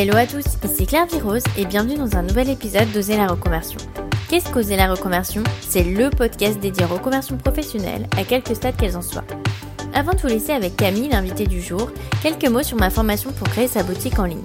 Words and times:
Hello 0.00 0.16
à 0.16 0.24
tous, 0.24 0.46
ici 0.64 0.86
Claire 0.86 1.04
Virose 1.04 1.44
et 1.58 1.66
bienvenue 1.66 1.98
dans 1.98 2.16
un 2.16 2.22
nouvel 2.22 2.48
épisode 2.48 2.90
d'Oser 2.90 3.18
la 3.18 3.26
reconversion. 3.26 3.76
Qu'est-ce 4.30 4.50
qu'Oser 4.50 4.76
la 4.76 4.90
reconversion? 4.90 5.42
C'est 5.60 5.82
le 5.82 6.08
podcast 6.08 6.58
dédié 6.58 6.86
aux 6.86 6.94
reconversions 6.94 7.36
professionnelles 7.36 8.08
à 8.16 8.24
quelques 8.24 8.56
stades 8.56 8.78
qu'elles 8.78 8.96
en 8.96 9.02
soient. 9.02 9.26
Avant 9.92 10.12
de 10.12 10.16
vous 10.16 10.28
laisser 10.28 10.52
avec 10.52 10.74
Camille, 10.74 11.10
l'invité 11.10 11.46
du 11.46 11.60
jour, 11.60 11.90
quelques 12.22 12.48
mots 12.48 12.62
sur 12.62 12.78
ma 12.78 12.88
formation 12.88 13.30
pour 13.30 13.46
créer 13.50 13.68
sa 13.68 13.82
boutique 13.82 14.18
en 14.18 14.24
ligne. 14.24 14.40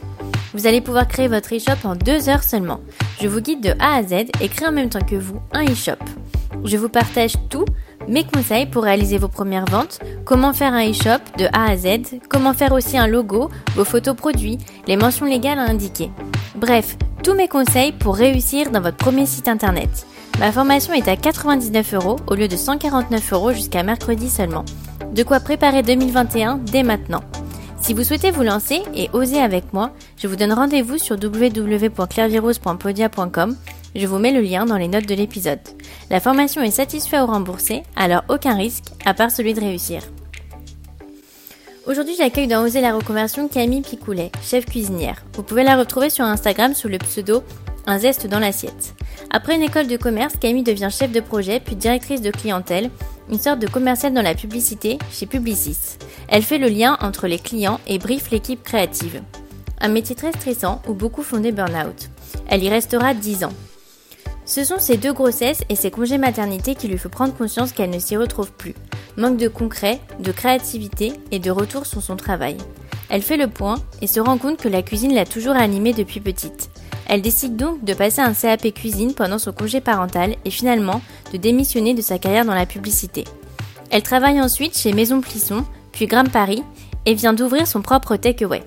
Vous 0.53 0.67
allez 0.67 0.81
pouvoir 0.81 1.07
créer 1.07 1.29
votre 1.29 1.55
e-shop 1.55 1.87
en 1.87 1.95
deux 1.95 2.27
heures 2.27 2.43
seulement. 2.43 2.81
Je 3.21 3.29
vous 3.29 3.39
guide 3.39 3.61
de 3.61 3.75
A 3.79 3.95
à 3.95 4.03
Z 4.03 4.25
et 4.41 4.49
créer 4.49 4.67
en 4.67 4.73
même 4.73 4.89
temps 4.89 5.05
que 5.05 5.15
vous 5.15 5.39
un 5.53 5.63
e-shop. 5.63 6.03
Je 6.63 6.77
vous 6.77 6.89
partage 6.89 7.33
tout 7.49 7.65
mes 8.07 8.23
conseils 8.23 8.65
pour 8.65 8.83
réaliser 8.83 9.17
vos 9.17 9.27
premières 9.27 9.65
ventes, 9.65 9.99
comment 10.25 10.53
faire 10.53 10.73
un 10.73 10.89
e-shop 10.89 11.19
de 11.37 11.45
A 11.53 11.71
à 11.71 11.77
Z, 11.77 12.19
comment 12.29 12.53
faire 12.53 12.71
aussi 12.71 12.97
un 12.97 13.07
logo, 13.07 13.49
vos 13.75 13.85
photos 13.85 14.15
produits, 14.15 14.57
les 14.87 14.97
mentions 14.97 15.25
légales 15.25 15.59
à 15.59 15.69
indiquer. 15.69 16.11
Bref, 16.55 16.97
tous 17.23 17.33
mes 17.33 17.47
conseils 17.47 17.91
pour 17.91 18.15
réussir 18.15 18.71
dans 18.71 18.81
votre 18.81 18.97
premier 18.97 19.25
site 19.25 19.47
internet. 19.47 20.05
Ma 20.39 20.51
formation 20.51 20.93
est 20.93 21.07
à 21.07 21.15
99 21.15 21.93
euros 21.95 22.17
au 22.27 22.35
lieu 22.35 22.47
de 22.47 22.55
149 22.55 23.33
euros 23.33 23.53
jusqu'à 23.53 23.81
mercredi 23.83 24.29
seulement. 24.29 24.65
De 25.13 25.23
quoi 25.23 25.39
préparer 25.39 25.81
2021 25.81 26.57
dès 26.57 26.83
maintenant. 26.83 27.21
Si 27.81 27.93
vous 27.93 28.03
souhaitez 28.03 28.31
vous 28.31 28.43
lancer 28.43 28.81
et 28.95 29.09
oser 29.13 29.39
avec 29.39 29.71
moi, 29.71 29.91
je 30.17 30.27
vous 30.27 30.35
donne 30.35 30.51
rendez-vous 30.53 30.97
sur 30.97 31.15
www.clairvirose.podia.com 31.21 33.55
je 33.95 34.07
vous 34.07 34.19
mets 34.19 34.31
le 34.31 34.41
lien 34.41 34.65
dans 34.65 34.77
les 34.77 34.87
notes 34.87 35.07
de 35.07 35.15
l'épisode. 35.15 35.59
La 36.09 36.19
formation 36.19 36.61
est 36.61 36.71
satisfaite 36.71 37.21
ou 37.21 37.27
remboursée, 37.27 37.83
alors 37.95 38.23
aucun 38.29 38.55
risque, 38.55 38.85
à 39.05 39.13
part 39.13 39.31
celui 39.31 39.53
de 39.53 39.61
réussir. 39.61 40.01
Aujourd'hui, 41.87 42.15
j'accueille 42.17 42.47
dans 42.47 42.63
Oser 42.63 42.81
la 42.81 42.95
reconversion 42.95 43.47
Camille 43.47 43.81
Picoulet, 43.81 44.31
chef 44.41 44.65
cuisinière. 44.65 45.23
Vous 45.33 45.43
pouvez 45.43 45.63
la 45.63 45.77
retrouver 45.77 46.09
sur 46.09 46.25
Instagram 46.25 46.73
sous 46.73 46.87
le 46.87 46.97
pseudo 46.97 47.43
Un 47.85 47.99
zeste 47.99 48.27
dans 48.27 48.39
l'assiette. 48.39 48.95
Après 49.29 49.55
une 49.55 49.61
école 49.61 49.87
de 49.87 49.97
commerce, 49.97 50.35
Camille 50.35 50.63
devient 50.63 50.89
chef 50.91 51.11
de 51.11 51.19
projet 51.19 51.59
puis 51.59 51.75
directrice 51.75 52.21
de 52.21 52.31
clientèle, 52.31 52.89
une 53.29 53.39
sorte 53.39 53.59
de 53.59 53.67
commerciale 53.67 54.13
dans 54.13 54.21
la 54.21 54.33
publicité 54.33 54.97
chez 55.11 55.27
Publicis. 55.27 55.97
Elle 56.27 56.43
fait 56.43 56.57
le 56.57 56.69
lien 56.69 56.97
entre 57.01 57.27
les 57.27 57.39
clients 57.39 57.79
et 57.87 57.99
brief 57.99 58.31
l'équipe 58.31 58.63
créative. 58.63 59.21
Un 59.79 59.89
métier 59.89 60.15
très 60.15 60.31
stressant 60.31 60.81
où 60.87 60.93
beaucoup 60.93 61.21
font 61.21 61.39
des 61.39 61.51
burn-out. 61.51 62.09
Elle 62.47 62.63
y 62.63 62.69
restera 62.69 63.13
10 63.13 63.43
ans. 63.43 63.53
Ce 64.45 64.63
sont 64.63 64.77
ces 64.79 64.97
deux 64.97 65.13
grossesses 65.13 65.63
et 65.69 65.75
ces 65.75 65.89
congés 65.89 66.19
maternité 66.19 66.75
qui 66.75 66.87
lui 66.87 66.99
font 66.99 67.09
prendre 67.09 67.33
conscience 67.35 67.71
qu'elle 67.71 67.89
ne 67.89 67.99
s'y 67.99 68.15
retrouve 68.15 68.51
plus. 68.51 68.75
Manque 69.17 69.37
de 69.37 69.47
concret, 69.47 69.99
de 70.19 70.31
créativité 70.31 71.13
et 71.31 71.39
de 71.39 71.49
retour 71.49 71.85
sur 71.85 72.01
son 72.01 72.15
travail. 72.15 72.57
Elle 73.09 73.23
fait 73.23 73.37
le 73.37 73.47
point 73.47 73.77
et 74.01 74.07
se 74.07 74.19
rend 74.19 74.37
compte 74.37 74.57
que 74.57 74.69
la 74.69 74.83
cuisine 74.83 75.13
l'a 75.13 75.25
toujours 75.25 75.55
animée 75.55 75.93
depuis 75.93 76.19
petite. 76.19 76.69
Elle 77.07 77.21
décide 77.21 77.55
donc 77.55 77.83
de 77.83 77.93
passer 77.93 78.21
un 78.21 78.33
CAP 78.33 78.73
cuisine 78.73 79.13
pendant 79.13 79.39
son 79.39 79.51
congé 79.51 79.81
parental 79.81 80.35
et 80.43 80.51
finalement 80.51 81.01
de 81.31 81.37
démissionner 81.37 81.93
de 81.93 82.01
sa 82.01 82.19
carrière 82.19 82.45
dans 82.45 82.55
la 82.55 82.65
publicité. 82.65 83.23
Elle 83.91 84.03
travaille 84.03 84.41
ensuite 84.41 84.77
chez 84.77 84.93
Maison 84.93 85.21
Plisson, 85.21 85.63
puis 85.91 86.07
Gram 86.07 86.29
Paris 86.29 86.63
et 87.05 87.13
vient 87.13 87.33
d'ouvrir 87.33 87.67
son 87.67 87.81
propre 87.81 88.15
takeaway. 88.15 88.63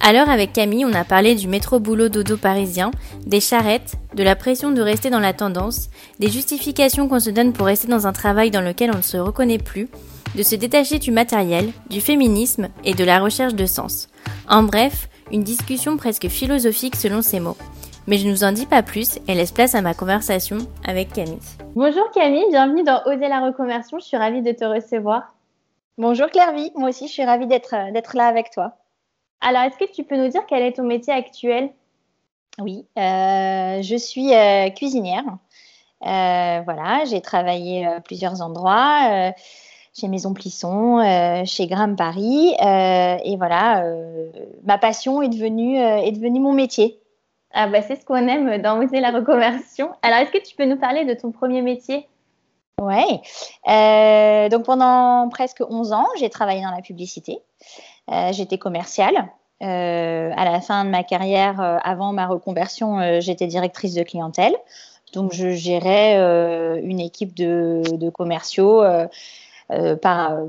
Alors 0.00 0.28
avec 0.28 0.52
Camille, 0.52 0.84
on 0.84 0.94
a 0.94 1.04
parlé 1.04 1.34
du 1.34 1.48
métro 1.48 1.78
boulot 1.78 2.08
dodo 2.08 2.36
parisien, 2.36 2.90
des 3.24 3.40
charrettes, 3.40 3.94
de 4.14 4.22
la 4.22 4.36
pression 4.36 4.70
de 4.70 4.82
rester 4.82 5.10
dans 5.10 5.20
la 5.20 5.32
tendance, 5.32 5.90
des 6.18 6.28
justifications 6.28 7.08
qu'on 7.08 7.20
se 7.20 7.30
donne 7.30 7.52
pour 7.52 7.66
rester 7.66 7.88
dans 7.88 8.06
un 8.06 8.12
travail 8.12 8.50
dans 8.50 8.60
lequel 8.60 8.90
on 8.92 8.98
ne 8.98 9.02
se 9.02 9.16
reconnaît 9.16 9.58
plus, 9.58 9.88
de 10.34 10.42
se 10.42 10.54
détacher 10.56 10.98
du 10.98 11.12
matériel, 11.12 11.72
du 11.90 12.00
féminisme 12.00 12.68
et 12.84 12.94
de 12.94 13.04
la 13.04 13.20
recherche 13.20 13.54
de 13.54 13.66
sens. 13.66 14.08
En 14.48 14.62
bref, 14.62 15.08
une 15.30 15.44
discussion 15.44 15.96
presque 15.96 16.28
philosophique 16.28 16.96
selon 16.96 17.22
ses 17.22 17.40
mots. 17.40 17.56
Mais 18.06 18.18
je 18.18 18.26
ne 18.26 18.32
vous 18.32 18.44
en 18.44 18.52
dis 18.52 18.66
pas 18.66 18.82
plus 18.82 19.18
et 19.28 19.34
laisse 19.34 19.52
place 19.52 19.74
à 19.74 19.82
ma 19.82 19.94
conversation 19.94 20.58
avec 20.84 21.12
Camille. 21.12 21.38
Bonjour 21.76 22.10
Camille, 22.10 22.48
bienvenue 22.50 22.82
dans 22.82 23.00
Oser 23.06 23.28
la 23.28 23.40
reconversion, 23.40 23.98
je 24.00 24.06
suis 24.06 24.16
ravie 24.16 24.42
de 24.42 24.52
te 24.52 24.64
recevoir. 24.64 25.34
Bonjour 25.98 26.26
Clairvy, 26.26 26.72
moi 26.74 26.88
aussi 26.88 27.06
je 27.06 27.12
suis 27.12 27.24
ravie 27.24 27.46
d'être 27.46 27.70
là 28.16 28.26
avec 28.26 28.50
toi. 28.50 28.72
Alors, 29.42 29.62
est-ce 29.62 29.76
que 29.76 29.92
tu 29.92 30.04
peux 30.04 30.16
nous 30.16 30.28
dire 30.28 30.42
quel 30.48 30.62
est 30.62 30.72
ton 30.72 30.84
métier 30.84 31.12
actuel? 31.12 31.70
Oui, 32.60 32.86
euh, 32.98 33.82
je 33.82 33.96
suis 33.96 34.34
euh, 34.34 34.70
cuisinière. 34.70 35.24
Euh, 36.06 36.60
voilà, 36.64 37.04
j'ai 37.06 37.20
travaillé 37.20 37.86
à 37.86 38.00
plusieurs 38.00 38.40
endroits, 38.40 39.32
chez 39.98 40.08
Maison 40.08 40.32
Plisson, 40.32 41.44
chez 41.44 41.66
Gram 41.66 41.96
Paris, 41.96 42.54
et 42.60 43.36
voilà, 43.36 43.84
ma 44.64 44.78
passion 44.78 45.22
est 45.22 45.28
devenue, 45.28 45.76
est 45.76 46.12
devenue 46.12 46.40
mon 46.40 46.52
métier. 46.52 46.98
Ah 47.54 47.68
bah 47.68 47.82
c'est 47.82 47.96
ce 47.96 48.04
qu'on 48.06 48.26
aime 48.28 48.62
dans 48.62 48.82
Oser 48.82 49.00
la 49.00 49.10
reconversion. 49.10 49.90
Alors, 50.02 50.18
est-ce 50.18 50.32
que 50.32 50.42
tu 50.42 50.56
peux 50.56 50.64
nous 50.64 50.78
parler 50.78 51.04
de 51.04 51.14
ton 51.14 51.30
premier 51.30 51.62
métier? 51.62 52.08
Oui, 52.80 53.04
donc 54.48 54.64
pendant 54.64 55.28
presque 55.28 55.62
11 55.68 55.92
ans, 55.92 56.08
j'ai 56.18 56.30
travaillé 56.30 56.62
dans 56.62 56.72
la 56.72 56.82
publicité. 56.82 57.38
Euh, 58.12 58.32
j'étais 58.32 58.58
commerciale. 58.58 59.28
Euh, 59.62 60.30
à 60.36 60.44
la 60.44 60.60
fin 60.60 60.84
de 60.84 60.90
ma 60.90 61.04
carrière, 61.04 61.60
euh, 61.60 61.78
avant 61.84 62.12
ma 62.12 62.26
reconversion, 62.26 63.20
j'étais 63.20 63.46
directrice 63.46 63.94
de 63.94 64.02
clientèle. 64.02 64.54
Donc, 65.12 65.32
je 65.32 65.50
gérais 65.50 66.16
une 66.82 67.00
équipe 67.00 67.34
de, 67.34 68.10
commerciaux 68.10 68.82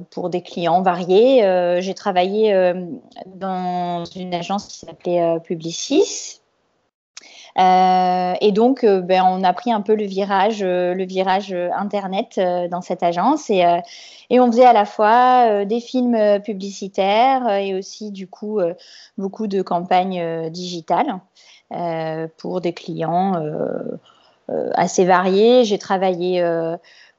pour 0.09 0.29
des 0.29 0.41
clients 0.41 0.81
variés. 0.81 1.41
J'ai 1.81 1.93
travaillé 1.93 2.73
dans 3.25 4.05
une 4.05 4.33
agence 4.33 4.67
qui 4.67 4.77
s'appelait 4.77 5.39
Publicis. 5.43 6.39
Et 7.55 8.51
donc, 8.51 8.85
ben, 8.85 9.23
on 9.25 9.43
a 9.43 9.53
pris 9.53 9.71
un 9.71 9.81
peu 9.81 9.95
le 9.95 10.05
virage, 10.05 10.63
le 10.63 11.05
virage 11.05 11.53
internet 11.53 12.39
dans 12.69 12.81
cette 12.81 13.03
agence. 13.03 13.49
Et, 13.49 13.63
et 14.33 14.39
on 14.39 14.47
faisait 14.47 14.65
à 14.65 14.73
la 14.73 14.85
fois 14.85 15.45
euh, 15.47 15.65
des 15.65 15.79
films 15.79 16.15
euh, 16.15 16.39
publicitaires 16.39 17.47
euh, 17.47 17.57
et 17.57 17.75
aussi 17.75 18.11
du 18.11 18.27
coup 18.27 18.59
beaucoup 19.17 19.45
de 19.45 19.61
campagnes 19.61 20.49
digitales 20.49 21.19
pour 22.37 22.61
des 22.61 22.73
clients 22.73 23.33
assez 24.73 25.05
variés. 25.05 25.63
J'ai 25.65 25.77
travaillé 25.77 26.43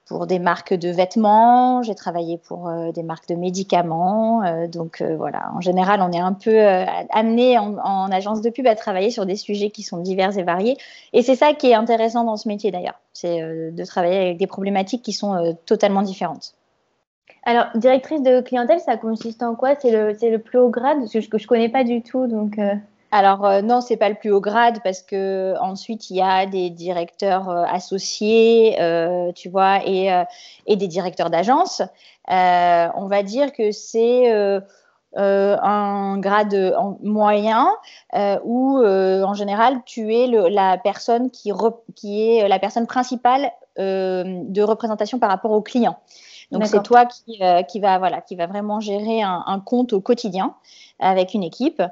pour 0.06 0.26
des 0.26 0.38
marques 0.38 0.74
de 0.74 0.90
vêtements, 0.90 1.82
j'ai 1.82 1.94
travaillé 1.94 2.36
pour 2.38 2.70
des 2.92 3.02
marques 3.02 3.28
de 3.28 3.34
médicaments. 3.34 4.42
donc 4.68 5.02
voilà, 5.02 5.50
en 5.54 5.60
général, 5.60 6.02
on 6.02 6.12
est 6.12 6.20
un 6.20 6.34
peu 6.34 6.60
amené 7.10 7.58
en, 7.58 7.78
en, 7.78 8.12
agence 8.12 8.42
de 8.42 8.50
pub 8.50 8.66
à 8.66 8.74
travailler 8.74 9.10
sur 9.10 9.24
des 9.24 9.36
sujets 9.36 9.70
qui 9.70 9.82
sont 9.82 9.98
divers 9.98 10.36
et 10.36 10.42
variés. 10.42 10.76
Et 11.14 11.22
c'est 11.22 11.36
ça 11.36 11.54
qui 11.54 11.70
est 11.70 11.74
intéressant 11.74 12.24
dans 12.24 12.36
ce 12.36 12.48
métier 12.48 12.70
d'ailleurs, 12.70 13.00
c'est 13.14 13.40
de 13.40 13.84
travailler 13.84 14.18
avec 14.18 14.36
des 14.36 14.46
problématiques 14.46 15.02
qui 15.02 15.12
sont 15.12 15.56
totalement 15.64 16.02
différentes. 16.02 16.54
Alors, 17.46 17.66
directrice 17.74 18.22
de 18.22 18.40
clientèle, 18.40 18.80
ça 18.80 18.96
consiste 18.96 19.42
en 19.42 19.54
quoi? 19.54 19.74
C'est 19.78 19.90
le, 19.90 20.12
le 20.12 20.38
plus 20.38 20.58
haut 20.58 20.70
grade? 20.70 20.98
Parce 21.00 21.12
que 21.12 21.20
je 21.20 21.44
ne 21.44 21.46
connais 21.46 21.68
pas 21.68 21.84
du 21.84 22.02
tout. 22.02 22.26
Donc, 22.26 22.58
euh. 22.58 22.74
Alors, 23.16 23.44
euh, 23.46 23.62
non, 23.62 23.80
c'est 23.80 23.96
pas 23.96 24.08
le 24.08 24.16
plus 24.16 24.32
haut 24.32 24.40
grade 24.40 24.80
parce 24.82 25.00
que 25.00 25.54
ensuite, 25.60 26.10
il 26.10 26.16
y 26.16 26.20
a 26.20 26.46
des 26.46 26.68
directeurs 26.68 27.48
euh, 27.48 27.62
associés, 27.62 28.76
tu 29.36 29.48
vois, 29.48 29.86
et, 29.86 30.10
et 30.66 30.74
des 30.74 30.88
directeurs 30.88 31.30
d'agence. 31.30 31.80
on 32.28 33.06
va 33.08 33.22
dire 33.22 33.52
que 33.52 33.70
c'est. 33.70 34.34
un 35.16 36.18
grade 36.18 36.74
moyen 37.02 37.68
où 38.44 38.78
en 38.84 39.34
général 39.34 39.80
tu 39.86 40.12
es 40.12 40.26
la 40.26 40.76
personne 40.76 41.30
qui, 41.30 41.52
qui 41.94 42.28
est 42.28 42.48
la 42.48 42.58
personne 42.58 42.88
principale 42.88 43.52
de 43.78 44.62
représentation 44.62 45.20
par 45.20 45.30
rapport 45.30 45.52
au 45.52 45.62
client. 45.62 45.98
Donc 46.50 46.66
c'est 46.66 46.82
toi 46.82 47.06
qui, 47.06 47.42
euh, 47.42 47.62
qui, 47.62 47.80
va 47.80 47.98
voilà 47.98 48.20
qui 48.20 48.36
va 48.36 48.46
vraiment 48.46 48.80
gérer 48.80 49.22
un, 49.22 49.62
compte 49.64 49.92
au 49.92 50.00
quotidien 50.00 50.54
avec 50.98 51.34
une 51.34 51.42
équipe. 51.42 51.82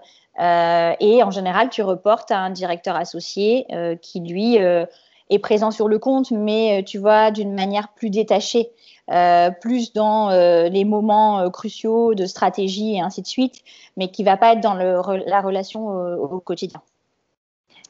Euh, 0.40 0.93
et 1.00 1.22
en 1.22 1.31
général, 1.31 1.69
tu 1.69 1.82
reportes 1.82 2.31
à 2.31 2.38
un 2.38 2.50
directeur 2.50 2.96
associé 2.96 3.66
euh, 3.72 3.96
qui 3.96 4.20
lui 4.20 4.56
est 4.56 5.38
présent 5.38 5.70
sur 5.70 5.88
le 5.88 5.99
compte, 5.99 6.31
mais 6.31 6.84
tu 6.87 6.99
vois 6.99 7.31
d'une 7.31 7.54
manière 7.54 7.88
plus 7.88 8.10
détachée. 8.10 8.70
plus 9.60 9.93
dans 9.93 10.31
les 10.31 10.84
moments 10.84 11.50
cruciaux 11.50 12.14
de 12.14 12.26
stratégie 12.26 12.96
et 12.96 13.00
ainsi 13.00 13.22
de 13.22 13.26
suite, 13.26 13.62
mais 13.96 14.08
qui 14.08 14.25
va 14.25 14.37
pas 14.37 14.52
être 14.52 14.60
dans 14.60 14.75
le, 14.75 15.00
la 15.26 15.40
relation 15.40 15.88
au, 15.88 16.40
quotidien. 16.40 16.81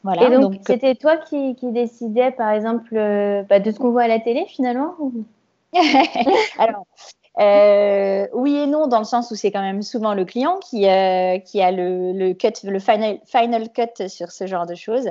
Voilà, 0.05 0.25
et 0.25 0.37
donc, 0.37 0.55
c'était 0.67 0.97
toi 0.97 1.17
qui, 1.17 1.55
qui, 1.55 1.71
décidais, 1.71 2.33
par 2.33 2.51
exemple, 2.51 2.95
bah, 3.49 3.61
de 3.61 3.71
ce 3.71 3.79
qu'on 3.79 3.91
voit 3.91 4.03
à 4.03 4.09
la 4.09 4.19
télé 4.19 4.47
finalement 4.49 4.95
Alors, 6.59 6.87
euh, 7.41 8.27
oui 8.35 8.57
et 8.57 8.67
non, 8.67 8.87
dans 8.89 8.99
le 8.99 9.05
sens 9.05 9.31
où 9.31 9.35
c'est 9.35 9.51
quand 9.51 9.63
même 9.63 9.83
souvent 9.83 10.15
le 10.15 10.25
client 10.25 10.59
qui, 10.59 10.87
euh, 10.87 11.39
a 11.39 11.71
le, 11.73 12.79
final, 12.79 13.21
final 13.25 13.73
cut 13.73 14.09
sur 14.09 14.31
ce 14.31 14.47
genre 14.47 14.67
de 14.67 14.75
choses. 14.75 15.09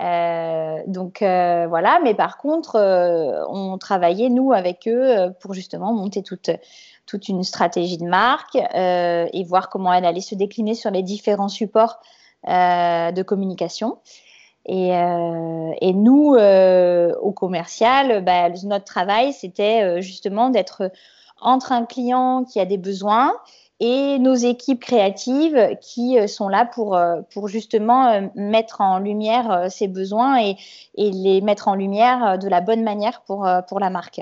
Euh, 0.00 0.78
donc 0.86 1.18
voilà, 1.20 2.00
mais 2.02 2.14
par 2.14 2.36
contre, 2.38 2.76
on 3.48 3.78
travaillait 3.78 4.28
nous 4.28 4.52
avec 4.52 4.86
eux 4.88 5.32
pour 5.40 5.54
justement 5.54 5.92
monter 5.92 6.22
toute 6.22 7.28
une 7.28 7.42
stratégie 7.44 7.98
de 7.98 8.06
marque 8.06 8.56
et 8.56 9.44
voir 9.44 9.70
comment 9.70 9.92
elle 9.92 10.04
allait 10.04 10.20
se 10.20 10.34
décliner 10.34 10.74
sur 10.74 10.90
les 10.90 11.02
différents 11.02 11.48
supports 11.48 12.00
de 12.46 13.22
communication. 13.22 13.98
Et, 14.66 14.88
et 14.88 15.92
nous, 15.92 16.36
au 16.36 17.32
commercial, 17.32 18.24
bah, 18.24 18.48
notre 18.64 18.84
travail, 18.84 19.32
c'était 19.32 20.00
justement 20.00 20.50
d'être 20.50 20.90
entre 21.40 21.72
un 21.72 21.84
client 21.84 22.44
qui 22.44 22.60
a 22.60 22.64
des 22.64 22.78
besoins 22.78 23.34
et 23.80 24.18
nos 24.18 24.34
équipes 24.34 24.80
créatives 24.80 25.76
qui 25.80 26.18
euh, 26.18 26.26
sont 26.26 26.48
là 26.48 26.64
pour, 26.64 26.96
euh, 26.96 27.20
pour 27.32 27.48
justement 27.48 28.06
euh, 28.06 28.20
mettre 28.34 28.80
en 28.80 28.98
lumière 28.98 29.66
ces 29.68 29.88
besoins 29.88 30.40
et, 30.40 30.56
et, 30.94 31.10
les 31.10 31.40
mettre 31.40 31.68
en 31.68 31.74
lumière 31.74 32.38
de 32.38 32.48
la 32.48 32.60
bonne 32.60 32.82
manière 32.82 33.22
pour, 33.22 33.48
pour 33.68 33.80
la 33.80 33.90
marque. 33.90 34.20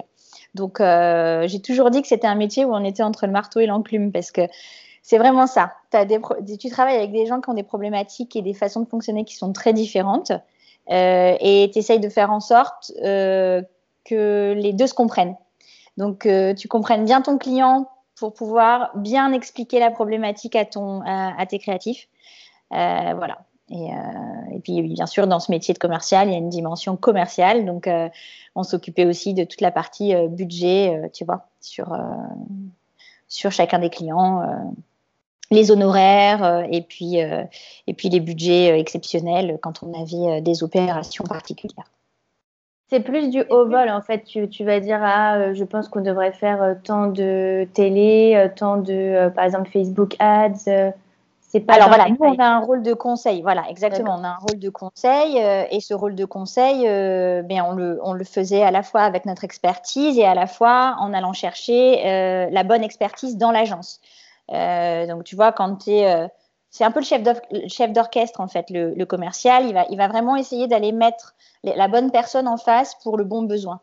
Donc, 0.54 0.80
j'ai 0.80 1.62
toujours 1.62 1.90
dit 1.90 2.02
que 2.02 2.08
c'était 2.08 2.26
un 2.26 2.34
métier 2.34 2.66
où 2.66 2.74
on 2.74 2.84
était 2.84 3.02
entre 3.02 3.26
le 3.26 3.32
marteau 3.32 3.60
et 3.60 3.66
l'enclume 3.66 4.12
parce 4.12 4.30
que 4.30 4.42
c'est 5.02 5.18
vraiment 5.18 5.46
ça. 5.46 5.72
Tu 5.90 6.70
travailles 6.70 6.96
avec 6.96 7.12
des 7.12 7.26
gens 7.26 7.40
qui 7.40 7.50
ont 7.50 7.54
des 7.54 7.62
problématiques 7.62 8.36
et 8.36 8.42
des 8.42 8.54
façons 8.54 8.80
de 8.80 8.88
fonctionner 8.88 9.24
qui 9.24 9.36
sont 9.36 9.52
très 9.52 9.72
différentes 9.72 10.32
et 10.88 11.70
tu 11.72 11.78
essayes 11.78 12.00
de 12.00 12.08
faire 12.08 12.30
en 12.30 12.40
sorte 12.40 12.92
que 13.00 14.54
les 14.56 14.72
deux 14.72 14.86
se 14.86 14.94
comprennent. 14.94 15.36
Donc, 15.96 16.28
tu 16.56 16.68
comprennes 16.68 17.04
bien 17.04 17.20
ton 17.20 17.36
client 17.36 17.88
pour 18.22 18.34
pouvoir 18.34 18.96
bien 18.96 19.32
expliquer 19.32 19.80
la 19.80 19.90
problématique 19.90 20.54
à, 20.54 20.64
ton, 20.64 21.02
à, 21.04 21.44
tes 21.46 21.58
créatifs. 21.58 22.06
Euh, 22.72 23.14
voilà. 23.16 23.38
Et, 23.68 23.92
euh, 23.92 24.58
puis, 24.62 24.82
bien 24.82 25.06
sûr, 25.06 25.26
dans 25.26 25.40
ce 25.40 25.50
métier 25.50 25.74
de 25.74 25.80
commercial, 25.80 26.28
il 26.28 26.32
y 26.32 26.34
a 26.36 26.38
une 26.38 26.48
dimension 26.48 26.96
commerciale. 26.96 27.64
Donc, 27.64 27.88
euh, 27.88 28.08
on 28.54 28.62
s'occupait 28.62 29.06
aussi 29.06 29.34
de 29.34 29.42
toute 29.42 29.60
la 29.60 29.72
partie 29.72 30.14
budget, 30.28 31.10
tu 31.12 31.24
vois, 31.24 31.48
sur, 31.60 31.98
sur 33.26 33.50
chacun 33.50 33.80
des 33.80 33.90
clients, 33.90 34.42
les 35.52 35.70
honoraires 35.70 36.66
et, 36.70 36.82
puis, 36.82 37.16
et 37.16 37.94
puis 37.94 38.08
les 38.08 38.20
budgets 38.20 38.78
exceptionnels 38.78 39.58
quand 39.62 39.82
on 39.82 39.92
avait 40.00 40.40
des 40.40 40.62
opérations 40.62 41.24
particulières. 41.24 41.90
C'est 42.92 43.00
plus 43.00 43.30
du 43.30 43.42
haut 43.48 43.66
vol 43.66 43.88
en 43.88 44.02
fait. 44.02 44.22
Tu, 44.24 44.50
tu 44.50 44.64
vas 44.64 44.78
dire 44.78 45.00
ah 45.02 45.36
euh, 45.36 45.54
je 45.54 45.64
pense 45.64 45.88
qu'on 45.88 46.02
devrait 46.02 46.32
faire 46.32 46.62
euh, 46.62 46.74
tant 46.74 47.06
de 47.06 47.66
télé, 47.72 48.34
euh, 48.36 48.48
tant 48.54 48.76
de 48.76 49.30
par 49.34 49.46
exemple 49.46 49.70
Facebook 49.70 50.14
Ads. 50.18 50.92
c'est 51.40 51.60
pas 51.60 51.72
Alors 51.72 51.88
voilà, 51.88 52.10
nous 52.10 52.18
on 52.20 52.38
a 52.38 52.44
un 52.44 52.58
rôle 52.58 52.82
de 52.82 52.92
conseil. 52.92 53.40
Voilà, 53.40 53.64
exactement. 53.70 54.16
On 54.20 54.24
a 54.24 54.28
un 54.28 54.36
rôle 54.36 54.58
de 54.58 54.68
conseil 54.68 55.38
et 55.70 55.80
ce 55.80 55.94
rôle 55.94 56.14
de 56.14 56.26
conseil, 56.26 56.82
ben 56.84 57.64
on 57.66 57.72
le 57.72 57.98
on 58.02 58.12
le 58.12 58.24
faisait 58.24 58.62
à 58.62 58.70
la 58.70 58.82
fois 58.82 59.00
avec 59.00 59.24
notre 59.24 59.44
expertise 59.44 60.18
et 60.18 60.26
à 60.26 60.34
la 60.34 60.46
fois 60.46 60.96
en 60.98 61.14
allant 61.14 61.32
chercher 61.32 62.50
la 62.50 62.62
bonne 62.62 62.84
expertise 62.84 63.38
dans 63.38 63.52
l'agence. 63.52 64.00
Donc 64.52 65.24
tu 65.24 65.36
vois 65.36 65.52
quand 65.52 65.76
tu 65.76 65.90
es 65.90 66.28
c'est 66.72 66.84
un 66.84 66.90
peu 66.90 67.00
le 67.00 67.68
chef 67.68 67.92
d'orchestre 67.92 68.40
en 68.40 68.48
fait, 68.48 68.70
le, 68.70 69.04
commercial. 69.04 69.66
Il 69.90 69.96
va, 69.98 70.08
vraiment 70.08 70.36
essayer 70.36 70.66
d'aller 70.66 70.90
mettre 70.90 71.34
la 71.62 71.86
bonne 71.86 72.10
personne 72.10 72.48
en 72.48 72.56
face 72.56 72.96
pour 73.02 73.18
le 73.18 73.24
bon 73.24 73.42
besoin. 73.42 73.82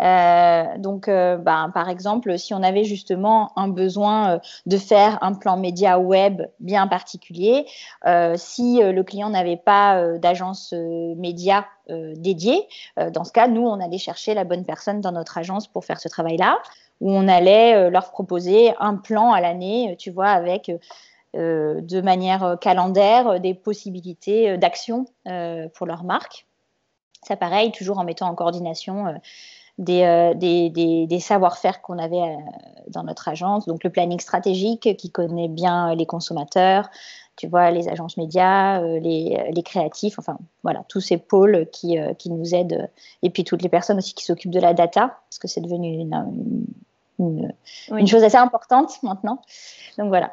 Euh, 0.00 0.78
donc, 0.78 1.08
euh, 1.08 1.36
bah, 1.36 1.68
par 1.74 1.90
exemple, 1.90 2.38
si 2.38 2.54
on 2.54 2.62
avait 2.62 2.84
justement 2.84 3.52
un 3.56 3.68
besoin 3.68 4.30
euh, 4.30 4.38
de 4.64 4.78
faire 4.78 5.18
un 5.20 5.34
plan 5.34 5.58
média 5.58 5.98
web 5.98 6.40
bien 6.60 6.86
particulier, 6.86 7.66
euh, 8.06 8.34
si 8.38 8.80
le 8.82 9.02
client 9.02 9.28
n'avait 9.28 9.58
pas 9.58 10.18
d'agence 10.18 10.72
média 10.72 11.66
dédiée, 11.88 12.66
dans 13.12 13.24
ce 13.24 13.32
cas, 13.32 13.48
nous, 13.48 13.66
on 13.66 13.78
allait 13.80 13.98
chercher 13.98 14.32
la 14.32 14.44
bonne 14.44 14.64
personne 14.64 15.02
dans 15.02 15.12
notre 15.12 15.36
agence 15.36 15.66
pour 15.66 15.84
faire 15.84 16.00
ce 16.00 16.08
travail-là, 16.08 16.58
où 17.02 17.10
on 17.10 17.28
allait 17.28 17.90
leur 17.90 18.10
proposer 18.10 18.72
un 18.80 18.96
plan 18.96 19.32
à 19.32 19.40
l'année, 19.40 19.96
tu 19.98 20.10
vois, 20.10 20.28
avec 20.28 20.70
euh, 21.34 21.80
de 21.80 22.02
manière 22.02 22.44
euh, 22.44 22.56
calendaire 22.56 23.26
euh, 23.26 23.38
des 23.38 23.54
possibilités 23.54 24.58
d'action 24.58 25.06
pour 25.74 25.86
leur 25.86 26.04
marque. 26.04 26.46
Ça, 27.22 27.36
pareil, 27.36 27.72
toujours 27.72 27.98
en 27.98 28.04
mettant 28.04 28.28
en 28.28 28.34
coordination 28.34 29.14
des, 29.78 31.18
savoir-faire 31.20 31.80
qu'on 31.80 31.98
avait 31.98 32.36
dans 32.88 33.04
notre 33.04 33.28
agence. 33.28 33.66
Donc, 33.66 33.84
le 33.84 33.90
planning 33.90 34.18
stratégique 34.18 34.96
qui 34.96 35.10
connaît 35.10 35.48
bien 35.48 35.94
les 35.94 36.04
consommateurs, 36.04 36.90
tu 37.36 37.46
vois, 37.46 37.70
les 37.70 37.88
agences 37.88 38.16
médias, 38.16 38.80
les, 38.80 39.50
les, 39.54 39.62
créatifs, 39.62 40.18
enfin, 40.18 40.36
voilà, 40.64 40.84
tous 40.88 41.00
ces 41.00 41.16
pôles 41.16 41.68
qui, 41.70 41.96
qui, 42.18 42.30
nous 42.30 42.56
aident. 42.56 42.90
Et 43.22 43.30
puis, 43.30 43.44
toutes 43.44 43.62
les 43.62 43.68
personnes 43.68 43.98
aussi 43.98 44.14
qui 44.14 44.24
s'occupent 44.24 44.50
de 44.50 44.60
la 44.60 44.74
data, 44.74 45.20
parce 45.30 45.38
que 45.38 45.46
c'est 45.46 45.60
devenu 45.60 45.92
une, 45.92 46.12
une, 46.12 46.66
une, 47.90 48.06
chose 48.06 48.24
assez 48.24 48.36
importante 48.36 49.02
maintenant. 49.02 49.40
Donc, 49.98 50.08
voilà. 50.08 50.32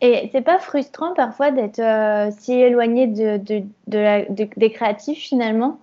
Et 0.00 0.28
c'est 0.32 0.42
pas 0.42 0.58
frustrant 0.58 1.14
parfois 1.14 1.50
d'être 1.50 1.78
euh, 1.78 2.30
si 2.38 2.52
éloigné 2.52 3.06
de, 3.06 3.38
de, 3.38 3.64
de 3.86 4.48
des 4.56 4.70
créatifs 4.70 5.22
finalement? 5.22 5.78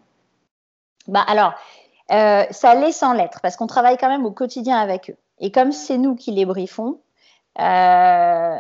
Bah 1.08 1.24
alors, 1.28 1.54
euh, 2.12 2.44
ça 2.52 2.75
l'est 2.75 2.92
sans 2.92 3.14
l'être 3.14 3.42
parce 3.42 3.56
qu'on 3.56 3.68
travaille 3.68 3.98
quand 3.98 4.10
même 4.10 4.25
au 4.25 4.31
quotidien 4.31 4.78
avec 4.78 5.10
eux. 5.10 5.18
Et 5.40 5.52
comme 5.52 5.72
c'est 5.72 5.98
nous 5.98 6.16
qui 6.16 6.31
les 6.31 6.46
briefons, 6.46 7.00
euh, 7.60 8.60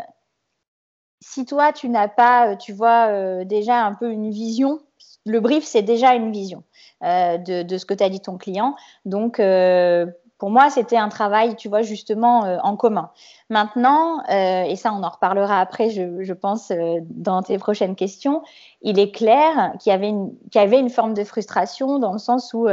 si 1.21 1.45
toi 1.45 1.71
tu 1.71 1.87
n'as 1.87 2.07
pas, 2.07 2.55
tu 2.55 2.73
vois, 2.73 3.45
déjà 3.45 3.85
un 3.85 3.93
peu 3.93 4.11
une 4.11 4.31
vision, 4.31 4.79
le 5.25 5.39
brief 5.39 5.63
c'est 5.63 5.83
déjà 5.83 6.15
une 6.15 6.31
vision 6.31 6.63
de, 7.01 7.61
de, 7.61 7.77
ce 7.77 7.85
que 7.85 7.93
t'as 7.93 8.09
dit 8.09 8.19
ton 8.21 8.37
client. 8.37 8.75
Donc 9.05 9.39
pour 10.43 10.51
moi, 10.51 10.69
c'était 10.69 10.97
un 10.97 11.07
travail, 11.07 11.55
tu 11.55 11.69
vois, 11.69 11.83
justement 11.83 12.43
euh, 12.43 12.57
en 12.63 12.75
commun. 12.75 13.11
Maintenant, 13.49 14.21
euh, 14.29 14.63
et 14.63 14.75
ça, 14.75 14.91
on 14.91 15.01
en 15.01 15.09
reparlera 15.09 15.61
après, 15.61 15.89
je, 15.89 16.33
pense, 16.33 16.69
euh, 16.69 16.99
dans 17.11 17.41
tes 17.41 17.57
prochaines 17.57 17.95
questions, 17.95 18.43
il 18.81 18.99
est 18.99 19.15
clair 19.15 19.71
qu'il 19.79 19.91
y, 19.91 19.93
avait 19.93 20.09
une, 20.79 20.89
forme 20.89 21.13
de 21.13 21.23
frustration 21.23 21.97
dans 21.97 22.11
le 22.11 22.17
sens 22.17 22.53
où 22.53 22.67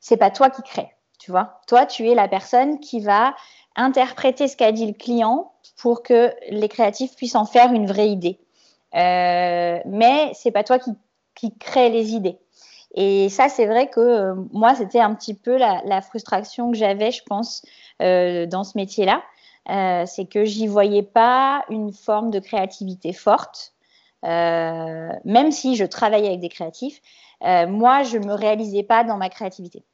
c'est 0.00 0.16
pas 0.16 0.30
toi 0.30 0.48
qui 0.48 0.62
crée, 0.62 0.88
tu 1.18 1.30
vois. 1.30 1.60
Toi, 1.66 1.84
tu 1.84 2.08
es 2.08 2.14
la 2.14 2.28
personne 2.28 2.80
qui 2.80 3.00
va 3.00 3.34
interpréter 3.76 4.48
ce 4.48 4.56
qu'a 4.56 4.72
dit 4.72 4.86
le 4.86 4.94
client 4.94 5.52
pour 5.76 6.02
que 6.02 6.32
les 6.48 6.68
créatifs 6.70 7.14
puissent 7.14 7.36
en 7.36 7.44
faire 7.44 7.74
une 7.74 7.86
vraie 7.86 8.08
idée. 8.08 8.38
mais 8.94 10.32
c'est 10.32 10.50
pas 10.50 10.64
toi 10.64 10.78
qui, 10.78 10.92
qui 11.34 11.54
crée 11.58 11.90
les 11.90 12.14
idées. 12.14 12.38
Et 12.94 13.28
ça, 13.30 13.48
c'est 13.48 13.66
vrai 13.66 13.88
que 13.88 14.00
euh, 14.00 14.34
moi, 14.52 14.74
c'était 14.74 15.00
un 15.00 15.14
petit 15.14 15.34
peu 15.34 15.56
la, 15.56 16.02
frustration 16.02 16.70
que 16.70 16.76
j'avais, 16.76 17.10
je 17.10 17.22
pense, 17.24 17.64
euh, 18.02 18.46
dans 18.46 18.64
ce 18.64 18.76
métier-là. 18.76 19.22
Euh, 19.70 20.04
c'est 20.06 20.26
que 20.26 20.44
j'y 20.44 20.66
voyais 20.66 21.04
pas 21.04 21.64
une 21.70 21.92
forme 21.92 22.30
de 22.30 22.40
créativité 22.40 23.12
forte, 23.12 23.74
même 24.24 25.50
si 25.52 25.76
je 25.76 25.84
travaillais 25.84 26.28
avec 26.28 26.40
des 26.40 26.48
créatifs. 26.48 27.00
moi, 27.40 28.02
je 28.02 28.18
me 28.18 28.34
réalisais 28.34 28.82
pas 28.82 29.04
dans 29.04 29.16
ma 29.16 29.28
créativité. 29.28 29.84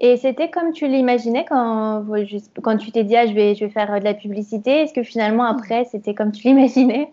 Et 0.00 0.16
c'était 0.16 0.50
comme 0.50 0.72
tu 0.72 0.88
l'imaginais 0.88 1.44
quand, 1.44 2.04
tu 2.78 2.90
t'es 2.92 3.04
dit 3.04 3.16
ah, 3.16 3.26
je 3.26 3.32
vais 3.32 3.54
faire 3.70 3.98
de 3.98 4.04
la 4.04 4.14
publicité. 4.14 4.82
Est-ce 4.82 4.92
que 4.92 5.02
finalement 5.02 5.44
après 5.44 5.84
c'était 5.84 6.14
comme 6.14 6.32
tu 6.32 6.48
l'imaginais? 6.48 7.12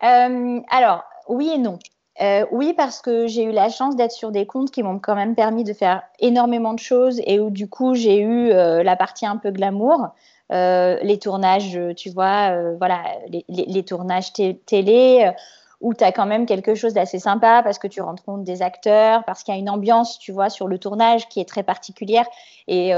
Alors 0.00 1.04
oui 1.28 1.50
et 1.54 1.58
non. 1.58 1.78
Euh, 2.20 2.44
oui, 2.50 2.74
parce 2.76 3.00
que 3.00 3.26
j'ai 3.28 3.44
eu 3.44 3.52
la 3.52 3.68
chance 3.68 3.94
d'être 3.94 4.12
sur 4.12 4.32
des 4.32 4.44
comptes 4.44 4.70
qui 4.70 4.82
m'ont 4.82 4.98
quand 4.98 5.14
même 5.14 5.34
permis 5.34 5.62
de 5.62 5.72
faire 5.72 6.02
énormément 6.18 6.74
de 6.74 6.80
choses 6.80 7.20
et 7.24 7.38
où 7.38 7.50
du 7.50 7.68
coup 7.68 7.94
j'ai 7.94 8.18
eu 8.18 8.50
euh, 8.50 8.82
la 8.82 8.96
partie 8.96 9.24
un 9.24 9.36
peu 9.36 9.50
glamour, 9.52 10.08
euh, 10.52 10.98
les 11.02 11.18
tournages, 11.18 11.78
tu 11.96 12.10
vois, 12.10 12.72
voilà, 12.78 13.02
les, 13.28 13.84
tournages 13.84 14.32
télé 14.32 15.30
où 15.80 15.94
tu 15.94 16.02
as 16.02 16.10
quand 16.10 16.26
même 16.26 16.44
quelque 16.44 16.74
chose 16.74 16.92
d'assez 16.92 17.20
sympa 17.20 17.62
parce 17.62 17.78
que 17.78 17.86
tu 17.86 18.00
rencontres 18.00 18.42
des 18.42 18.62
acteurs, 18.62 19.22
parce 19.24 19.44
qu'il 19.44 19.54
y 19.54 19.56
a 19.56 19.60
une 19.60 19.70
ambiance, 19.70 20.18
tu 20.18 20.32
vois, 20.32 20.50
sur 20.50 20.66
le 20.66 20.78
tournage 20.78 21.28
qui 21.28 21.38
est 21.38 21.48
très 21.48 21.62
particulière 21.62 22.26
et, 22.66 22.92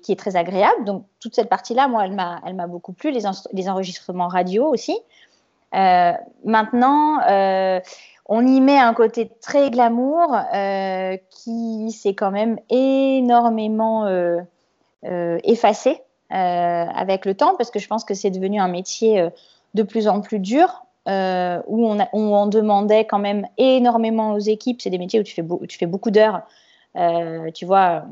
qui 0.00 0.12
est 0.12 0.18
très 0.18 0.36
agréable. 0.36 0.84
Donc 0.84 1.06
toute 1.20 1.34
cette 1.34 1.48
partie-là, 1.48 1.88
moi, 1.88 2.04
elle 2.04 2.14
m'a, 2.14 2.66
beaucoup 2.68 2.92
plu, 2.92 3.10
les, 3.10 3.68
enregistrements 3.68 4.28
radio 4.28 4.66
aussi. 4.66 4.96
maintenant 5.72 7.18
on 8.26 8.46
y 8.46 8.60
met 8.60 8.78
un 8.78 8.94
côté 8.94 9.30
très 9.40 9.70
glamour 9.70 10.34
euh, 10.54 11.16
qui 11.30 11.90
s'est 11.92 12.14
quand 12.14 12.30
même 12.30 12.58
énormément 12.70 14.06
euh, 14.06 14.40
euh, 15.04 15.38
effacé 15.44 16.00
avec 16.30 17.26
le 17.26 17.34
temps 17.34 17.54
parce 17.56 17.70
que 17.70 17.78
je 17.78 17.86
pense 17.86 18.04
que 18.04 18.14
c'est 18.14 18.30
devenu 18.30 18.58
un 18.58 18.66
métier 18.66 19.28
de 19.74 19.82
plus 19.84 20.08
en 20.08 20.20
plus 20.20 20.40
dur 20.40 20.84
où 21.06 21.96
on, 22.12 22.46
demandait 22.46 23.04
quand 23.04 23.20
même 23.20 23.46
énormément 23.56 24.32
aux 24.32 24.40
équipes. 24.40 24.82
C'est 24.82 24.90
des 24.90 24.98
métiers 24.98 25.20
où 25.20 25.22
tu 25.22 25.32
fais, 25.32 25.86
beaucoup 25.86 26.10
d'heures, 26.10 26.42
tu 27.54 27.66
vois, 27.66 28.02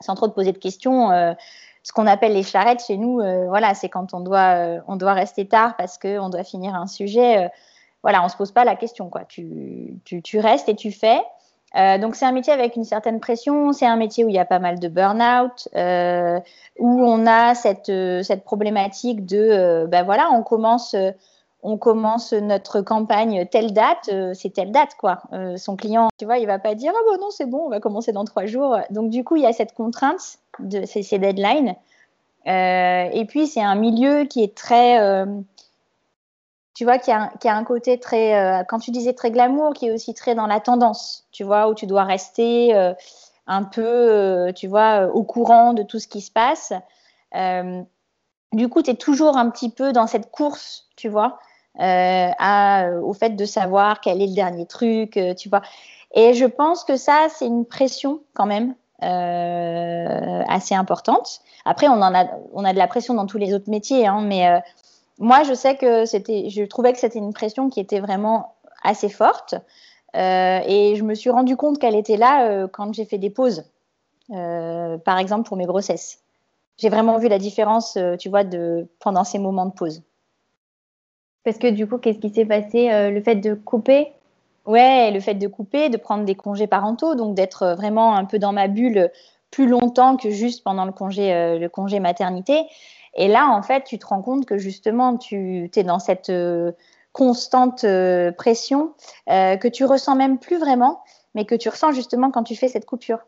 sans 0.00 0.14
trop 0.14 0.28
te 0.28 0.34
poser 0.34 0.52
de 0.52 0.58
questions 0.58 1.08
ce 1.82 1.92
qu'on 1.94 2.06
appelle 2.06 2.34
les 2.34 2.42
charrettes 2.42 2.84
chez 2.84 2.98
nous, 2.98 3.22
voilà, 3.48 3.72
c'est 3.72 3.88
quand 3.88 4.12
on 4.12 4.20
doit 4.20 5.12
rester 5.14 5.48
tard 5.48 5.74
parce 5.78 5.96
qu'on 5.96 6.28
doit 6.28 6.44
finir 6.44 6.74
un 6.74 6.86
sujet 6.86 7.50
voilà, 8.08 8.24
on 8.24 8.30
se 8.30 8.38
pose 8.38 8.52
pas 8.52 8.64
la 8.64 8.74
question, 8.74 9.10
quoi. 9.10 9.26
Tu, 9.26 10.00
tu, 10.02 10.38
restes 10.38 10.70
et 10.70 10.74
tu 10.74 10.92
fais. 10.92 11.20
Euh, 11.76 11.98
donc 11.98 12.16
c'est 12.16 12.24
un 12.24 12.32
métier 12.32 12.54
avec 12.54 12.74
une 12.74 12.84
certaine 12.84 13.20
pression, 13.20 13.74
c'est 13.74 13.84
un 13.84 13.96
métier 13.96 14.24
où 14.24 14.30
il 14.30 14.34
y 14.34 14.38
a 14.38 14.46
pas 14.46 14.60
mal 14.60 14.78
de 14.78 14.88
burn-out, 14.88 15.68
euh, 15.76 16.40
où 16.78 17.04
on 17.04 17.26
a 17.26 17.54
cette, 17.54 17.90
euh, 17.90 18.22
cette 18.22 18.44
problématique 18.44 19.26
de, 19.26 19.84
ben 19.90 20.04
voilà, 20.04 20.30
on 20.32 20.42
commence, 20.42 20.96
on 21.62 21.76
commence 21.76 22.32
notre 22.32 22.80
campagne 22.80 23.44
telle 23.44 23.74
date, 23.74 24.08
c'est 24.32 24.54
telle 24.54 24.72
date 24.72 24.94
quoi. 24.98 25.20
son 25.56 25.76
client, 25.76 26.08
tu 26.18 26.24
vois, 26.24 26.38
il 26.38 26.46
va 26.46 26.58
pas 26.58 26.74
dire 26.74 26.94
ah 26.96 27.10
bon 27.10 27.20
non 27.20 27.30
c'est 27.30 27.44
bon, 27.44 27.66
on 27.66 27.68
va 27.68 27.78
commencer 27.78 28.12
dans 28.12 28.24
trois 28.24 28.46
jours. 28.46 28.78
Donc 28.88 29.10
du 29.10 29.22
coup 29.22 29.36
il 29.36 29.42
y 29.42 29.46
a 29.46 29.52
cette 29.52 29.74
contrainte 29.74 30.38
de 30.60 30.86
ces 30.86 31.18
deadlines. 31.18 31.74
et 32.46 33.24
puis 33.28 33.46
c'est 33.46 33.60
un 33.60 33.74
milieu 33.74 34.24
qui 34.24 34.42
est 34.42 34.56
très 34.56 34.98
tu 36.78 36.84
vois, 36.84 36.98
qui 36.98 37.10
a, 37.10 37.32
a, 37.44 37.56
un 37.56 37.64
côté 37.64 37.98
très, 37.98 38.38
euh, 38.40 38.62
quand 38.62 38.78
tu 38.78 38.92
disais 38.92 39.12
très 39.12 39.32
glamour, 39.32 39.72
qui 39.74 39.88
est 39.88 39.90
aussi 39.90 40.14
très 40.14 40.36
dans 40.36 40.46
la 40.46 40.60
tendance, 40.60 41.26
tu 41.32 41.42
vois, 41.42 41.68
où 41.68 41.74
tu 41.74 41.88
dois 41.88 42.04
rester 42.04 42.72
euh, 42.72 42.94
un 43.48 43.64
peu, 43.64 43.82
euh, 43.82 44.52
tu 44.52 44.68
vois, 44.68 45.08
au 45.12 45.24
courant 45.24 45.72
de 45.72 45.82
tout 45.82 45.98
ce 45.98 46.06
qui 46.06 46.20
se 46.20 46.30
passe. 46.30 46.72
du 48.52 48.68
coup, 48.68 48.82
tu 48.82 48.90
es 48.90 48.94
toujours 48.94 49.36
un 49.36 49.50
petit 49.50 49.70
peu 49.70 49.92
dans 49.92 50.06
cette 50.06 50.30
course, 50.30 50.86
tu 50.94 51.08
vois, 51.08 51.40
au 51.74 53.12
fait 53.12 53.30
de 53.30 53.44
savoir 53.44 54.00
quel 54.00 54.22
est 54.22 54.28
le 54.28 54.34
dernier 54.36 54.66
truc, 54.66 55.18
tu 55.36 55.48
vois. 55.48 55.62
Et 56.14 56.34
je 56.34 56.44
pense 56.44 56.84
que 56.84 56.96
ça, 56.96 57.26
c'est 57.28 57.46
une 57.46 57.66
pression 57.66 58.20
quand 58.34 58.46
même. 58.46 58.76
assez 60.48 60.76
importante. 60.76 61.40
Après, 61.64 61.88
on 61.88 62.00
a, 62.02 62.26
on 62.52 62.64
a 62.64 62.72
de 62.72 62.78
la 62.78 62.86
pression 62.86 63.14
dans 63.14 63.26
tous 63.26 63.38
les 63.38 63.52
autres 63.52 63.68
métiers, 63.68 64.06
hein, 64.06 64.20
mais 64.22 64.62
moi, 65.18 65.42
je 65.42 65.54
sais 65.54 65.76
que 65.76 66.04
c'était, 66.04 66.48
je 66.50 66.62
trouvais 66.64 66.92
que 66.92 66.98
c'était 66.98 67.18
une 67.18 67.32
pression 67.32 67.70
qui 67.70 67.80
était 67.80 68.00
vraiment 68.00 68.54
assez 68.82 69.08
forte. 69.08 69.54
Euh, 70.16 70.60
et 70.66 70.96
je 70.96 71.04
me 71.04 71.14
suis 71.14 71.30
rendu 71.30 71.56
compte 71.56 71.78
qu'elle 71.78 71.96
était 71.96 72.16
là 72.16 72.48
euh, 72.48 72.68
quand 72.68 72.94
j'ai 72.94 73.04
fait 73.04 73.18
des 73.18 73.30
pauses, 73.30 73.64
euh, 74.30 74.96
par 74.98 75.18
exemple 75.18 75.46
pour 75.46 75.56
mes 75.56 75.66
grossesses. 75.66 76.20
J'ai 76.78 76.88
vraiment 76.88 77.18
vu 77.18 77.28
la 77.28 77.38
différence, 77.38 77.98
tu 78.20 78.28
vois, 78.28 78.44
de, 78.44 78.86
pendant 79.00 79.24
ces 79.24 79.40
moments 79.40 79.66
de 79.66 79.72
pause. 79.72 80.02
Parce 81.42 81.58
que 81.58 81.66
du 81.66 81.88
coup, 81.88 81.98
qu'est-ce 81.98 82.20
qui 82.20 82.32
s'est 82.32 82.44
passé 82.44 83.10
Le 83.10 83.20
fait 83.20 83.34
de 83.34 83.54
couper? 83.54 84.12
Ouais, 84.64 85.10
le 85.10 85.18
fait 85.18 85.34
de 85.34 85.48
couper, 85.48 85.88
de 85.88 85.96
prendre 85.96 86.24
des 86.24 86.36
congés 86.36 86.68
parentaux, 86.68 87.16
donc 87.16 87.34
d'être 87.34 87.74
vraiment 87.76 88.14
un 88.14 88.24
peu 88.26 88.38
dans 88.38 88.52
ma 88.52 88.68
bulle 88.68 89.10
plus 89.50 89.66
longtemps 89.66 90.16
que 90.16 90.30
juste 90.30 90.62
pendant 90.62 90.84
le 90.84 90.92
congé, 90.92 91.58
le 91.58 91.66
congé 91.66 91.98
maternité. 91.98 92.64
Et 93.14 93.28
là, 93.28 93.48
en 93.48 93.62
fait, 93.62 93.84
tu 93.84 93.98
te 93.98 94.06
rends 94.06 94.22
compte 94.22 94.46
que 94.46 94.58
justement, 94.58 95.16
tu 95.16 95.70
es 95.74 95.82
dans 95.82 95.98
cette 95.98 96.30
euh, 96.30 96.72
constante 97.12 97.84
euh, 97.84 98.32
pression 98.32 98.94
euh, 99.30 99.56
que 99.56 99.68
tu 99.68 99.84
ressens 99.84 100.14
même 100.14 100.38
plus 100.38 100.58
vraiment, 100.58 101.02
mais 101.34 101.44
que 101.44 101.54
tu 101.54 101.68
ressens 101.68 101.92
justement 101.92 102.30
quand 102.30 102.44
tu 102.44 102.56
fais 102.56 102.68
cette 102.68 102.86
coupure. 102.86 103.20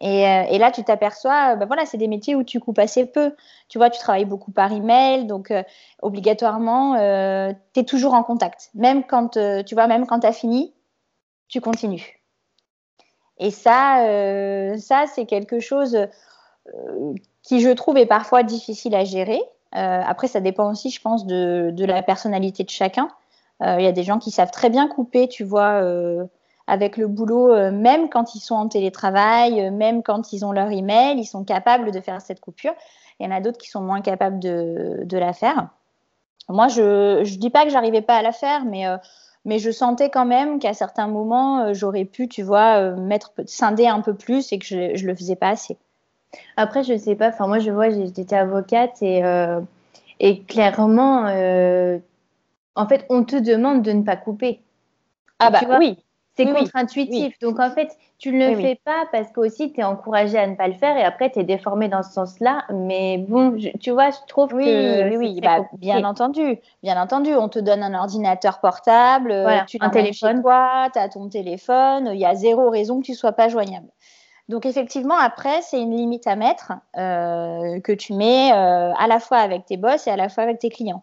Et, 0.00 0.58
là, 0.58 0.70
tu 0.70 0.82
t'aperçois, 0.82 1.54
ben 1.54 1.66
voilà, 1.66 1.86
c'est 1.86 1.96
des 1.96 2.08
métiers 2.08 2.34
où 2.34 2.42
tu 2.42 2.60
coupes 2.60 2.80
assez 2.80 3.06
peu. 3.06 3.34
Tu 3.68 3.78
vois, 3.78 3.88
tu 3.88 3.98
travailles 3.98 4.24
beaucoup 4.26 4.50
par 4.50 4.70
email, 4.72 5.24
donc 5.26 5.50
obligatoirement, 6.02 6.94
tu 7.72 7.80
es 7.80 7.84
toujours 7.84 8.12
en 8.12 8.22
contact. 8.24 8.70
Même 8.74 9.04
quand, 9.04 9.38
tu 9.64 9.74
vois, 9.74 9.86
même 9.86 10.06
quand 10.06 10.20
tu 10.20 10.26
as 10.26 10.32
fini, 10.32 10.74
tu 11.48 11.60
continues. 11.62 12.20
Et 13.38 13.50
ça, 13.50 14.04
ça 14.78 15.04
c'est 15.06 15.26
quelque 15.26 15.60
chose 15.60 15.96
qui 17.44 17.60
je 17.60 17.68
trouve 17.68 17.96
est 17.98 18.06
parfois 18.06 18.42
difficile 18.42 18.94
à 18.96 19.04
gérer. 19.04 19.40
Euh, 19.76 20.02
après, 20.04 20.26
ça 20.26 20.40
dépend 20.40 20.70
aussi, 20.70 20.90
je 20.90 21.00
pense, 21.00 21.26
de, 21.26 21.84
la 21.84 22.02
personnalité 22.02 22.64
de 22.64 22.70
chacun. 22.70 23.08
Euh, 23.62 23.76
il 23.78 23.84
y 23.84 23.88
a 23.88 23.92
des 23.92 24.02
gens 24.02 24.18
qui 24.18 24.30
savent 24.30 24.50
très 24.50 24.70
bien 24.70 24.88
couper, 24.88 25.28
tu 25.28 25.44
vois, 25.44 25.82
euh, 25.82 26.24
avec 26.66 26.96
le 26.96 27.06
boulot, 27.06 27.54
même 27.70 28.08
quand 28.08 28.34
ils 28.34 28.40
sont 28.40 28.54
en 28.54 28.68
télétravail, 28.68 29.70
même 29.70 30.02
quand 30.02 30.32
ils 30.32 30.44
ont 30.44 30.52
leur 30.52 30.70
email, 30.70 31.18
ils 31.18 31.26
sont 31.26 31.44
capables 31.44 31.90
de 31.90 32.00
faire 32.00 32.22
cette 32.22 32.40
coupure. 32.40 32.72
Il 33.20 33.26
y 33.26 33.28
en 33.28 33.36
a 33.36 33.40
d'autres 33.40 33.58
qui 33.58 33.68
sont 33.68 33.82
moins 33.82 34.00
capables 34.00 34.40
de, 34.40 35.02
de 35.04 35.18
la 35.18 35.34
faire. 35.34 35.68
Moi, 36.48 36.68
je 36.68 37.20
ne 37.20 37.38
dis 37.38 37.50
pas 37.50 37.64
que 37.64 37.70
j'arrivais 37.70 38.00
pas 38.00 38.16
à 38.16 38.22
la 38.22 38.32
faire, 38.32 38.64
mais, 38.64 38.86
mais 39.44 39.58
je 39.58 39.70
sentais 39.70 40.08
quand 40.08 40.24
même 40.24 40.58
qu'à 40.58 40.72
certains 40.72 41.06
moments, 41.06 41.74
j'aurais 41.74 42.06
pu, 42.06 42.28
tu 42.28 42.42
vois, 42.42 42.92
mettre 42.92 43.32
scinder 43.44 43.86
un 43.86 44.00
peu 44.00 44.14
plus 44.14 44.50
et 44.52 44.58
que 44.58 44.64
je 44.64 44.76
ne 44.76 45.06
le 45.06 45.14
faisais 45.14 45.36
pas 45.36 45.50
assez. 45.50 45.76
Après, 46.56 46.82
je 46.84 46.96
sais 46.96 47.14
pas. 47.14 47.28
Enfin, 47.28 47.46
moi, 47.46 47.58
je 47.58 47.70
vois, 47.70 47.90
j'étais 47.90 48.34
avocate 48.34 49.02
et, 49.02 49.24
euh, 49.24 49.60
et 50.20 50.42
clairement, 50.42 51.26
euh, 51.26 51.98
en 52.74 52.86
fait, 52.86 53.06
on 53.08 53.24
te 53.24 53.36
demande 53.36 53.82
de 53.82 53.92
ne 53.92 54.02
pas 54.02 54.16
couper. 54.16 54.60
Ah 55.38 55.50
bah 55.50 55.60
oui. 55.78 55.98
C'est 56.36 56.46
contre-intuitif. 56.46 57.38
Donc, 57.38 57.60
en 57.60 57.70
fait, 57.70 57.96
tu 58.18 58.32
ne 58.32 58.50
le 58.50 58.56
fais 58.56 58.80
pas 58.84 59.04
parce 59.12 59.30
que 59.30 59.38
aussi 59.38 59.72
tu 59.72 59.80
es 59.80 59.84
encouragé 59.84 60.36
à 60.36 60.46
ne 60.46 60.56
pas 60.56 60.66
le 60.66 60.74
faire 60.74 60.96
et 60.96 61.04
après 61.04 61.30
tu 61.30 61.38
es 61.38 61.44
déformé 61.44 61.88
dans 61.88 62.02
ce 62.02 62.12
sens-là. 62.12 62.64
Mais 62.72 63.18
bon, 63.18 63.56
tu 63.80 63.90
vois, 63.92 64.10
je 64.10 64.16
trouve 64.26 64.50
que. 64.50 65.08
Oui, 65.10 65.16
oui, 65.16 65.40
bah, 65.40 65.60
bien 65.74 66.04
entendu. 66.04 66.58
Bien 66.82 67.00
entendu, 67.00 67.34
on 67.34 67.48
te 67.48 67.60
donne 67.60 67.84
un 67.84 67.94
ordinateur 67.94 68.58
portable, 68.58 69.32
tu 69.68 69.78
un 69.80 69.90
téléphone. 69.90 70.42
tu 70.42 70.98
as 70.98 71.08
ton 71.08 71.28
téléphone, 71.28 72.10
il 72.12 72.18
y 72.18 72.26
a 72.26 72.34
zéro 72.34 72.68
raison 72.68 73.00
que 73.00 73.06
tu 73.06 73.14
sois 73.14 73.32
pas 73.32 73.48
joignable. 73.48 73.88
Donc 74.48 74.66
effectivement, 74.66 75.16
après, 75.16 75.62
c'est 75.62 75.80
une 75.80 75.96
limite 75.96 76.26
à 76.26 76.36
mettre 76.36 76.72
euh, 76.96 77.80
que 77.80 77.92
tu 77.92 78.12
mets 78.12 78.52
euh, 78.52 78.92
à 78.94 79.06
la 79.06 79.18
fois 79.18 79.38
avec 79.38 79.64
tes 79.64 79.76
boss 79.76 80.06
et 80.06 80.10
à 80.10 80.16
la 80.16 80.28
fois 80.28 80.44
avec 80.44 80.58
tes 80.58 80.68
clients. 80.68 81.02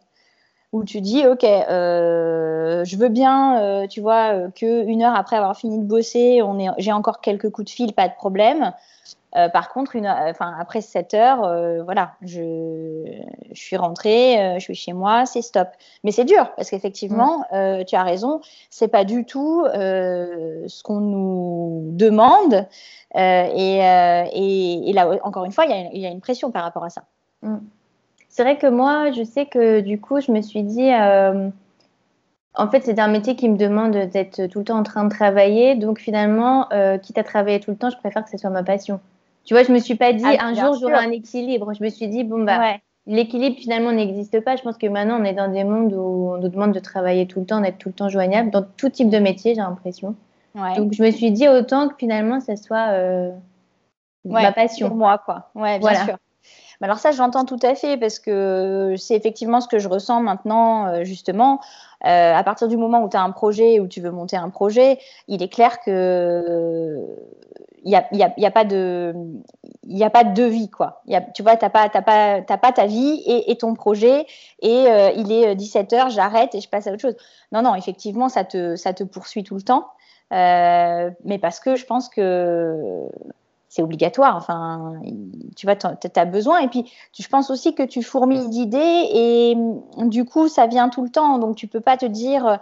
Où 0.72 0.84
tu 0.86 1.02
dis, 1.02 1.26
OK, 1.28 1.44
euh, 1.44 2.86
je 2.86 2.96
veux 2.96 3.10
bien, 3.10 3.86
tu 3.90 4.00
vois, 4.00 4.50
qu'une 4.56 5.04
heure 5.04 5.16
après 5.16 5.36
avoir 5.36 5.58
fini 5.58 5.78
de 5.80 5.84
bosser, 5.84 6.42
j'ai 6.78 6.92
encore 6.94 7.20
quelques 7.20 7.50
coups 7.50 7.66
de 7.66 7.70
fil, 7.70 7.94
pas 7.94 8.08
de 8.08 8.16
problème. 8.16 8.72
Euh, 9.38 9.48
par 9.48 9.70
contre, 9.70 9.96
une, 9.96 10.08
enfin, 10.08 10.54
après 10.60 10.82
7 10.82 11.14
heures, 11.14 11.44
euh, 11.46 11.84
voilà, 11.84 12.16
je, 12.22 13.06
je, 13.52 13.62
suis 13.62 13.78
rentrée, 13.78 14.40
euh, 14.40 14.54
je 14.56 14.60
suis 14.60 14.76
chez 14.76 14.92
moi, 14.92 15.26
c'est 15.26 15.42
stop. 15.42 15.70
Mais 16.04 16.12
c'est 16.12 16.26
dur 16.26 16.52
parce 16.56 16.70
qu'effectivement, 16.70 17.46
mm. 17.52 17.86
tu 17.86 17.96
as 17.96 18.04
raison, 18.04 18.42
c'est 18.70 18.90
pas 18.90 19.06
du 19.06 19.26
tout 19.26 19.66
ce 19.74 20.84
qu'on 20.84 21.00
nous 21.00 21.92
demande. 21.94 22.68
Et, 23.16 23.80
et, 24.34 24.90
et, 24.90 24.94
là, 24.94 25.10
encore 25.24 25.46
une 25.46 25.52
fois, 25.52 25.66
il 25.66 25.98
y, 25.98 26.00
y, 26.02 26.06
a 26.06 26.10
une 26.10 26.22
pression 26.22 26.52
par 26.52 26.64
rapport 26.64 26.84
à 26.84 26.90
ça. 26.90 27.04
Mm. 27.42 27.58
C'est 28.32 28.42
vrai 28.42 28.58
que 28.58 28.68
moi, 28.68 29.12
je 29.12 29.24
sais 29.24 29.46
que 29.46 29.82
du 29.82 30.00
coup, 30.00 30.20
je 30.20 30.32
me 30.32 30.42
suis 30.42 30.64
dit. 30.64 30.90
En 32.54 32.68
fait, 32.70 32.82
c'est 32.84 33.00
un 33.00 33.08
métier 33.08 33.38
qui 33.38 33.48
me 33.48 33.56
demande 33.56 33.92
d'être 33.92 34.48
tout 34.48 34.60
le 34.60 34.66
temps 34.66 34.80
en 34.80 34.84
train 34.84 35.04
de 35.04 35.10
travailler. 35.10 35.76
Donc, 35.76 36.00
finalement, 36.00 36.68
quitte 37.04 37.18
à 37.18 37.24
travailler 37.24 37.60
tout 37.60 37.72
le 37.72 37.78
temps, 37.78 37.90
je 37.90 37.98
préfère 37.98 38.24
que 38.24 38.30
ce 38.32 38.38
soit 38.38 38.50
ma 38.50 38.64
passion. 38.64 39.00
Tu 39.44 39.54
vois, 39.54 39.64
je 39.64 39.72
me 39.72 39.80
suis 39.80 39.96
pas 39.96 40.14
dit 40.14 40.24
ah, 40.24 40.46
un 40.46 40.54
jour 40.54 40.76
j'aurai 40.80 40.96
un 40.96 41.12
équilibre. 41.12 41.74
Je 41.74 41.84
me 41.84 41.90
suis 41.90 42.08
dit 42.08 42.24
bon 42.24 42.44
bah 42.44 42.76
l'équilibre 43.08 43.58
finalement 43.58 43.92
n'existe 43.92 44.40
pas. 44.42 44.56
Je 44.56 44.62
pense 44.62 44.78
que 44.78 44.86
maintenant 44.88 45.20
on 45.20 45.24
est 45.24 45.34
dans 45.34 45.52
des 45.52 45.64
mondes 45.64 45.94
où 45.94 46.34
on 46.34 46.38
nous 46.38 46.50
demande 46.50 46.74
de 46.74 46.80
travailler 46.80 47.26
tout 47.26 47.40
le 47.40 47.46
temps, 47.46 47.60
d'être 47.60 47.78
tout 47.78 47.90
le 47.90 47.94
temps 47.94 48.10
joignable 48.10 48.52
dans 48.52 48.64
tout 48.78 48.90
type 48.90 49.10
de 49.10 49.18
métier, 49.18 49.56
j'ai 49.56 49.62
l'impression. 49.62 50.16
Donc 50.76 50.94
je 50.94 51.02
me 51.04 51.12
suis 51.12 51.32
dit 51.32 51.48
autant 51.48 51.88
que 51.88 51.96
finalement 51.98 52.40
ça 52.40 52.56
soit 52.56 52.90
euh, 52.90 53.32
ma 54.26 54.52
passion. 54.52 54.90
Pour 54.90 54.98
moi 54.98 55.18
quoi. 55.18 55.50
Ouais, 55.56 55.80
bien 55.80 56.06
sûr. 56.06 56.18
Alors 56.82 56.98
ça, 56.98 57.12
j'entends 57.12 57.46
tout 57.46 57.60
à 57.62 57.76
fait 57.76 57.98
parce 57.98 58.20
que 58.20 58.96
c'est 58.98 59.16
effectivement 59.16 59.62
ce 59.62 59.68
que 59.68 59.78
je 59.78 59.88
ressens 59.88 60.22
maintenant, 60.22 60.88
euh, 60.88 61.04
justement. 61.04 61.60
Euh, 62.06 62.34
à 62.34 62.44
partir 62.44 62.68
du 62.68 62.78
moment 62.78 63.04
où 63.04 63.10
tu 63.10 63.16
as 63.16 63.22
un 63.22 63.30
projet, 63.30 63.80
où 63.80 63.88
tu 63.88 64.02
veux 64.02 64.10
monter 64.10 64.36
un 64.36 64.50
projet, 64.50 64.98
il 65.28 65.44
est 65.44 65.50
clair 65.50 65.80
que 65.82 67.06
il 67.84 67.90
n'y 67.90 67.96
a, 67.96 68.02
pas 68.02 68.18
y 68.34 70.04
a 70.04 70.10
pas 70.10 70.24
de 70.24 70.34
devis 70.34 70.70
quoi. 70.70 71.02
Tu 71.34 71.42
vois 71.44 71.58
t'as 71.58 71.70
pas 71.70 71.90
pas 71.90 72.72
ta 72.72 72.86
vie 72.86 73.24
et, 73.26 73.56
ton 73.58 73.74
projet 73.74 74.26
et 74.62 74.86
euh, 74.88 75.10
il 75.16 75.32
est 75.32 75.56
17 75.56 75.94
heures 75.94 76.10
j'arrête 76.12 76.54
et 76.54 76.62
je 76.62 76.70
passe 76.70 76.88
à 76.88 76.92
autre 76.92 77.02
chose. 77.02 77.18
Non 77.52 77.62
non 77.64 77.76
effectivement 77.76 78.30
ça 78.30 78.44
te 78.44 79.04
poursuit 79.04 79.44
tout 79.44 79.56
le 79.56 79.64
temps. 79.64 79.88
Mais 80.32 81.40
parce 81.40 81.60
que 81.60 81.76
je 81.76 81.86
pense 81.86 82.10
que 82.10 83.08
c'est 83.72 83.82
obligatoire 83.82 84.36
enfin 84.36 85.00
tu 85.56 85.66
vois 85.66 85.76
tu 85.76 85.88
as 86.16 86.26
besoin 86.26 86.60
et 86.60 86.68
puis 86.68 86.92
je 87.18 87.28
pense 87.28 87.50
aussi 87.50 87.74
que 87.74 87.84
tu 87.84 88.04
fourmilles 88.04 88.50
d'idées 88.50 89.08
et 89.14 89.56
du 90.06 90.26
coup 90.26 90.50
ça 90.50 90.68
vient 90.68 90.90
tout 90.90 91.04
le 91.04 91.10
temps 91.10 91.40
donc 91.40 91.56
tu 91.56 91.68
peux 91.68 91.80
pas 91.80 91.96
te 91.96 92.06
dire 92.06 92.60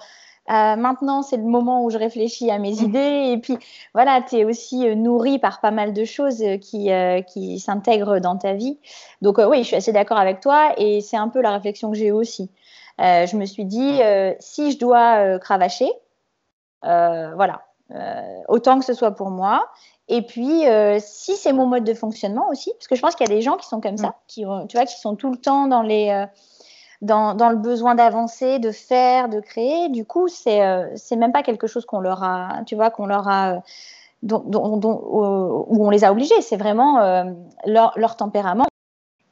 euh, 0.50 0.75
maintenant, 0.75 1.22
c'est 1.22 1.38
le 1.38 1.44
moment 1.44 1.84
où 1.84 1.92
je 1.92 1.98
réfléchis 1.98 2.50
à 2.50 2.58
mes 2.58 2.74
mm. 2.74 2.86
idées. 2.86 3.32
Et 3.32 3.38
puis, 3.38 3.58
voilà, 3.94 4.22
tu 4.22 4.38
es 4.38 4.46
aussi 4.46 4.88
euh, 4.88 4.96
nourri 4.96 5.38
par 5.38 5.62
pas 5.62 5.70
mal 5.70 5.94
de 5.94 6.06
choses 6.06 6.42
euh, 6.42 6.58
qui, 6.58 6.89
qui 7.28 7.60
s'intègrent 7.60 8.20
dans 8.20 8.38
ta 8.38 8.54
vie. 8.54 8.80
Donc, 9.22 9.38
oui, 9.38 9.60
je 9.60 9.68
suis 9.68 9.75
assez 9.75 9.92
d'accord 9.92 10.18
avec 10.18 10.39
toi. 10.39 10.74
Et 10.78 11.01
c'est 11.01 11.18
un 11.18 11.30
peu 11.30 11.42
la 11.42 11.51
réflexion 11.51 11.92
que 11.92 11.98
j'ai 11.98 12.12
aussi. 12.12 12.50
je 12.98 13.36
me 13.36 13.46
suis 13.46 13.66
dit, 13.66 14.00
si 14.39 14.72
je 14.72 14.80
dois 14.80 15.39
cravacher, 15.39 15.89
voilà, 16.82 17.62
autant 18.48 18.80
que 18.80 18.86
ce 18.86 18.94
soit 18.94 19.12
pour 19.12 19.30
moi. 19.30 19.68
Et 20.10 20.24
puis, 20.24 20.63
si 21.00 21.36
c'est 21.36 21.54
mon 21.54 21.68
mode 21.68 21.84
de 21.84 21.94
fonctionnement 21.94 22.50
aussi, 22.50 22.74
parce 22.74 22.88
que 22.88 22.96
je 22.96 23.01
pense 23.01 23.16
qu'il 23.16 23.30
y 23.30 23.32
a 23.32 23.36
des 23.36 23.42
gens 23.42 23.58
qui 23.58 23.68
sont 23.68 23.80
comme 23.80 23.94
mm. 23.94 23.98
ça, 23.98 24.16
qui, 24.28 24.44
tu 24.68 24.78
vois, 24.78 24.86
qui 24.86 25.00
sont 25.00 25.16
tout 25.16 25.32
le 25.32 25.38
temps 25.38 25.68
dans 25.68 25.84
les 25.84 26.25
dans, 27.01 27.34
dans 27.34 27.50
le 27.50 27.56
besoin 27.56 27.96
d'avancer, 27.96 28.60
de 28.60 28.72
faire, 28.72 29.30
de 29.30 29.39
créer. 29.39 29.89
Du 29.89 30.06
coup, 30.06 30.28
c'est 30.28 30.63
euh, 30.63 30.88
c'est 30.96 31.16
même 31.16 31.32
pas 31.32 31.44
quelque 31.44 31.68
chose 31.68 31.86
qu'on 31.86 32.00
leur 32.00 32.24
a, 32.24 32.62
tu 32.66 32.75
vois, 32.75 32.89
qu'on 32.89 33.06
leur 33.06 33.28
a, 33.28 33.54
euh, 33.54 33.60
où 34.24 35.86
on 35.86 35.89
les 35.89 36.04
a 36.04 36.12
obligés. 36.12 36.42
C'est 36.42 36.58
vraiment 36.58 37.00
euh, 37.00 37.24
leur, 37.66 37.94
leur, 37.96 38.16
tempérament. 38.18 38.66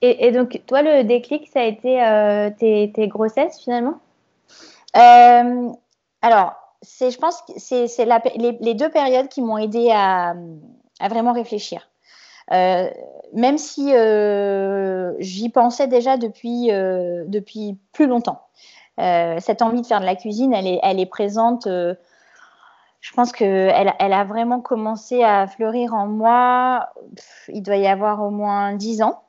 Et, 0.02 0.28
et, 0.28 0.32
donc, 0.32 0.62
toi, 0.68 0.82
le 0.82 1.04
déclic, 1.04 1.48
ça 1.48 1.62
a 1.62 1.64
été 1.64 2.54
tes, 2.60 2.92
tes, 2.94 3.08
grossesses 3.08 3.60
finalement? 3.60 3.96
Alors, 4.94 6.54
je 6.84 7.18
pense 7.18 7.42
que 7.42 7.54
c'est 7.58 7.88
les, 8.38 8.58
les, 8.60 8.74
deux 8.74 8.90
périodes 8.90 9.28
qui 9.28 9.42
m'ont 9.42 9.58
aidé 9.58 9.90
à, 9.92 10.36
à, 11.00 11.08
vraiment 11.08 11.34
réfléchir. 11.34 11.90
même 12.52 13.58
si 13.58 13.92
j'y 15.20 15.50
pensais 15.50 15.88
déjà 15.88 16.18
depuis, 16.18 16.68
depuis 16.68 17.78
plus 17.94 18.08
longtemps. 18.08 18.42
cette 18.98 19.62
envie 19.62 19.82
de 19.82 19.88
faire 19.88 20.02
de 20.02 20.06
la 20.06 20.16
cuisine, 20.16 20.54
elle 20.54 20.68
est, 20.68 20.80
elle 20.84 21.00
est 21.00 21.06
présente 21.06 21.68
je 23.08 23.14
pense 23.14 23.32
qu'elle 23.32 23.94
elle 24.00 24.14
a 24.14 24.24
vraiment 24.24 24.60
commencé 24.60 25.24
à 25.24 25.48
fleurir 25.48 25.94
en 25.94 26.08
moi, 26.08 26.90
il 27.48 27.62
doit 27.62 27.78
y 27.78 27.88
avoir 27.88 28.22
au 28.22 28.30
moins 28.30 28.74
dix 28.74 29.02
ans. 29.02 29.24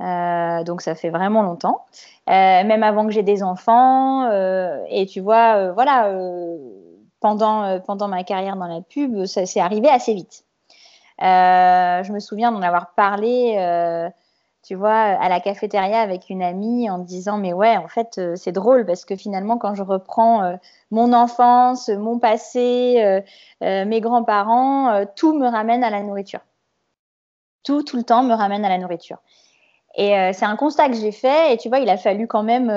Euh, 0.00 0.64
donc 0.64 0.80
ça 0.80 0.94
fait 0.94 1.10
vraiment 1.10 1.42
longtemps, 1.42 1.84
euh, 2.28 2.64
même 2.64 2.82
avant 2.82 3.06
que 3.06 3.12
j'ai 3.12 3.22
des 3.22 3.42
enfants. 3.42 4.24
Euh, 4.30 4.82
et 4.88 5.06
tu 5.06 5.20
vois, 5.20 5.72
voilà, 5.72 6.12
pendant, 7.20 7.80
pendant 7.80 8.08
ma 8.08 8.24
carrière 8.24 8.56
dans 8.56 8.66
la 8.66 8.80
pub, 8.80 9.26
ça 9.26 9.46
s'est 9.46 9.60
arrivé 9.60 9.88
assez 9.88 10.14
vite. 10.14 10.44
je 11.18 12.12
me 12.12 12.20
souviens 12.20 12.52
d'en 12.52 12.62
avoir 12.62 12.94
parlé 12.94 13.56
tu 14.62 14.74
vois, 14.74 14.92
à 14.92 15.28
la 15.30 15.40
cafétéria 15.40 16.00
avec 16.00 16.28
une 16.28 16.42
amie 16.42 16.90
en 16.90 16.98
disant 16.98 17.38
mais 17.38 17.54
ouais, 17.54 17.78
en 17.78 17.88
fait, 17.88 18.20
c'est 18.36 18.52
drôle 18.52 18.84
parce 18.84 19.06
que 19.06 19.16
finalement, 19.16 19.56
quand 19.56 19.74
je 19.74 19.82
reprends 19.82 20.58
mon 20.90 21.12
enfance, 21.14 21.88
mon 21.88 22.18
passé, 22.18 23.22
mes 23.62 24.00
grands-parents, 24.00 25.04
tout 25.16 25.36
me 25.38 25.48
ramène 25.48 25.84
à 25.84 25.90
la 25.90 26.02
nourriture. 26.02 26.40
Tout, 27.62 27.82
tout 27.82 27.96
le 27.96 28.04
temps 28.04 28.22
me 28.22 28.34
ramène 28.34 28.64
à 28.64 28.68
la 28.70 28.78
nourriture. 28.78 29.18
Et 30.02 30.32
c'est 30.32 30.46
un 30.46 30.56
constat 30.56 30.88
que 30.88 30.96
j'ai 30.96 31.12
fait 31.12 31.52
et 31.52 31.56
tu 31.58 31.68
vois, 31.68 31.78
il 31.78 31.90
a 31.90 31.98
fallu 31.98 32.26
quand 32.26 32.42
même 32.42 32.70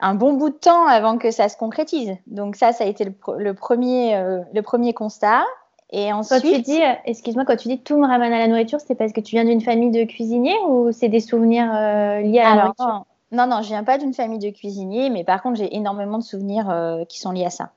un 0.00 0.14
bon 0.16 0.32
bout 0.32 0.50
de 0.50 0.56
temps 0.56 0.86
avant 0.86 1.18
que 1.18 1.30
ça 1.30 1.48
se 1.48 1.56
concrétise. 1.56 2.16
Donc 2.26 2.56
ça, 2.56 2.72
ça 2.72 2.82
a 2.82 2.86
été 2.88 3.04
le 3.04 3.54
premier, 3.54 4.44
le 4.52 4.60
premier 4.62 4.92
constat. 4.92 5.44
Et 5.90 6.12
ensuite, 6.12 6.42
quand 6.42 6.48
tu 6.48 6.62
dis, 6.62 6.82
euh, 6.82 6.94
excuse-moi, 7.04 7.44
quand 7.44 7.56
tu 7.56 7.68
dis 7.68 7.78
tout 7.78 7.96
me 7.96 8.06
ramène 8.06 8.32
à 8.32 8.38
la 8.38 8.48
nourriture, 8.48 8.80
c'est 8.80 8.96
parce 8.96 9.12
que 9.12 9.20
tu 9.20 9.36
viens 9.36 9.44
d'une 9.44 9.60
famille 9.60 9.90
de 9.90 10.04
cuisiniers 10.04 10.58
ou 10.66 10.90
c'est 10.90 11.08
des 11.08 11.20
souvenirs 11.20 11.72
euh, 11.72 12.20
liés 12.20 12.40
à 12.40 12.56
la 12.56 12.62
nourriture? 12.64 13.04
Non, 13.32 13.46
non, 13.46 13.62
je 13.62 13.68
viens 13.68 13.84
pas 13.84 13.98
d'une 13.98 14.14
famille 14.14 14.38
de 14.38 14.50
cuisiniers, 14.50 15.10
mais 15.10 15.24
par 15.24 15.42
contre, 15.42 15.56
j'ai 15.56 15.74
énormément 15.74 16.18
de 16.18 16.22
souvenirs 16.22 16.70
euh, 16.70 17.04
qui 17.04 17.18
sont 17.18 17.32
liés 17.32 17.46
à 17.46 17.50
ça. 17.50 17.70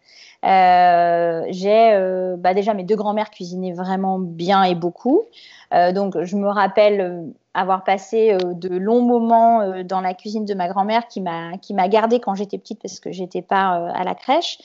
j'ai 1.51 2.35
bah, 2.37 2.53
déjà 2.53 2.73
mes 2.73 2.83
deux 2.83 2.95
grands-mères 2.95 3.29
cuisinaient 3.29 3.73
vraiment 3.73 4.19
bien 4.19 4.63
et 4.63 4.75
beaucoup. 4.75 5.23
donc, 5.71 6.21
je 6.21 6.35
me 6.35 6.47
rappelle 6.47 7.33
avoir 7.53 7.83
passé 7.83 8.37
de 8.43 8.69
longs 8.69 9.01
moments 9.01 9.83
dans 9.83 10.01
la 10.01 10.13
cuisine 10.13 10.45
de 10.45 10.53
ma 10.53 10.67
grand-mère 10.67 11.07
qui 11.07 11.19
m'a 11.19 11.57
qui 11.57 11.73
m'a 11.73 11.89
gardée 11.89 12.19
quand 12.19 12.35
j'étais 12.35 12.57
petite 12.57 12.81
parce 12.81 12.99
que 12.99 13.11
j'étais 13.11 13.41
pas 13.41 13.89
à 13.93 14.03
la 14.03 14.15
crèche. 14.15 14.59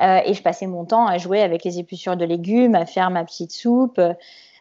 Euh, 0.00 0.20
et 0.24 0.34
je 0.34 0.42
passais 0.42 0.66
mon 0.66 0.84
temps 0.84 1.06
à 1.06 1.18
jouer 1.18 1.42
avec 1.42 1.64
les 1.64 1.78
épluchures 1.78 2.16
de 2.16 2.24
légumes, 2.24 2.74
à 2.74 2.86
faire 2.86 3.10
ma 3.10 3.24
petite 3.24 3.52
soupe. 3.52 4.00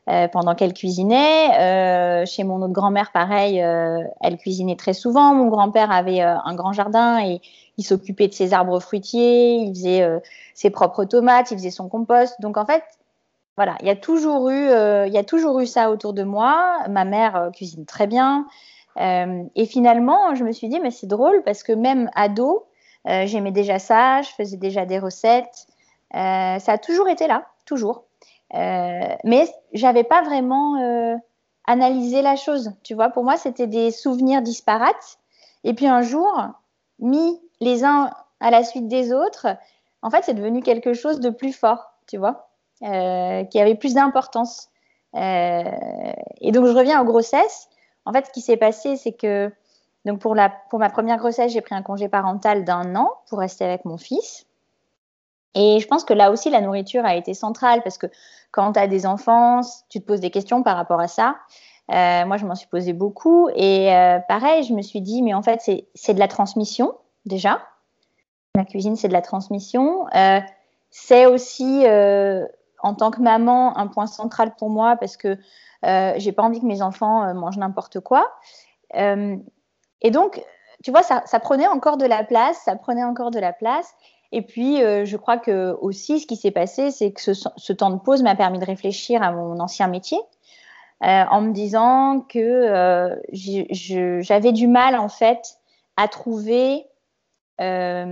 Euh, 0.10 0.27
pendant 0.27 0.55
qu'elle 0.55 0.74
cuisinait. 0.74 1.51
Euh, 1.60 2.25
chez 2.25 2.43
mon 2.43 2.62
autre 2.63 2.74
grand-mère, 2.74 3.12
pareil, 3.12 3.58
elle 3.58 4.38
cuisinait 4.38 4.75
très 4.75 4.93
souvent. 4.93 5.34
Mon 5.34 5.48
grand-père 5.48 5.91
avait 5.91 6.22
un 6.22 6.55
grand 6.55 6.74
jardin 6.74 7.24
et 7.24 7.39
il 7.77 7.84
s'occupait 7.84 8.27
de 8.27 8.34
ses 8.34 8.53
arbres 8.53 8.79
fruitiers, 8.79 9.58
il 9.58 9.74
faisait 9.74 10.22
ses 10.55 10.72
propres 10.72 11.05
tomates, 11.05 11.51
il 11.51 11.58
faisait 11.58 11.72
son 11.72 11.88
compost. 11.88 12.41
Donc 12.41 12.58
en 12.58 12.65
fait, 12.65 12.84
voilà, 13.58 13.75
il 13.81 13.88
y 13.88 13.91
a 13.91 13.96
toujours 13.96 14.50
eu, 14.50 14.70
il 15.08 15.13
y 15.13 15.17
a 15.17 15.24
toujours 15.24 15.60
eu 15.60 15.67
ça 15.67 15.91
autour 15.91 16.13
de 16.13 16.24
moi. 16.24 16.79
Ma 16.89 17.05
mère 17.05 17.51
cuisine 17.53 17.86
très 17.86 18.08
bien. 18.08 18.48
et 18.98 19.65
finalement, 19.65 20.34
je 20.34 20.43
me 20.43 20.51
suis 20.51 20.67
dit, 20.67 20.79
mais 20.79 20.91
c'est 20.91 21.08
drôle 21.08 21.43
parce 21.43 21.62
que 21.62 21.74
même 21.74 22.10
ado, 22.15 22.66
euh, 23.07 23.25
j'aimais 23.25 23.51
déjà 23.51 23.79
ça, 23.79 24.22
je 24.22 24.29
faisais 24.29 24.57
déjà 24.57 24.85
des 24.85 25.00
recettes. 25.00 25.68
Euh, 26.14 26.59
ça 26.59 26.74
a 26.74 26.77
toujours 26.77 27.07
été 27.07 27.27
là, 27.27 27.48
toujours. 27.66 28.03
Euh, 28.53 29.16
mais 29.24 29.48
j'avais 29.74 30.03
pas 30.03 30.22
vraiment 30.22 31.20
analysé 31.66 32.22
la 32.22 32.35
chose. 32.35 32.72
Tu 32.83 32.94
vois, 32.94 33.09
pour 33.09 33.24
moi, 33.24 33.37
c'était 33.37 33.68
des 33.68 33.92
souvenirs 33.92 34.42
disparates. 34.42 35.20
Et 35.64 35.74
puis 35.74 35.87
un 35.87 36.01
jour, 36.01 36.31
mis 37.00 37.40
les 37.59 37.83
uns 37.83 38.09
à 38.40 38.51
la 38.51 38.64
suite 38.64 38.87
des 38.87 39.14
autres, 39.14 39.48
en 40.01 40.09
fait, 40.09 40.24
c'est 40.24 40.33
devenu 40.33 40.61
quelque 40.61 40.94
chose 40.94 41.20
de 41.20 41.29
plus 41.29 41.53
fort, 41.53 41.94
tu 42.07 42.18
vois, 42.18 42.50
qui 42.81 43.59
avait 43.59 43.75
plus 43.75 43.94
d'importance. 43.94 44.70
et 45.14 46.51
donc, 46.51 46.66
je 46.66 46.74
reviens 46.74 47.01
aux 47.01 47.05
grossesses. 47.05 47.70
En 48.05 48.14
fait, 48.14 48.25
ce 48.25 48.31
qui 48.31 48.42
s'est 48.42 48.57
passé, 48.57 48.98
c'est 48.98 49.14
que 49.14 49.51
donc 50.05 50.20
pour, 50.20 50.35
la, 50.35 50.50
pour 50.70 50.79
ma 50.79 50.90
première 50.90 51.18
grossesse, 51.18 51.51
j'ai 51.51 51.61
pris 51.61 51.75
un 51.75 51.83
congé 51.83 52.09
parental 52.09 52.66
d'un 52.66 52.96
an 52.96 53.11
pour 53.27 53.40
rester 53.40 53.66
avec 53.66 53.85
mon 53.85 53.98
fils. 53.98 54.46
Et 55.55 55.79
je 55.79 55.87
pense 55.87 56.03
que 56.03 56.14
là 56.14 56.31
aussi, 56.31 56.50
la 56.50 56.61
nourriture 56.61 57.05
a 57.05 57.16
été 57.16 57.33
centrale 57.33 57.81
parce 57.83 57.98
que 57.98 58.07
quand 58.51 58.74
tu 58.74 58.79
as 58.79 58.87
des 58.87 59.05
enfants, 59.05 59.61
tu 59.90 60.00
te 60.00 60.05
poses 60.05 60.22
des 60.22 60.31
questions 60.31 60.64
par 60.64 60.75
rapport 60.75 61.00
à 61.00 61.07
ça. 61.07 61.35
Euh, 61.92 62.25
moi, 62.25 62.37
je 62.37 62.46
m'en 62.46 62.55
suis 62.55 62.68
posé 62.68 62.94
beaucoup. 62.94 63.50
Et 63.55 63.94
euh, 63.94 64.20
pareil, 64.27 64.64
je 64.64 64.74
me 64.74 64.81
suis 64.81 65.01
dit, 65.01 65.22
mais 65.22 65.33
en 65.33 65.42
fait, 65.42 65.61
c'est 65.94 66.14
de 66.14 66.20
la 66.20 66.27
transmission 66.27 66.96
déjà. 67.25 67.61
La 68.55 68.66
cuisine, 68.66 68.96
c'est 68.96 69.07
de 69.07 69.14
la 69.14 69.22
transmission. 69.22 70.07
Euh, 70.16 70.40
c'est 70.90 71.25
aussi, 71.25 71.85
en 72.83 72.96
tant 72.96 73.11
que 73.11 73.22
maman, 73.22 73.77
un 73.77 73.87
point 73.87 74.07
central 74.07 74.55
pour 74.55 74.70
moi 74.70 74.98
parce 74.98 75.16
que 75.16 75.37
j'ai 75.83 76.31
pas 76.31 76.44
envie 76.44 76.59
que 76.59 76.66
mes 76.66 76.81
enfants 76.81 77.33
mangent 77.33 77.57
n'importe 77.57 78.01
quoi. 78.01 78.29
Et 78.94 80.11
donc, 80.11 80.44
tu 80.83 80.92
vois, 80.92 81.03
ça, 81.03 81.40
prenait 81.40 81.68
encore 81.68 81.98
de 81.98 82.05
la 82.05 82.24
place, 82.24 82.59
ça 82.66 82.75
prenait 82.75 83.03
encore 83.03 83.31
de 83.31 83.40
la 83.40 83.53
place. 83.53 83.96
Et 84.31 84.41
puis, 84.41 84.81
euh, 84.81 85.05
je 85.05 85.17
crois 85.17 85.37
que 85.37 85.75
aussi, 85.81 86.20
ce 86.20 86.27
qui 86.27 86.37
s'est 86.37 86.51
passé, 86.51 86.91
c'est 86.91 87.11
que 87.11 87.22
ce, 87.22 87.74
temps 87.74 87.89
de 87.89 88.00
pause 88.00 88.24
m'a 88.24 88.35
permis 88.35 88.59
de 88.59 88.65
réfléchir 88.65 89.22
à 89.22 89.31
mon 89.31 89.59
ancien 89.59 89.87
métier, 89.87 90.20
euh, 91.03 91.24
en 91.29 91.41
me 91.41 91.51
disant 91.51 92.25
que 92.29 92.39
euh, 92.39 94.22
j'avais 94.22 94.53
du 94.53 94.67
mal, 94.67 94.98
en 94.98 95.09
fait, 95.09 95.57
à 95.98 96.07
trouver, 96.07 96.85
à, 97.59 98.05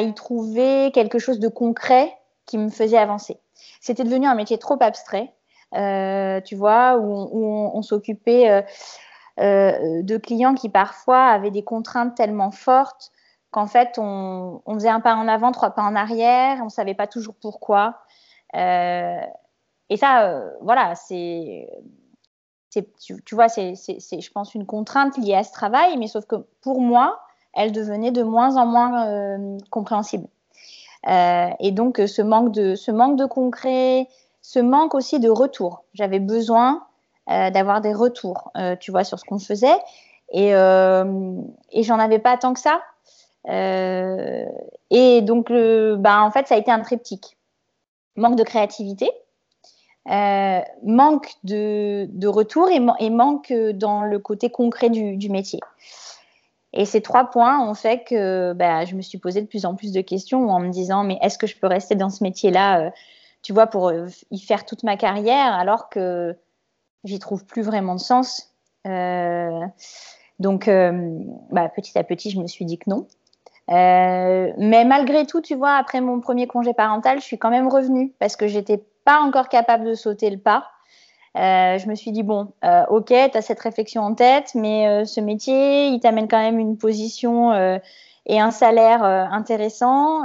y 0.00 0.14
trouver 0.14 0.92
quelque 0.92 1.18
chose 1.18 1.40
de 1.40 1.48
concret 1.48 2.16
qui 2.46 2.56
me 2.56 2.70
faisait 2.70 2.98
avancer. 2.98 3.38
C'était 3.80 4.04
devenu 4.04 4.26
un 4.26 4.34
métier 4.34 4.58
trop 4.58 4.78
abstrait, 4.80 5.32
tu 6.44 6.54
vois, 6.54 6.98
où 6.98 7.70
on 7.74 7.82
s'occupait 7.82 8.64
de 9.38 10.16
clients 10.18 10.54
qui 10.54 10.68
parfois 10.68 11.26
avaient 11.26 11.50
des 11.50 11.64
contraintes 11.64 12.14
tellement 12.14 12.52
fortes 12.52 13.10
qu'en 13.50 13.66
fait, 13.66 13.98
on, 13.98 14.62
faisait 14.74 14.88
un 14.88 15.00
pas 15.00 15.14
en 15.14 15.28
avant, 15.28 15.52
trois 15.52 15.70
pas 15.70 15.82
en 15.82 15.96
arrière, 15.96 16.58
on 16.60 16.64
ne 16.64 16.70
savait 16.70 16.94
pas 16.94 17.06
toujours 17.06 17.34
pourquoi. 17.40 17.98
Euh, 18.56 19.20
et 19.88 19.96
ça, 19.96 20.28
euh, 20.28 20.50
voilà, 20.60 20.94
c'est, 20.94 21.68
tu, 22.70 23.34
vois, 23.34 23.48
c'est, 23.48 23.74
je 23.74 24.30
pense, 24.30 24.54
une 24.54 24.66
contrainte 24.66 25.16
liée 25.18 25.34
à 25.34 25.42
ce 25.42 25.52
travail, 25.52 25.96
mais 25.96 26.06
sauf 26.06 26.26
que 26.26 26.36
pour 26.60 26.80
moi, 26.80 27.20
elle 27.52 27.72
devenait 27.72 28.12
de 28.12 28.22
moins 28.22 28.56
en 28.56 28.66
moins 28.66 29.58
compréhensible. 29.70 30.28
et 31.06 31.70
donc, 31.72 32.00
ce 32.06 32.22
manque, 32.22 32.52
de, 32.52 32.76
ce 32.76 32.92
manque 32.92 33.16
de 33.16 33.26
concret, 33.26 34.06
ce 34.42 34.58
manque 34.60 34.94
aussi 34.94 35.18
de 35.18 35.28
retour. 35.28 35.84
J'avais 35.94 36.20
besoin 36.20 36.86
euh, 37.30 37.50
d'avoir 37.50 37.80
des 37.80 37.94
retours, 37.94 38.50
euh, 38.56 38.74
tu 38.74 38.90
vois, 38.90 39.04
sur 39.04 39.18
ce 39.18 39.24
qu'on 39.24 39.38
faisait. 39.38 39.78
Et, 40.32 40.54
euh, 40.54 41.34
et 41.70 41.82
j'en 41.82 41.98
avais 41.98 42.18
pas 42.18 42.36
tant 42.36 42.54
que 42.54 42.60
ça. 42.60 42.80
Et 43.48 45.22
donc, 45.22 45.50
bah, 45.50 46.22
en 46.22 46.30
fait, 46.30 46.46
ça 46.46 46.54
a 46.54 46.58
été 46.58 46.70
un 46.70 46.80
triptyque. 46.80 47.36
Manque 48.16 48.36
de 48.36 48.42
créativité, 48.42 49.10
manque 50.06 51.32
de, 51.44 52.26
retour 52.26 52.68
et, 52.68 53.10
manque 53.10 53.52
dans 53.52 54.02
le 54.02 54.18
côté 54.18 54.50
concret 54.50 54.90
du, 54.90 55.28
métier. 55.30 55.60
Et 56.72 56.84
ces 56.84 57.00
trois 57.00 57.30
points 57.30 57.66
ont 57.68 57.74
fait 57.74 58.04
que 58.04 58.52
bah, 58.52 58.84
je 58.84 58.94
me 58.94 59.02
suis 59.02 59.18
posé 59.18 59.40
de 59.40 59.46
plus 59.46 59.64
en 59.64 59.74
plus 59.74 59.92
de 59.92 60.00
questions 60.00 60.50
en 60.50 60.60
me 60.60 60.68
disant 60.68 61.02
mais 61.02 61.18
est-ce 61.22 61.38
que 61.38 61.46
je 61.46 61.56
peux 61.56 61.66
rester 61.66 61.94
dans 61.94 62.10
ce 62.10 62.22
métier-là, 62.22 62.92
tu 63.42 63.52
vois, 63.52 63.66
pour 63.66 63.92
y 64.30 64.40
faire 64.40 64.66
toute 64.66 64.82
ma 64.82 64.96
carrière 64.96 65.54
alors 65.54 65.88
que 65.88 66.36
j'y 67.04 67.18
trouve 67.18 67.44
plus 67.44 67.62
vraiment 67.62 67.94
de 67.94 68.00
sens. 68.00 68.52
Euh, 68.86 69.66
donc, 70.38 70.68
euh, 70.68 71.18
bah, 71.50 71.68
petit 71.68 71.98
à 71.98 72.04
petit, 72.04 72.30
je 72.30 72.40
me 72.40 72.46
suis 72.46 72.64
dit 72.64 72.78
que 72.78 72.88
non. 72.88 73.06
Euh, 73.70 74.52
mais 74.58 74.84
malgré 74.84 75.26
tout, 75.26 75.40
tu 75.40 75.54
vois, 75.54 75.74
après 75.74 76.00
mon 76.00 76.20
premier 76.20 76.46
congé 76.46 76.74
parental, 76.74 77.20
je 77.20 77.24
suis 77.24 77.38
quand 77.38 77.50
même 77.50 77.68
revenue 77.68 78.12
parce 78.18 78.36
que 78.36 78.48
j'étais 78.48 78.82
pas 79.04 79.20
encore 79.20 79.48
capable 79.48 79.84
de 79.84 79.94
sauter 79.94 80.30
le 80.30 80.38
pas. 80.38 80.66
je 81.34 81.88
me 81.88 81.94
suis 81.94 82.12
dit, 82.12 82.22
bon, 82.22 82.52
ok, 82.88 83.06
tu 83.06 83.38
as 83.38 83.42
cette 83.42 83.60
réflexion 83.60 84.02
en 84.02 84.14
tête, 84.14 84.52
mais 84.54 85.04
ce 85.04 85.20
métier, 85.20 85.86
il 85.88 86.00
t'amène 86.00 86.28
quand 86.28 86.40
même 86.40 86.58
une 86.58 86.76
position 86.76 87.52
et 88.26 88.40
un 88.40 88.50
salaire 88.50 89.04
intéressant 89.04 90.24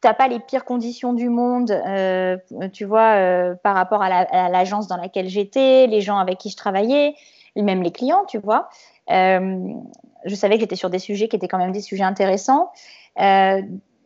t'as 0.00 0.14
pas 0.14 0.28
les 0.28 0.38
pires 0.38 0.64
conditions 0.64 1.12
du 1.12 1.28
monde, 1.28 1.70
euh, 1.70 2.36
tu 2.72 2.84
vois, 2.84 3.16
euh, 3.16 3.54
par 3.62 3.74
rapport 3.74 4.02
à 4.02 4.48
l'agence 4.48 4.86
dans 4.86 4.96
laquelle 4.96 5.28
j'étais, 5.28 5.86
les 5.86 6.00
gens 6.00 6.18
avec 6.18 6.38
qui 6.38 6.50
je 6.50 6.56
travaillais. 6.56 7.14
même 7.56 7.82
les 7.82 7.90
clients, 7.90 8.24
tu 8.28 8.38
vois. 8.38 8.68
Je 9.08 10.34
savais 10.34 10.56
que 10.56 10.60
j'étais 10.60 10.76
sur 10.76 10.90
des 10.90 10.98
sujets 10.98 11.28
qui 11.28 11.36
étaient 11.36 11.48
quand 11.48 11.58
même 11.58 11.72
des 11.72 11.80
sujets 11.80 12.04
intéressants. 12.04 12.70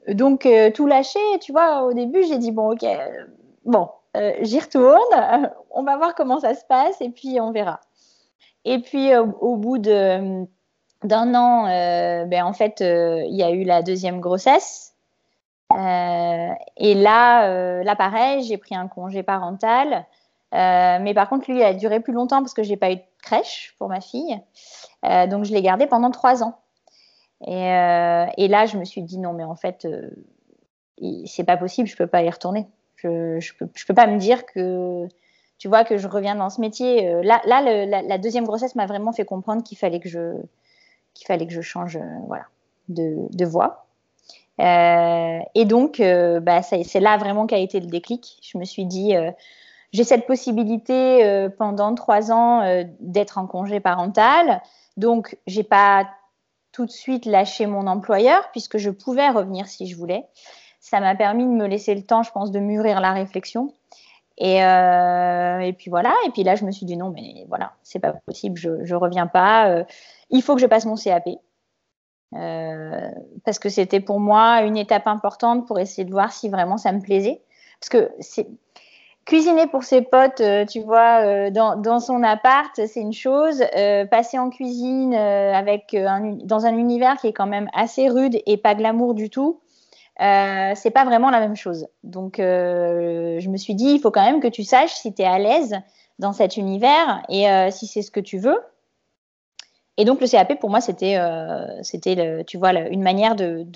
donc, 0.09 0.49
tout 0.75 0.87
lâché, 0.87 1.21
tu 1.41 1.53
vois, 1.53 1.85
au 1.85 1.93
début, 1.93 2.23
j'ai 2.25 2.38
dit, 2.38 2.53
bon, 2.53 2.73
ok, 2.73 2.87
bon, 3.65 3.88
j'y 4.41 4.61
retourne, 4.61 5.51
on 5.71 5.83
va 5.83 5.97
voir 5.97 6.15
comment 6.15 6.41
ça 6.41 6.55
se 6.55 6.65
passe 6.65 7.01
et 7.01 7.11
puis 7.11 7.41
on 7.41 7.53
verra. 7.53 7.81
Et 8.65 8.79
puis, 8.79 9.15
au 9.17 9.57
bout 9.57 9.79
de 9.79 10.47
d'un 11.05 11.35
an, 11.35 11.67
euh, 11.67 12.25
ben, 12.27 12.45
en 12.45 12.53
fait, 12.53 12.81
euh, 12.81 13.23
il 13.27 13.35
y 13.35 13.43
a 13.43 13.51
eu 13.51 13.65
la 13.65 13.83
deuxième 13.83 14.21
grossesse. 14.21 14.95
Euh, 15.73 16.51
et 16.77 16.95
là, 16.95 17.83
là, 17.83 17.97
pareil, 17.97 18.43
j'ai 18.43 18.59
pris 18.59 18.75
un 18.75 18.88
congé 18.88 19.23
parental. 19.23 20.07
Mais 20.53 21.12
par 21.15 21.29
contre, 21.29 21.51
lui, 21.51 21.62
a 21.62 21.75
duré 21.75 22.01
plus 22.01 22.12
longtemps 22.12 22.41
parce 22.41 22.55
que 22.55 22.62
j'ai 22.62 22.77
pas 22.77 22.93
eu 22.93 22.97
de 22.97 23.03
crèche 23.23 23.75
pour 23.79 23.88
ma 23.88 24.01
fille. 24.01 24.41
donc, 25.03 25.45
je 25.45 25.53
l'ai 25.53 25.62
gardé 25.62 25.87
pendant 25.87 26.11
trois 26.11 26.43
ans. 26.43 26.59
Et, 27.47 27.67
et, 28.37 28.49
là, 28.49 28.67
je 28.67 28.77
me 28.77 28.85
suis 28.85 29.03
dit 29.03 29.19
non, 29.19 29.33
mais 29.33 29.45
en 29.45 29.57
fait, 29.57 29.87
c'est 31.27 31.45
pas 31.45 31.57
possible, 31.57 31.88
je 31.88 31.97
peux 31.97 32.07
pas 32.07 32.23
y 32.23 32.31
retourner. 32.31 32.67
Je, 32.97 33.41
je, 33.41 33.53
peux, 33.55 33.95
pas 33.95 34.07
me 34.07 34.19
dire 34.19 34.47
que 34.47 35.09
tu 35.59 35.67
vois 35.67 35.83
que 35.85 35.97
je 35.97 36.07
reviens 36.07 36.37
dans 36.37 36.51
ce 36.51 36.61
métier. 36.61 37.23
Là, 37.23 37.41
la, 37.47 38.19
deuxième 38.19 38.45
grossesse 38.45 38.75
m'a 38.75 38.87
vraiment 38.87 39.12
fait 39.12 39.25
comprendre 39.25 39.62
qu'il 39.65 39.79
fallait 39.79 40.01
que 40.01 40.09
je 40.09 40.35
qu'il 41.15 41.27
fallait 41.27 41.47
que 41.47 41.53
je 41.53 41.61
change 41.61 41.97
euh, 41.97 42.19
voilà, 42.27 42.45
de, 42.88 43.45
voie. 43.45 43.87
Euh, 44.61 45.38
et 45.55 45.65
donc, 45.65 46.01
euh, 46.01 46.41
bah, 46.41 46.62
c'est 46.62 47.01
là 47.01 47.17
vraiment 47.17 47.47
qu'a 47.47 47.59
été 47.59 47.81
le 47.81 47.87
déclic. 47.87 48.38
Je 48.43 48.59
me 48.59 48.65
suis 48.65 48.85
dit, 48.85 49.15
j'ai 49.92 50.05
cette 50.05 50.26
possibilité 50.26 51.48
pendant 51.59 51.94
trois 51.94 52.33
ans 52.33 52.62
d'être 53.00 53.38
en 53.38 53.46
congé 53.46 53.81
parental. 53.81 54.62
Donc, 54.96 55.37
j'ai 55.46 55.62
pas 55.62 56.09
tout 56.72 56.87
de 56.87 56.90
suite 56.90 57.26
lâché 57.26 57.66
mon 57.66 57.87
employeur 57.87 58.50
puisque 58.52 58.78
je 58.78 58.90
pouvais 58.90 59.28
revenir 59.28 59.68
si 59.68 59.87
je 59.87 59.96
voulais. 59.96 60.24
Ça 60.81 61.00
m'a 61.00 61.14
permis 61.14 61.44
de 61.44 61.50
me 61.50 61.66
laisser 61.66 61.94
le 61.94 62.02
temps, 62.02 62.22
je 62.22 62.33
pense, 62.33 62.50
de 62.50 62.59
mûrir 62.59 63.00
la 63.00 63.12
réflexion. 63.12 63.74
Et, 64.38 64.57
et 64.57 65.72
puis 65.78 65.90
voilà. 65.90 66.14
Et 66.26 66.31
puis 66.31 66.42
là, 66.42 66.55
je 66.55 66.64
me 66.64 66.72
suis 66.72 66.87
dit 66.87 66.96
non, 66.96 67.11
mais 67.11 67.44
voilà, 67.48 67.72
c'est 67.83 67.98
pas 67.98 68.12
possible, 68.12 68.57
je, 68.57 68.85
je 68.85 68.94
reviens 68.94 69.26
pas 69.26 69.85
il 70.33 70.42
faut 70.42 70.55
que 70.55 70.61
je 70.61 70.66
passe 70.66 70.87
mon 70.87 70.96
CAP. 70.96 71.28
Euh, 72.35 73.11
parce 73.44 73.59
que 73.59 73.68
c'était 73.68 74.00
pour 74.00 74.18
moi 74.18 74.62
une 74.62 74.78
étape 74.78 75.07
importante 75.07 75.66
pour 75.66 75.78
essayer 75.78 76.07
de 76.07 76.11
voir 76.11 76.33
si 76.33 76.48
vraiment 76.48 76.78
ça 76.78 76.90
me 76.92 77.00
plaisait. 77.00 77.42
Parce 77.78 77.90
que 77.90 78.11
c'est 78.20 78.48
cuisiner 79.24 79.66
pour 79.66 79.85
ses 79.85 80.02
potes, 80.02 80.40
euh, 80.40 80.64
tu 80.64 80.80
vois, 80.80 81.20
euh, 81.24 81.50
dans, 81.50 82.00
son 82.00 82.22
appart, 82.22 82.74
c'est 82.74 83.00
une 83.00 83.12
chose. 83.12 83.62
passer 84.11 84.38
en 84.38 84.50
cuisine 84.50 85.14
avec 85.14 85.96
dans 86.44 86.66
un 86.66 86.76
univers 86.76 87.16
qui 87.16 87.28
est 87.28 87.32
quand 87.32 87.46
même 87.46 87.68
assez 87.74 88.08
rude 88.08 88.40
et 88.46 88.56
pas 88.56 88.74
glamour 88.74 89.14
du 89.14 89.30
tout, 89.30 89.61
c'est 90.18 90.92
pas 90.92 91.04
vraiment 91.04 91.30
la 91.30 91.40
même 91.40 91.56
chose. 91.56 91.87
Donc, 92.04 92.35
je 92.38 93.48
me 93.48 93.56
suis 93.56 93.74
dit, 93.74 93.92
il 93.92 94.00
faut 94.00 94.11
quand 94.11 94.24
même 94.24 94.40
que 94.40 94.48
tu 94.48 94.64
saches 94.64 94.94
si 94.94 95.14
tu 95.14 95.22
es 95.22 95.26
à 95.26 95.38
l'aise 95.38 95.76
dans 96.18 96.32
cet 96.32 96.56
univers 96.56 97.22
et 97.28 97.46
si 97.70 97.87
c'est 97.87 98.02
ce 98.02 98.11
que 98.11 98.20
tu 98.20 98.38
veux. 98.38 98.58
Et 99.98 100.04
donc 100.04 100.20
le 100.20 100.26
CAP 100.26 100.58
pour 100.58 100.70
moi 100.70 100.80
c'était 100.80 101.16
euh, 101.16 101.82
c'était 101.82 102.44
tu 102.44 102.56
vois 102.56 102.72
une 102.72 103.02
manière 103.02 103.35
de, 103.35 103.66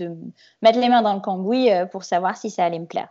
mettre 0.62 0.78
les 0.78 0.88
mains 0.88 1.02
dans 1.02 1.14
le 1.14 1.20
cambouis 1.20 1.70
euh, 1.70 1.84
pour 1.84 2.04
savoir 2.04 2.36
si 2.36 2.50
ça 2.50 2.64
allait 2.64 2.78
me 2.78 2.86
plaire. 2.86 3.08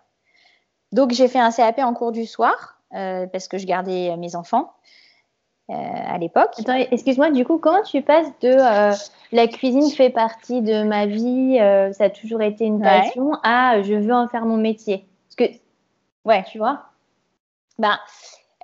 Donc 0.95 1.12
j'ai 1.12 1.27
fait 1.27 1.39
un 1.39 1.51
CAP 1.51 1.79
en 1.79 1.93
cours 1.93 2.12
du 2.12 2.25
soir 2.25 2.79
euh, 2.93 3.27
parce 3.27 3.47
que 3.47 3.58
je 3.58 3.65
gardais 3.65 4.15
mes 4.17 4.36
enfants 4.36 4.73
à 5.67 6.19
l'époque. 6.19 6.51
Excuse-moi, 6.91 7.31
du 7.31 7.43
coup, 7.43 7.58
comment 7.58 7.81
tu 7.81 8.03
passes 8.03 8.27
de 8.41 8.55
la 9.31 9.47
cuisine 9.47 9.89
fait 9.89 10.12
partie 10.12 10.62
de 10.62 10.84
ma 10.84 11.08
vie, 11.08 11.58
ça 11.93 12.03
a 12.03 12.10
toujours 12.12 12.43
été 12.43 12.65
une 12.65 12.81
passion, 12.81 13.31
à 13.41 13.81
je 13.81 13.95
veux 13.95 14.13
en 14.13 14.27
faire 14.27 14.45
mon 14.45 14.58
métier? 14.58 15.08
Parce 15.27 15.49
que, 15.49 15.55
ouais, 16.23 16.43
tu 16.43 16.60
vois. 16.60 16.84
Ben, 17.79 17.97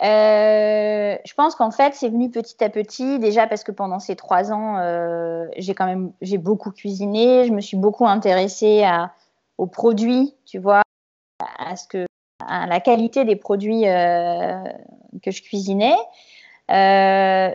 euh, 0.01 1.15
je 1.23 1.33
pense 1.35 1.53
qu'en 1.55 1.69
fait, 1.69 1.93
c'est 1.93 2.09
venu 2.09 2.31
petit 2.31 2.63
à 2.63 2.69
petit, 2.69 3.19
déjà 3.19 3.45
parce 3.45 3.63
que 3.63 3.71
pendant 3.71 3.99
ces 3.99 4.15
trois 4.15 4.51
ans, 4.51 4.77
euh, 4.77 5.45
j'ai 5.57 5.75
quand 5.75 5.85
même 5.85 6.11
j'ai 6.21 6.39
beaucoup 6.39 6.71
cuisiné, 6.71 7.45
je 7.45 7.51
me 7.51 7.61
suis 7.61 7.77
beaucoup 7.77 8.07
intéressée 8.07 8.83
à, 8.83 9.11
aux 9.59 9.67
produits, 9.67 10.33
tu 10.45 10.57
vois, 10.57 10.81
à 11.59 11.75
ce 11.75 11.87
que 11.87 12.05
la 12.47 12.79
qualité 12.79 13.25
des 13.25 13.35
produits 13.35 13.87
euh, 13.87 14.63
que 15.21 15.31
je 15.31 15.41
cuisinais. 15.41 15.95
Euh, 16.69 17.51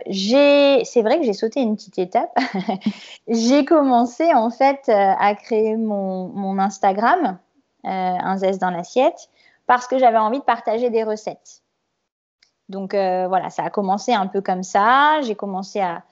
c'est 0.84 1.02
vrai 1.02 1.18
que 1.18 1.24
j'ai 1.24 1.32
sauté 1.32 1.60
une 1.60 1.76
petite 1.76 1.98
étape. 1.98 2.36
j'ai 3.28 3.64
commencé 3.64 4.32
en 4.34 4.50
fait 4.50 4.88
à 4.88 5.34
créer 5.34 5.76
mon, 5.76 6.58
Instagram, 6.58 7.38
un 7.84 8.36
zeste 8.36 8.60
dans 8.60 8.70
l'assiette, 8.70 9.30
parce 9.66 9.86
que 9.86 9.98
j'avais 9.98 10.18
envie 10.18 10.38
de 10.38 10.44
partager 10.44 10.90
des 10.90 11.02
recettes. 11.02 11.62
Donc 12.68 12.94
euh, 12.94 13.28
voilà, 13.28 13.50
ça 13.50 13.64
a 13.64 13.70
commencé 13.70 14.12
un 14.12 14.26
peu 14.26 14.40
comme 14.40 14.62
ça. 14.62 15.20
J'ai 15.22 15.34
commencé 15.34 15.80
à, 15.80 16.02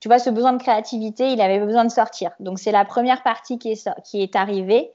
tu 0.00 0.08
vois, 0.08 0.18
ce 0.18 0.30
besoin 0.30 0.52
de 0.52 0.62
créativité, 0.62 1.28
il 1.28 1.40
avait 1.40 1.60
besoin 1.60 1.84
de 1.84 1.90
sortir. 1.90 2.32
Donc 2.40 2.58
c'est 2.58 2.72
la 2.72 2.84
première 2.84 3.22
partie 3.22 3.58
qui 3.58 3.72
est, 3.72 3.88
qui 4.04 4.22
est 4.22 4.36
arrivée, 4.36 4.92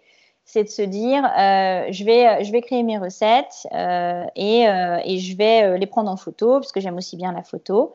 c'est 0.47 0.63
de 0.63 0.69
se 0.69 0.81
dire, 0.81 1.23
euh, 1.25 1.86
je, 1.91 2.03
vais, 2.03 2.43
je 2.43 2.51
vais 2.51 2.62
créer 2.62 2.81
mes 2.81 2.97
recettes 2.97 3.67
euh, 3.73 4.23
et, 4.36 4.63
et, 4.63 5.19
je 5.19 5.38
vais 5.38 5.77
les 5.77 5.86
prendre 5.86 6.10
en 6.10 6.17
photo, 6.17 6.53
parce 6.53 6.71
que 6.71 6.79
j'aime 6.79 6.97
aussi 6.97 7.17
bien 7.17 7.31
la 7.31 7.43
photo. 7.43 7.93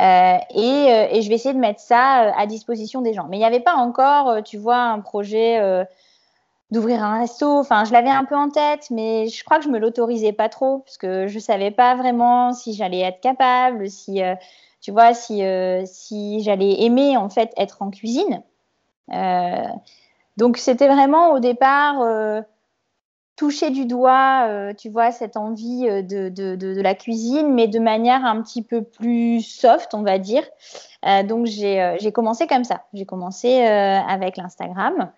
Et, 0.00 0.38
et, 0.54 1.22
je 1.22 1.28
vais 1.28 1.34
essayer 1.36 1.54
de 1.54 1.60
mettre 1.60 1.80
ça 1.80 2.34
à 2.36 2.46
disposition 2.46 3.02
des 3.02 3.12
gens. 3.12 3.26
Mais 3.28 3.36
il 3.36 3.40
n'y 3.40 3.46
avait 3.46 3.60
pas 3.60 3.76
encore, 3.76 4.42
tu 4.42 4.56
vois, 4.56 4.78
un 4.78 5.00
projet 5.00 5.86
d'ouvrir 6.72 7.04
un 7.04 7.20
resto. 7.20 7.58
Enfin, 7.58 7.84
je 7.84 7.92
l'avais 7.92 8.10
un 8.10 8.24
peu 8.24 8.34
en 8.34 8.48
tête, 8.48 8.88
mais 8.90 9.28
je 9.28 9.44
crois 9.44 9.58
que 9.58 9.64
je 9.64 9.68
me 9.68 9.78
l'autorisais 9.78 10.32
pas 10.32 10.48
trop 10.48 10.78
parce 10.78 10.96
que 10.96 11.28
je 11.28 11.38
savais 11.38 11.70
pas 11.70 11.94
vraiment 11.94 12.52
si 12.54 12.72
j'allais 12.72 13.00
être 13.00 13.20
capable, 13.20 13.88
si 13.90 14.22
euh, 14.22 14.34
tu 14.80 14.90
vois, 14.90 15.14
si 15.14 15.44
euh, 15.44 15.84
si 15.84 16.42
j'allais 16.42 16.82
aimer 16.82 17.16
en 17.16 17.28
fait 17.28 17.52
être 17.56 17.82
en 17.82 17.90
cuisine. 17.90 18.42
Euh, 20.38 20.38
donc 20.38 20.56
c'était 20.56 20.88
vraiment 20.88 21.32
au 21.32 21.38
départ 21.38 22.02
toucher 23.36 23.70
du 23.70 23.86
doigt, 23.86 24.72
tu 24.78 24.90
vois, 24.90 25.10
cette 25.10 25.36
envie 25.36 25.84
de, 25.84 26.28
de, 26.28 26.80
la 26.80 26.94
cuisine, 26.94 27.52
mais 27.54 27.66
de 27.66 27.78
manière 27.78 28.24
un 28.24 28.42
petit 28.42 28.62
peu 28.62 28.82
plus 28.82 29.40
soft, 29.40 29.94
on 29.94 30.02
va 30.02 30.18
dire. 30.18 30.44
donc 31.24 31.46
j'ai 31.46 32.12
commencé 32.12 32.46
comme 32.46 32.64
ça. 32.64 32.84
J'ai 32.92 33.06
commencé 33.06 33.62
avec 33.62 34.36
l'Instagram. 34.36 35.10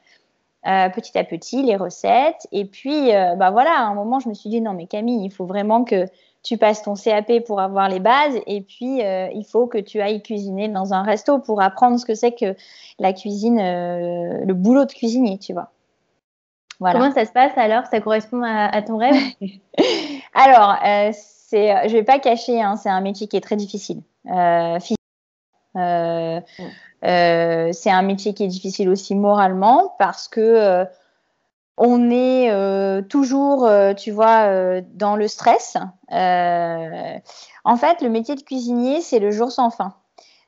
Euh, 0.67 0.89
petit 0.89 1.19
à 1.19 1.25
petit 1.25 1.63
les 1.63 1.77
recettes. 1.77 2.47
Et 2.51 2.65
puis, 2.65 3.15
euh, 3.15 3.35
bah 3.35 3.51
voilà, 3.51 3.73
à 3.79 3.83
un 3.83 3.95
moment, 3.95 4.19
je 4.19 4.31
me 4.31 4.35
suis 4.35 4.49
dit 4.49 4.63
non, 4.63 4.73
mais 4.73 4.87
Camille, 4.87 5.23
il 5.23 5.31
faut 5.31 5.45
vraiment 5.45 5.85
que 5.85 6.07
tu 6.45 6.57
passes 6.57 6.83
ton 6.83 6.95
CAP 6.95 7.45
pour 7.45 7.61
avoir 7.61 7.89
les 7.89 7.99
bases. 7.99 8.39
Et 8.47 8.61
puis, 8.61 9.03
euh, 9.03 9.29
il 9.35 9.45
faut 9.45 9.67
que 9.67 9.79
tu 9.79 10.01
ailles 10.01 10.23
cuisiner 10.23 10.69
dans 10.69 10.95
un 10.95 11.03
resto 11.03 11.41
pour 11.41 11.61
apprendre 11.61 11.99
ce 11.99 12.05
que 12.05 12.15
c'est 12.15 12.33
que 12.33 12.55
la 13.01 13.13
cuisine, 13.13 13.59
le 13.59 14.53
boulot 14.53 14.85
de 14.85 14.93
cuisinier, 14.93 15.39
tu 15.39 15.53
vois. 15.53 15.71
Voilà. 16.79 17.01
Comment 17.01 17.13
ça 17.13 17.25
se 17.25 17.33
passe 17.33 17.57
alors? 17.57 17.87
Ça 17.87 18.01
correspond 18.01 18.43
à, 18.45 18.83
ton 18.83 18.99
rêve? 18.99 19.15
Alors, 20.35 20.77
c'est, 21.13 21.89
je 21.89 21.93
vais 21.93 22.03
pas 22.03 22.19
cacher, 22.19 22.61
hein, 22.61 22.77
c'est 22.77 22.89
un 22.89 23.01
métier 23.01 23.27
qui 23.27 23.37
est 23.37 23.41
très 23.41 23.57
difficile. 23.57 24.03
Euh, 25.77 26.41
euh, 27.05 27.71
c'est 27.73 27.91
un 27.91 28.03
métier 28.03 28.35
qui 28.35 28.45
est 28.45 28.49
difficile 28.49 28.89
aussi 28.89 29.15
moralement 29.15 29.95
parce 29.99 30.29
que 30.29 30.41
euh, 30.41 30.85
on 31.77 32.11
est 32.11 32.51
euh, 32.51 33.03
toujours, 33.03 33.69
tu 33.97 34.11
vois, 34.11 34.81
dans 34.81 35.17
le 35.17 35.29
stress. 35.29 35.77
en 36.11 37.77
fait, 37.77 38.03
le 38.03 38.09
métier 38.09 38.35
de 38.35 38.43
cuisinier, 38.43 39.01
c'est 39.01 39.19
le 39.19 39.31
jour 39.31 39.51
sans 39.51 39.71
fin. 39.71 39.95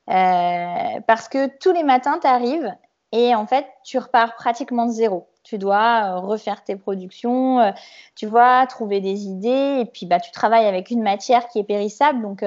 parce 0.06 1.28
que 1.28 1.48
tous 1.58 1.72
les 1.72 1.82
matins, 1.82 2.18
tu 2.20 2.26
arrives 2.26 2.72
et 3.12 3.34
en 3.34 3.46
fait, 3.46 3.66
tu 3.84 3.98
repars 3.98 4.34
pratiquement 4.36 4.86
de 4.86 4.92
zéro. 4.92 5.28
Tu 5.42 5.58
dois 5.58 6.16
refaire 6.16 6.64
tes 6.64 6.76
productions, 6.76 7.72
tu 8.16 8.26
vois, 8.26 8.66
trouver 8.66 9.00
des 9.00 9.26
idées, 9.26 9.78
et 9.80 9.84
puis 9.84 10.06
bah, 10.06 10.18
tu 10.20 10.32
travailles 10.32 10.66
avec 10.66 10.90
une 10.90 11.02
matière 11.02 11.48
qui 11.48 11.60
est 11.60 11.64
périssable. 11.64 12.20
Donc, 12.20 12.44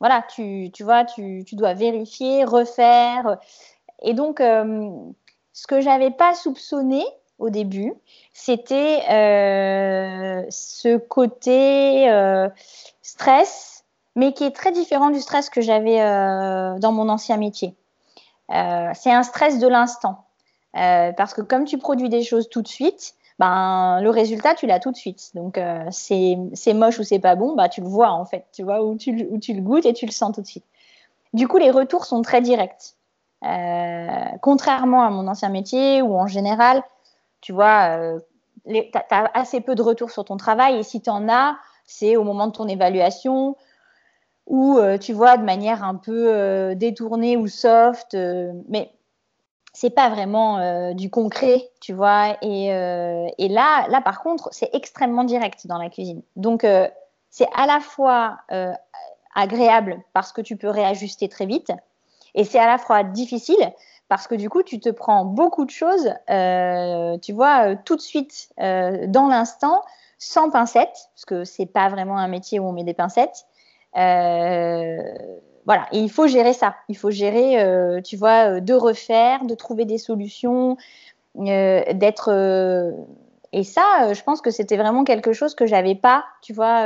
voilà, 0.00 0.24
tu, 0.34 0.70
tu 0.72 0.82
vois, 0.82 1.04
tu, 1.04 1.44
tu, 1.46 1.54
dois 1.54 1.74
vérifier, 1.74 2.44
refaire. 2.44 3.38
Et 4.02 4.14
donc, 4.14 4.40
euh, 4.40 4.90
ce 5.52 5.66
que 5.66 5.80
j'avais 5.80 6.10
pas 6.10 6.34
soupçonné 6.34 7.04
au 7.40 7.50
début, 7.50 7.94
c'était 8.32 9.02
euh, 9.10 10.44
ce 10.50 10.96
côté 10.98 12.08
euh, 12.10 12.48
stress, 13.02 13.84
mais 14.14 14.32
qui 14.32 14.44
est 14.44 14.54
très 14.54 14.72
différent 14.72 15.10
du 15.10 15.20
stress 15.20 15.50
que 15.50 15.60
j'avais 15.60 15.98
dans 15.98 16.92
mon 16.92 17.08
ancien 17.08 17.36
métier. 17.36 17.74
c'est 18.48 19.12
un 19.12 19.22
stress 19.22 19.58
de 19.58 19.68
l'instant. 19.68 20.26
parce 20.72 21.32
que 21.34 21.40
comme 21.40 21.64
tu 21.64 21.78
produis 21.78 22.08
des 22.08 22.22
choses 22.22 22.48
tout 22.48 22.62
de 22.62 22.68
suite, 22.68 23.14
ben, 23.40 24.02
le 24.02 24.10
résultat, 24.10 24.54
tu 24.54 24.66
l'as 24.66 24.80
tout 24.80 24.92
de 24.92 24.96
suite. 24.96 25.30
Donc, 25.34 25.56
euh, 25.56 25.86
c'est 25.90 26.74
moche 26.74 26.98
ou 26.98 27.04
c'est 27.04 27.18
pas 27.20 27.36
bon, 27.36 27.54
bah, 27.54 27.70
tu 27.70 27.80
le 27.80 27.86
vois 27.88 28.10
en 28.10 28.26
fait, 28.26 28.44
tu 28.52 28.62
vois, 28.62 28.84
ou 28.84 28.96
tu, 28.98 29.40
tu 29.40 29.54
le 29.54 29.62
goûtes 29.62 29.86
et 29.86 29.94
tu 29.94 30.04
le 30.04 30.12
sens 30.12 30.34
tout 30.34 30.42
de 30.42 30.46
suite. 30.46 30.66
Du 31.32 31.48
coup, 31.48 31.56
les 31.56 31.70
retours 31.70 32.04
sont 32.04 32.20
très 32.20 32.42
directs. 32.42 32.96
contrairement 34.42 35.02
à 35.04 35.10
mon 35.10 35.26
ancien 35.26 35.48
métier 35.48 36.02
où 36.02 36.18
en 36.18 36.26
général, 36.26 36.82
tu 37.40 37.52
vois, 37.52 37.98
tu 38.66 38.90
as 39.10 39.30
assez 39.34 39.60
peu 39.60 39.74
de 39.74 39.82
retours 39.82 40.10
sur 40.10 40.24
ton 40.24 40.36
travail 40.36 40.78
et 40.78 40.82
si 40.82 41.00
tu 41.00 41.10
en 41.10 41.28
as, 41.28 41.56
c'est 41.86 42.16
au 42.16 42.24
moment 42.24 42.46
de 42.46 42.52
ton 42.52 42.68
évaluation 42.68 43.56
ou 44.46 44.78
tu 45.00 45.12
vois 45.12 45.36
de 45.36 45.44
manière 45.44 45.84
un 45.84 45.94
peu 45.94 46.74
détournée 46.74 47.36
ou 47.36 47.46
soft. 47.46 48.16
mais 48.68 48.92
c'est 49.72 49.90
pas 49.90 50.08
vraiment 50.08 50.58
euh, 50.58 50.94
du 50.94 51.10
concret, 51.10 51.70
tu 51.80 51.92
vois. 51.92 52.36
Et, 52.42 52.72
euh, 52.72 53.28
là, 53.38 53.86
là, 53.88 54.00
par 54.00 54.22
contre, 54.22 54.48
c'est 54.52 54.70
extrêmement 54.72 55.24
direct 55.24 55.66
dans 55.66 55.78
la 55.78 55.90
cuisine. 55.90 56.22
Donc, 56.36 56.64
euh, 56.64 56.88
c'est 57.30 57.48
à 57.54 57.66
la 57.66 57.80
fois 57.80 58.38
agréable 59.34 60.02
parce 60.12 60.32
que 60.32 60.40
tu 60.40 60.56
peux 60.56 60.68
réajuster 60.68 61.28
très 61.28 61.46
vite, 61.46 61.72
et 62.34 62.44
c'est 62.44 62.58
à 62.58 62.66
la 62.66 62.78
fois 62.78 63.04
difficile 63.04 63.72
parce 64.10 64.26
que 64.26 64.34
du 64.34 64.50
coup, 64.50 64.62
tu 64.62 64.78
te 64.78 64.90
prends 64.90 65.24
beaucoup 65.24 65.64
de 65.64 65.70
choses, 65.70 66.12
tu 67.22 67.32
vois, 67.32 67.74
tout 67.76 67.96
de 67.96 68.02
suite, 68.02 68.50
dans 68.58 69.28
l'instant, 69.28 69.82
sans 70.18 70.50
pincettes, 70.50 71.08
parce 71.14 71.24
que 71.26 71.44
c'est 71.44 71.64
pas 71.64 71.88
vraiment 71.88 72.18
un 72.18 72.28
métier 72.28 72.60
où 72.60 72.64
on 72.64 72.72
met 72.72 72.84
des 72.84 72.92
pincettes 72.92 73.46
voilà, 75.66 75.86
et 75.92 76.00
il 76.00 76.10
faut 76.10 76.26
gérer 76.26 76.52
ça. 76.52 76.74
Il 76.88 76.96
faut 76.96 77.10
gérer, 77.10 77.62
euh, 77.62 78.00
tu 78.00 78.16
vois, 78.16 78.56
euh, 78.56 78.60
de 78.60 78.74
refaire, 78.74 79.44
de 79.44 79.54
trouver 79.54 79.84
des 79.84 79.98
solutions, 79.98 80.76
euh, 81.38 81.82
d'être. 81.92 82.30
et 83.52 83.64
ça, 83.64 84.12
je 84.12 84.22
pense 84.22 84.40
que 84.40 84.50
c'était 84.50 84.76
vraiment 84.76 85.04
quelque 85.04 85.32
chose 85.32 85.54
que 85.54 85.66
j'avais 85.66 85.94
pas, 85.94 86.24
tu 86.42 86.52
vois, 86.52 86.84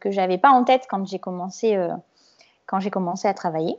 que 0.00 0.10
j'avais 0.10 0.38
pas 0.38 0.50
en 0.50 0.64
tête 0.64 0.86
quand 0.88 1.06
j'ai 1.06 1.18
commencé, 1.18 1.78
quand 2.66 2.80
j'ai 2.80 2.90
commencé 2.90 3.28
à 3.28 3.34
travailler. 3.34 3.76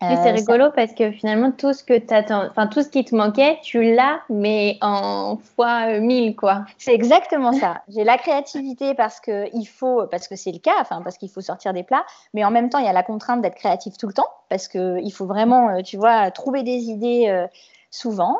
C'est 0.00 0.28
euh, 0.28 0.32
rigolo 0.32 0.70
parce 0.76 0.92
que 0.92 1.10
finalement, 1.10 1.50
tout 1.50 1.72
ce, 1.72 1.82
que 1.82 2.00
enfin, 2.48 2.68
tout 2.68 2.82
ce 2.82 2.88
qui 2.88 3.04
te 3.04 3.16
manquait, 3.16 3.58
tu 3.62 3.82
l'as, 3.82 4.20
mais 4.28 4.78
en 4.80 5.38
fois 5.56 5.88
euh, 5.88 6.00
mille, 6.00 6.36
quoi. 6.36 6.66
C'est 6.78 6.94
exactement 6.94 7.52
ça. 7.52 7.82
J'ai 7.88 8.04
la 8.04 8.16
créativité 8.16 8.94
parce 8.94 9.18
que 9.18 9.48
il 9.52 9.64
faut, 9.64 10.06
parce 10.06 10.28
que 10.28 10.36
c'est 10.36 10.52
le 10.52 10.60
cas, 10.60 10.76
enfin, 10.80 11.02
parce 11.02 11.18
qu'il 11.18 11.28
faut 11.28 11.40
sortir 11.40 11.72
des 11.72 11.82
plats, 11.82 12.06
mais 12.32 12.44
en 12.44 12.52
même 12.52 12.70
temps, 12.70 12.78
il 12.78 12.84
y 12.84 12.88
a 12.88 12.92
la 12.92 13.02
contrainte 13.02 13.42
d'être 13.42 13.56
créatif 13.56 13.96
tout 13.98 14.06
le 14.06 14.12
temps 14.12 14.28
parce 14.48 14.68
qu'il 14.68 15.12
faut 15.12 15.26
vraiment, 15.26 15.70
euh, 15.70 15.82
tu 15.82 15.96
vois, 15.96 16.30
trouver 16.30 16.62
des 16.62 16.90
idées 16.90 17.46
souvent. 17.90 18.38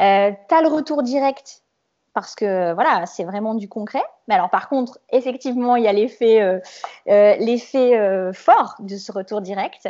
Euh, 0.00 0.30
tu 0.48 0.54
as 0.54 0.62
le 0.62 0.68
retour 0.68 1.02
direct 1.02 1.62
parce 2.14 2.36
que 2.36 2.72
voilà, 2.74 3.06
c'est 3.06 3.24
vraiment 3.24 3.54
du 3.54 3.68
concret. 3.68 4.02
Mais 4.28 4.36
alors 4.36 4.50
par 4.50 4.68
contre, 4.68 5.00
effectivement, 5.10 5.74
il 5.74 5.82
y 5.82 5.88
a 5.88 5.92
l'effet, 5.92 6.60
l'effet 7.06 8.32
fort 8.32 8.76
de 8.78 8.96
ce 8.96 9.10
retour 9.10 9.40
direct. 9.40 9.88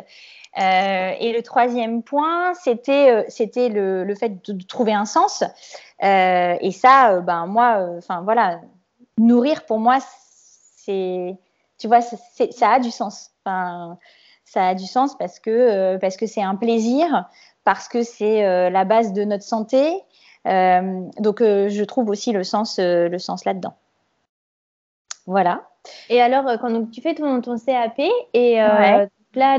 Euh, 0.58 1.12
et 1.20 1.32
le 1.32 1.42
troisième 1.42 2.02
point, 2.02 2.54
c'était 2.54 3.10
euh, 3.10 3.22
c'était 3.28 3.68
le, 3.68 4.02
le, 4.02 4.14
fait 4.16 4.44
de, 4.50 4.64
trouver 4.64 4.92
un 4.92 5.04
sens. 5.04 5.44
Euh, 6.02 6.56
et 6.60 6.72
ça, 6.72 7.20
ben 7.20 7.46
moi, 7.46 7.88
enfin 7.98 8.22
voilà, 8.22 8.60
nourrir 9.16 9.64
pour 9.66 9.78
moi, 9.78 9.98
c'est, 10.76 11.36
tu 11.78 11.86
vois, 11.86 12.00
ça 12.00 12.68
a 12.68 12.80
du 12.80 12.90
sens. 12.90 13.30
Enfin, 13.44 13.98
ça 14.44 14.68
a 14.68 14.74
du 14.74 14.86
sens 14.86 15.16
parce 15.16 15.38
que 15.38 15.96
parce 15.98 16.16
que 16.16 16.26
c'est 16.26 16.42
un 16.42 16.56
plaisir, 16.56 17.28
parce 17.62 17.86
que 17.86 18.02
c'est 18.02 18.70
la 18.70 18.84
base 18.84 19.12
de 19.12 19.22
notre 19.22 19.44
santé. 19.44 19.92
donc, 20.44 21.38
je 21.40 21.84
trouve 21.84 22.10
aussi 22.10 22.32
le 22.32 22.42
sens 22.42 22.80
le 22.80 23.18
sens 23.18 23.44
là-dedans. 23.44 23.74
Voilà. 25.26 25.62
Et 26.08 26.20
alors, 26.20 26.44
quand 26.60 26.90
tu 26.90 27.00
fais 27.00 27.14
ton, 27.14 27.40
ton 27.40 27.56
CAP 27.56 28.00
et 28.34 28.60
là, 29.34 29.58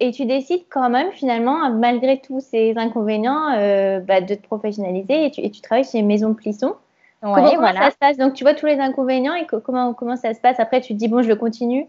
et 0.00 0.10
tu 0.12 0.26
décides 0.26 0.64
quand 0.70 0.90
même 0.90 1.10
finalement, 1.12 1.70
malgré 1.70 2.20
tous 2.20 2.40
ces 2.40 2.76
inconvénients, 2.76 3.52
euh, 3.56 4.00
bah, 4.00 4.20
de 4.20 4.34
te 4.34 4.42
professionnaliser 4.42 5.26
et 5.26 5.30
tu, 5.30 5.40
et 5.40 5.50
tu, 5.50 5.60
travailles 5.60 5.84
chez 5.84 6.02
Maison 6.02 6.34
Plisson. 6.34 6.74
comment, 7.20 7.50
ça 7.74 7.90
se 7.90 7.96
passe? 7.96 8.16
Donc 8.16 8.34
tu 8.34 8.44
vois 8.44 8.54
tous 8.54 8.66
les 8.66 8.78
inconvénients 8.78 9.34
et 9.34 9.46
comment, 9.46 9.94
comment 9.94 10.16
ça 10.16 10.34
se 10.34 10.40
passe? 10.40 10.60
Après 10.60 10.80
tu 10.80 10.94
te 10.94 10.98
dis 10.98 11.08
bon 11.08 11.22
je 11.22 11.28
le 11.28 11.36
continue? 11.36 11.86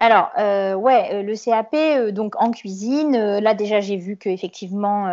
Alors, 0.00 0.30
euh, 0.36 0.74
ouais, 0.74 1.10
euh, 1.12 1.22
le 1.22 1.34
CAP, 1.36 2.12
donc 2.12 2.34
en 2.42 2.50
cuisine, 2.50 3.16
là 3.16 3.54
déjà 3.54 3.80
j'ai 3.80 3.96
vu 3.96 4.16
que 4.16 4.28
effectivement 4.28 5.06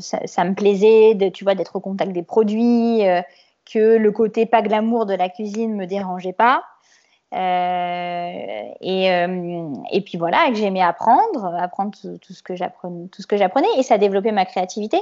ça, 0.00 0.18
ça, 0.24 0.44
me 0.44 0.54
plaisait, 0.54 1.14
de, 1.14 1.28
tu 1.28 1.44
vois, 1.44 1.54
d'être 1.54 1.76
au 1.76 1.80
contact 1.80 2.12
des 2.12 2.22
produits, 2.22 3.02
que 3.70 3.96
le 3.96 4.10
côté 4.10 4.46
pas 4.46 4.62
glamour 4.62 5.06
de 5.06 5.14
la 5.14 5.28
cuisine 5.28 5.76
me 5.76 5.86
dérangeait 5.86 6.32
pas. 6.32 6.62
Euh, 7.34 8.62
et, 8.80 9.12
euh, 9.12 9.74
et, 9.90 10.00
puis 10.00 10.16
voilà, 10.16 10.48
que 10.48 10.54
j'aimais 10.54 10.80
apprendre, 10.80 11.54
apprendre 11.58 11.92
tout, 11.92 12.32
ce 12.32 12.42
que 12.42 12.56
j'apprenais, 13.36 13.68
et 13.76 13.82
ça 13.82 13.94
a 13.94 13.98
développé 13.98 14.32
ma 14.32 14.46
créativité. 14.46 14.98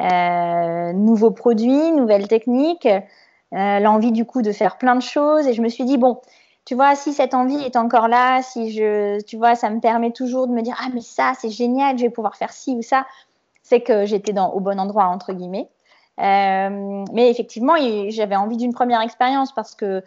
Euh, 0.00 0.92
nouveaux 0.94 1.30
produits, 1.30 1.92
nouvelles 1.92 2.28
techniques, 2.28 2.88
l'envie 3.52 4.12
du 4.12 4.24
coup 4.24 4.40
de 4.42 4.52
faire 4.52 4.78
plein 4.78 4.94
de 4.94 5.02
choses. 5.02 5.46
Et 5.46 5.52
je 5.52 5.60
me 5.60 5.68
suis 5.68 5.84
dit 5.84 5.98
bon, 5.98 6.20
tu 6.64 6.74
vois, 6.74 6.94
si 6.94 7.12
cette 7.12 7.34
envie 7.34 7.62
est 7.62 7.76
encore 7.76 8.08
là, 8.08 8.42
si 8.42 8.72
je, 8.72 9.20
tu 9.22 9.36
vois, 9.36 9.54
ça 9.54 9.68
me 9.68 9.80
permet 9.80 10.12
toujours 10.12 10.46
de 10.46 10.52
me 10.52 10.62
dire 10.62 10.76
ah 10.80 10.88
mais 10.94 11.02
ça 11.02 11.32
c'est 11.38 11.50
génial, 11.50 11.98
je 11.98 12.04
vais 12.04 12.10
pouvoir 12.10 12.36
faire 12.36 12.52
ci 12.52 12.74
ou 12.74 12.82
ça, 12.82 13.06
c'est 13.62 13.80
que 13.80 14.06
j'étais 14.06 14.32
au 14.38 14.60
bon 14.60 14.80
endroit 14.80 15.06
entre 15.06 15.34
guillemets. 15.34 15.68
mais 16.18 17.30
effectivement, 17.30 17.74
j'avais 18.08 18.36
envie 18.36 18.56
d'une 18.56 18.72
première 18.72 19.02
expérience 19.02 19.52
parce 19.52 19.74
que 19.74 20.02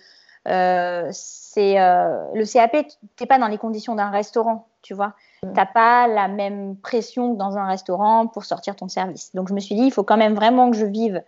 euh, 0.48 1.08
c'est 1.12 1.80
euh, 1.80 2.26
le 2.34 2.46
CAP, 2.46 2.88
t'es 3.16 3.26
pas 3.26 3.40
dans 3.40 3.48
les 3.48 3.58
conditions 3.58 3.96
d'un 3.96 4.10
restaurant, 4.10 4.68
tu 4.82 4.94
vois. 4.94 5.14
Mm. 5.44 5.54
T'as 5.54 5.66
pas 5.66 6.08
la 6.08 6.28
même 6.28 6.76
pression 6.78 7.34
que 7.34 7.38
dans 7.38 7.58
un 7.58 7.66
restaurant 7.66 8.28
pour 8.28 8.46
sortir 8.46 8.76
ton 8.76 8.88
service. 8.88 9.34
Donc 9.34 9.48
je 9.50 9.54
me 9.54 9.60
suis 9.60 9.76
dit, 9.76 9.84
il 9.84 9.92
faut 9.92 10.04
quand 10.04 10.18
même 10.18 10.34
vraiment 10.34 10.70
que 10.72 10.78
je 10.78 10.86
vive 10.86 11.24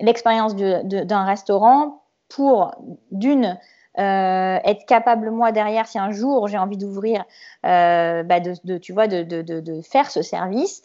l'expérience 0.00 0.56
d'un 0.56 1.24
restaurant 1.24 2.02
pour 2.28 2.74
d'une 3.10 3.58
euh, 3.98 4.58
être 4.64 4.86
capable 4.86 5.30
moi 5.30 5.52
derrière 5.52 5.86
si 5.86 5.98
un 5.98 6.10
jour 6.10 6.48
j'ai 6.48 6.56
envie 6.56 6.76
d'ouvrir, 6.76 7.24
bah 7.62 8.40
de, 8.40 8.54
de, 8.64 8.78
tu 8.78 8.92
vois, 8.92 9.08
de, 9.08 9.22
de, 9.22 9.42
de, 9.42 9.82
faire 9.82 10.10
ce 10.10 10.22
service 10.22 10.82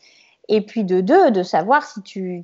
et 0.47 0.61
puis 0.61 0.83
de 0.83 1.01
deux, 1.01 1.31
de 1.31 1.43
savoir 1.43 1.83
si, 1.85 2.43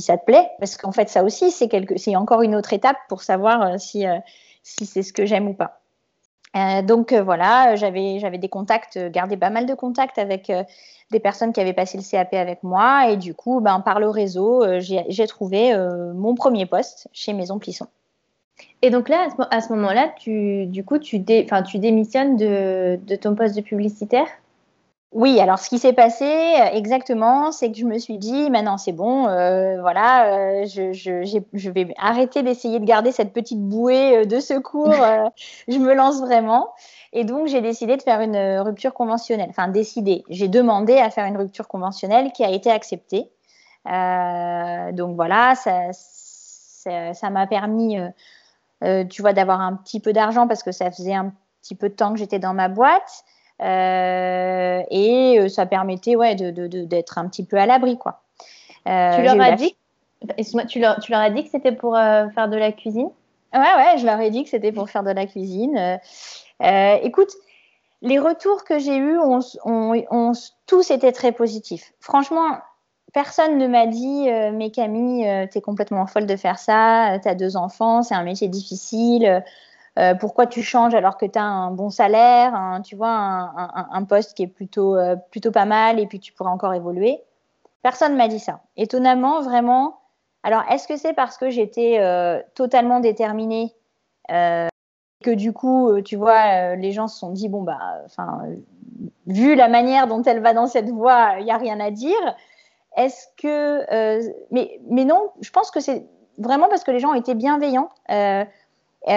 ça 0.00 0.18
te 0.18 0.24
plaît, 0.24 0.50
parce 0.58 0.76
qu'en 0.76 0.92
fait, 0.92 1.08
ça 1.08 1.24
aussi, 1.24 1.50
c'est, 1.50 2.16
encore 2.16 2.42
une 2.42 2.54
autre 2.54 2.72
étape 2.72 2.96
pour 3.08 3.22
savoir 3.22 3.62
euh, 3.62 3.78
si, 3.78 4.06
euh, 4.06 4.18
si 4.62 4.86
c'est 4.86 5.02
ce 5.02 5.12
que 5.12 5.26
j'aime 5.26 5.48
ou 5.48 5.54
pas. 5.54 5.80
Euh, 6.56 6.82
donc 6.82 7.12
voilà, 7.12 7.74
j'avais, 7.76 8.20
des 8.38 8.48
contacts, 8.48 8.98
gardé 9.10 9.36
pas 9.36 9.50
mal 9.50 9.66
de 9.66 9.74
contacts 9.74 10.18
avec 10.18 10.52
des 11.10 11.20
personnes 11.20 11.52
qui 11.52 11.60
avaient 11.60 11.72
passé 11.72 11.98
le 11.98 12.04
CAP 12.08 12.34
avec 12.34 12.62
moi, 12.62 13.10
et 13.10 13.16
du 13.16 13.34
coup, 13.34 13.60
ben, 13.60 13.80
par 13.80 13.98
le 13.98 14.08
réseau, 14.08 14.62
j'ai, 14.78 15.26
trouvé 15.26 15.74
mon 16.14 16.34
premier 16.34 16.66
poste 16.66 17.08
chez 17.12 17.32
Maison 17.32 17.58
Plisson. 17.58 17.86
Et 18.82 18.90
donc 18.90 19.08
là, 19.08 19.26
à 19.50 19.60
ce, 19.60 19.72
moment-là, 19.72 20.12
tu, 20.16 20.66
du 20.66 20.84
coup, 20.84 20.98
tu, 20.98 21.18
dé, 21.18 21.44
tu 21.66 21.78
démissionnes 21.78 22.36
de 22.36 23.16
ton 23.16 23.34
poste 23.34 23.56
de 23.56 23.60
publicitaire? 23.60 24.28
Oui, 25.14 25.38
alors 25.38 25.60
ce 25.60 25.68
qui 25.68 25.78
s'est 25.78 25.92
passé 25.92 26.24
euh, 26.24 26.72
exactement, 26.72 27.52
c'est 27.52 27.70
que 27.70 27.78
je 27.78 27.84
me 27.84 27.98
suis 27.98 28.18
dit, 28.18 28.50
maintenant 28.50 28.76
c'est 28.78 28.90
bon, 28.92 29.28
euh, 29.28 29.80
voilà, 29.80 30.26
euh, 30.26 30.66
je, 30.66 30.92
je, 30.92 31.22
je, 31.52 31.70
vais 31.70 31.94
arrêter 31.98 32.42
d'essayer 32.42 32.80
de 32.80 32.84
garder 32.84 33.12
cette 33.12 33.32
petite 33.32 33.60
bouée 33.60 34.26
de 34.26 34.40
secours, 34.40 34.92
je 35.68 35.78
me 35.78 35.94
lance 35.94 36.20
vraiment. 36.20 36.72
Et 37.12 37.22
donc 37.22 37.46
j'ai 37.46 37.60
décidé 37.60 37.96
de 37.96 38.02
faire 38.02 38.20
une 38.22 38.58
rupture 38.58 38.92
conventionnelle, 38.92 39.46
enfin 39.50 39.68
décidé, 39.68 40.24
j'ai 40.30 40.48
demandé 40.48 40.98
à 40.98 41.10
faire 41.10 41.26
une 41.26 41.36
rupture 41.36 41.68
conventionnelle 41.68 42.32
qui 42.32 42.42
a 42.44 42.50
été 42.50 42.72
acceptée. 42.72 43.30
donc 43.86 45.14
voilà, 45.14 45.54
ça, 45.54 47.30
m'a 47.30 47.46
permis, 47.46 47.98
tu 49.10 49.22
vois, 49.22 49.32
d'avoir 49.32 49.60
un 49.60 49.76
petit 49.76 50.00
peu 50.00 50.12
d'argent 50.12 50.48
parce 50.48 50.64
que 50.64 50.72
ça 50.72 50.90
faisait 50.90 51.14
un 51.14 51.32
petit 51.62 51.76
peu 51.76 51.88
de 51.88 51.94
temps 51.94 52.12
que 52.12 52.18
j'étais 52.18 52.40
dans 52.40 52.52
ma 52.52 52.66
boîte. 52.68 53.24
Euh, 53.64 54.82
et 54.90 55.38
euh, 55.38 55.48
ça 55.48 55.64
permettait 55.64 56.16
ouais, 56.16 56.34
d'être 56.34 56.54
de, 56.54 56.66
de, 56.66 57.04
un 57.16 57.28
petit 57.28 57.44
peu 57.44 57.56
à 57.56 57.66
l'abri. 57.66 57.96
quoi. 57.96 58.20
Euh, 58.86 59.16
tu 59.16 59.22
leur 59.22 59.40
as 59.40 59.52
dit 59.52 59.74
tu 60.68 60.78
leur, 60.78 61.00
tu 61.00 61.12
leur 61.12 61.20
as 61.20 61.30
dit 61.30 61.44
que 61.44 61.50
c'était 61.50 61.72
pour 61.72 61.96
faire 61.96 62.48
de 62.48 62.56
la 62.56 62.72
cuisine? 62.72 63.10
Ouais, 63.52 63.60
ouais, 63.60 63.98
je 63.98 64.06
leur 64.06 64.18
ai 64.20 64.30
dit 64.30 64.44
que 64.44 64.48
c'était 64.48 64.72
pour 64.72 64.88
faire 64.88 65.02
de 65.02 65.10
la 65.10 65.26
cuisine. 65.26 65.98
écoute, 67.02 67.30
les 68.00 68.18
retours 68.18 68.64
que 68.64 68.78
j'ai 68.78 68.96
eus 68.96 69.18
ont, 69.18 69.40
ont, 69.64 70.32
tous 70.66 70.90
été 70.90 71.12
très 71.12 71.32
positifs. 71.32 71.92
Franchement, 72.00 72.58
personne 73.12 73.58
ne 73.58 73.66
m'a 73.66 73.86
dit 73.86 74.30
Mais 74.54 74.70
Camille, 74.70 75.26
tu 75.52 75.58
es 75.58 75.60
complètement 75.60 76.06
folle 76.06 76.26
de 76.26 76.36
faire 76.36 76.58
ça, 76.58 77.18
tu 77.22 77.28
as 77.28 77.34
deux 77.34 77.56
enfants, 77.56 78.02
c'est 78.02 78.14
un 78.14 78.24
métier 78.24 78.48
difficile. 78.48 79.44
Euh, 79.98 80.14
pourquoi 80.14 80.46
tu 80.46 80.62
changes 80.62 80.94
alors 80.94 81.16
que 81.16 81.26
tu 81.26 81.38
as 81.38 81.44
un 81.44 81.70
bon 81.70 81.88
salaire, 81.88 82.80
tu 82.84 82.96
vois, 82.96 83.10
un, 83.10 84.04
poste 84.04 84.34
qui 84.34 84.42
est 84.42 84.48
plutôt, 84.48 84.96
euh, 84.96 85.14
plutôt 85.30 85.52
pas 85.52 85.66
mal 85.66 86.00
et 86.00 86.06
puis 86.06 86.18
tu 86.18 86.32
pourras 86.32 86.50
encore 86.50 86.74
évoluer? 86.74 87.22
Personne 87.82 88.16
m'a 88.16 88.28
dit 88.28 88.40
ça. 88.40 88.60
Étonnamment, 88.76 89.42
vraiment. 89.42 90.00
Alors, 90.42 90.62
est-ce 90.70 90.88
que 90.88 90.96
c'est 90.96 91.12
parce 91.12 91.38
que 91.38 91.48
j'étais 91.48 91.98
euh, 92.00 92.42
totalement 92.54 93.00
déterminée 93.00 93.74
que 94.28 95.30
du 95.30 95.52
coup, 95.52 96.00
tu 96.02 96.16
vois, 96.16 96.74
les 96.76 96.92
gens 96.92 97.08
se 97.08 97.18
sont 97.18 97.30
dit 97.30 97.48
bon 97.48 97.62
bah, 97.62 97.78
enfin, 98.04 98.42
vu 99.26 99.54
la 99.54 99.68
manière 99.68 100.06
dont 100.06 100.22
elle 100.22 100.40
va 100.40 100.52
dans 100.54 100.66
cette 100.66 100.90
voie, 100.90 101.36
il 101.38 101.44
n'y 101.44 101.50
a 101.50 101.56
rien 101.56 101.78
à 101.78 101.90
dire. 101.90 102.36
Est-ce 102.96 103.26
que, 103.36 103.86
mais, 104.50 104.80
mais 104.88 105.04
non, 105.04 105.30
je 105.40 105.50
pense 105.50 105.70
que 105.70 105.80
c'est 105.80 106.06
vraiment 106.38 106.68
parce 106.68 106.84
que 106.84 106.90
les 106.90 107.00
gens 107.00 107.10
ont 107.10 107.14
été 107.14 107.34
bienveillants. 107.34 107.90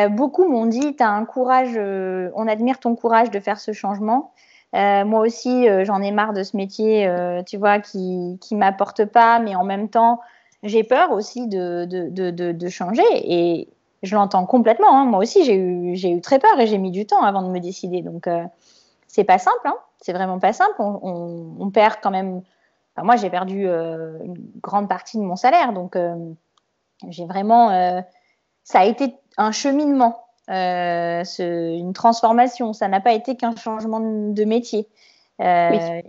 Beaucoup 0.10 0.48
m'ont 0.48 0.66
dit, 0.66 0.96
tu 0.96 1.04
as 1.04 1.10
un 1.10 1.26
courage, 1.26 1.78
on 1.78 2.48
admire 2.48 2.80
ton 2.80 2.96
courage 2.96 3.32
de 3.32 3.40
faire 3.40 3.60
ce 3.60 3.72
changement. 3.72 4.32
Euh, 4.76 5.06
moi 5.06 5.22
aussi, 5.22 5.68
euh, 5.70 5.86
j'en 5.86 6.02
ai 6.02 6.12
marre 6.12 6.34
de 6.34 6.44
ce 6.44 6.58
métier, 6.58 7.08
euh, 7.08 7.42
tu 7.44 7.58
vois, 7.58 7.80
qui 7.80 8.38
qui 8.42 8.56
m'apporte 8.56 9.06
pas, 9.06 9.40
mais 9.40 9.56
en 9.56 9.64
même 9.64 9.90
temps, 9.90 10.20
j'ai 10.64 10.84
peur 10.84 11.12
aussi 11.12 11.48
de, 11.48 11.86
de, 11.86 12.52
de, 12.52 12.70
changer 12.70 13.04
et 13.14 13.70
je 14.04 14.16
l'entends 14.16 14.46
complètement. 14.46 14.92
Hein. 14.92 15.06
Moi 15.06 15.20
aussi, 15.20 15.46
j'ai 15.46 15.56
eu, 15.56 15.94
eu 15.96 16.22
très 16.22 16.40
peur 16.40 16.60
et 16.60 16.68
j'ai 16.68 16.78
mis 16.78 16.92
du 16.92 17.06
temps 17.06 17.24
avant 17.24 17.42
de 17.44 17.50
me 17.50 17.60
décider. 17.60 18.02
Donc, 18.02 18.30
c'est 19.08 19.24
pas 19.24 19.38
simple, 19.38 19.66
hein. 19.66 19.76
c'est 20.02 20.14
vraiment 20.14 20.40
pas 20.40 20.54
simple. 20.54 20.76
On, 20.80 21.70
perd 21.72 21.98
quand 22.02 22.12
même. 22.12 22.42
Moi, 23.02 23.16
j'ai 23.16 23.30
perdu 23.30 23.68
une 23.68 24.36
grande 24.62 24.90
partie 24.90 25.18
de 25.18 25.24
mon 25.24 25.36
salaire, 25.36 25.74
donc 25.74 25.98
j'ai 27.08 27.26
vraiment. 27.26 27.70
ça 28.64 28.80
a 28.80 28.86
été 28.86 29.16
un 29.38 29.52
cheminement 29.52 30.28
euh, 30.50 31.24
une 31.36 31.94
transformation. 31.94 32.74
Ça 32.74 32.88
n'a 32.88 33.02
pas 33.02 33.14
été 33.14 33.36
qu'un 33.36 33.56
changement 33.56 34.00
de 34.00 34.44
métier. 34.46 34.88
Euh, 35.42 36.02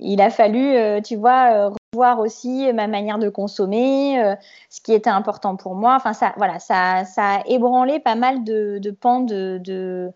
il 0.00 0.20
a 0.20 0.30
fallu, 0.30 0.74
euh, 0.74 1.00
tu 1.00 1.16
vois, 1.16 1.70
revoir 1.92 2.18
aussi 2.18 2.72
ma 2.72 2.86
manière 2.86 3.18
de 3.18 3.28
consommer, 3.28 4.34
ce 4.70 4.80
qui 4.80 4.92
était 4.92 5.10
important 5.10 5.56
pour 5.56 5.74
moi. 5.74 5.94
Enfin, 5.96 6.14
ça, 6.14 6.32
voilà, 6.38 6.58
ça, 6.58 7.04
ça 7.04 7.36
a 7.36 7.42
ébranlé 7.46 8.00
pas 8.00 8.14
mal 8.14 8.42
de, 8.42 8.78
de 8.78 8.90
pans 8.90 9.20
de, 9.20 9.60
de, 9.62 10.10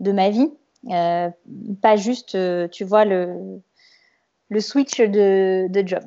de, 0.00 0.12
ma 0.12 0.28
vie. 0.28 0.52
pas 0.84 1.96
juste, 1.96 2.36
tu 2.70 2.84
vois, 2.84 3.04
le, 3.06 3.60
le 4.50 4.60
switch 4.60 5.00
de, 5.00 5.66
de 5.70 5.86
job. 5.86 6.04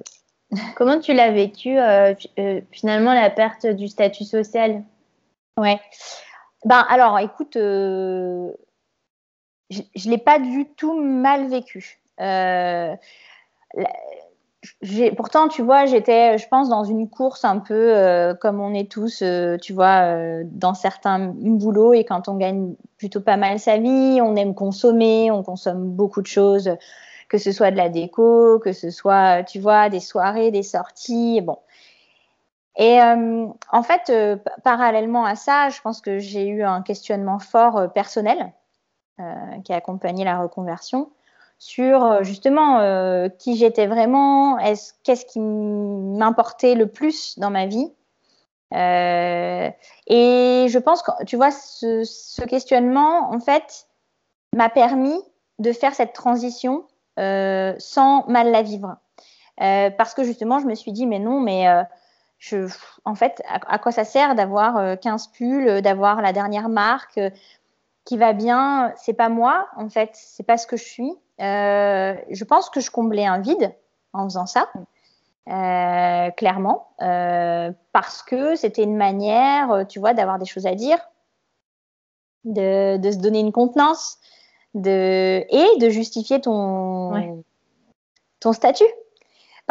Comment 0.76 1.00
tu 1.00 1.14
l'as 1.14 1.32
vécu 1.32 1.78
finalement 2.72 3.14
la 3.14 3.30
perte 3.32 3.66
du 3.66 3.88
statut 3.88 4.24
social? 4.24 4.84
Ouais. 5.58 5.80
Ben 6.66 6.86
alors, 6.90 7.20
écoute, 7.20 7.56
euh, 7.58 8.52
je 9.70 9.82
ne 10.06 10.12
l'ai 10.12 10.18
pas 10.18 10.40
du 10.40 10.66
tout 10.76 10.94
mal 11.02 11.48
vécu. 11.50 12.00
Euh, 12.20 12.96
pourtant, 15.18 15.48
tu 15.48 15.62
vois, 15.62 15.86
j'étais, 15.86 16.38
je 16.38 16.48
pense, 16.48 16.70
dans 16.70 16.84
une 16.84 17.10
course 17.10 17.46
un 17.46 17.60
peu 17.60 17.74
euh, 17.74 18.34
comme 18.36 18.60
on 18.60 18.74
est 18.74 18.92
tous, 18.92 19.24
tu 19.62 19.74
vois, 19.74 20.44
dans 20.46 20.74
certains 20.74 21.20
boulots 21.36 21.94
et 21.94 22.04
quand 22.04 22.28
on 22.28 22.36
gagne 22.38 22.76
plutôt 22.98 23.22
pas 23.22 23.38
mal 23.38 23.60
sa 23.60 23.78
vie, 23.78 24.20
on 24.22 24.36
aime 24.36 24.54
consommer, 24.54 25.32
on 25.32 25.44
consomme 25.44 25.90
beaucoup 25.92 26.22
de 26.22 26.28
choses, 26.28 26.72
que 27.30 27.38
ce 27.38 27.52
soit 27.52 27.72
de 27.72 27.78
la 27.78 27.90
déco, 27.90 28.60
que 28.60 28.74
ce 28.74 28.90
soit, 28.92 29.44
tu 29.44 29.60
vois, 29.60 29.90
des 29.90 30.00
soirées, 30.00 30.52
des 30.52 30.64
sorties, 30.64 31.42
bon. 31.42 31.58
Et 32.78 33.02
euh, 33.02 33.48
en 33.72 33.84
fait, 33.84 34.10
euh, 34.10 34.38
parallèlement 34.64 35.26
à 35.26 35.36
ça, 35.36 35.70
je 35.70 35.82
pense 35.82 36.02
que 36.02 36.20
j'ai 36.20 36.48
eu 36.48 36.64
un 36.64 36.82
questionnement 36.82 37.40
fort 37.40 37.78
euh, 37.78 37.88
personnel 37.88 38.54
qui 39.64 39.72
a 39.72 39.76
accompagné 39.76 40.24
la 40.26 40.40
reconversion 40.40 41.12
sur 41.60 42.24
justement 42.24 42.80
qui 43.38 43.56
j'étais 43.56 43.86
vraiment, 43.86 44.58
qu'est-ce 45.04 45.28
qui 45.28 45.40
m'importait 45.40 46.74
le 46.74 46.88
plus 46.88 47.38
dans 47.38 47.52
ma 47.52 47.68
vie. 47.68 47.94
et 48.72 49.76
je 50.08 50.78
pense 50.80 51.04
que, 51.04 51.12
tu 51.26 51.36
vois, 51.36 51.52
ce, 51.52 52.04
ce 52.04 52.42
questionnement, 52.42 53.32
en 53.32 53.40
fait, 53.40 53.86
m'a 54.56 54.70
permis 54.70 55.22
de 55.60 55.72
faire 55.72 55.94
cette 55.94 56.14
transition 56.14 56.84
sans 57.18 58.26
mal 58.28 58.50
la 58.50 58.64
vivre. 58.64 58.98
parce 59.58 60.16
que 60.16 60.24
justement, 60.24 60.58
je 60.58 60.66
me 60.66 60.74
suis 60.74 60.94
dit, 60.94 61.06
mais 61.06 61.20
non, 61.20 61.42
mais 61.42 61.68
en 63.06 63.16
fait, 63.16 63.42
à, 63.48 63.78
quoi 63.78 63.92
ça 63.92 64.04
sert 64.04 64.36
d'avoir 64.36 65.00
15 65.00 65.28
euh, 65.28 65.32
pulls, 65.34 65.68
euh, 65.68 65.82
d'avoir 65.82 66.22
la 66.22 66.34
dernière 66.34 66.70
marque 66.70 67.18
euh, 67.18 67.30
qui 68.06 68.18
va 68.18 68.34
bien? 68.34 68.94
C'est 68.98 69.14
pas 69.14 69.30
moi, 69.30 69.68
en 69.76 69.90
fait, 69.90 70.10
c'est 70.14 70.44
pas 70.44 70.58
ce 70.58 70.68
que 70.68 70.78
je 70.78 70.84
suis. 70.84 71.14
je 71.40 72.44
pense 72.44 72.70
que 72.70 72.80
je 72.80 72.92
comblais 72.92 73.26
un 73.26 73.40
vide 73.40 73.74
en 74.14 74.24
faisant 74.26 74.48
ça. 74.48 74.70
clairement, 76.36 76.90
parce 76.98 78.24
que 78.24 78.56
c'était 78.56 78.84
une 78.84 78.98
manière, 78.98 79.86
tu 79.88 80.00
vois, 80.00 80.14
d'avoir 80.14 80.40
des 80.40 80.46
choses 80.46 80.66
à 80.66 80.76
dire, 80.76 81.00
de, 82.44 83.00
se 83.04 83.18
donner 83.18 83.40
une 83.40 83.52
contenance, 83.52 84.18
de, 84.74 85.46
et 85.48 85.80
de 85.80 85.90
justifier 85.90 86.42
ton, 86.42 87.44
ton 88.40 88.54
statut. 88.54 88.84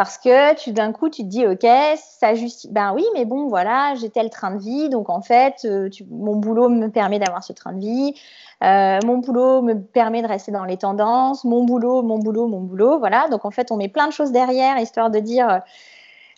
Parce 0.00 0.16
que 0.16 0.54
tu 0.54 0.72
d'un 0.72 0.92
coup, 0.92 1.10
tu 1.10 1.24
te 1.24 1.28
dis, 1.28 1.46
OK, 1.46 1.66
ça 1.98 2.32
justifie. 2.32 2.72
Ben 2.72 2.94
oui, 2.94 3.04
mais 3.12 3.26
bon, 3.26 3.48
voilà, 3.48 3.94
j'ai 3.96 4.08
tel 4.08 4.30
train 4.30 4.52
de 4.52 4.58
vie. 4.58 4.88
Donc, 4.88 5.10
en 5.10 5.20
fait, 5.20 5.56
euh, 5.66 5.90
mon 6.08 6.36
boulot 6.36 6.70
me 6.70 6.88
permet 6.88 7.18
d'avoir 7.18 7.44
ce 7.44 7.52
train 7.52 7.74
de 7.74 7.80
vie. 7.80 8.14
Euh, 8.64 8.98
mon 9.04 9.18
boulot 9.18 9.60
me 9.60 9.74
permet 9.74 10.22
de 10.22 10.26
rester 10.26 10.52
dans 10.52 10.64
les 10.64 10.78
tendances. 10.78 11.44
Mon 11.44 11.64
boulot, 11.64 12.00
mon 12.00 12.18
boulot, 12.18 12.48
mon 12.48 12.62
boulot. 12.62 12.98
Voilà. 12.98 13.28
Donc, 13.28 13.44
en 13.44 13.50
fait, 13.50 13.70
on 13.72 13.76
met 13.76 13.88
plein 13.88 14.06
de 14.06 14.12
choses 14.14 14.32
derrière, 14.32 14.78
histoire 14.78 15.10
de 15.10 15.18
dire, 15.18 15.50
euh, 15.50 15.58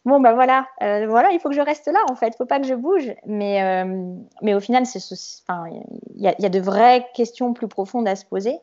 bon, 0.07 0.18
ben 0.18 0.33
voilà, 0.33 0.66
voilà, 0.81 1.31
il 1.31 1.38
faut 1.38 1.48
que 1.48 1.55
je 1.55 1.61
reste 1.61 1.87
là, 1.87 2.01
en 2.11 2.16
fait. 2.16 2.31
Il 2.35 2.37
faut 2.38 2.46
pas 2.46 2.59
que 2.59 2.66
je 2.66 2.75
bouge. 2.75 3.14
Mais, 3.27 3.85
mais 4.42 4.55
au 4.55 4.61
final, 4.61 4.83
il 4.92 5.81
y, 6.16 6.25
y 6.25 6.46
a 6.46 6.48
de 6.48 6.61
vraies 6.61 7.07
questions 7.14 7.53
plus 7.53 7.68
profondes 7.68 8.09
à 8.09 8.16
se 8.16 8.25
poser. 8.25 8.59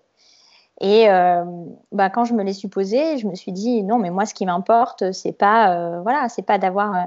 Et 0.79 1.09
euh, 1.09 1.43
bah, 1.91 2.09
quand 2.09 2.25
je 2.25 2.33
me 2.33 2.43
l'ai 2.43 2.53
supposé, 2.53 3.17
je 3.17 3.27
me 3.27 3.35
suis 3.35 3.51
dit 3.51 3.83
non, 3.83 3.97
mais 3.97 4.11
moi, 4.11 4.25
ce 4.25 4.33
qui 4.33 4.45
m'importe, 4.45 5.11
c'est 5.11 5.33
pas, 5.33 5.75
euh, 5.75 6.01
voilà, 6.01 6.29
c'est 6.29 6.41
pas 6.41 6.57
d'avoir, 6.57 6.95
euh, 6.95 7.03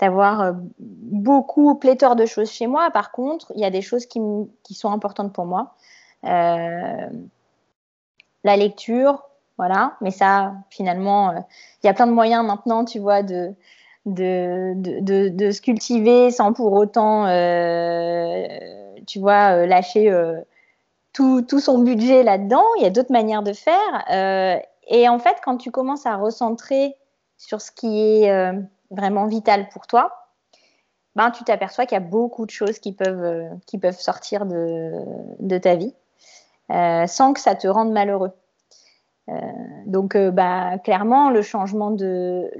d'avoir 0.00 0.54
beaucoup 0.78 1.74
pléthore 1.76 2.16
de 2.16 2.26
choses 2.26 2.50
chez 2.50 2.66
moi. 2.66 2.90
Par 2.90 3.12
contre, 3.12 3.52
il 3.54 3.60
y 3.60 3.64
a 3.64 3.70
des 3.70 3.82
choses 3.82 4.06
qui, 4.06 4.20
qui 4.64 4.74
sont 4.74 4.90
importantes 4.90 5.32
pour 5.32 5.46
moi. 5.46 5.74
La 6.22 7.08
lecture, 8.56 9.22
voilà. 9.58 9.96
Mais 10.00 10.10
ça, 10.10 10.54
finalement, 10.70 11.32
il 11.82 11.86
y 11.86 11.88
a 11.88 11.94
plein 11.94 12.06
de 12.06 12.12
moyens 12.12 12.44
maintenant, 12.44 12.84
tu 12.84 12.98
vois, 12.98 13.22
de, 13.22 13.54
de, 14.06 14.74
de, 15.30 15.50
se 15.52 15.60
cultiver 15.60 16.30
sans 16.30 16.52
pour 16.52 16.72
autant, 16.72 17.26
tu 19.06 19.20
vois, 19.20 19.66
lâcher 19.66 20.10
tout, 21.14 21.60
son 21.60 21.78
budget 21.78 22.22
là-dedans. 22.22 22.64
Il 22.76 22.82
y 22.82 22.86
a 22.86 22.90
d'autres 22.90 23.12
manières 23.12 23.42
de 23.42 23.52
faire. 23.52 24.04
Euh, 24.10 24.58
et 24.88 25.08
en 25.08 25.18
fait, 25.18 25.36
quand 25.42 25.56
tu 25.56 25.70
commences 25.70 26.06
à 26.06 26.16
recentrer 26.16 26.96
sur 27.38 27.60
ce 27.60 27.70
qui 27.70 28.00
est 28.00 28.30
euh, 28.30 28.52
vraiment 28.90 29.26
vital 29.26 29.68
pour 29.70 29.86
toi, 29.86 30.12
ben, 31.14 31.30
tu 31.30 31.44
t'aperçois 31.44 31.86
qu'il 31.86 31.94
y 31.96 32.02
a 32.02 32.04
beaucoup 32.04 32.44
de 32.44 32.50
choses 32.50 32.80
qui 32.80 32.92
peuvent, 32.92 33.22
euh, 33.22 33.92
sortir 33.92 34.44
de, 34.46 35.58
ta 35.58 35.76
vie 35.76 35.94
sans 36.68 37.32
que 37.32 37.40
ça 37.40 37.54
te 37.54 37.68
rende 37.68 37.92
malheureux. 37.92 38.32
donc, 39.86 40.16
bah, 40.16 40.78
clairement, 40.78 41.30
le 41.30 41.42
changement, 41.42 41.92
de, 41.92 42.50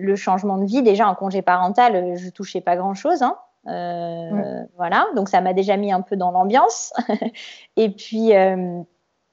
vie, 0.65 0.83
déjà 0.83 1.09
en 1.09 1.15
congé 1.17 1.43
parental, 1.43 2.17
je 2.17 2.31
touchais 2.31 2.61
pas 2.61 2.77
grand-chose. 2.77 3.23
Hein. 3.23 3.37
Euh, 3.67 4.65
voilà, 4.77 5.07
donc 5.17 5.29
ça 5.29 5.41
m'a 5.41 5.53
déjà 5.55 5.77
mis 5.77 5.93
un 5.93 6.03
peu 6.03 6.17
dans 6.17 6.31
l'ambiance. 6.31 6.93
et 7.77 7.91
puis, 7.91 8.35
euh, 8.35 8.83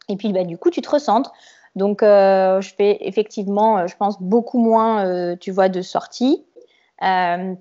et 0.08 0.15
puis 0.15 0.32
bah, 0.34 0.44
du 0.44 0.58
coup, 0.58 0.70
tu 0.70 0.82
te 0.82 0.89
recentres. 0.89 1.32
Donc, 1.76 2.04
euh, 2.04 2.60
je 2.62 2.74
fais 2.76 2.98
effectivement, 3.02 3.88
je 3.88 3.96
pense, 3.96 4.22
beaucoup 4.22 4.60
moins, 4.60 5.36
tu 5.38 5.52
vois, 5.52 5.70
de 5.70 5.82
sorties. 5.82 6.46
mais 7.02 7.56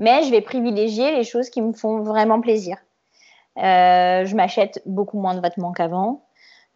je 0.00 0.30
vais 0.30 0.40
privilégier 0.40 1.16
les 1.16 1.24
choses 1.24 1.50
qui 1.50 1.62
me 1.62 1.72
font 1.72 2.02
vraiment 2.02 2.40
plaisir. 2.40 2.76
je 3.56 4.34
m'achète 4.34 4.82
beaucoup 4.86 5.18
moins 5.18 5.34
de 5.34 5.40
vêtements 5.40 5.72
qu'avant. 5.72 6.26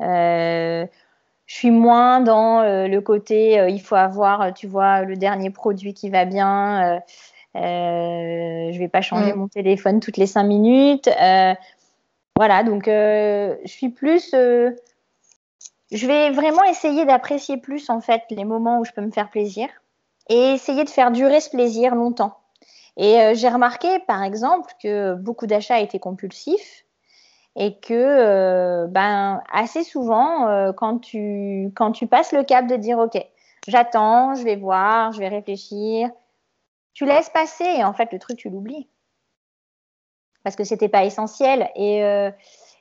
je 0.00 0.86
suis 1.46 1.70
moins 1.70 2.20
dans 2.20 2.62
le 2.62 3.00
côté, 3.00 3.66
il 3.68 3.80
faut 3.80 3.96
avoir, 3.96 4.54
tu 4.54 4.66
vois, 4.66 5.02
le 5.02 5.16
dernier 5.16 5.50
produit 5.50 5.92
qui 5.92 6.08
va 6.08 6.24
bien. 6.24 7.02
Euh, 7.57 8.72
je 8.72 8.78
vais 8.78 8.88
pas 8.88 9.03
changer 9.03 9.32
mm. 9.32 9.36
mon 9.36 9.48
téléphone 9.48 10.00
toutes 10.00 10.16
les 10.16 10.26
cinq 10.26 10.44
minutes. 10.44 11.09
Euh, 11.09 11.55
voilà, 12.36 12.62
donc 12.62 12.88
euh, 12.88 13.57
je 13.64 13.70
suis 13.70 13.90
plus. 13.90 14.30
je 14.32 16.07
vais 16.07 16.30
vraiment 16.30 16.64
essayer 16.64 17.05
d'apprécier 17.05 17.59
plus 17.59 17.90
en 17.90 18.00
fait 18.00 18.22
les 18.30 18.44
moments 18.44 18.80
où 18.80 18.84
je 18.84 18.92
peux 18.92 19.03
me 19.03 19.11
faire 19.11 19.28
plaisir 19.28 19.68
et 20.28 20.53
essayer 20.53 20.84
de 20.84 20.90
faire 20.90 21.11
durer 21.11 21.40
ce 21.40 21.50
plaisir 21.50 21.94
longtemps. 21.94 22.38
Et 22.98 23.34
j'ai 23.34 23.48
remarqué, 23.48 23.88
par 24.07 24.22
exemple, 24.22 24.70
que 24.82 25.14
beaucoup 25.14 25.46
d'achats 25.46 25.80
étaient 25.80 25.98
compulsifs 25.98 26.84
et 27.57 27.78
que, 27.78 28.86
ben, 28.86 29.42
assez 29.50 29.82
souvent, 29.82 30.72
quand 30.74 30.98
tu 30.98 31.72
quand 31.74 31.92
tu 31.92 32.07
passes 32.07 32.32
le 32.32 32.44
cap 32.44 32.66
de 32.66 32.76
dire, 32.76 32.98
ok, 32.98 33.18
j'attends, 33.66 34.34
je 34.34 34.44
vais 34.44 34.57
voir, 34.57 35.12
je 35.12 35.20
vais 35.20 35.28
réfléchir, 35.28 36.11
tu 36.95 37.07
laisses 37.07 37.30
passer 37.30 37.64
et 37.64 37.84
en 37.84 37.93
fait 37.93 38.12
le 38.12 38.18
truc 38.18 38.36
tu 38.38 38.51
l'oublies 38.51 38.88
parce 40.45 40.57
que 40.57 40.64
c'était 40.64 40.88
pas 40.88 41.05
essentiel 41.05 41.70
et, 41.74 42.05
euh, 42.05 42.30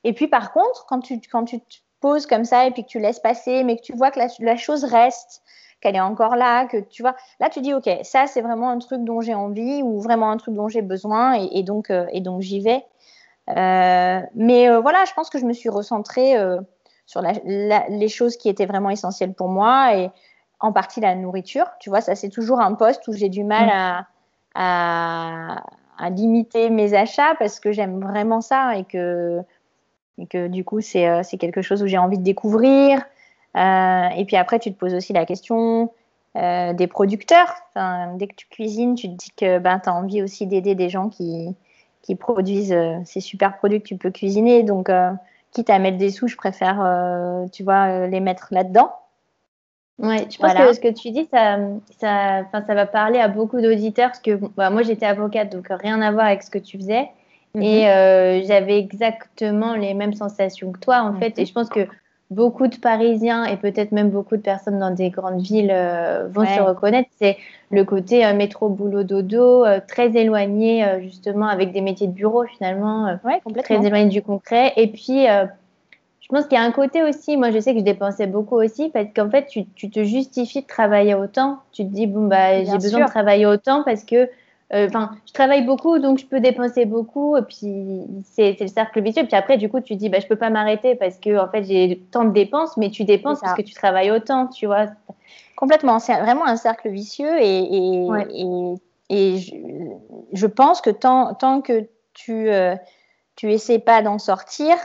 Et 0.04 0.14
puis 0.14 0.28
par 0.28 0.52
contre, 0.52 0.86
quand 0.88 1.00
tu, 1.00 1.20
quand 1.32 1.46
tu 1.46 1.60
te 1.60 1.76
poses 2.00 2.26
comme 2.26 2.46
ça 2.46 2.66
et 2.66 2.72
puis 2.72 2.84
que 2.84 2.90
tu 2.90 3.00
laisses 3.00 3.20
passer, 3.20 3.64
mais 3.64 3.76
que 3.78 3.82
tu 3.82 3.94
vois 3.96 4.12
que 4.12 4.20
la, 4.40 4.58
chose 4.58 4.84
reste, 4.84 5.44
qu'elle 5.80 5.96
est 5.96 6.02
encore 6.02 6.36
là, 6.36 6.66
que 6.66 6.78
tu 6.78 7.04
vois, 7.04 7.16
là 7.40 7.50
tu 7.50 7.62
dis 7.62 7.74
ok, 7.74 7.90
ça 8.04 8.28
c'est 8.28 8.42
vraiment 8.42 8.70
un 8.70 8.80
truc 8.80 9.04
dont 9.04 9.22
j'ai 9.22 9.36
envie 9.36 9.82
ou 9.84 10.00
vraiment 10.00 10.32
un 10.32 10.38
truc 10.38 10.56
dont 10.56 10.68
j'ai 10.68 10.82
besoin 10.82 11.34
et, 11.34 11.64
donc, 11.64 11.90
euh, 11.90 12.08
et 12.12 12.22
donc 12.22 12.42
j'y 12.42 12.62
vais. 12.62 12.84
Euh, 13.50 14.22
mais 14.36 14.80
voilà, 14.80 15.06
je 15.06 15.14
pense 15.14 15.30
que 15.30 15.40
je 15.40 15.46
me 15.46 15.54
suis 15.54 15.70
recentrée 15.70 16.36
sur 17.06 17.22
les 17.22 18.08
choses 18.08 18.38
qui 18.38 18.50
étaient 18.50 18.66
vraiment 18.66 18.90
essentielles 18.90 19.34
pour 19.34 19.50
moi 19.50 19.96
et 19.96 20.12
en 20.62 20.72
partie 20.72 21.02
la 21.02 21.16
nourriture. 21.16 21.66
Tu 21.80 21.90
vois, 21.90 22.02
ça 22.02 22.16
c'est 22.16 22.30
toujours 22.30 22.62
un 22.62 22.74
poste 22.74 23.08
où 23.08 23.14
j'ai 23.14 23.30
du 23.30 23.44
mal 23.44 23.68
mm. 23.68 24.08
à, 24.56 25.64
à, 25.98 26.10
limiter 26.10 26.70
mes 26.70 26.94
achats 26.94 27.36
parce 27.38 27.60
que 27.60 27.72
j'aime 27.72 28.02
vraiment 28.02 28.42
ça 28.42 28.78
et 28.78 28.86
que, 28.86 29.42
et 30.18 30.26
que 30.26 30.48
du 30.48 30.64
coup 30.64 30.82
c'est 30.82 31.24
quelque 31.40 31.62
chose 31.62 31.84
où 31.84 31.88
j'ai 31.88 31.98
envie 31.98 32.18
de 32.18 32.24
découvrir. 32.24 33.00
et 33.56 34.26
puis 34.26 34.36
après, 34.36 34.60
tu 34.60 34.74
te 34.74 34.80
poses 34.80 34.94
aussi 34.94 35.14
la 35.14 35.26
question 35.26 35.92
euh, 36.38 36.72
des 36.72 36.88
producteurs. 36.88 37.54
dès 38.16 38.28
que 38.28 38.36
tu 38.36 38.48
cuisines, 38.48 38.96
tu 38.96 39.10
te 39.10 39.16
dis 39.16 39.32
que 39.36 39.60
ben, 39.60 39.80
tu 39.80 39.90
as 39.90 39.94
envie 39.94 40.24
aussi 40.24 40.48
d'aider 40.48 40.76
des 40.76 40.88
gens 40.88 41.10
qui, 41.10 41.54
qui 42.02 42.16
produisent 42.16 42.72
euh, 42.72 43.00
ces 43.04 43.20
super 43.20 43.58
produits 43.58 43.82
que 43.82 43.88
tu 43.88 43.98
peux 43.98 44.12
cuisiner. 44.12 44.64
Donc, 44.64 44.90
euh, 44.90 45.12
quitte 45.52 45.70
à 45.70 45.78
mettre 45.78 45.98
des 45.98 46.10
sous, 46.10 46.30
je 46.30 46.38
préfère, 46.38 46.78
tu 47.52 47.64
vois, 47.64 48.08
les 48.08 48.22
mettre 48.22 48.48
là-dedans. 48.52 48.94
Ouais, 50.02 50.28
je 50.30 50.38
pense 50.38 50.54
que 50.54 50.74
ce 50.74 50.80
que 50.80 50.88
tu 50.88 51.12
dis, 51.12 51.28
ça, 51.32 51.58
ça, 52.00 52.44
ça 52.52 52.74
va 52.74 52.86
parler 52.86 53.20
à 53.20 53.28
beaucoup 53.28 53.62
d'auditeurs 53.62 54.10
parce 54.10 54.20
que 54.20 54.40
bah, 54.58 54.70
moi 54.70 54.82
j'étais 54.82 55.06
avocate, 55.06 55.52
donc 55.52 55.68
rien 55.70 56.02
à 56.02 56.12
voir 56.12 56.26
avec 56.26 56.44
ce 56.44 56.50
que 56.50 56.58
tu 56.58 56.78
faisais. 56.78 57.10
Mhm. 57.54 57.62
Et 57.62 58.44
j'avais 58.48 58.80
exactement 58.80 59.76
les 59.76 59.94
mêmes 59.94 60.14
sensations 60.14 60.72
que 60.72 60.80
toi, 60.80 61.02
en 61.02 61.14
fait. 61.20 61.38
Et 61.38 61.46
je 61.46 61.54
pense 61.54 61.70
que 61.70 61.88
beaucoup 62.32 62.68
de 62.68 62.78
Parisiens 62.78 63.44
et 63.44 63.58
peut-être 63.58 63.92
même 63.92 64.10
beaucoup 64.10 64.38
de 64.38 64.42
personnes 64.42 64.80
dans 64.80 64.90
des 64.90 65.10
grandes 65.10 65.42
villes 65.42 65.72
euh, 65.72 66.28
vont 66.30 66.46
se 66.46 66.62
reconnaître, 66.62 67.10
c'est 67.20 67.38
le 67.70 67.84
côté 67.84 68.26
euh, 68.26 68.34
métro 68.34 68.70
boulot 68.70 69.04
dodo, 69.04 69.66
euh, 69.66 69.82
très 69.86 70.16
éloigné 70.16 70.84
justement 71.02 71.48
avec 71.48 71.74
des 71.74 71.82
métiers 71.82 72.08
de 72.08 72.14
bureau 72.14 72.46
finalement, 72.46 73.18
très 73.64 73.86
éloigné 73.86 74.08
du 74.08 74.22
concret. 74.22 74.74
Et 74.78 74.88
puis, 74.88 75.28
je 76.22 76.28
pense 76.28 76.46
qu'il 76.46 76.58
y 76.58 76.62
a 76.62 76.64
un 76.64 76.72
côté 76.72 77.04
aussi, 77.04 77.36
moi 77.36 77.52
je 77.52 77.60
sais 77.60 77.74
que 77.74 77.80
je 77.80 77.84
dépensais 77.84 78.28
beaucoup 78.28 78.56
aussi 78.56 78.90
parce 78.90 79.08
qu'en 79.14 79.30
fait 79.30 79.48
tu, 79.48 79.66
tu, 79.76 79.90
te 79.90 80.04
justifies 80.04 80.62
de 80.62 80.68
travailler 80.68 81.16
autant. 81.16 81.60
Tu 81.72 81.84
te 81.84 81.90
dis 81.90 82.08
bon 82.08 82.28
bah 82.28 82.64
j'ai 82.64 82.78
besoin 82.78 83.02
de 83.02 83.10
travailler 83.10 83.46
autant 83.46 83.84
parce 83.84 84.04
que 84.04 84.30
euh, 84.74 84.88
enfin, 84.88 85.12
je 85.28 85.34
travaille 85.34 85.66
beaucoup, 85.66 86.00
donc 86.00 86.20
je 86.20 86.26
peux 86.26 86.40
dépenser 86.40 86.86
beaucoup, 86.86 87.36
et 87.36 87.42
puis 87.42 88.06
c'est 88.24 88.56
le 88.58 88.68
cercle 88.68 89.02
vicieux. 89.02 89.26
Puis 89.26 89.36
après, 89.36 89.58
du 89.58 89.68
coup, 89.68 89.82
tu 89.82 89.96
dis, 89.96 90.08
bah, 90.08 90.20
je 90.22 90.28
peux 90.28 90.38
pas 90.38 90.50
m'arrêter 90.50 90.96
parce 90.96 91.18
que 91.18 91.38
en 91.38 91.50
fait, 91.50 91.64
j'ai 91.64 92.02
tant 92.12 92.24
de 92.24 92.30
dépenses, 92.30 92.78
mais 92.78 92.90
tu 92.90 93.04
dépenses 93.04 93.42
parce 93.42 93.54
que 93.54 93.64
tu 93.64 93.74
travailles 93.74 94.12
autant, 94.12 94.48
tu 94.48 94.68
vois. 94.68 94.86
Complètement, 95.58 96.00
c'est 96.00 96.18
vraiment 96.22 96.46
un 96.46 96.56
cercle 96.56 96.90
vicieux, 96.90 97.38
et, 97.42 98.08
et, 99.10 99.38
je, 100.32 100.46
pense 100.46 100.80
que 100.80 100.90
tant, 100.90 101.34
tant 101.34 101.60
que 101.60 101.90
tu 102.14 102.50
euh, 102.50 102.76
tu 103.36 103.52
essaies 103.52 103.80
pas 103.80 104.02
d'en 104.02 104.20
sortir, 104.20 104.76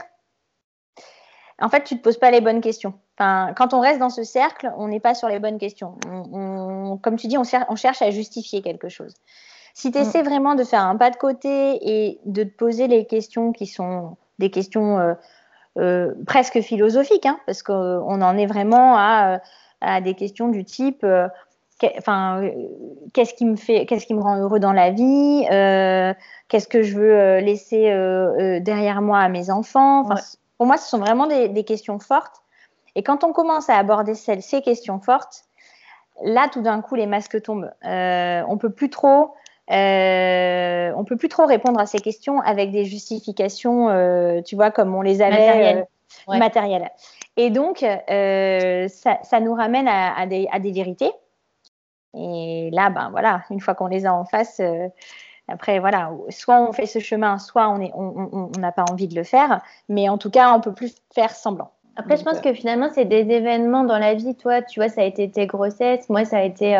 en 1.59 1.69
fait, 1.69 1.83
tu 1.83 1.97
te 1.97 2.03
poses 2.03 2.17
pas 2.17 2.31
les 2.31 2.41
bonnes 2.41 2.61
questions. 2.61 2.93
Enfin, 3.17 3.53
quand 3.55 3.73
on 3.73 3.79
reste 3.79 3.99
dans 3.99 4.11
ce 4.11 4.23
cercle, 4.23 4.71
on 4.77 4.87
n'est 4.87 4.99
pas 4.99 5.15
sur 5.15 5.27
les 5.27 5.39
bonnes 5.39 5.57
questions. 5.57 5.95
comme 7.01 7.15
tu 7.17 7.27
dis, 7.27 7.37
on, 7.37 7.43
on 7.69 7.75
cherche 7.75 8.01
à 8.01 8.11
justifier 8.11 8.61
quelque 8.61 8.89
chose. 8.89 9.13
Si 9.77 9.91
tu 9.91 9.99
essaies 9.99 10.23
mm. 10.23 10.25
vraiment 10.25 10.55
de 10.55 10.63
faire 10.63 10.81
un 10.81 10.95
pas 10.95 11.11
de 11.11 11.17
côté 11.17 11.77
et 11.81 12.19
de 12.25 12.43
te 12.43 12.55
poser 12.55 12.87
les 12.87 13.05
questions 13.05 13.51
qui 13.51 13.67
sont 13.67 14.17
des 14.39 14.49
questions 14.49 14.99
euh, 14.99 15.13
euh, 15.77 16.13
presque 16.25 16.61
philosophiques, 16.61 17.27
hein, 17.27 17.39
parce 17.45 17.61
qu'on 17.61 18.21
en 18.21 18.37
est 18.37 18.47
vraiment 18.47 18.95
à, 18.97 19.39
à, 19.81 20.01
des 20.01 20.15
questions 20.15 20.47
du 20.47 20.63
type 20.65 21.03
euh, 21.03 21.27
enfin, 21.99 22.41
qu'est-ce 23.13 23.35
qui 23.35 23.45
me 23.45 23.55
fait, 23.55 23.85
qu'est-ce 23.85 24.07
qui 24.07 24.15
me 24.15 24.21
rend 24.21 24.37
heureux 24.39 24.59
dans 24.59 24.73
la 24.73 24.89
vie, 24.89 25.45
qu'est-ce 26.47 26.67
que 26.67 26.81
je 26.81 26.97
veux 26.97 27.37
laisser 27.37 27.83
derrière 28.61 29.03
moi 29.03 29.19
à 29.19 29.29
mes 29.29 29.51
enfants. 29.51 30.09
Pour 30.57 30.67
moi, 30.67 30.77
ce 30.77 30.89
sont 30.89 30.99
vraiment 30.99 31.27
des, 31.27 31.49
des, 31.49 31.63
questions 31.63 31.99
fortes. 31.99 32.41
Et 32.95 33.03
quand 33.03 33.23
on 33.23 33.31
commence 33.31 33.69
à 33.69 33.77
aborder 33.77 34.15
celles, 34.15 34.41
ces 34.41 34.61
questions 34.61 34.99
fortes, 34.99 35.43
là, 36.23 36.49
tout 36.51 36.61
d'un 36.61 36.81
coup, 36.81 36.95
les 36.95 37.05
masques 37.05 37.41
tombent. 37.41 37.71
on 37.83 38.57
peut 38.59 38.71
plus 38.71 38.89
trop 38.89 39.33
euh, 39.71 40.91
on 40.95 41.03
peut 41.03 41.17
plus 41.17 41.27
trop 41.27 41.45
répondre 41.45 41.79
à 41.79 41.85
ces 41.85 41.99
questions 41.99 42.39
avec 42.41 42.71
des 42.71 42.85
justifications, 42.85 43.89
euh, 43.89 44.41
tu 44.41 44.55
vois, 44.55 44.71
comme 44.71 44.95
on 44.95 45.01
les 45.01 45.21
avait 45.21 45.85
matérielles. 46.27 46.83
Euh, 46.83 46.87
Et 47.35 47.49
donc, 47.49 47.83
euh, 47.83 48.87
ça, 48.87 49.39
nous 49.41 49.53
ramène 49.53 49.87
à, 49.87 50.25
des, 50.25 50.71
vérités. 50.71 51.11
Et 52.13 52.69
là, 52.71 52.89
ben 52.89 53.09
voilà, 53.11 53.43
une 53.49 53.59
fois 53.59 53.75
qu'on 53.75 53.87
les 53.87 54.05
a 54.05 54.13
en 54.13 54.23
face, 54.23 54.61
après 55.47 55.79
voilà, 55.79 56.11
soit 56.29 56.59
on 56.61 56.73
fait 56.73 56.85
ce 56.85 56.99
chemin, 56.99 57.37
soit 57.37 57.69
on 57.69 57.77
n'a 57.77 57.87
on, 57.95 58.49
on, 58.55 58.71
pas 58.71 58.85
envie 58.91 59.07
de 59.07 59.15
le 59.15 59.23
faire, 59.23 59.61
mais 59.89 60.09
en 60.09 60.17
tout 60.17 60.29
cas, 60.29 60.53
on 60.53 60.61
peut 60.61 60.73
plus 60.73 60.95
faire 61.13 61.31
semblant. 61.31 61.71
Après, 61.95 62.15
je 62.15 62.23
pense 62.23 62.39
que 62.41 62.53
finalement, 62.53 62.89
c'est 62.93 63.05
des 63.05 63.21
événements 63.31 63.83
dans 63.83 63.97
la 63.97 64.13
vie. 64.13 64.35
Toi, 64.35 64.61
tu 64.61 64.79
vois, 64.79 64.89
ça 64.89 65.01
a 65.01 65.03
été 65.03 65.31
tes 65.31 65.47
grossesses. 65.47 66.09
Moi, 66.09 66.25
ça 66.25 66.37
a 66.37 66.43
été 66.43 66.73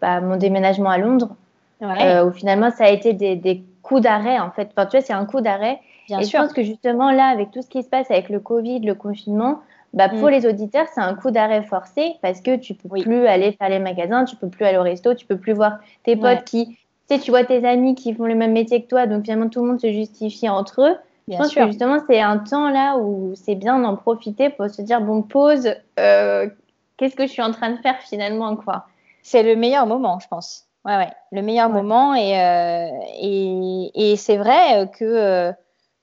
bah, 0.00 0.22
mon 0.22 0.36
déménagement 0.36 0.88
à 0.88 0.96
Londres 0.96 1.36
ouais. 1.80 2.02
euh, 2.02 2.26
où 2.26 2.32
finalement 2.32 2.70
ça 2.70 2.84
a 2.84 2.90
été 2.90 3.12
des, 3.12 3.36
des 3.36 3.64
coups 3.82 4.02
d'arrêt 4.02 4.38
en 4.38 4.50
fait. 4.50 4.70
Enfin, 4.76 4.86
tu 4.86 4.96
vois, 4.96 5.04
c'est 5.04 5.12
un 5.12 5.24
coup 5.24 5.40
d'arrêt. 5.40 5.80
et 6.08 6.24
je 6.24 6.36
pense 6.36 6.52
que 6.52 6.62
justement 6.62 7.10
là, 7.10 7.26
avec 7.26 7.50
tout 7.50 7.62
ce 7.62 7.68
qui 7.68 7.82
se 7.82 7.88
passe 7.88 8.10
avec 8.10 8.28
le 8.28 8.40
Covid, 8.40 8.80
le 8.80 8.94
confinement, 8.94 9.60
bah, 9.92 10.08
pour 10.08 10.28
mm. 10.28 10.30
les 10.30 10.46
auditeurs, 10.46 10.86
c'est 10.94 11.00
un 11.00 11.14
coup 11.14 11.30
d'arrêt 11.30 11.62
forcé 11.62 12.14
parce 12.22 12.40
que 12.40 12.56
tu 12.56 12.74
peux 12.74 12.88
plus 12.88 13.26
aller 13.26 13.52
faire 13.52 13.68
les 13.68 13.78
magasins, 13.78 14.24
tu 14.24 14.36
peux 14.36 14.48
plus 14.48 14.64
aller 14.64 14.78
au 14.78 14.82
resto, 14.82 15.14
tu 15.14 15.26
peux 15.26 15.38
plus 15.38 15.52
voir 15.52 15.78
tes 16.02 16.16
potes 16.16 16.44
qui, 16.44 16.78
sais, 17.08 17.18
tu 17.18 17.30
vois 17.30 17.44
tes 17.44 17.66
amis 17.66 17.94
qui 17.94 18.14
font 18.14 18.24
le 18.24 18.34
même 18.34 18.52
métier 18.52 18.82
que 18.82 18.88
toi, 18.88 19.06
donc 19.06 19.24
finalement 19.24 19.48
tout 19.48 19.62
le 19.62 19.68
monde 19.68 19.80
se 19.80 19.92
justifie 19.92 20.48
entre 20.48 20.82
eux. 20.82 20.96
Bien 21.28 21.38
je 21.38 21.42
pense 21.42 21.52
sûr. 21.52 21.62
que 21.62 21.68
justement 21.68 21.98
c'est 22.08 22.20
un 22.20 22.38
temps 22.38 22.68
là 22.68 22.96
où 22.98 23.32
c'est 23.34 23.56
bien 23.56 23.80
d'en 23.80 23.96
profiter 23.96 24.48
pour 24.50 24.68
se 24.70 24.82
dire 24.82 25.00
bon 25.00 25.22
pause, 25.22 25.74
euh, 25.98 26.48
qu'est-ce 26.96 27.16
que 27.16 27.26
je 27.26 27.32
suis 27.32 27.42
en 27.42 27.50
train 27.50 27.70
de 27.70 27.78
faire 27.78 27.98
finalement 28.00 28.54
quoi. 28.56 28.86
C'est 29.22 29.42
le 29.42 29.56
meilleur 29.56 29.86
moment, 29.86 30.18
je 30.20 30.28
pense 30.28 30.66
ouais, 30.86 30.96
ouais, 30.96 31.12
le 31.32 31.42
meilleur 31.42 31.68
moment. 31.68 32.14
Et, 32.14 32.40
euh, 32.40 32.88
et, 33.20 34.12
et 34.12 34.16
c'est 34.16 34.36
vrai 34.36 34.88
que, 34.96 35.04
euh, 35.04 35.52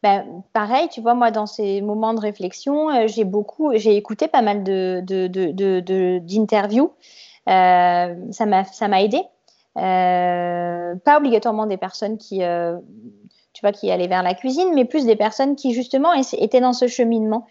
ben, 0.04 0.44
pareil, 0.52 0.90
tu 0.90 1.02
vois, 1.02 1.14
moi, 1.14 1.32
dans 1.32 1.46
ces 1.46 1.82
moments 1.82 2.14
de 2.14 2.20
réflexion, 2.20 3.08
j'ai 3.08 3.24
beaucoup, 3.24 3.72
j'ai 3.76 3.96
écouté 3.96 4.28
pas 4.28 4.42
mal 4.42 4.64
de, 4.64 5.02
de, 5.06 5.28
de, 5.28 6.20
d'interviews. 6.20 6.92
ça 7.48 8.46
m'a, 8.46 8.64
ça 8.66 8.88
m'a 8.90 9.02
aidé. 9.02 9.22
Pas 9.76 11.18
obligatoirement 11.18 11.66
des 11.66 11.78
personnes 11.78 12.18
qui, 12.18 12.40
tu 13.54 13.62
vois, 13.62 13.72
qui 13.72 13.92
allaient 13.92 14.08
vers 14.08 14.24
la 14.24 14.34
cuisine, 14.34 14.74
mais 14.74 14.86
plus 14.86 15.06
des 15.06 15.16
personnes 15.16 15.56
qui 15.56 15.74
justement 15.74 16.14
étaient 16.14 16.62
dans 16.62 16.74
ce 16.74 16.88
cheminement 16.88 17.48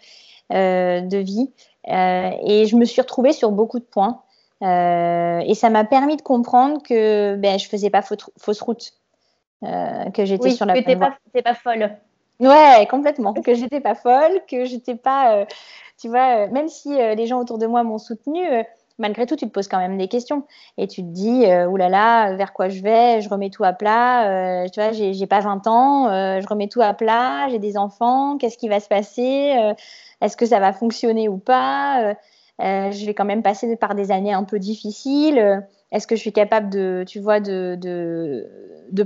de 0.49 1.17
vie. 1.17 1.51
et 1.85 2.65
je 2.65 2.75
me 2.75 2.85
suis 2.85 3.01
retrouvée 3.01 3.33
sur 3.33 3.51
beaucoup 3.51 3.79
de 3.79 3.85
points. 3.85 4.23
Euh, 4.63 5.39
et 5.45 5.55
ça 5.55 5.69
m'a 5.69 5.83
permis 5.83 6.15
de 6.15 6.21
comprendre 6.21 6.81
que 6.81 7.35
ben, 7.35 7.59
je 7.59 7.67
faisais 7.67 7.89
pas 7.89 8.01
fausse 8.01 8.61
route, 8.61 8.93
euh, 9.63 10.09
que 10.11 10.23
j'étais 10.23 10.51
sur 10.51 10.65
la 10.65 10.79
bonne 10.79 10.95
voie. 10.95 11.17
Pas, 11.33 11.41
pas 11.41 11.53
folle. 11.53 11.97
Ouais, 12.39 12.87
complètement. 12.89 13.33
Que 13.33 13.53
j'étais 13.55 13.81
pas 13.81 13.95
folle, 13.95 14.41
que 14.49 14.63
j'étais 14.65 14.95
pas, 14.95 15.35
euh, 15.35 15.45
tu 15.99 16.07
vois, 16.07 16.47
même 16.47 16.69
si 16.69 16.95
les 16.95 17.27
gens 17.27 17.39
autour 17.39 17.57
de 17.57 17.67
moi 17.67 17.83
m'ont 17.83 17.97
soutenue, 17.97 18.47
malgré 18.99 19.25
tout, 19.25 19.35
tu 19.35 19.45
te 19.45 19.51
poses 19.51 19.67
quand 19.67 19.79
même 19.79 19.97
des 19.97 20.07
questions 20.07 20.43
et 20.77 20.87
tu 20.87 21.01
te 21.01 21.07
dis, 21.07 21.45
oulala, 21.69 21.89
là 21.89 22.29
là, 22.29 22.35
vers 22.35 22.53
quoi 22.53 22.69
je 22.69 22.81
vais? 22.81 23.21
Je 23.21 23.29
remets 23.29 23.49
tout 23.49 23.63
à 23.63 23.73
plat. 23.73 24.65
tu 24.71 24.79
vois, 24.79 24.91
j'ai 24.91 25.27
pas 25.27 25.39
20 25.39 25.67
ans, 25.67 26.07
je 26.39 26.47
remets 26.47 26.67
tout 26.67 26.81
à 26.81 26.93
plat. 26.93 27.47
J'ai 27.49 27.59
des 27.59 27.77
enfants. 27.77 28.37
Qu'est-ce 28.37 28.57
qui 28.57 28.69
va 28.69 28.79
se 28.79 28.87
passer? 28.87 29.73
Est-ce 30.21 30.37
que 30.37 30.45
ça 30.45 30.59
va 30.59 30.73
fonctionner 30.73 31.27
ou 31.29 31.37
pas? 31.37 32.15
Euh, 32.61 32.91
je 32.91 33.05
vais 33.05 33.13
quand 33.13 33.25
même 33.25 33.41
passer 33.41 33.75
par 33.75 33.95
des 33.95 34.11
années 34.11 34.33
un 34.33 34.43
peu 34.43 34.59
difficiles. 34.59 35.63
Est-ce 35.91 36.07
que 36.07 36.15
je 36.15 36.21
suis 36.21 36.33
capable 36.33 36.69
de, 36.69 37.03
tu 37.07 37.19
vois, 37.19 37.39
de, 37.39 38.49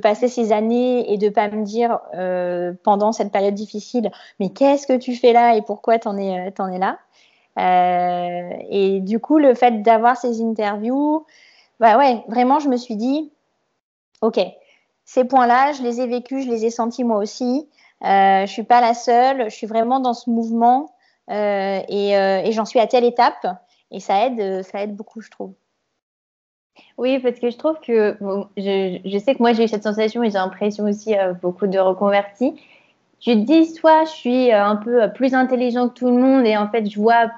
passer 0.02 0.28
ces 0.28 0.52
années 0.52 1.12
et 1.12 1.18
de 1.18 1.30
pas 1.30 1.50
me 1.50 1.64
dire 1.64 2.00
euh, 2.16 2.74
pendant 2.84 3.12
cette 3.12 3.32
période 3.32 3.54
difficile, 3.54 4.12
mais 4.40 4.50
qu'est-ce 4.50 4.88
que 4.88 4.98
tu 4.98 5.16
fais 5.16 5.34
là 5.34 5.56
et 5.56 5.62
pourquoi 5.62 6.00
t'en 6.00 6.18
es, 6.18 6.54
en 6.60 6.68
es 6.68 6.78
là? 6.78 7.00
euh, 7.00 7.07
Et 7.58 9.00
du 9.02 9.20
coup, 9.20 9.40
le 9.40 9.56
fait 9.56 9.82
d'avoir 9.82 10.18
ces 10.18 10.42
interviews, 10.42 11.26
bah 11.80 11.98
ouais, 11.98 12.24
vraiment, 12.28 12.60
je 12.60 12.70
me 12.70 12.78
suis 12.78 12.96
dit, 12.96 13.32
ok, 14.22 14.40
ces 15.06 15.26
points-là, 15.26 15.72
je 15.74 15.84
les 15.84 16.02
ai 16.02 16.08
vécus, 16.08 16.46
je 16.46 16.50
les 16.50 16.66
ai 16.66 16.70
sentis 16.70 17.04
moi 17.04 17.18
aussi. 17.18 17.68
Euh, 18.04 18.46
je 18.46 18.52
suis 18.52 18.64
pas 18.64 18.82
la 18.82 18.94
seule. 18.94 19.50
Je 19.50 19.56
suis 19.56 19.68
vraiment 19.68 20.00
dans 20.00 20.14
ce 20.14 20.30
mouvement 20.30 20.94
euh, 21.30 21.80
euh, 21.90 22.42
et, 22.44 22.52
j'en 22.52 22.66
suis 22.66 22.80
à 22.80 22.88
telle 22.88 23.04
étape 23.04 23.46
et 23.92 24.00
ça 24.00 24.26
aide, 24.26 24.64
ça 24.64 24.84
aide 24.84 24.96
beaucoup, 24.96 25.22
je 25.22 25.30
trouve. 25.30 25.54
Oui, 26.98 27.20
parce 27.20 27.40
que 27.40 27.50
je 27.50 27.58
trouve 27.58 27.80
que 27.80 28.18
je, 28.56 29.18
sais 29.20 29.34
que 29.34 29.40
moi 29.40 29.54
j'ai 29.54 29.64
eu 29.64 29.68
cette 29.68 29.84
sensation 29.84 30.24
et 30.24 30.30
j'ai 30.30 30.38
l'impression 30.38 30.86
aussi 30.86 31.18
euh, 31.18 31.34
beaucoup 31.34 31.68
de 31.68 31.80
reconvertis. 31.80 32.54
tu 33.20 33.32
te 33.32 33.40
dis 33.40 33.66
soit 33.66 34.06
je 34.06 34.12
suis 34.12 34.52
un 34.52 34.76
peu 34.76 35.12
plus 35.14 35.34
intelligent 35.34 35.90
que 35.90 35.94
tout 35.94 36.08
le 36.08 36.18
monde 36.18 36.46
et 36.46 36.56
en 36.56 36.70
fait 36.70 36.90
je 36.90 37.00
vois, 37.00 37.32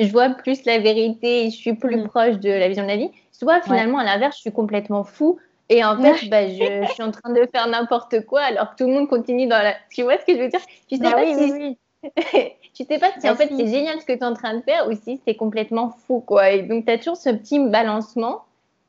je 0.00 0.10
vois 0.10 0.30
plus 0.30 0.64
la 0.64 0.78
vérité 0.78 1.46
et 1.46 1.50
je 1.50 1.56
suis 1.56 1.74
plus 1.74 1.96
mm. 1.96 2.08
proche 2.08 2.38
de 2.38 2.50
la 2.50 2.68
vision 2.68 2.82
de 2.82 2.88
la 2.88 2.96
vie, 2.96 3.10
soit 3.32 3.60
finalement 3.62 3.98
à 3.98 4.04
l'inverse 4.04 4.36
je 4.36 4.40
suis 4.40 4.52
complètement 4.52 5.04
fou 5.04 5.38
et 5.70 5.84
en 5.84 5.96
fait, 5.96 6.28
bah, 6.28 6.48
je, 6.48 6.92
suis 6.92 7.02
en 7.02 7.12
train 7.12 7.32
de 7.32 7.48
faire 7.54 7.68
n'importe 7.68 8.26
quoi 8.26 8.40
alors 8.40 8.72
que 8.72 8.76
tout 8.82 8.88
le 8.88 8.92
monde 8.92 9.08
continue 9.08 9.46
dans 9.46 9.62
la. 9.62 9.74
Tu 9.88 10.02
vois 10.02 10.18
ce 10.18 10.26
que 10.26 10.36
je 10.36 10.42
veux 10.42 10.48
dire? 10.48 10.60
Tu 10.88 10.96
sais 10.96 11.02
bah 11.02 11.12
pas 11.12 11.24
si. 11.24 11.52
Oui, 11.52 11.78
tu 12.74 12.84
sais 12.84 12.98
pas 12.98 13.10
si 13.18 13.30
en 13.30 13.36
fait 13.36 13.48
c'est 13.56 13.68
génial 13.68 14.00
ce 14.00 14.04
que 14.04 14.12
tu 14.12 14.18
es 14.18 14.24
en 14.24 14.34
train 14.34 14.54
de 14.54 14.62
faire 14.62 14.88
ou 14.88 14.92
si 14.94 15.20
c'est 15.24 15.36
complètement 15.36 15.90
fou 15.90 16.20
quoi. 16.20 16.50
Et 16.50 16.62
donc 16.62 16.86
tu 16.86 16.92
as 16.92 16.98
toujours 16.98 17.16
ce 17.16 17.30
petit 17.30 17.60
balancement. 17.60 18.42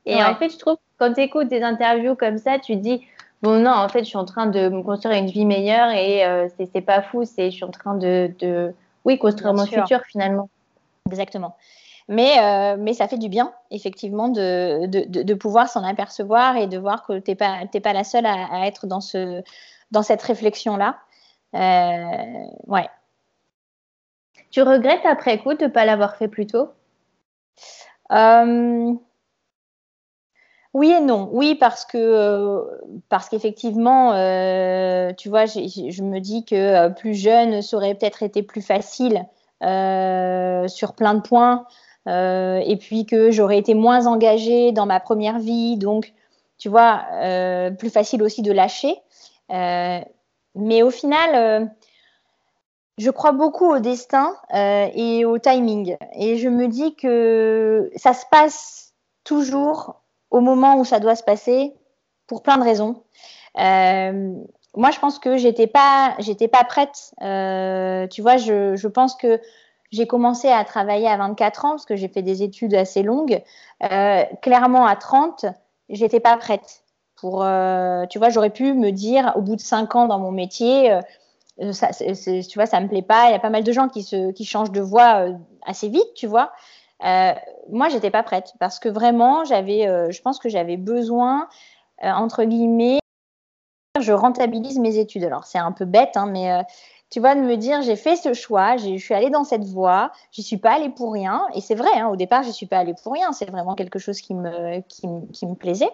Et 0.06 0.16
en 0.16 0.34
fait, 0.34 0.50
je 0.50 0.58
trouve 0.58 0.74
que 0.74 0.80
quand 0.98 1.12
tu 1.12 1.20
écoutes 1.20 1.46
des 1.46 1.62
interviews 1.62 2.16
comme 2.16 2.38
ça, 2.38 2.58
tu 2.58 2.74
dis 2.74 3.06
bon 3.42 3.60
non, 3.60 3.70
en 3.70 3.88
fait, 3.88 4.00
je 4.00 4.08
suis 4.08 4.18
en 4.18 4.24
train 4.24 4.46
de 4.46 4.68
me 4.68 4.82
construire 4.82 5.16
une 5.16 5.28
vie 5.28 5.46
meilleure 5.46 5.90
et 5.90 6.26
euh, 6.26 6.48
c'est 6.72 6.80
pas 6.80 7.02
fou, 7.02 7.24
c'est 7.24 7.52
je 7.52 7.56
suis 7.56 7.64
en 7.64 7.70
train 7.70 7.94
de, 7.94 8.32
de 8.40 8.74
oui 9.04 9.18
construire 9.18 9.54
mon 9.54 9.66
futur 9.66 10.00
finalement. 10.10 10.48
Exactement. 11.10 11.56
Mais, 12.08 12.38
euh, 12.40 12.76
mais 12.78 12.94
ça 12.94 13.08
fait 13.08 13.18
du 13.18 13.28
bien, 13.28 13.52
effectivement, 13.70 14.28
de, 14.28 14.86
de, 14.86 15.22
de 15.22 15.34
pouvoir 15.34 15.68
s'en 15.68 15.84
apercevoir 15.84 16.56
et 16.56 16.66
de 16.66 16.78
voir 16.78 17.04
que 17.06 17.18
tu 17.18 17.30
n'es 17.30 17.34
pas, 17.36 17.60
pas 17.82 17.92
la 17.92 18.04
seule 18.04 18.26
à, 18.26 18.46
à, 18.52 18.66
être 18.66 18.86
dans, 18.86 19.00
ce, 19.00 19.42
dans 19.92 20.02
cette 20.02 20.22
réflexion-là. 20.22 20.98
Euh, 21.54 22.44
ouais. 22.66 22.88
Tu 24.52 24.62
regrettes 24.62 25.04
après 25.04 25.38
coup 25.38 25.54
de 25.54 25.64
ne 25.64 25.68
pas 25.68 25.84
l'avoir 25.84 26.14
fait 26.16 26.28
plus 26.28 26.46
tôt? 26.46 26.70
Euh, 28.12 28.94
Oui 30.74 30.90
et 30.90 31.00
non. 31.00 31.28
Oui, 31.32 31.54
parce 31.54 31.84
que 31.84 32.64
parce 33.08 33.28
qu'effectivement, 33.28 34.12
euh, 34.14 35.12
tu 35.14 35.28
vois, 35.28 35.44
je 35.46 36.02
me 36.02 36.18
dis 36.18 36.44
que 36.44 36.88
plus 36.90 37.14
jeune, 37.14 37.60
ça 37.62 37.76
aurait 37.76 37.94
peut-être 37.94 38.22
été 38.22 38.42
plus 38.42 38.62
facile 38.62 39.26
sur 39.62 40.94
plein 40.94 41.14
de 41.14 41.20
points. 41.20 41.66
Euh, 42.08 42.60
et 42.64 42.76
puis 42.76 43.06
que 43.06 43.30
j'aurais 43.30 43.58
été 43.58 43.74
moins 43.74 44.06
engagée 44.06 44.72
dans 44.72 44.86
ma 44.86 44.98
première 44.98 45.38
vie, 45.38 45.76
donc 45.76 46.12
tu 46.58 46.68
vois, 46.68 47.02
euh, 47.12 47.70
plus 47.70 47.90
facile 47.90 48.22
aussi 48.22 48.42
de 48.42 48.52
lâcher. 48.52 48.96
Euh, 49.50 50.00
mais 50.54 50.82
au 50.82 50.90
final, 50.90 51.72
je 52.98 53.10
crois 53.10 53.32
beaucoup 53.32 53.72
au 53.72 53.78
destin 53.78 54.34
et 54.52 55.24
au 55.24 55.38
timing. 55.38 55.96
Et 56.14 56.36
je 56.36 56.48
me 56.48 56.68
dis 56.68 56.94
que 56.94 57.90
ça 57.96 58.12
se 58.12 58.24
passe 58.30 58.92
toujours 59.24 60.02
au 60.30 60.40
moment 60.40 60.76
où 60.76 60.84
ça 60.84 61.00
doit 61.00 61.16
se 61.16 61.22
passer, 61.22 61.74
pour 62.26 62.42
plein 62.42 62.58
de 62.58 62.64
raisons. 62.64 63.02
Moi, 64.74 64.90
je 64.90 64.98
pense 64.98 65.18
que 65.18 65.36
j'étais 65.36 65.66
pas, 65.66 66.14
j'étais 66.18 66.48
pas 66.48 66.64
prête. 66.64 67.12
tu 67.18 68.22
vois, 68.22 68.36
je, 68.38 68.86
pense 68.86 69.14
que 69.16 69.40
j'ai 69.92 70.06
commencé 70.06 70.48
à 70.48 70.64
travailler 70.64 71.06
à 71.06 71.16
24 71.18 71.64
ans 71.66 71.70
parce 71.70 71.84
que 71.84 71.96
j'ai 71.96 72.08
fait 72.08 72.22
des 72.22 72.42
études 72.42 72.74
assez 72.74 73.02
longues. 73.02 73.42
Euh, 73.82 74.24
clairement, 74.40 74.86
à 74.86 74.96
30, 74.96 75.44
j'étais 75.90 76.20
pas 76.20 76.36
prête. 76.38 76.82
Pour, 77.16 77.44
euh, 77.44 78.06
tu 78.06 78.18
vois, 78.18 78.30
j'aurais 78.30 78.50
pu 78.50 78.72
me 78.72 78.90
dire 78.90 79.32
au 79.36 79.42
bout 79.42 79.54
de 79.54 79.60
5 79.60 79.94
ans 79.94 80.08
dans 80.08 80.18
mon 80.18 80.32
métier, 80.32 80.92
euh, 81.60 81.72
ça, 81.72 81.90
tu 81.92 82.54
vois, 82.54 82.66
ça 82.66 82.80
me 82.80 82.88
plaît 82.88 83.02
pas. 83.02 83.28
Il 83.28 83.32
y 83.32 83.34
a 83.34 83.38
pas 83.38 83.50
mal 83.50 83.62
de 83.62 83.72
gens 83.72 83.88
qui, 83.88 84.02
se, 84.02 84.32
qui 84.32 84.46
changent 84.46 84.72
de 84.72 84.80
voie 84.80 85.26
assez 85.64 85.88
vite, 85.88 86.14
tu 86.16 86.26
vois. 86.26 86.52
moi, 87.68 87.90
j'étais 87.90 88.10
pas 88.10 88.22
prête 88.22 88.54
parce 88.58 88.78
que 88.78 88.88
vraiment, 88.88 89.44
j'avais, 89.44 90.10
je 90.10 90.22
pense 90.22 90.38
que 90.38 90.48
j'avais 90.48 90.78
besoin, 90.78 91.48
entre 92.00 92.44
guillemets, 92.44 93.01
je 94.02 94.12
rentabilise 94.12 94.78
mes 94.78 94.98
études. 94.98 95.24
Alors, 95.24 95.44
c'est 95.46 95.58
un 95.58 95.72
peu 95.72 95.84
bête, 95.84 96.16
hein, 96.16 96.26
mais 96.26 96.64
tu 97.12 97.20
vois, 97.20 97.34
de 97.34 97.40
me 97.40 97.56
dire 97.58 97.82
j'ai 97.82 97.94
fait 97.94 98.16
ce 98.16 98.32
choix, 98.32 98.78
je 98.78 98.96
suis 98.96 99.12
allée 99.12 99.28
dans 99.28 99.44
cette 99.44 99.64
voie, 99.64 100.12
je 100.30 100.40
suis 100.40 100.56
pas 100.56 100.76
allée 100.76 100.88
pour 100.88 101.12
rien. 101.12 101.46
Et 101.54 101.60
c'est 101.60 101.74
vrai, 101.74 101.90
hein, 101.94 102.08
au 102.08 102.16
départ, 102.16 102.42
je 102.42 102.50
suis 102.50 102.64
pas 102.64 102.78
allée 102.78 102.94
pour 103.02 103.12
rien. 103.12 103.32
C'est 103.32 103.50
vraiment 103.50 103.74
quelque 103.74 103.98
chose 103.98 104.22
qui 104.22 104.32
me, 104.34 104.80
qui, 104.80 105.06
me 105.06 105.54
plaisait. 105.54 105.90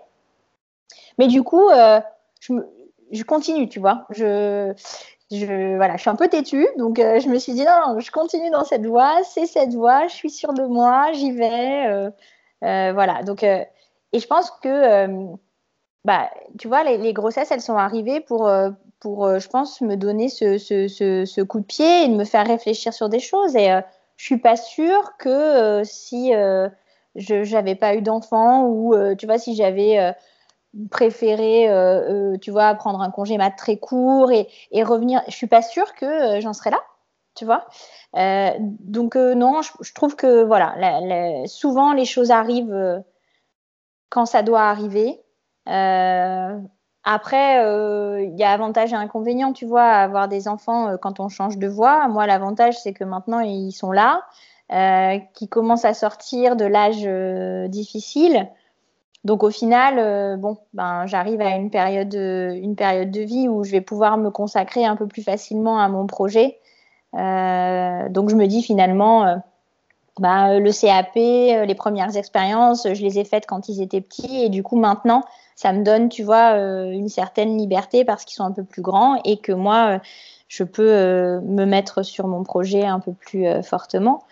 Mais 1.19 1.27
du 1.27 1.43
coup, 1.43 1.69
euh, 1.71 2.01
je, 2.41 3.23
continue, 3.25 3.69
tu 3.69 3.81
vois. 3.81 4.07
Je, 4.11 4.73
je, 5.33 5.75
voilà, 5.75 5.97
je 5.97 6.03
suis 6.03 6.11
un 6.11 6.15
peu 6.15 6.29
têtue, 6.29 6.69
donc 6.79 7.01
euh, 7.01 7.19
je 7.19 7.29
me 7.29 7.41
suis 7.41 7.53
dit 7.53 7.65
non, 7.65 7.99
je 7.99 8.13
continue 8.13 8.51
dans 8.51 8.65
cette 8.65 8.87
voie, 8.87 9.25
c'est 9.25 9.47
cette 9.47 9.75
voie, 9.75 10.07
je 10.07 10.15
suis 10.15 10.31
sûre 10.31 10.53
de 10.53 10.63
moi, 10.63 11.11
j'y 11.15 11.33
vais. 11.33 12.13
Euh, 12.63 12.93
voilà, 12.93 13.25
donc, 13.25 13.43
et 13.43 13.67
je 14.15 14.27
pense 14.29 14.53
que, 14.63 15.17
bah, 16.09 16.31
tu 16.59 16.67
vois, 16.69 16.83
les, 16.83 17.13
grossesses, 17.13 17.51
elles 17.51 17.61
sont 17.61 17.77
arrivées 17.77 18.21
pour 18.21 18.49
pour, 19.01 19.27
euh, 19.27 19.39
je 19.39 19.49
pense, 19.49 19.81
me 19.81 19.97
donner 19.97 20.29
ce, 20.29 20.59
ce, 20.59 21.43
coup 21.43 21.61
de 21.61 21.65
pied 21.65 22.05
et 22.05 22.09
me 22.09 22.25
faire 22.25 22.47
réfléchir 22.47 22.93
sur 22.93 23.09
des 23.09 23.21
choses. 23.21 23.57
Et 23.57 23.71
euh, 23.71 23.81
je 24.17 24.25
suis 24.25 24.39
pas 24.39 24.57
sûre 24.57 25.17
que 25.19 25.29
euh, 25.29 25.85
si 25.85 26.33
je 27.15 27.53
n'avais 27.53 27.75
pas 27.75 27.95
eu 27.95 28.03
d'enfant 28.03 28.67
ou, 28.67 28.95
tu 29.17 29.27
vois, 29.27 29.39
si 29.39 29.55
j'avais 29.55 30.15
préféré, 30.91 31.69
tu 32.41 32.51
vois, 32.51 32.75
prendre 32.75 33.01
un 33.01 33.11
congé 33.11 33.39
mat 33.39 33.51
très 33.53 33.77
court 33.77 34.33
et, 34.33 34.49
et 34.73 34.83
revenir, 34.83 35.23
je 35.29 35.35
suis 35.35 35.47
pas 35.47 35.63
sûre 35.63 35.95
que 35.95 36.41
j'en 36.41 36.53
serais 36.53 36.71
là, 36.71 36.81
tu 37.35 37.45
vois. 37.45 37.67
donc 38.59 39.15
non, 39.17 39.63
je, 39.63 39.95
trouve 39.95 40.17
que 40.17 40.43
voilà, 40.43 40.75
souvent 41.47 41.93
les 41.93 42.05
choses 42.05 42.31
arrivent 42.31 43.03
quand 44.11 44.27
ça 44.27 44.43
doit 44.43 44.63
arriver. 44.63 45.21
Après, 47.11 47.65
euh, 47.65 48.21
il 48.23 48.39
y 48.39 48.45
a 48.45 48.51
avantage 48.51 48.93
et 48.93 48.97
inconvénients, 48.97 49.55
tu 49.55 49.65
vois, 49.65 49.85
à 49.85 50.03
avoir 50.03 50.29
des 50.29 50.47
enfants 50.47 50.89
euh, 50.89 50.97
quand 50.99 51.21
on 51.21 51.31
change 51.31 51.57
de 51.57 51.67
voie. 51.67 52.07
Moi, 52.09 52.27
l'avantage, 52.27 52.79
c'est 52.79 52.93
que 52.93 53.03
maintenant, 53.03 53.41
ils 53.41 53.73
sont 53.73 53.93
là, 53.93 54.21
euh, 54.75 55.19
qui 55.33 55.49
commencent 55.49 55.87
à 55.87 55.95
sortir 55.95 56.55
de 56.55 56.67
l'âge 56.67 57.09
difficile. 57.71 58.47
Donc, 59.25 59.43
au 59.43 59.49
final, 59.49 60.39
bon, 60.39 60.59
ben, 60.75 61.07
j'arrive 61.07 61.41
à 61.41 61.57
une 61.57 61.71
période, 61.71 62.13
une 62.13 62.77
période 62.77 63.11
de 63.11 63.23
vie 63.23 63.49
où 63.49 63.65
je 63.65 63.73
vais 63.73 63.81
pouvoir 63.81 64.19
me 64.19 64.31
consacrer 64.31 64.85
un 64.85 64.95
peu 64.95 65.07
plus 65.07 65.23
facilement 65.23 65.79
à 65.79 65.89
mon 65.89 66.07
projet. 66.07 66.59
donc, 67.15 68.29
je 68.29 68.37
me 68.37 68.47
dis 68.47 68.63
finalement, 68.63 69.43
ben, 70.19 70.59
le 70.61 70.73
CAP, 70.73 71.15
les 71.15 71.75
premières 71.75 72.19
expériences, 72.19 72.87
je 72.87 73.03
les 73.03 73.19
ai 73.19 73.25
faites 73.25 73.47
quand 73.47 73.71
ils 73.71 73.81
étaient 73.81 74.03
petits. 74.03 74.45
Et 74.45 74.51
du 74.51 74.63
coup, 74.63 74.77
maintenant, 74.77 75.23
ça 75.59 75.73
me 75.73 75.83
donne, 75.83 76.09
tu 76.09 76.23
vois, 76.23 76.53
euh, 76.53 76.93
une 76.93 77.09
certaine 77.09 77.59
liberté 77.59 78.05
parce 78.05 78.25
qu'ils 78.25 78.37
sont 78.37 78.45
un 78.45 78.53
peu 78.53 78.63
plus 78.63 78.81
grands 78.81 79.21
et 79.25 79.39
que 79.39 79.51
moi, 79.51 79.97
euh, 79.97 79.99
je 80.47 80.63
peux 80.63 80.93
euh, 80.93 81.41
me 81.41 81.65
mettre 81.65 82.05
sur 82.05 82.29
mon 82.29 82.45
projet 82.45 82.85
un 82.85 83.01
peu 83.01 83.13
plus 83.13 83.45
fortement. 83.65 84.23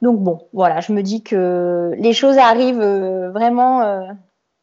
Donc 0.00 0.18
bon, 0.20 0.38
voilà, 0.54 0.80
je 0.80 0.94
me 0.94 1.02
dis 1.02 1.22
que 1.22 1.92
les 1.98 2.14
choses 2.14 2.38
arrivent 2.38 2.82
vraiment 2.82 4.08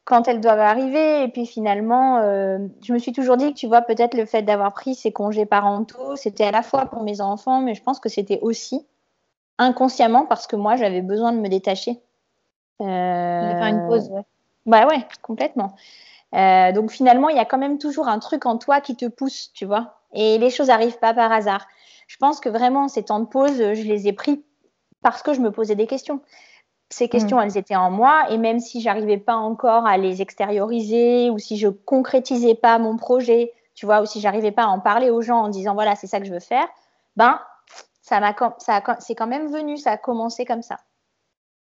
quand 0.06 0.28
elles 0.28 0.41
doivent 0.41 0.60
arriver. 0.60 1.24
Et 1.24 1.28
puis 1.28 1.45
finalement, 1.45 2.20
je 2.22 2.93
me 2.93 2.97
suis 2.97 3.14
toujours 3.14 3.38
dit 3.38 3.54
que, 3.54 3.58
tu 3.58 3.68
vois, 3.68 3.82
peut-être 3.82 4.16
le 4.16 4.26
fait 4.26 4.41
d'avoir 4.41 4.74
pris 4.74 4.95
ces 4.95 5.12
congés 5.12 5.45
parentaux, 5.45 6.16
c'était 6.16 6.45
à 6.45 6.51
la 6.51 6.64
fois 6.64 6.88
pour 6.88 7.04
mes 7.04 7.22
enfants, 7.22 7.62
mais 7.62 7.76
je 7.76 7.84
pense 7.84 7.99
que 7.99 8.10
c'était 8.10 8.39
aussi 8.41 8.88
inconsciemment 9.60 10.26
parce 10.26 10.47
que 10.47 10.56
moi, 10.56 10.78
j'avais 10.78 11.01
besoin 11.01 11.32
de 11.32 11.38
me 11.38 11.47
détacher. 11.47 12.01
de 12.80 12.86
faire 12.86 13.68
une 13.68 13.88
pause. 13.88 14.10
Bah 14.66 14.88
ouais, 14.88 15.05
complètement. 15.22 15.76
Euh, 16.34 16.72
donc 16.72 16.91
finalement, 16.91 17.30
il 17.30 17.38
y 17.38 17.39
a 17.39 17.45
quand 17.45 17.57
même 17.57 17.78
toujours 17.78 18.07
un 18.07 18.20
truc 18.20 18.45
en 18.45 18.57
toi 18.57 18.82
qui 18.82 18.95
te 18.95 19.05
pousse, 19.05 19.51
tu 19.53 19.66
vois. 19.66 19.99
Et 20.14 20.38
les 20.38 20.49
choses 20.49 20.68
n'arrivent 20.68 20.99
pas 20.99 21.14
par 21.14 21.32
hasard. 21.32 21.68
Je 22.07 22.18
pense 22.18 22.39
que 22.39 22.49
vraiment, 22.49 22.88
ces 22.88 23.03
temps 23.03 23.20
de 23.20 23.26
pause, 23.26 23.57
je 23.57 23.84
les 23.84 24.07
ai 24.07 24.14
pris 24.14 24.43
parce 25.01 25.22
que 25.22 25.34
je 25.34 25.41
me 25.41 25.51
posais 25.51 25.76
des 25.76 25.88
questions. 25.88 26.22
Ces 26.89 27.09
questions, 27.09 27.38
mm. 27.38 27.41
elles 27.41 27.57
étaient 27.57 27.76
en 27.76 27.91
moi, 27.91 28.26
et 28.30 28.38
même 28.38 28.59
si 28.59 28.82
j'arrivais 28.82 29.18
pas 29.18 29.36
encore 29.36 29.86
à 29.86 29.97
les 29.97 30.22
extérioriser, 30.22 31.30
ou 31.30 31.39
si 31.39 31.57
je 31.57 31.68
concrétisais 31.68 32.55
pas 32.55 32.78
mon 32.78 32.97
projet, 32.97 33.51
tu 33.74 33.86
vois, 33.86 34.01
ou 34.01 34.05
si 34.05 34.22
j'arrivais 34.22 34.51
pas 34.51 34.64
à 34.64 34.68
en 34.68 34.80
parler 34.80 35.09
aux 35.09 35.22
gens 35.22 35.41
en 35.41 35.49
disant 35.49 35.74
voilà, 35.74 35.95
c'est 35.95 36.07
ça 36.07 36.20
que 36.20 36.26
je 36.26 36.34
veux 36.34 36.39
faire, 36.39 36.68
ben 37.16 37.39
ça 38.01 38.20
m'a, 38.20 38.36
ça 38.59 38.84
c'est 38.99 39.16
quand 39.16 39.28
même 39.28 39.47
venu, 39.51 39.78
ça 39.78 39.91
a 39.91 39.97
commencé 39.97 40.45
comme 40.45 40.61
ça. 40.61 40.78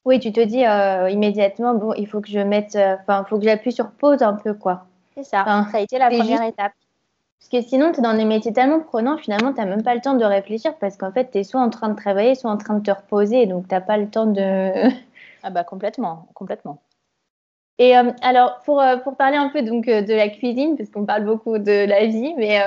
Oui, 0.06 0.20
tu 0.20 0.34
te 0.34 0.42
dis 0.42 0.66
euh, 0.66 1.10
immédiatement, 1.10 1.76
bon, 1.76 1.94
il 1.94 2.08
faut 2.08 2.20
que 2.20 2.28
je 2.28 2.40
mette, 2.40 2.76
euh, 2.76 2.96
enfin, 3.02 3.26
faut 3.30 3.38
que 3.38 3.46
j'appuie 3.46 3.72
sur 3.72 3.92
pause 3.92 4.22
un 4.22 4.34
peu, 4.34 4.54
quoi. 4.54 4.86
C'est 5.16 5.24
ça, 5.24 5.46
ça 5.46 5.78
a 5.78 5.80
été 5.80 5.98
la 5.98 6.10
première 6.10 6.44
étape. 6.44 6.74
Parce 7.40 7.50
que 7.52 7.70
sinon, 7.70 7.92
tu 7.92 8.00
es 8.00 8.04
dans 8.04 8.16
des 8.16 8.26
métiers 8.26 8.52
tellement 8.52 8.80
prenants, 8.80 9.18
finalement, 9.18 9.54
tu 9.54 9.60
n'as 9.60 9.66
même 9.66 9.84
pas 9.84 9.96
le 9.96 10.02
temps 10.02 10.16
de 10.16 10.26
réfléchir 10.26 10.76
parce 10.80 10.98
qu'en 10.98 11.12
fait, 11.12 11.32
tu 11.32 11.38
es 11.38 11.44
soit 11.44 11.62
en 11.62 11.70
train 11.70 11.90
de 11.90 11.96
travailler, 11.96 12.36
soit 12.36 12.52
en 12.52 12.58
train 12.58 12.76
de 12.76 12.84
te 12.84 12.92
reposer, 12.92 13.46
donc 13.46 13.68
tu 13.68 13.76
n'as 13.76 13.82
pas 13.82 13.98
le 13.98 14.10
temps 14.10 14.26
de... 14.26 14.72
ah 15.44 15.50
bah 15.50 15.64
complètement, 15.64 16.28
complètement. 16.34 16.80
Et 17.80 17.98
euh, 17.98 18.12
alors, 18.22 18.60
pour, 18.66 18.84
pour 19.04 19.16
parler 19.16 19.38
un 19.38 19.50
peu 19.50 19.62
donc 19.62 19.86
de 19.86 20.14
la 20.14 20.30
cuisine, 20.30 20.78
parce 20.78 20.90
qu'on 20.90 21.06
parle 21.06 21.26
beaucoup 21.26 21.58
de 21.58 21.86
la 21.86 22.06
vie, 22.06 22.34
mais 22.38 22.60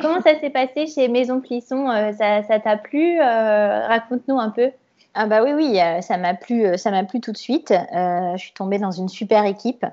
comment 0.00 0.20
ça 0.20 0.38
s'est 0.38 0.50
passé 0.50 0.86
chez 0.86 1.08
Maison 1.08 1.40
Plisson? 1.40 1.86
Ça 2.18 2.60
t'a 2.60 2.76
plu? 2.76 3.20
Raconte-nous 3.20 4.38
un 4.38 4.50
peu. 4.50 4.70
Ah 5.14 5.26
bah 5.26 5.42
oui, 5.42 5.52
oui, 5.52 5.80
euh, 5.80 6.00
ça 6.02 6.16
m'a 6.16 6.34
plu, 6.34 6.64
euh, 6.64 6.76
ça 6.76 6.90
m'a 6.90 7.04
plu 7.04 7.20
tout 7.20 7.32
de 7.32 7.36
suite. 7.36 7.72
Euh, 7.72 8.36
je 8.36 8.42
suis 8.42 8.52
tombée 8.52 8.78
dans 8.78 8.92
une 8.92 9.08
super 9.08 9.44
équipe. 9.44 9.84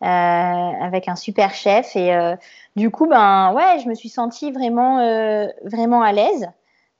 avec 0.00 1.08
un 1.08 1.16
super 1.16 1.54
chef. 1.54 1.96
Et 1.96 2.12
du 2.76 2.90
coup, 2.90 3.06
ben 3.08 3.52
ouais, 3.54 3.78
je 3.82 3.88
me 3.88 3.94
suis 3.94 4.08
sentie 4.10 4.52
vraiment, 4.52 4.98
vraiment 5.64 6.02
à 6.02 6.12
l'aise. 6.12 6.48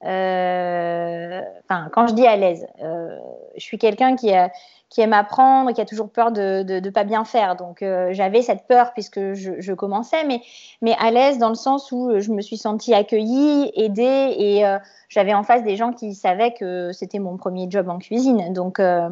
Enfin, 0.03 1.89
quand 1.93 2.07
je 2.07 2.15
dis 2.15 2.27
à 2.27 2.37
l'aise, 2.37 2.67
je 2.81 3.61
suis 3.61 3.79
quelqu'un 3.79 4.17
qui 4.17 4.33
a 4.33 4.51
qui 4.89 5.01
aime 5.01 5.13
apprendre, 5.13 5.73
qui 5.73 5.81
a 5.81 5.85
toujours 5.85 6.09
peur 6.09 6.31
de 6.31 6.63
ne 6.63 6.91
pas 6.91 7.05
bien 7.05 7.25
faire. 7.25 7.57
Donc 7.57 7.83
euh, 7.83 8.11
j'avais 8.13 8.43
cette 8.43 8.67
peur 8.67 8.93
puisque 8.93 9.33
je, 9.35 9.53
je, 9.59 9.73
commençais, 9.73 10.25
mais, 10.25 10.41
mais 10.81 10.95
à 10.99 11.11
l'aise 11.11 11.39
dans 11.39 11.49
le 11.49 11.55
sens 11.55 11.91
où 11.91 12.19
je 12.19 12.31
me 12.33 12.41
suis 12.41 12.57
sentie 12.57 12.95
accueillie, 12.95 13.73
aidée, 13.75 14.35
et 14.39 14.65
euh, 14.65 14.79
j'avais 15.09 15.35
en 15.35 15.43
face 15.43 15.65
des 15.65 15.77
gens 15.77 15.93
qui 15.93 16.15
savaient 16.15 16.53
que 16.53 16.93
c'était 16.93 17.19
mon 17.19 17.37
premier 17.37 17.67
job 17.69 17.89
en 17.89 17.99
cuisine. 17.99 18.53
Donc, 18.53 18.79
euh, 18.79 19.09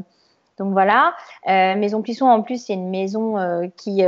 donc 0.59 0.72
voilà. 0.72 1.14
maison 1.47 2.01
Plisson, 2.03 2.27
en 2.27 2.43
plus, 2.43 2.64
c'est 2.64 2.75
une 2.75 2.89
maison 2.89 3.35
qui, 3.77 4.05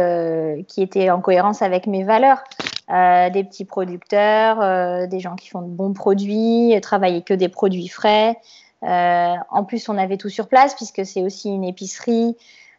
qui 0.69 0.83
était 0.83 1.11
en 1.11 1.21
cohérence 1.21 1.61
avec 1.61 1.89
mes 1.89 2.05
valeurs. 2.05 2.45
des 2.89 3.43
petits 3.43 3.65
producteurs, 3.65 5.09
des 5.09 5.19
gens 5.19 5.35
qui 5.35 5.49
font 5.49 5.63
de 5.63 5.67
bons 5.67 5.93
produits, 5.93 6.79
travailler 6.81 7.23
que 7.23 7.35
des 7.35 7.49
produits 7.49 7.89
frais. 7.89 8.37
Euh, 8.83 9.35
en 9.51 9.65
plus, 9.65 9.89
on 9.89 9.99
avait 9.99 10.17
tout 10.17 10.29
sur 10.29 10.49
place 10.49 10.75
puisque 10.75 11.05
c'est 11.05 11.23
aussi 11.23 11.49
une 11.49 11.65
épicerie, 11.65 12.37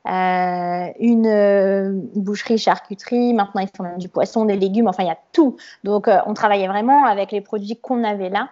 euh, 0.08 0.88
une 1.00 1.28
euh, 1.28 1.92
boucherie, 2.16 2.58
charcuterie. 2.58 3.34
Maintenant, 3.34 3.62
ils 3.62 3.70
font 3.76 3.98
du 3.98 4.10
poisson, 4.10 4.46
des 4.46 4.56
légumes. 4.56 4.88
Enfin, 4.88 5.04
il 5.04 5.08
y 5.08 5.12
a 5.12 5.18
tout. 5.34 5.58
Donc, 5.84 6.10
on 6.26 6.34
travaillait 6.34 6.68
vraiment 6.68 7.06
avec 7.06 7.32
les 7.32 7.42
produits 7.42 7.78
qu'on 7.78 8.04
avait 8.04 8.30
là. 8.30 8.50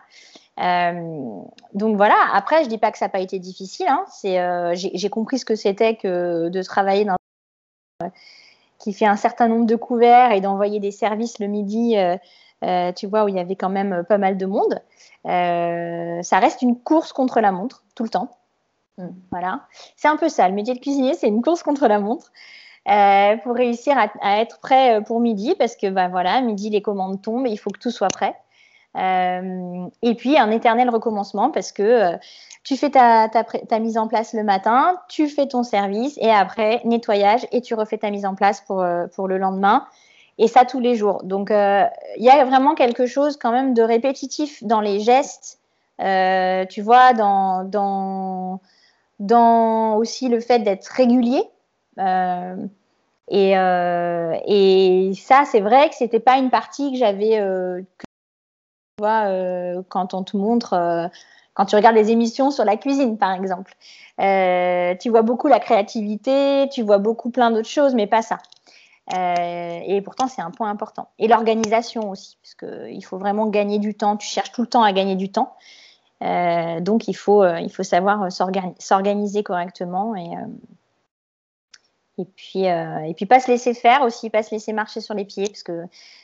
donc 1.74 1.98
voilà. 1.98 2.16
Après, 2.34 2.64
je 2.64 2.70
dis 2.70 2.78
pas 2.78 2.92
que 2.92 2.98
ça 2.98 3.06
n'a 3.06 3.10
pas 3.10 3.20
été 3.20 3.40
difficile. 3.40 3.88
Hein. 3.90 4.06
j'ai 4.74 5.10
compris 5.10 5.40
ce 5.40 5.46
que 5.46 5.56
c'était 5.56 5.96
que 5.96 6.50
de 6.50 6.64
travailler 6.64 7.06
dans 7.06 7.16
qui 8.78 8.92
fait 8.92 9.06
un 9.06 9.16
certain 9.16 9.48
nombre 9.48 9.66
de 9.66 9.78
couverts 9.78 10.34
et 10.34 10.42
d'envoyer 10.42 10.80
des 10.82 10.92
services 10.92 11.40
le 11.40 11.48
midi. 11.48 11.96
Tu 12.96 13.08
vois 13.08 13.24
où 13.26 13.28
il 13.28 13.36
y 13.36 13.40
avait 13.40 13.56
quand 13.56 13.70
même 13.70 14.04
pas 14.08 14.18
mal 14.18 14.38
de 14.38 14.46
monde. 14.46 14.82
Euh, 15.28 16.22
ça 16.22 16.40
reste 16.40 16.62
une 16.62 16.80
course 16.80 17.12
contre 17.12 17.40
la 17.40 17.52
montre 17.52 17.84
tout 17.96 18.04
le 18.04 18.10
temps. 18.10 18.30
Hmm. 18.98 19.10
Voilà, 19.32 19.62
c'est 19.96 20.08
un 20.08 20.18
peu 20.18 20.30
ça. 20.30 20.48
Le 20.48 20.54
métier 20.54 20.74
de 20.74 20.80
cuisinier, 20.80 21.16
c'est 21.16 21.28
une 21.28 21.42
course 21.42 21.64
contre 21.64 21.88
la 21.88 22.00
montre. 22.00 22.32
Euh, 22.88 23.38
pour 23.38 23.56
réussir 23.56 23.98
à, 23.98 24.40
être 24.42 24.60
prêt 24.60 24.98
euh, 24.98 25.02
pour 25.02 25.20
midi, 25.20 25.56
parce 25.58 25.76
que 25.76 25.90
bah, 25.90 26.08
voilà, 26.08 26.40
midi 26.42 26.70
les 26.70 26.84
commandes 26.84 27.20
tombent, 27.20 27.48
et 27.48 27.50
il 27.50 27.58
faut 27.58 27.72
que 27.72 27.80
tout 27.80 27.90
soit 27.90 28.10
prêt. 28.10 28.36
et 28.96 30.16
puis 30.16 30.38
un 30.38 30.52
éternel 30.52 30.92
recommencement, 30.92 31.50
parce 31.50 31.72
que 31.72 32.14
tu 32.64 32.78
fais 32.78 32.92
ta, 32.92 33.28
mise 33.80 33.98
en 33.98 34.08
place 34.08 34.34
le 34.34 34.44
matin, 34.44 35.02
tu 35.10 35.28
fais 35.28 35.48
ton 35.48 35.64
service, 35.64 36.18
et 36.22 36.30
après 36.30 36.82
nettoyage, 36.86 37.48
et 37.52 37.62
tu 37.62 37.74
refais 37.74 37.98
ta 37.98 38.12
mise 38.12 38.26
en 38.26 38.36
place 38.36 38.62
pour 38.62 38.84
le 38.84 39.38
lendemain 39.40 39.88
et 40.38 40.48
ça 40.48 40.66
tous 40.66 40.80
les 40.80 40.96
jours. 40.96 41.24
Donc, 41.24 41.52
euh, 41.52 41.86
il 42.18 42.24
y 42.24 42.30
a 42.30 42.44
vraiment 42.46 42.76
quelque 42.76 43.06
chose 43.06 43.38
quand 43.38 43.52
même 43.52 43.74
de 43.74 43.82
répétitif 43.82 44.64
dans 44.64 44.82
les 44.82 45.00
gestes, 45.00 45.60
euh, 46.02 46.66
tu 46.66 46.82
vois, 46.82 47.14
dans, 47.14 48.60
aussi 49.98 50.30
le 50.30 50.40
fait 50.40 50.60
d'être 50.60 50.88
régulier. 50.88 51.44
Euh, 52.00 52.56
et, 53.30 53.52
et, 53.52 55.14
ça, 55.16 55.44
c'est 55.46 55.62
vrai 55.62 55.90
que 55.90 55.96
c'était 55.96 56.20
pas 56.20 56.38
une 56.38 56.50
partie 56.50 56.92
que 56.92 56.98
j'avais, 56.98 57.40
tu 57.90 57.96
vois, 59.00 59.28
quand 59.90 60.14
on 60.14 60.24
te 60.24 60.38
montre, 60.38 61.10
quand 61.54 61.66
tu 61.66 61.76
regardes 61.76 61.96
les 61.96 62.12
émissions 62.12 62.52
sur 62.52 62.66
la 62.66 62.76
cuisine, 62.76 63.18
par 63.18 63.32
exemple. 63.32 63.74
tu 64.20 65.10
vois 65.10 65.22
beaucoup 65.22 65.48
la 65.48 65.60
créativité, 65.60 66.68
tu 66.72 66.84
vois 66.84 66.98
beaucoup 67.00 67.30
plein 67.32 67.52
d'autres 67.52 67.70
choses, 67.70 67.96
mais 67.96 68.06
pas 68.06 68.22
ça. 68.22 68.38
Euh, 69.14 69.80
et 69.86 70.02
pourtant, 70.02 70.28
c'est 70.28 70.42
un 70.42 70.52
point 70.52 70.70
important. 70.70 71.10
Et 71.20 71.28
l'organisation 71.28 72.10
aussi, 72.10 72.38
parce 72.42 72.56
qu'il 72.56 73.06
faut 73.06 73.18
vraiment 73.18 73.48
gagner 73.48 73.78
du 73.78 73.94
temps. 73.94 74.18
Tu 74.18 74.28
cherches 74.28 74.52
tout 74.52 74.62
le 74.62 74.68
temps 74.68 74.84
à 74.84 74.94
gagner 74.94 75.16
du 75.16 75.32
temps. 75.32 75.56
Euh, 76.24 76.80
donc, 76.80 77.08
il 77.08 77.14
faut, 77.14 77.44
euh, 77.44 77.60
il 77.60 77.72
faut 77.72 77.84
savoir 77.84 78.32
s'organiser 78.32 79.44
correctement 79.44 80.16
et, 80.16 80.32
et, 82.18 82.26
puis, 82.26 82.64
et 82.64 83.14
puis 83.16 83.26
pas 83.26 83.40
se 83.40 83.52
laisser 83.52 83.74
faire 83.74 84.02
aussi, 84.02 84.30
pas 84.30 84.42
se 84.42 84.52
laisser 84.52 84.74
marcher 84.74 85.02
sur 85.02 85.14
les 85.14 85.26
pieds, 85.26 85.48
parce 85.48 85.64
que 85.64 85.84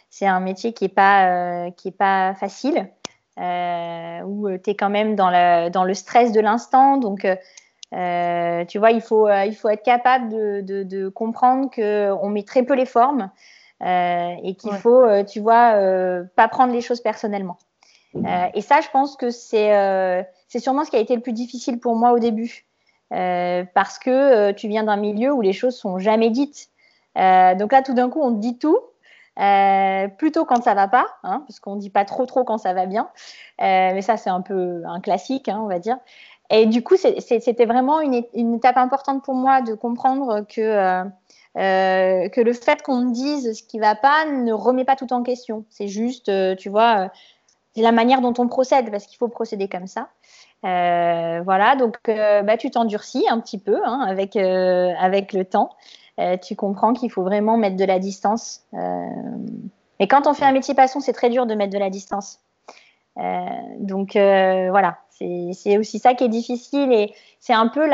c'est 0.09 0.25
un 0.25 0.39
métier 0.39 0.73
qui 0.73 0.85
n'est 0.85 0.89
pas, 0.89 1.69
qui 1.71 1.91
pas 1.91 2.33
facile, 2.35 2.89
où 3.37 4.49
tu 4.57 4.69
es 4.69 4.75
quand 4.75 4.89
même 4.89 5.15
dans, 5.15 5.29
la, 5.29 5.69
dans 5.69 5.83
le 5.83 5.93
stress 5.93 6.31
de 6.31 6.39
l'instant. 6.39 6.97
Donc, 6.97 7.25
euh, 7.25 7.35
tu 7.91 8.79
vois, 8.79 8.91
il 8.91 9.01
faut, 9.01 9.27
euh, 9.27 9.45
il 9.45 9.55
faut 9.55 9.69
être 9.69 9.83
capable 9.83 10.29
de, 10.29 10.61
de, 10.61 10.83
de 10.83 11.09
comprendre 11.09 11.69
qu'on 11.73 12.29
met 12.29 12.43
très 12.43 12.63
peu 12.63 12.73
les 12.73 12.85
formes 12.85 13.29
euh, 13.83 14.35
et 14.43 14.55
qu'il 14.55 14.73
faut, 14.73 15.03
euh, 15.03 15.23
tu 15.23 15.39
vois, 15.39 15.73
euh, 15.75 16.23
pas 16.35 16.47
prendre 16.47 16.73
les 16.73 16.81
choses 16.81 17.01
personnellement. 17.01 17.57
et 18.53 18.61
ça, 18.61 18.81
je 18.81 18.89
pense 18.89 19.15
que 19.15 19.29
c'est 19.29 20.25
c'est 20.47 20.59
sûrement 20.59 20.83
ce 20.83 20.91
qui 20.91 20.97
a 20.97 20.99
été 20.99 21.15
le 21.15 21.21
plus 21.21 21.33
difficile 21.33 21.79
pour 21.79 21.95
moi 21.95 22.11
au 22.11 22.19
début. 22.19 22.65
parce 23.09 23.99
que 23.99 24.51
tu 24.51 24.67
viens 24.67 24.83
d'un 24.83 24.97
milieu 24.97 25.31
où 25.33 25.41
les 25.41 25.53
choses 25.53 25.77
sont 25.77 25.97
jamais 25.99 26.29
dites. 26.29 26.69
donc 27.15 27.71
là, 27.71 27.81
tout 27.81 27.93
d'un 27.93 28.09
coup, 28.09 28.21
on 28.21 28.33
te 28.33 28.39
dit 28.39 28.57
tout, 28.57 28.79
euh, 29.39 30.07
plutôt 30.09 30.43
quand 30.45 30.61
ça 30.61 30.73
va 30.73 30.87
pas, 30.87 31.07
hein, 31.23 31.43
parce 31.47 31.59
qu'on 31.59 31.77
dit 31.77 31.89
pas 31.89 32.03
trop 32.03 32.25
trop 32.25 32.43
quand 32.43 32.57
ça 32.57 32.73
va 32.73 32.85
bien. 32.85 33.09
Euh, 33.61 33.91
mais 33.93 34.01
ça, 34.01 34.17
c'est 34.17 34.29
un 34.29 34.41
peu 34.41 34.83
un 34.85 34.99
classique, 34.99 35.47
hein, 35.47 35.59
on 35.61 35.67
va 35.67 35.79
dire. 35.79 35.97
Et 36.51 36.65
du 36.65 36.83
coup, 36.83 36.95
c'était 36.97 37.65
vraiment 37.65 38.01
une, 38.01 38.53
étape 38.53 38.75
importante 38.75 39.23
pour 39.23 39.35
moi 39.35 39.61
de 39.61 39.73
comprendre 39.73 40.41
que, 40.41 40.59
euh, 40.61 41.03
euh, 41.57 42.29
le 42.35 42.53
fait 42.53 42.81
qu'on 42.81 43.05
dise 43.05 43.57
ce 43.57 43.63
qui 43.63 43.79
va 43.79 43.95
pas 43.95 44.25
ne 44.25 44.51
remet 44.51 44.83
pas 44.83 44.97
tout 44.97 45.13
en 45.13 45.23
question. 45.23 45.63
C'est 45.69 45.87
juste, 45.87 46.27
euh, 46.27 46.55
tu 46.55 46.67
vois, 46.67 47.09
la 47.77 47.93
manière 47.93 48.19
dont 48.19 48.33
on 48.37 48.49
procède, 48.49 48.91
parce 48.91 49.07
qu'il 49.07 49.17
faut 49.17 49.29
procéder 49.29 49.69
comme 49.69 49.87
ça. 49.87 50.09
voilà, 50.61 51.77
donc 51.77 51.97
bah, 52.05 52.57
tu 52.57 52.69
t'endurcis 52.69 53.25
un 53.29 53.39
petit 53.39 53.57
peu 53.57 53.79
hein, 53.85 54.01
avec, 54.05 54.35
avec 54.35 55.31
le 55.31 55.45
temps. 55.45 55.69
tu 56.41 56.57
comprends 56.57 56.91
qu'il 56.91 57.09
faut 57.09 57.23
vraiment 57.23 57.55
mettre 57.55 57.77
de 57.77 57.85
la 57.85 57.97
distance. 57.97 58.65
mais 58.73 60.07
quand 60.09 60.27
on 60.27 60.33
fait 60.33 60.45
un 60.45 60.51
métier 60.51 60.75
passion, 60.75 60.99
c'est 60.99 61.13
très 61.13 61.29
dur 61.29 61.45
de 61.45 61.55
mettre 61.55 61.71
de 61.73 61.79
la 61.79 61.89
distance. 61.89 62.39
donc 63.79 64.11
voilà, 64.15 64.97
c'est 65.53 65.77
aussi 65.77 65.99
ça 65.99 66.13
qui 66.13 66.23
est 66.23 66.29
difficile 66.29 66.91
et 66.91 67.13
c'est 67.39 67.53
un 67.53 67.67
peu 67.67 67.89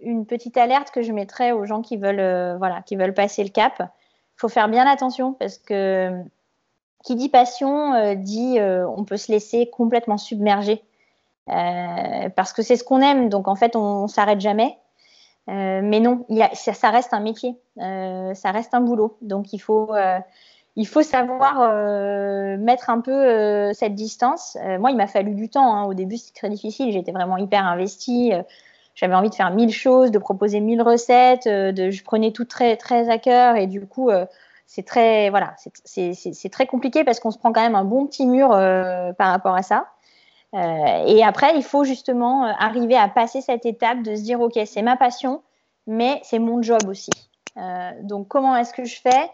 une 0.00 0.26
petite 0.26 0.56
alerte 0.56 0.90
que 0.90 1.02
je 1.02 1.12
mettrais 1.12 1.52
aux 1.52 1.64
gens 1.64 1.82
qui 1.82 1.96
veulent, 1.96 2.20
euh, 2.20 2.56
voilà, 2.58 2.82
qui 2.82 2.96
veulent 2.96 3.14
passer 3.14 3.42
le 3.42 3.50
cap. 3.50 3.74
Il 3.80 4.40
faut 4.40 4.48
faire 4.48 4.68
bien 4.68 4.86
attention 4.86 5.32
parce 5.32 5.58
que 5.58 6.22
qui 7.04 7.16
dit 7.16 7.28
passion 7.28 7.94
euh, 7.94 8.14
dit 8.14 8.58
euh, 8.58 8.86
on 8.88 9.04
peut 9.04 9.16
se 9.16 9.32
laisser 9.32 9.68
complètement 9.70 10.18
submerger 10.18 10.82
parce 11.46 12.52
que 12.52 12.62
c'est 12.62 12.76
ce 12.76 12.84
qu'on 12.84 13.00
aime. 13.00 13.28
Donc 13.28 13.48
en 13.48 13.56
fait, 13.56 13.74
on, 13.74 14.02
ne 14.02 14.08
s'arrête 14.08 14.40
jamais. 14.40 14.78
mais 15.48 15.98
non, 15.98 16.24
ça, 16.52 16.74
ça, 16.74 16.90
reste 16.90 17.12
un 17.12 17.18
métier, 17.18 17.56
ça 17.76 18.52
reste 18.52 18.72
un 18.72 18.80
boulot. 18.80 19.16
Donc 19.20 19.52
il 19.52 19.58
faut 19.58 19.90
il 20.76 20.86
faut 20.86 21.02
savoir 21.02 21.60
euh, 21.60 22.56
mettre 22.56 22.90
un 22.90 23.00
peu 23.00 23.12
euh, 23.12 23.72
cette 23.72 23.94
distance. 23.94 24.56
Euh, 24.62 24.78
moi, 24.78 24.90
il 24.90 24.96
m'a 24.96 25.06
fallu 25.06 25.34
du 25.34 25.48
temps. 25.48 25.74
Hein. 25.74 25.84
Au 25.84 25.94
début, 25.94 26.16
c'était 26.16 26.38
très 26.38 26.48
difficile. 26.48 26.92
J'étais 26.92 27.12
vraiment 27.12 27.36
hyper 27.36 27.66
investie. 27.66 28.32
J'avais 28.94 29.14
envie 29.14 29.30
de 29.30 29.34
faire 29.34 29.50
mille 29.50 29.72
choses, 29.72 30.10
de 30.10 30.18
proposer 30.18 30.60
mille 30.60 30.82
recettes. 30.82 31.44
je 31.46 32.02
prenais 32.02 32.32
tout 32.32 32.44
très, 32.44 32.76
très 32.76 33.08
à 33.08 33.18
cœur. 33.18 33.56
Et 33.56 33.66
du 33.66 33.86
coup, 33.86 34.10
c'est 34.66 34.84
très, 34.84 35.30
voilà, 35.30 35.54
c'est 35.84 36.50
très 36.50 36.66
compliqué 36.66 37.02
parce 37.04 37.18
qu'on 37.18 37.30
se 37.30 37.38
prend 37.38 37.52
quand 37.52 37.62
même 37.62 37.76
un 37.76 37.84
bon 37.84 38.06
petit 38.06 38.26
mur 38.26 38.48
par 38.50 39.30
rapport 39.30 39.54
à 39.54 39.62
ça. 39.62 39.86
et 40.52 41.22
après, 41.24 41.56
il 41.56 41.62
faut 41.62 41.84
justement 41.84 42.44
arriver 42.44 42.96
à 42.96 43.08
passer 43.08 43.40
cette 43.40 43.64
étape 43.64 44.02
de 44.02 44.16
se 44.16 44.22
dire, 44.22 44.40
OK, 44.40 44.58
c'est 44.66 44.82
ma 44.82 44.96
passion, 44.96 45.42
mais 45.86 46.20
c'est 46.22 46.40
mon 46.40 46.60
job 46.60 46.82
aussi. 46.86 47.12
donc, 48.02 48.28
comment 48.28 48.54
est-ce 48.56 48.74
que 48.74 48.84
je 48.84 49.00
fais? 49.00 49.30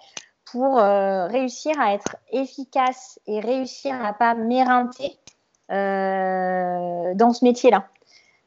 Pour 0.51 0.79
euh, 0.79 1.27
réussir 1.27 1.79
à 1.79 1.93
être 1.93 2.17
efficace 2.33 3.21
et 3.27 3.41
réussir 3.41 3.95
à 4.05 4.13
pas 4.13 4.35
m'éreinter 4.35 5.19
euh, 5.71 7.15
dans 7.15 7.33
ce 7.33 7.45
métier-là. 7.45 7.87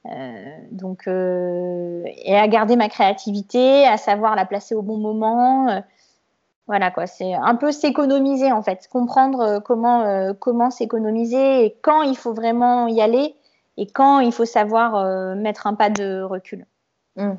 Euh, 0.05 0.57
donc, 0.71 1.07
et 1.07 2.37
à 2.37 2.47
garder 2.47 2.77
ma 2.77 2.87
créativité, 2.87 3.85
à 3.85 3.97
savoir 3.97 4.35
la 4.35 4.45
placer 4.45 4.75
au 4.75 4.81
bon 4.81 4.97
moment. 4.97 5.83
voilà 6.67 6.89
quoi, 6.89 7.05
c'est 7.05 7.33
un 7.33 7.55
peu 7.55 7.71
s'économiser 7.71 8.51
en 8.51 8.63
fait, 8.63 8.87
comprendre 8.89 9.59
comment 9.59 10.71
s'économiser 10.71 11.65
et 11.65 11.75
quand 11.81 12.01
il 12.03 12.15
faut 12.15 12.33
vraiment 12.33 12.87
y 12.87 13.01
aller 13.01 13.35
et 13.75 13.87
quand 13.87 14.19
il 14.19 14.31
faut 14.31 14.45
savoir 14.45 15.35
mettre 15.35 15.67
un 15.67 15.73
pas 15.73 15.89
de 15.89 16.21
recul. 16.21 16.65
Mmh. 17.17 17.33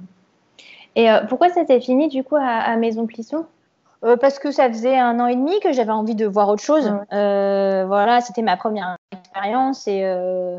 Et 0.96 1.08
pourquoi 1.30 1.48
ça 1.48 1.64
s'est 1.64 1.80
fini 1.80 2.08
du 2.08 2.24
coup 2.24 2.36
à, 2.36 2.42
à 2.42 2.76
Maison 2.76 3.06
Plisson? 3.06 3.46
Euh, 4.04 4.16
parce 4.16 4.38
que 4.38 4.50
ça 4.50 4.68
faisait 4.68 4.98
un 4.98 5.20
an 5.20 5.26
et 5.26 5.36
demi 5.36 5.58
que 5.60 5.72
j'avais 5.72 5.92
envie 5.92 6.14
de 6.14 6.26
voir 6.26 6.48
autre 6.48 6.62
chose. 6.62 6.92
Euh, 7.12 7.84
voilà, 7.86 8.20
c'était 8.20 8.42
ma 8.42 8.56
première 8.56 8.96
expérience 9.12 9.86
et, 9.86 10.04
euh, 10.04 10.58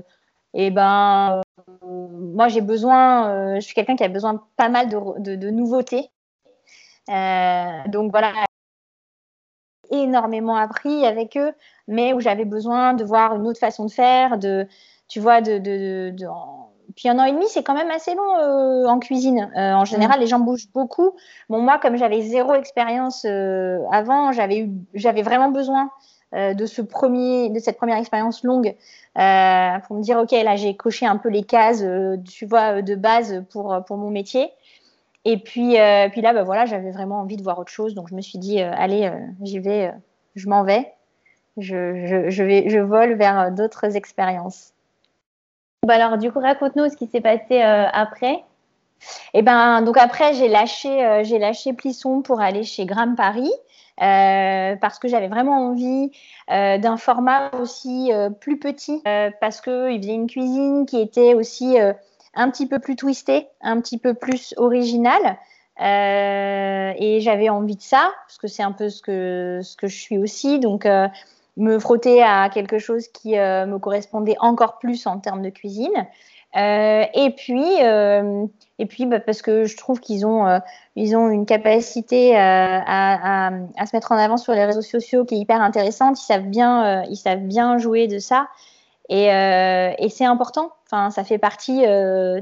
et 0.53 0.69
ben 0.71 1.41
moi 1.81 2.47
j'ai 2.47 2.61
besoin, 2.61 3.55
je 3.55 3.61
suis 3.61 3.73
quelqu'un 3.73 3.95
qui 3.95 4.03
a 4.03 4.09
besoin 4.09 4.43
pas 4.57 4.69
mal 4.69 4.89
de, 4.89 5.19
de, 5.19 5.35
de 5.35 5.49
nouveautés. 5.49 6.09
donc 7.07 8.11
voilà, 8.11 8.33
énormément 9.91 10.55
appris 10.55 11.05
avec 11.05 11.37
eux, 11.37 11.53
mais 11.87 12.13
où 12.13 12.19
j'avais 12.19 12.45
besoin 12.45 12.93
de 12.93 13.03
voir 13.03 13.35
une 13.35 13.45
autre 13.47 13.59
façon 13.59 13.85
de 13.85 13.91
faire, 13.91 14.37
de, 14.37 14.67
tu 15.07 15.19
vois, 15.19 15.41
de, 15.41 15.57
de, 15.57 16.09
de, 16.11 16.25
puis 16.95 17.09
un 17.09 17.19
an 17.19 17.25
et 17.25 17.31
demi, 17.31 17.45
c'est 17.47 17.63
quand 17.63 17.73
même 17.73 17.91
assez 17.91 18.15
long 18.15 18.37
euh, 18.39 18.85
en 18.85 18.99
cuisine. 18.99 19.51
Euh, 19.55 19.73
en 19.73 19.85
général, 19.85 20.17
mm. 20.17 20.21
les 20.21 20.27
gens 20.27 20.39
bougent 20.39 20.69
beaucoup. 20.73 21.15
Bon, 21.49 21.59
moi, 21.59 21.79
comme 21.79 21.95
j'avais 21.97 22.21
zéro 22.21 22.53
expérience 22.53 23.25
euh, 23.25 23.79
avant, 23.91 24.31
j'avais 24.31 25.21
vraiment 25.21 25.51
besoin 25.51 25.91
de 26.33 26.65
ce 26.65 26.81
premier, 26.81 27.49
de 27.49 27.59
cette 27.59 27.75
première 27.75 27.97
expérience 27.97 28.45
longue 28.45 28.73
pour 29.13 29.97
me 29.97 30.01
dire, 30.01 30.17
ok, 30.17 30.31
là, 30.31 30.55
j'ai 30.55 30.77
coché 30.77 31.05
un 31.05 31.17
peu 31.17 31.27
les 31.27 31.43
cases, 31.43 31.83
tu 32.23 32.45
vois, 32.45 32.81
de 32.81 32.95
base 32.95 33.43
pour 33.51 33.77
pour 33.85 33.97
mon 33.97 34.09
métier. 34.09 34.49
Et 35.25 35.35
puis, 35.35 35.75
puis 36.11 36.21
là, 36.21 36.33
bah, 36.33 36.43
voilà, 36.43 36.65
j'avais 36.65 36.91
vraiment 36.91 37.19
envie 37.19 37.35
de 37.35 37.43
voir 37.43 37.59
autre 37.59 37.71
chose, 37.71 37.95
donc 37.95 38.07
je 38.07 38.15
me 38.15 38.21
suis 38.21 38.39
dit, 38.39 38.61
allez, 38.61 39.11
j'y 39.41 39.59
vais, 39.59 39.91
je 40.35 40.47
m'en 40.47 40.63
vais, 40.63 40.93
je, 41.57 42.05
je, 42.05 42.29
je, 42.29 42.43
vais, 42.45 42.69
je 42.69 42.79
vole 42.79 43.15
vers 43.15 43.51
d'autres 43.51 43.97
expériences. 43.97 44.71
Bah 45.87 45.95
alors, 45.95 46.19
du 46.19 46.31
coup, 46.31 46.39
raconte-nous 46.39 46.89
ce 46.89 46.95
qui 46.95 47.07
s'est 47.07 47.21
passé 47.21 47.63
euh, 47.63 47.87
après. 47.91 48.33
Et 49.33 49.39
eh 49.39 49.41
ben, 49.41 49.81
donc 49.81 49.97
après, 49.97 50.35
j'ai 50.35 50.47
lâché, 50.47 51.03
euh, 51.03 51.23
j'ai 51.23 51.39
lâché 51.39 51.73
Plisson 51.73 52.21
pour 52.21 52.39
aller 52.39 52.63
chez 52.63 52.85
Gram 52.85 53.15
Paris. 53.15 53.51
Euh, 53.99 54.75
parce 54.75 54.99
que 54.99 55.07
j'avais 55.07 55.27
vraiment 55.27 55.69
envie 55.69 56.11
d'un 56.47 56.97
format 56.97 57.51
aussi 57.59 58.11
plus 58.39 58.57
petit, 58.57 59.01
parce 59.39 59.61
qu'il 59.61 60.01
faisait 60.01 60.13
une 60.13 60.27
cuisine 60.27 60.85
qui 60.85 60.99
était 60.99 61.33
aussi 61.33 61.77
un 62.33 62.49
petit 62.49 62.67
peu 62.67 62.79
plus 62.79 62.95
twistée, 62.95 63.47
un 63.61 63.79
petit 63.81 63.97
peu 63.97 64.13
plus 64.13 64.53
originale. 64.57 65.37
et 65.79 67.19
j'avais 67.21 67.49
envie 67.49 67.75
de 67.75 67.81
ça, 67.81 68.11
parce 68.27 68.37
que 68.37 68.47
c'est 68.47 68.63
un 68.63 68.71
peu 68.71 68.89
ce 68.89 69.01
que, 69.01 69.59
ce 69.61 69.75
que 69.75 69.87
je 69.87 69.99
suis 69.99 70.17
aussi. 70.17 70.59
Donc, 70.59 70.87
me 71.57 71.79
frotter 71.79 72.23
à 72.23 72.49
quelque 72.49 72.79
chose 72.79 73.07
qui 73.07 73.37
euh, 73.37 73.65
me 73.65 73.77
correspondait 73.77 74.35
encore 74.39 74.79
plus 74.79 75.05
en 75.07 75.19
termes 75.19 75.41
de 75.41 75.49
cuisine. 75.49 76.07
Euh, 76.57 77.05
et 77.13 77.29
puis, 77.31 77.63
euh, 77.81 78.45
et 78.77 78.85
puis 78.85 79.05
bah, 79.05 79.19
parce 79.19 79.41
que 79.41 79.65
je 79.65 79.77
trouve 79.77 79.99
qu'ils 79.99 80.25
ont, 80.25 80.45
ont 80.45 81.29
une 81.29 81.45
capacité 81.45 82.35
à, 82.37 82.81
à, 82.85 83.51
à, 83.77 83.85
se 83.85 83.95
mettre 83.95 84.11
en 84.11 84.17
avant 84.17 84.37
sur 84.37 84.53
les 84.53 84.65
réseaux 84.65 84.81
sociaux 84.81 85.23
qui 85.23 85.35
est 85.35 85.39
hyper 85.39 85.61
intéressante. 85.61 86.19
Ils 86.19 86.25
savent 86.25 86.47
bien, 86.47 87.03
ils 87.03 87.15
savent 87.15 87.43
bien 87.43 87.77
jouer 87.77 88.07
de 88.07 88.19
ça. 88.19 88.47
Et, 89.09 89.25
et 89.27 90.09
c'est 90.09 90.25
important. 90.25 90.71
Enfin, 90.85 91.09
ça 91.09 91.23
fait 91.23 91.37
partie, 91.37 91.83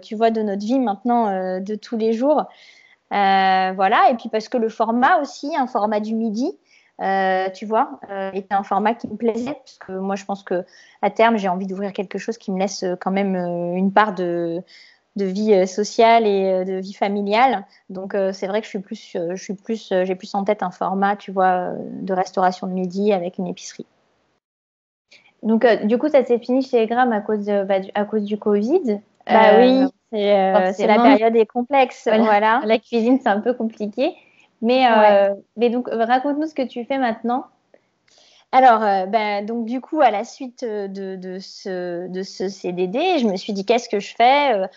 tu 0.01 0.15
vois, 0.15 0.31
de 0.31 0.41
notre 0.41 0.65
vie 0.65 0.79
maintenant, 0.79 1.59
de 1.59 1.75
tous 1.75 1.97
les 1.97 2.13
jours. 2.13 2.45
voilà. 3.11 4.09
Et 4.09 4.15
puis 4.15 4.29
parce 4.29 4.49
que 4.49 4.57
le 4.57 4.69
format 4.69 5.19
aussi, 5.21 5.55
un 5.55 5.67
format 5.67 5.99
du 5.99 6.15
midi, 6.15 6.57
euh, 7.01 7.49
tu 7.51 7.65
vois, 7.65 7.99
euh, 8.09 8.31
était 8.33 8.53
un 8.53 8.63
format 8.63 8.93
qui 8.93 9.07
me 9.07 9.15
plaisait, 9.15 9.53
parce 9.53 9.77
que 9.77 9.93
moi, 9.93 10.15
je 10.15 10.25
pense 10.25 10.43
que 10.43 10.65
à 11.01 11.09
terme, 11.09 11.37
j'ai 11.37 11.47
envie 11.47 11.65
d'ouvrir 11.65 11.93
quelque 11.93 12.17
chose 12.17 12.37
qui 12.37 12.51
me 12.51 12.59
laisse 12.59 12.83
euh, 12.83 12.95
quand 12.99 13.11
même 13.11 13.35
une 13.35 13.93
part 13.93 14.13
de, 14.13 14.61
de 15.15 15.25
vie 15.25 15.65
sociale 15.65 16.27
et 16.27 16.65
de 16.65 16.75
vie 16.79 16.93
familiale. 16.93 17.65
Donc, 17.89 18.15
c'est 18.33 18.47
vrai 18.47 18.59
que 18.59 18.65
je 18.65 18.69
suis 18.69 18.79
plus, 18.79 19.15
je 19.15 19.41
suis 19.41 19.53
plus, 19.53 19.89
j'ai 19.89 20.15
plus 20.15 20.33
en 20.35 20.43
tête 20.43 20.61
un 20.61 20.71
format, 20.71 21.15
tu 21.15 21.31
vois, 21.31 21.73
de 21.77 22.13
restauration 22.13 22.67
de 22.67 22.73
midi 22.73 23.13
avec 23.13 23.37
une 23.37 23.47
épicerie. 23.47 23.85
Donc, 25.41 25.65
du 25.85 25.97
coup, 25.97 26.09
ça 26.09 26.23
s'est 26.25 26.39
fini 26.39 26.61
chez 26.61 26.85
Gram 26.85 27.11
à 27.11 27.21
cause, 27.21 27.45
de, 27.45 27.63
bah, 27.63 27.79
du, 27.79 27.89
à 27.95 28.03
cause 28.03 28.23
du 28.23 28.37
Covid. 28.37 28.99
Bah 29.25 29.59
oui, 29.59 29.85
c'est 30.11 30.87
la 30.87 31.01
période 31.01 31.35
est 31.35 31.45
complexe. 31.45 32.07
voilà. 32.07 32.61
La 32.65 32.77
cuisine, 32.77 33.19
c'est 33.21 33.29
un 33.29 33.39
peu 33.39 33.53
compliqué. 33.53 34.15
Mais, 34.61 34.85
euh, 34.87 35.33
mais 35.57 35.69
donc, 35.69 35.87
raconte-nous 35.89 36.47
ce 36.47 36.55
que 36.55 36.65
tu 36.67 36.83
fais 36.85 36.97
maintenant. 36.97 37.45
Alors, 38.51 38.83
euh, 38.83 39.05
ben, 39.05 39.45
donc 39.45 39.65
du 39.65 39.79
coup, 39.79 40.01
à 40.01 40.09
la 40.09 40.23
suite 40.23 40.65
de, 40.65 41.15
de, 41.15 41.39
ce, 41.39 42.07
de 42.07 42.23
ce 42.23 42.49
CDD, 42.49 43.19
je 43.19 43.27
me 43.27 43.35
suis 43.37 43.53
dit 43.53 43.65
qu'est-ce 43.65 43.89
que 43.89 43.99
je 43.99 44.15
fais 44.15 44.53
euh, 44.55 44.67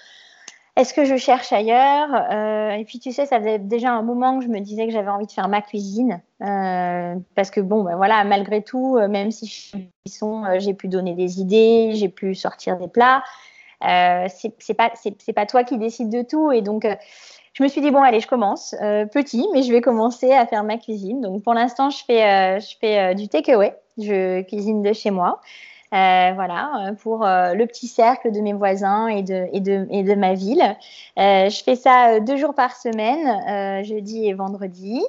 Est-ce 0.77 0.93
que 0.93 1.05
je 1.05 1.17
cherche 1.17 1.53
ailleurs 1.53 2.11
Et 2.79 2.85
puis, 2.85 3.01
tu 3.01 3.13
sais, 3.13 3.27
ça 3.27 3.39
faisait 3.39 3.59
déjà 3.59 3.93
un 3.93 4.03
moment 4.03 4.39
que 4.39 4.45
je 4.45 4.51
me 4.51 4.61
disais 4.61 4.87
que 4.87 4.93
j'avais 4.93 5.09
envie 5.09 5.27
de 5.27 5.33
faire 5.33 5.49
ma 5.49 5.63
cuisine, 5.63 6.21
parce 6.39 7.51
que 7.51 7.61
bon, 7.61 7.83
ben 7.83 7.97
voilà, 7.97 8.23
malgré 8.25 8.63
tout, 8.63 8.99
même 9.09 9.31
si 9.31 9.47
je 9.47 9.53
suis 9.53 9.91
j'ai 10.59 10.75
pu 10.75 10.89
donner 10.89 11.15
des 11.15 11.41
idées, 11.41 11.93
j'ai 11.95 12.09
pu 12.09 12.35
sortir 12.35 12.77
des 12.77 12.89
plats. 12.89 13.23
c'est 13.81 14.75
pas 14.77 14.93
c'est 14.95 15.33
pas 15.33 15.47
toi 15.47 15.65
qui 15.65 15.79
décides 15.79 16.11
de 16.11 16.23
tout, 16.23 16.53
et 16.53 16.61
donc 16.61 16.87
je 17.53 17.63
me 17.63 17.69
suis 17.69 17.81
dit 17.81 17.91
bon 17.91 18.03
allez 18.03 18.21
je 18.21 18.27
commence. 18.27 18.75
Euh, 18.81 19.07
petit 19.07 19.47
mais 19.53 19.63
je 19.63 19.73
vais 19.73 19.81
commencer 19.81 20.33
à 20.33 20.47
faire 20.47 20.65
ma 20.65 20.79
cuisine. 20.79 21.21
Donc 21.21 21.43
pour 21.43 21.55
l'instant 21.55 21.91
je 21.91 22.03
fais 22.05 22.25
euh, 22.25 22.61
je 22.61 22.77
fais 22.81 22.99
euh, 22.99 23.15
du 23.15 23.29
takeaway. 23.29 23.77
Je 23.99 24.43
cuisine 24.43 24.83
de 24.83 24.93
chez 24.93 25.11
moi. 25.11 25.41
Voilà 25.91 26.95
pour 27.03 27.19
le 27.27 27.67
petit 27.67 27.87
cercle 27.87 28.33
de 28.33 28.41
mes 28.41 28.55
voisins 28.55 29.09
et 29.09 29.23
de 29.23 29.49
et 29.53 29.61
de 29.61 29.87
et 29.91 30.03
de 30.03 30.15
ma 30.15 30.33
ville. 30.33 30.75
Je 31.19 31.63
fais 31.63 31.77
ça 31.77 32.19
deux 32.19 32.39
jours 32.39 32.55
par 32.55 32.75
semaine 32.75 33.85
jeudi 33.85 34.27
et 34.27 34.33
vendredi. 34.33 35.03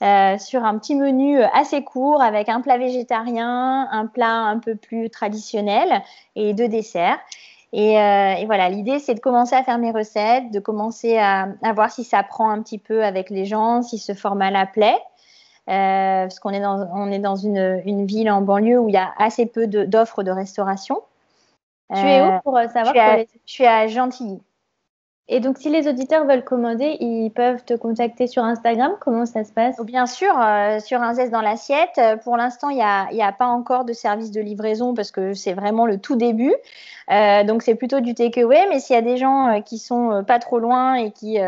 Sur 0.00 0.64
un 0.64 0.78
petit 0.78 0.94
menu 0.94 1.42
assez 1.42 1.82
court 1.82 2.22
avec 2.22 2.48
un 2.48 2.60
plat 2.60 2.78
végétarien, 2.78 3.88
un 3.90 4.06
plat 4.06 4.36
un 4.36 4.60
peu 4.60 4.76
plus 4.76 5.10
traditionnel 5.10 6.00
et 6.36 6.54
deux 6.54 6.68
desserts. 6.68 7.18
Euh, 7.72 8.32
et, 8.32 8.46
voilà, 8.46 8.68
l'idée, 8.68 8.98
c'est 8.98 9.14
de 9.14 9.20
commencer 9.20 9.54
à 9.54 9.62
faire 9.62 9.78
mes 9.78 9.92
recettes, 9.92 10.50
de 10.50 10.58
commencer 10.58 11.18
à, 11.18 11.48
voir 11.74 11.90
si 11.90 12.02
ça 12.04 12.22
prend 12.22 12.50
un 12.50 12.62
petit 12.62 12.78
peu 12.78 13.04
avec 13.04 13.30
les 13.30 13.44
gens, 13.44 13.82
si 13.82 13.98
ce 13.98 14.12
format 14.14 14.50
la 14.50 14.66
plaît. 14.66 14.98
Euh, 15.68 16.22
parce 16.24 16.40
qu'on 16.40 16.50
est 16.50 16.60
dans, 16.60 16.88
on 16.94 17.12
est 17.12 17.20
dans 17.20 17.36
une, 17.36 17.80
une, 17.84 18.04
ville 18.06 18.30
en 18.30 18.40
banlieue 18.40 18.80
où 18.80 18.88
il 18.88 18.94
y 18.94 18.98
a 18.98 19.12
assez 19.18 19.46
peu 19.46 19.68
d'offres 19.68 20.24
de, 20.24 20.30
restauration. 20.32 21.00
Tu 21.94 22.00
es 22.00 22.22
où 22.22 22.24
euh, 22.24 22.38
pour 22.42 22.58
savoir 22.72 22.94
Je 22.94 23.26
suis 23.46 23.66
à, 23.66 23.86
Gentilly. 23.86 24.42
Et 25.32 25.38
donc, 25.40 25.58
si 25.58 25.70
les 25.70 25.88
auditeurs 25.88 26.26
veulent 26.26 26.44
commander, 26.44 26.96
ils 27.00 27.30
peuvent 27.30 27.64
te 27.64 27.74
contacter 27.74 28.26
sur 28.26 28.42
Instagram. 28.42 28.92
Comment 29.00 29.26
ça 29.26 29.44
se 29.44 29.52
passe? 29.52 29.80
Bien 29.84 30.06
sûr, 30.06 30.32
sur 30.84 31.00
un 31.00 31.14
zeste 31.14 31.30
dans 31.30 31.40
l'assiette. 31.40 32.00
Pour 32.24 32.36
l'instant, 32.36 32.68
il 32.68 32.76
n'y 32.76 32.82
a, 32.82 33.06
a, 33.06 33.32
pas 33.32 33.46
encore 33.46 33.84
de 33.84 33.92
service 33.92 34.32
de 34.32 34.40
livraison 34.40 34.92
parce 34.92 35.12
que 35.12 35.32
c'est 35.32 35.52
vraiment 35.52 35.86
le 35.86 35.98
tout 35.98 36.16
début. 36.16 36.52
Euh, 37.10 37.42
donc 37.42 37.62
c'est 37.62 37.74
plutôt 37.74 38.00
du 38.00 38.14
takeaway, 38.14 38.66
mais 38.68 38.78
s'il 38.78 38.94
y 38.94 38.98
a 38.98 39.02
des 39.02 39.16
gens 39.16 39.48
euh, 39.48 39.60
qui 39.60 39.78
sont 39.78 40.12
euh, 40.12 40.22
pas 40.22 40.38
trop 40.38 40.58
loin 40.58 40.94
et 40.94 41.10
qui 41.10 41.38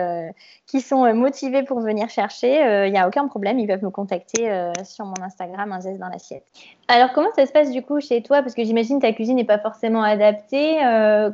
qui 0.66 0.80
sont 0.80 1.12
motivés 1.14 1.62
pour 1.62 1.80
venir 1.80 2.08
chercher, 2.08 2.86
il 2.86 2.92
n'y 2.92 2.98
a 2.98 3.06
aucun 3.06 3.28
problème, 3.28 3.58
ils 3.58 3.66
peuvent 3.66 3.84
me 3.84 3.90
contacter 3.90 4.50
sur 4.84 5.04
mon 5.04 5.20
Instagram 5.22 5.70
un 5.70 5.80
zeste 5.80 6.00
dans 6.00 6.08
l'assiette. 6.08 6.44
Alors 6.88 7.12
comment 7.12 7.28
ça 7.36 7.44
se 7.44 7.52
passe 7.52 7.70
du 7.70 7.82
coup 7.82 8.00
chez 8.00 8.22
toi? 8.22 8.40
Parce 8.40 8.54
que 8.54 8.64
j'imagine 8.64 8.98
ta 8.98 9.12
cuisine 9.12 9.36
n'est 9.36 9.44
pas 9.44 9.58
forcément 9.58 10.02
adaptée. 10.02 10.78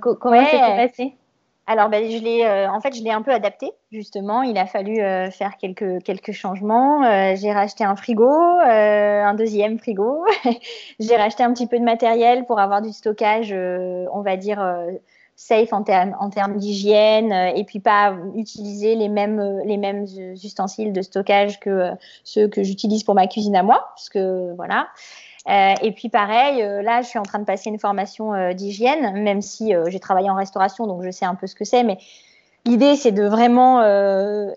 comment 0.01 0.44
ça 0.44 0.51
s'est 0.51 0.88
passé? 0.88 1.14
Alors, 1.68 1.90
ben, 1.90 2.10
je 2.10 2.16
l'ai, 2.16 2.46
en 2.66 2.80
fait, 2.80 2.96
je 2.96 3.02
l'ai 3.02 3.10
un 3.10 3.20
peu 3.20 3.30
adapté, 3.30 3.70
justement. 3.92 4.42
Il 4.42 4.56
a 4.56 4.66
fallu 4.66 4.96
faire 5.30 5.56
quelques, 5.58 6.02
quelques 6.02 6.32
changements. 6.32 7.02
j'ai 7.36 7.52
racheté 7.52 7.84
un 7.84 7.94
frigo, 7.94 8.26
un 8.28 9.34
deuxième 9.34 9.78
frigo. 9.78 10.24
j'ai 11.00 11.16
racheté 11.16 11.42
un 11.42 11.52
petit 11.52 11.66
peu 11.66 11.78
de 11.78 11.84
matériel 11.84 12.46
pour 12.46 12.58
avoir 12.58 12.80
du 12.80 12.90
stockage, 12.92 13.52
on 13.52 14.22
va 14.22 14.36
dire, 14.36 14.60
safe 15.38 15.72
en, 15.72 15.84
termes 15.84 16.14
en 16.18 16.56
d'hygiène 16.56 17.32
et 17.32 17.64
puis 17.64 17.78
pas 17.78 18.16
utiliser 18.34 18.96
les 18.96 19.08
mêmes, 19.08 19.60
les 19.64 19.76
mêmes 19.76 20.04
ustensiles 20.42 20.92
de 20.92 21.00
stockage 21.00 21.60
que 21.60 21.92
ceux 22.24 22.48
que 22.48 22.64
j'utilise 22.64 23.04
pour 23.04 23.14
ma 23.14 23.28
cuisine 23.28 23.54
à 23.54 23.62
moi, 23.62 23.88
parce 23.94 24.08
que 24.08 24.52
voilà. 24.56 24.88
Euh, 25.49 25.74
et 25.80 25.92
puis 25.92 26.11
pareil, 26.11 26.62
euh, 26.62 26.82
là, 26.82 27.01
je 27.01 27.09
suis 27.09 27.18
en 27.18 27.22
train 27.22 27.38
de 27.38 27.44
passer 27.44 27.70
une 27.70 27.78
formation 27.78 28.34
euh, 28.34 28.53
d'hygiène, 28.53 29.22
même 29.22 29.40
si 29.40 29.72
j'ai 29.86 30.01
travaillé 30.01 30.28
en 30.28 30.34
restauration, 30.34 30.86
donc 30.86 31.03
je 31.03 31.11
sais 31.11 31.24
un 31.24 31.34
peu 31.34 31.46
ce 31.46 31.55
que 31.55 31.64
c'est. 31.64 31.84
Mais 31.84 31.99
l'idée, 32.66 32.96
c'est 32.96 33.12
de 33.12 33.24
vraiment 33.24 33.82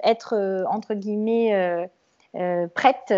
être 0.03 0.65
entre 0.69 0.93
guillemets 0.93 1.89
prête, 2.73 3.13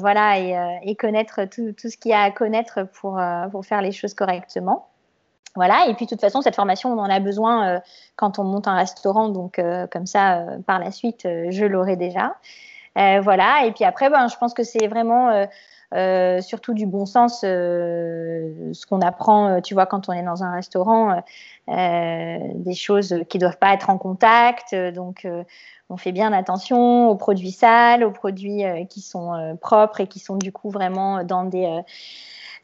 voilà, 0.00 0.38
et, 0.38 0.96
connaître 0.96 1.44
tout, 1.44 1.74
ce 1.76 1.96
qu'il 1.96 2.10
y 2.10 2.14
a 2.14 2.22
à 2.22 2.30
connaître 2.30 2.82
pour 3.00 3.20
pour 3.50 3.64
faire 3.64 3.82
les 3.82 3.92
choses 3.92 4.14
correctement. 4.14 4.88
Voilà, 5.56 5.86
et 5.88 5.94
puis 5.94 6.06
de 6.06 6.10
toute 6.10 6.20
façon, 6.20 6.42
cette 6.42 6.56
formation, 6.56 6.92
on 6.92 6.98
en 6.98 7.08
a 7.08 7.20
besoin 7.20 7.80
quand 8.16 8.40
on 8.40 8.44
monte 8.44 8.66
un 8.66 8.74
restaurant, 8.74 9.28
donc 9.28 9.60
comme 9.90 10.06
ça, 10.06 10.44
par 10.66 10.80
la 10.80 10.90
suite, 10.90 11.22
je 11.24 11.64
l'aurai 11.64 11.96
déjà. 11.96 12.34
voilà, 12.96 13.66
et 13.66 13.72
puis 13.72 13.84
après, 13.84 14.10
ben, 14.10 14.26
je 14.28 14.36
pense 14.36 14.52
que 14.52 14.64
c'est 14.64 14.88
vraiment 14.88 15.46
euh, 15.94 16.40
surtout 16.40 16.74
du 16.74 16.86
bon 16.86 17.06
sens, 17.06 17.42
euh, 17.44 18.72
ce 18.72 18.84
qu'on 18.84 19.00
apprend, 19.00 19.48
euh, 19.48 19.60
tu 19.60 19.74
vois, 19.74 19.86
quand 19.86 20.08
on 20.08 20.12
est 20.12 20.24
dans 20.24 20.42
un 20.42 20.52
restaurant, 20.52 21.22
des 21.66 22.74
choses 22.74 23.22
qui 23.28 23.38
doivent 23.38 23.58
pas 23.58 23.72
être 23.72 23.88
en 23.88 23.96
contact. 23.96 24.74
donc, 24.74 25.26
on 25.88 25.96
fait 25.96 26.12
bien 26.12 26.32
attention 26.32 27.08
aux 27.08 27.14
produits 27.14 27.52
sales, 27.52 28.04
aux 28.04 28.10
produits 28.10 28.64
qui 28.90 29.00
sont 29.00 29.56
propres 29.62 30.00
et 30.00 30.06
qui 30.06 30.18
sont 30.18 30.36
du 30.36 30.52
coup 30.52 30.68
vraiment 30.68 31.24
dans 31.24 31.44
des 31.44 31.80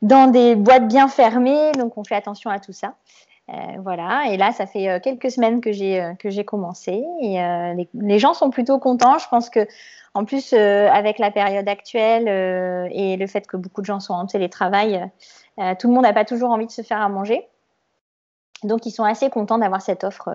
dans 0.02 0.26
des 0.30 0.54
boîtes 0.54 0.86
bien 0.86 1.08
fermées. 1.08 1.72
Donc, 1.72 1.96
on 1.96 2.04
fait 2.04 2.14
attention 2.14 2.50
à 2.50 2.58
tout 2.58 2.72
ça. 2.72 2.94
Voilà, 3.78 4.26
et 4.30 4.36
là, 4.36 4.52
ça 4.52 4.66
fait 4.66 5.00
quelques 5.02 5.30
semaines 5.30 5.60
que 5.60 5.72
j'ai 5.72 6.14
que 6.20 6.30
j'ai 6.30 6.44
commencé 6.44 7.02
et 7.20 7.34
les, 7.74 7.88
les, 7.94 8.18
gens 8.20 8.32
sont 8.32 8.50
plutôt 8.50 8.78
contents. 8.78 9.18
Je 9.18 9.28
pense 9.28 9.50
que 9.50 9.66
en 10.14 10.24
plus, 10.24 10.52
avec 10.52 11.18
la 11.18 11.32
période 11.32 11.68
actuelle 11.68 12.28
et 12.92 13.16
le 13.16 13.26
fait 13.26 13.46
que 13.48 13.56
beaucoup 13.56 13.80
de 13.80 13.86
gens 13.86 13.98
sont 13.98 14.14
en 14.14 14.26
télétravail, 14.26 15.04
tout 15.80 15.88
le 15.88 15.94
monde 15.94 16.04
n'a 16.04 16.12
pas 16.12 16.24
toujours 16.24 16.50
envie 16.50 16.66
de 16.66 16.70
se 16.70 16.82
faire 16.82 17.00
à 17.00 17.08
manger. 17.08 17.48
Donc, 18.62 18.86
ils 18.86 18.92
sont 18.92 19.04
assez 19.04 19.30
contents 19.30 19.58
d'avoir 19.58 19.82
cette 19.82 20.04
offre 20.04 20.30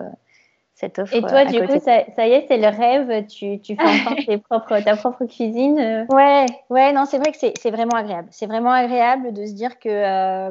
cette 0.76 0.98
offre. 0.98 1.14
Et 1.14 1.22
toi, 1.22 1.46
du 1.46 1.58
coup, 1.66 1.80
ça, 1.80 2.26
y 2.26 2.32
est, 2.32 2.46
c'est 2.48 2.58
le 2.58 2.68
rêve. 2.68 3.26
Tu, 3.26 3.60
tu 3.60 3.74
fais 3.76 3.82
enfin 3.84 4.14
tes 4.14 4.38
propres, 4.38 4.78
ta 4.80 4.94
propre 4.96 5.24
cuisine. 5.24 5.78
Euh? 5.78 6.04
Ouais, 6.10 6.46
ouais, 6.70 6.92
non, 6.92 7.06
c'est 7.06 7.18
vrai 7.18 7.32
que 7.32 7.38
c'est 7.38 7.70
vraiment 7.70 7.96
agréable. 7.96 8.28
C'est 8.30 8.46
vraiment 8.46 8.72
agréable 8.72 9.32
de 9.32 9.46
se 9.46 9.52
dire 9.52 9.78
que 9.78 9.88
euh, 9.88 10.50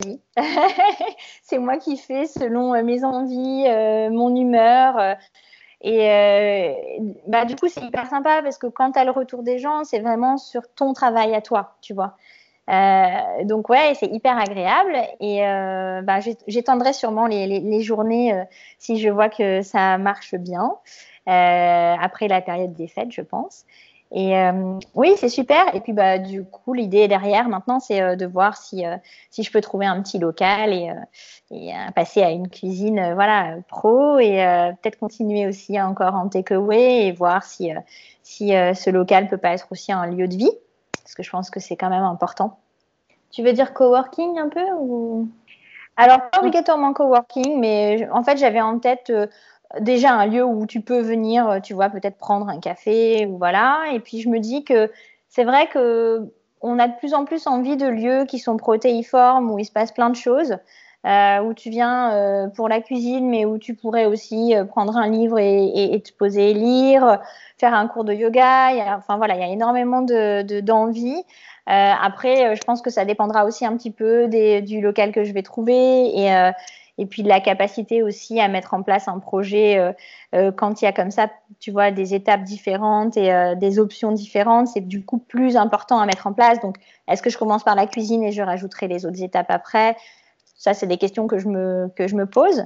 c'est 1.42 1.58
moi 1.58 1.76
qui 1.78 1.96
fais 1.96 2.26
selon 2.26 2.74
euh, 2.74 2.82
mes 2.82 3.04
envies, 3.04 3.64
mon 4.10 4.34
humeur. 4.34 5.16
et 5.80 6.74
bah, 7.26 7.44
du 7.44 7.56
coup, 7.56 7.68
c'est 7.68 7.82
hyper 7.82 8.06
sympa 8.08 8.42
parce 8.42 8.58
que 8.58 8.66
quand 8.66 8.92
tu 8.92 8.98
as 8.98 9.04
le 9.04 9.10
retour 9.10 9.42
des 9.42 9.58
gens, 9.58 9.84
c'est 9.84 10.00
vraiment 10.00 10.36
sur 10.36 10.62
ton 10.74 10.92
travail 10.92 11.34
à 11.34 11.40
toi, 11.40 11.76
tu 11.80 11.94
vois. 11.94 12.16
Euh, 12.68 13.44
donc 13.44 13.70
ouais, 13.70 13.94
c'est 13.94 14.08
hyper 14.08 14.36
agréable 14.36 14.94
et 15.20 15.46
euh, 15.46 16.02
bah, 16.02 16.18
j'étendrai 16.46 16.92
sûrement 16.92 17.26
les, 17.26 17.80
journées 17.80 18.34
euh, 18.34 18.44
si 18.78 18.98
je 18.98 19.08
vois 19.08 19.30
que 19.30 19.62
ça 19.62 19.96
marche 19.96 20.34
bien 20.34 20.74
euh, 21.28 21.94
après 21.98 22.28
la 22.28 22.42
période 22.42 22.74
des 22.74 22.86
fêtes, 22.86 23.12
je 23.12 23.22
pense. 23.22 23.64
Et 24.10 24.38
euh, 24.38 24.78
oui, 24.94 25.12
c'est 25.16 25.28
super. 25.28 25.74
Et 25.74 25.80
puis 25.80 25.92
bah 25.92 26.18
du 26.18 26.44
coup, 26.44 26.72
l'idée 26.72 27.08
derrière 27.08 27.48
maintenant, 27.48 27.78
c'est 27.78 28.16
de 28.16 28.26
voir 28.26 28.56
si 28.56 28.84
si 29.30 29.42
je 29.42 29.52
peux 29.52 29.60
trouver 29.60 29.86
un 29.86 30.00
petit 30.02 30.18
local 30.18 30.72
et, 30.72 30.90
et 31.50 31.72
passer 31.94 32.22
à 32.22 32.30
une 32.30 32.48
cuisine 32.48 33.12
voilà 33.14 33.56
pro 33.68 34.18
et 34.18 34.38
peut-être 34.80 34.98
continuer 34.98 35.46
aussi 35.46 35.80
encore 35.80 36.14
en 36.14 36.28
takeaway 36.28 37.06
et 37.06 37.12
voir 37.12 37.44
si 37.44 37.70
si 38.22 38.48
ce 38.48 38.90
local 38.90 39.28
peut 39.28 39.36
pas 39.36 39.52
être 39.52 39.68
aussi 39.70 39.92
un 39.92 40.06
lieu 40.06 40.26
de 40.26 40.36
vie 40.36 40.52
parce 41.08 41.14
que 41.14 41.22
je 41.22 41.30
pense 41.30 41.48
que 41.48 41.58
c'est 41.58 41.76
quand 41.76 41.88
même 41.88 42.04
important. 42.04 42.58
Tu 43.30 43.42
veux 43.42 43.54
dire 43.54 43.72
coworking 43.72 44.38
un 44.38 44.48
peu 44.50 44.64
ou? 44.78 45.28
Alors, 45.96 46.30
pas 46.30 46.40
obligatoirement 46.40 46.92
coworking, 46.92 47.58
mais 47.58 48.08
en 48.12 48.22
fait, 48.22 48.36
j'avais 48.36 48.60
en 48.60 48.78
tête 48.78 49.08
euh, 49.08 49.26
déjà 49.80 50.12
un 50.12 50.26
lieu 50.26 50.44
où 50.44 50.66
tu 50.66 50.80
peux 50.80 51.00
venir, 51.00 51.48
euh, 51.48 51.60
tu 51.60 51.74
vois, 51.74 51.90
peut-être 51.90 52.18
prendre 52.18 52.48
un 52.48 52.58
café 52.58 53.26
ou 53.26 53.38
voilà. 53.38 53.84
Et 53.92 54.00
puis, 54.00 54.20
je 54.20 54.28
me 54.28 54.38
dis 54.38 54.64
que 54.64 54.90
c'est 55.28 55.44
vrai 55.44 55.68
que 55.68 56.32
on 56.60 56.78
a 56.78 56.88
de 56.88 56.96
plus 56.96 57.14
en 57.14 57.24
plus 57.24 57.46
envie 57.46 57.76
de 57.76 57.86
lieux 57.86 58.24
qui 58.24 58.38
sont 58.38 58.56
protéiformes, 58.56 59.50
où 59.50 59.58
il 59.58 59.64
se 59.64 59.72
passe 59.72 59.92
plein 59.92 60.10
de 60.10 60.16
choses. 60.16 60.56
Euh, 61.06 61.38
où 61.42 61.54
tu 61.54 61.70
viens 61.70 62.12
euh, 62.12 62.48
pour 62.48 62.68
la 62.68 62.80
cuisine, 62.80 63.28
mais 63.30 63.44
où 63.44 63.56
tu 63.56 63.74
pourrais 63.74 64.06
aussi 64.06 64.52
prendre 64.68 64.96
un 64.96 65.08
livre 65.08 65.38
et, 65.38 66.02
te 66.04 66.12
poser 66.12 66.50
et 66.50 66.54
lire, 66.54 67.20
faire 67.56 67.72
un 67.72 67.86
cours 67.86 68.02
de 68.02 68.12
yoga. 68.12 68.96
Enfin 68.96 69.16
voilà, 69.16 69.36
il 69.36 69.40
y 69.40 69.44
a 69.44 69.48
énormément 69.48 70.02
de 70.02 70.60
d'envie. 70.60 71.22
Après, 71.66 72.56
je 72.56 72.60
pense 72.62 72.82
que 72.82 72.90
ça 72.90 73.04
dépendra 73.04 73.44
aussi 73.44 73.64
un 73.64 73.76
petit 73.76 73.92
peu 73.92 74.26
du 74.26 74.80
local 74.80 75.12
que 75.12 75.22
je 75.22 75.32
vais 75.32 75.42
trouver 75.42 76.18
et 76.18 76.52
et 76.98 77.06
puis 77.06 77.22
la 77.22 77.40
capacité 77.40 78.02
aussi 78.02 78.40
à 78.40 78.48
mettre 78.48 78.74
en 78.74 78.82
place 78.82 79.06
un 79.06 79.20
projet 79.20 79.78
euh, 79.78 79.92
euh, 80.34 80.52
quand 80.52 80.82
il 80.82 80.84
y 80.84 80.88
a 80.88 80.92
comme 80.92 81.12
ça, 81.12 81.30
tu 81.60 81.70
vois, 81.70 81.92
des 81.92 82.12
étapes 82.12 82.42
différentes 82.42 83.16
et 83.16 83.32
euh, 83.32 83.54
des 83.54 83.78
options 83.78 84.10
différentes, 84.10 84.66
c'est 84.66 84.86
du 84.86 85.04
coup 85.04 85.18
plus 85.18 85.56
important 85.56 86.00
à 86.00 86.06
mettre 86.06 86.26
en 86.26 86.32
place. 86.32 86.58
Donc, 86.60 86.76
est-ce 87.06 87.22
que 87.22 87.30
je 87.30 87.38
commence 87.38 87.62
par 87.62 87.76
la 87.76 87.86
cuisine 87.86 88.24
et 88.24 88.32
je 88.32 88.42
rajouterai 88.42 88.88
les 88.88 89.06
autres 89.06 89.22
étapes 89.22 89.50
après? 89.50 89.96
Ça, 90.56 90.74
c'est 90.74 90.88
des 90.88 90.98
questions 90.98 91.28
que 91.28 91.38
je 91.38 91.46
me, 91.46 91.88
que 91.94 92.08
je 92.08 92.16
me 92.16 92.26
pose. 92.26 92.64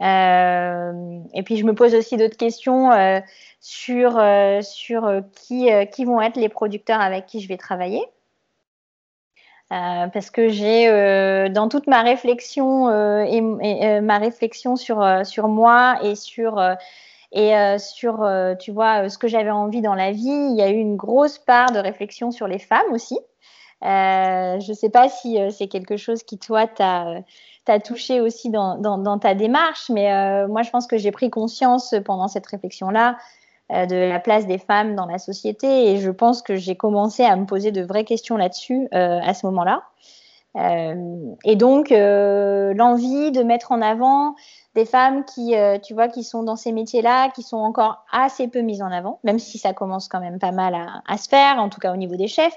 Et 0.00 1.42
puis, 1.44 1.56
je 1.56 1.64
me 1.64 1.74
pose 1.74 1.94
aussi 1.94 2.16
d'autres 2.16 2.38
questions 2.38 2.90
sur, 3.60 4.20
sur 4.62 5.22
qui, 5.32 5.68
qui 5.92 6.04
vont 6.06 6.20
être 6.22 6.36
les 6.36 6.48
producteurs 6.48 7.00
avec 7.00 7.26
qui 7.26 7.40
je 7.40 7.46
vais 7.46 7.58
travailler. 7.58 8.02
Parce 9.70 10.30
que 10.30 10.48
j'ai, 10.48 10.88
dans 11.50 11.68
toute 11.68 11.86
ma 11.86 12.02
réflexion 12.02 12.90
et, 13.24 13.36
et 13.62 14.00
ma 14.00 14.18
réflexion 14.18 14.76
sur, 14.76 15.06
sur 15.24 15.48
moi 15.48 15.98
et 16.02 16.16
sur 16.16 16.60
et 17.32 17.56
euh, 17.56 17.78
sur, 17.78 18.22
euh, 18.22 18.54
tu 18.56 18.72
vois, 18.72 19.08
ce 19.08 19.18
que 19.18 19.28
j'avais 19.28 19.50
envie 19.50 19.82
dans 19.82 19.94
la 19.94 20.10
vie, 20.12 20.28
il 20.28 20.56
y 20.56 20.62
a 20.62 20.70
eu 20.70 20.76
une 20.76 20.96
grosse 20.96 21.38
part 21.38 21.70
de 21.70 21.78
réflexion 21.78 22.30
sur 22.30 22.48
les 22.48 22.58
femmes 22.58 22.92
aussi. 22.92 23.18
Euh, 23.84 24.60
je 24.60 24.70
ne 24.70 24.76
sais 24.76 24.90
pas 24.90 25.08
si 25.08 25.40
euh, 25.40 25.50
c'est 25.50 25.68
quelque 25.68 25.96
chose 25.96 26.22
qui, 26.22 26.38
toi, 26.38 26.66
t'a 26.66 27.22
touché 27.84 28.20
aussi 28.20 28.50
dans, 28.50 28.76
dans, 28.78 28.98
dans, 28.98 29.18
ta 29.18 29.34
démarche, 29.34 29.90
mais 29.90 30.12
euh, 30.12 30.48
moi, 30.48 30.62
je 30.62 30.70
pense 30.70 30.86
que 30.88 30.98
j'ai 30.98 31.12
pris 31.12 31.30
conscience 31.30 31.94
pendant 32.04 32.26
cette 32.26 32.46
réflexion-là 32.46 33.10
euh, 33.12 33.14
de 33.70 33.96
la 33.96 34.18
place 34.18 34.46
des 34.46 34.58
femmes 34.58 34.94
dans 34.94 35.06
la 35.06 35.18
société 35.18 35.90
et 35.90 35.98
je 35.98 36.10
pense 36.10 36.42
que 36.42 36.56
j'ai 36.56 36.76
commencé 36.76 37.22
à 37.22 37.36
me 37.36 37.46
poser 37.46 37.72
de 37.72 37.82
vraies 37.82 38.04
questions 38.04 38.36
là-dessus 38.36 38.88
à 38.92 39.32
ce 39.32 39.46
moment-là. 39.46 39.82
et 41.44 41.56
donc, 41.56 41.90
l'envie 41.90 43.30
de 43.30 43.42
mettre 43.42 43.72
en 43.72 43.80
avant 43.80 44.34
des 44.74 44.84
femmes 44.84 45.24
qui, 45.24 45.54
tu 45.82 45.94
vois, 45.94 46.08
qui 46.08 46.24
sont 46.24 46.42
dans 46.42 46.56
ces 46.56 46.72
métiers-là, 46.72 47.30
qui 47.30 47.42
sont 47.42 47.58
encore 47.58 48.04
assez 48.12 48.48
peu 48.48 48.60
mises 48.60 48.82
en 48.82 48.90
avant, 48.90 49.20
même 49.22 49.38
si 49.38 49.58
ça 49.58 49.72
commence 49.72 50.08
quand 50.08 50.20
même 50.20 50.38
pas 50.38 50.52
mal 50.52 50.74
à, 50.74 51.02
à 51.06 51.16
se 51.16 51.28
faire, 51.28 51.58
en 51.58 51.68
tout 51.68 51.80
cas 51.80 51.92
au 51.92 51.96
niveau 51.96 52.16
des 52.16 52.28
chefs. 52.28 52.56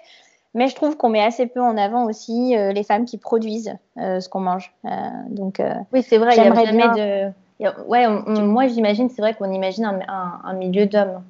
Mais 0.55 0.67
je 0.67 0.75
trouve 0.75 0.97
qu'on 0.97 1.09
met 1.09 1.23
assez 1.23 1.47
peu 1.47 1.61
en 1.61 1.77
avant 1.77 2.05
aussi 2.05 2.55
euh, 2.55 2.73
les 2.73 2.83
femmes 2.83 3.05
qui 3.05 3.17
produisent 3.17 3.75
euh, 3.97 4.19
ce 4.19 4.29
qu'on 4.29 4.41
mange. 4.41 4.73
Euh, 4.85 4.89
donc, 5.29 5.61
oui, 5.91 6.03
c'est 6.03 6.17
vrai. 6.17 6.35
Il 6.35 6.39
a 6.41 6.65
jamais 6.65 6.87
de. 6.89 7.33
Ouais, 7.59 8.07
moi 8.07 8.67
j'imagine, 8.67 9.09
c'est 9.09 9.21
vrai 9.21 9.33
qu'on 9.33 9.51
imagine 9.51 9.85
un, 9.85 9.99
un, 10.07 10.39
un 10.43 10.53
milieu 10.53 10.85
d'hommes. 10.85 11.23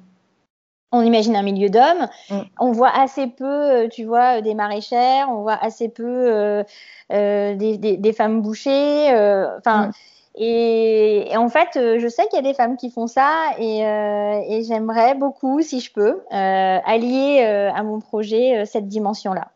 On 0.92 1.02
imagine 1.02 1.34
un 1.36 1.42
milieu 1.42 1.70
d'hommes. 1.70 2.08
Mm. 2.30 2.40
On 2.60 2.72
voit 2.72 2.90
assez 2.96 3.26
peu, 3.26 3.88
tu 3.90 4.04
vois, 4.04 4.40
des 4.40 4.54
maraîchères. 4.54 5.28
On 5.28 5.42
voit 5.42 5.58
assez 5.60 5.88
peu 5.88 6.64
des, 7.10 7.76
des, 7.78 7.96
des, 7.96 8.12
femmes 8.12 8.42
bouchées. 8.42 9.08
Enfin. 9.58 9.88
Mm. 9.88 9.92
Et, 10.36 11.28
en 11.36 11.48
fait, 11.48 11.76
euh, 11.76 11.98
je 12.00 12.08
sais 12.08 12.26
qu'il 12.26 12.36
y 12.36 12.38
a 12.38 12.42
des 12.42 12.54
femmes 12.54 12.76
qui 12.76 12.90
font 12.90 13.06
ça 13.06 13.52
et, 13.58 13.86
euh, 13.86 14.40
et 14.48 14.64
j'aimerais 14.64 15.14
beaucoup, 15.14 15.62
si 15.62 15.80
je 15.80 15.92
peux, 15.92 16.22
euh, 16.32 16.78
allier 16.84 17.44
euh, 17.46 17.70
à 17.72 17.82
mon 17.84 18.00
projet 18.00 18.64
cette 18.66 18.88
dimension-là. 18.88 19.52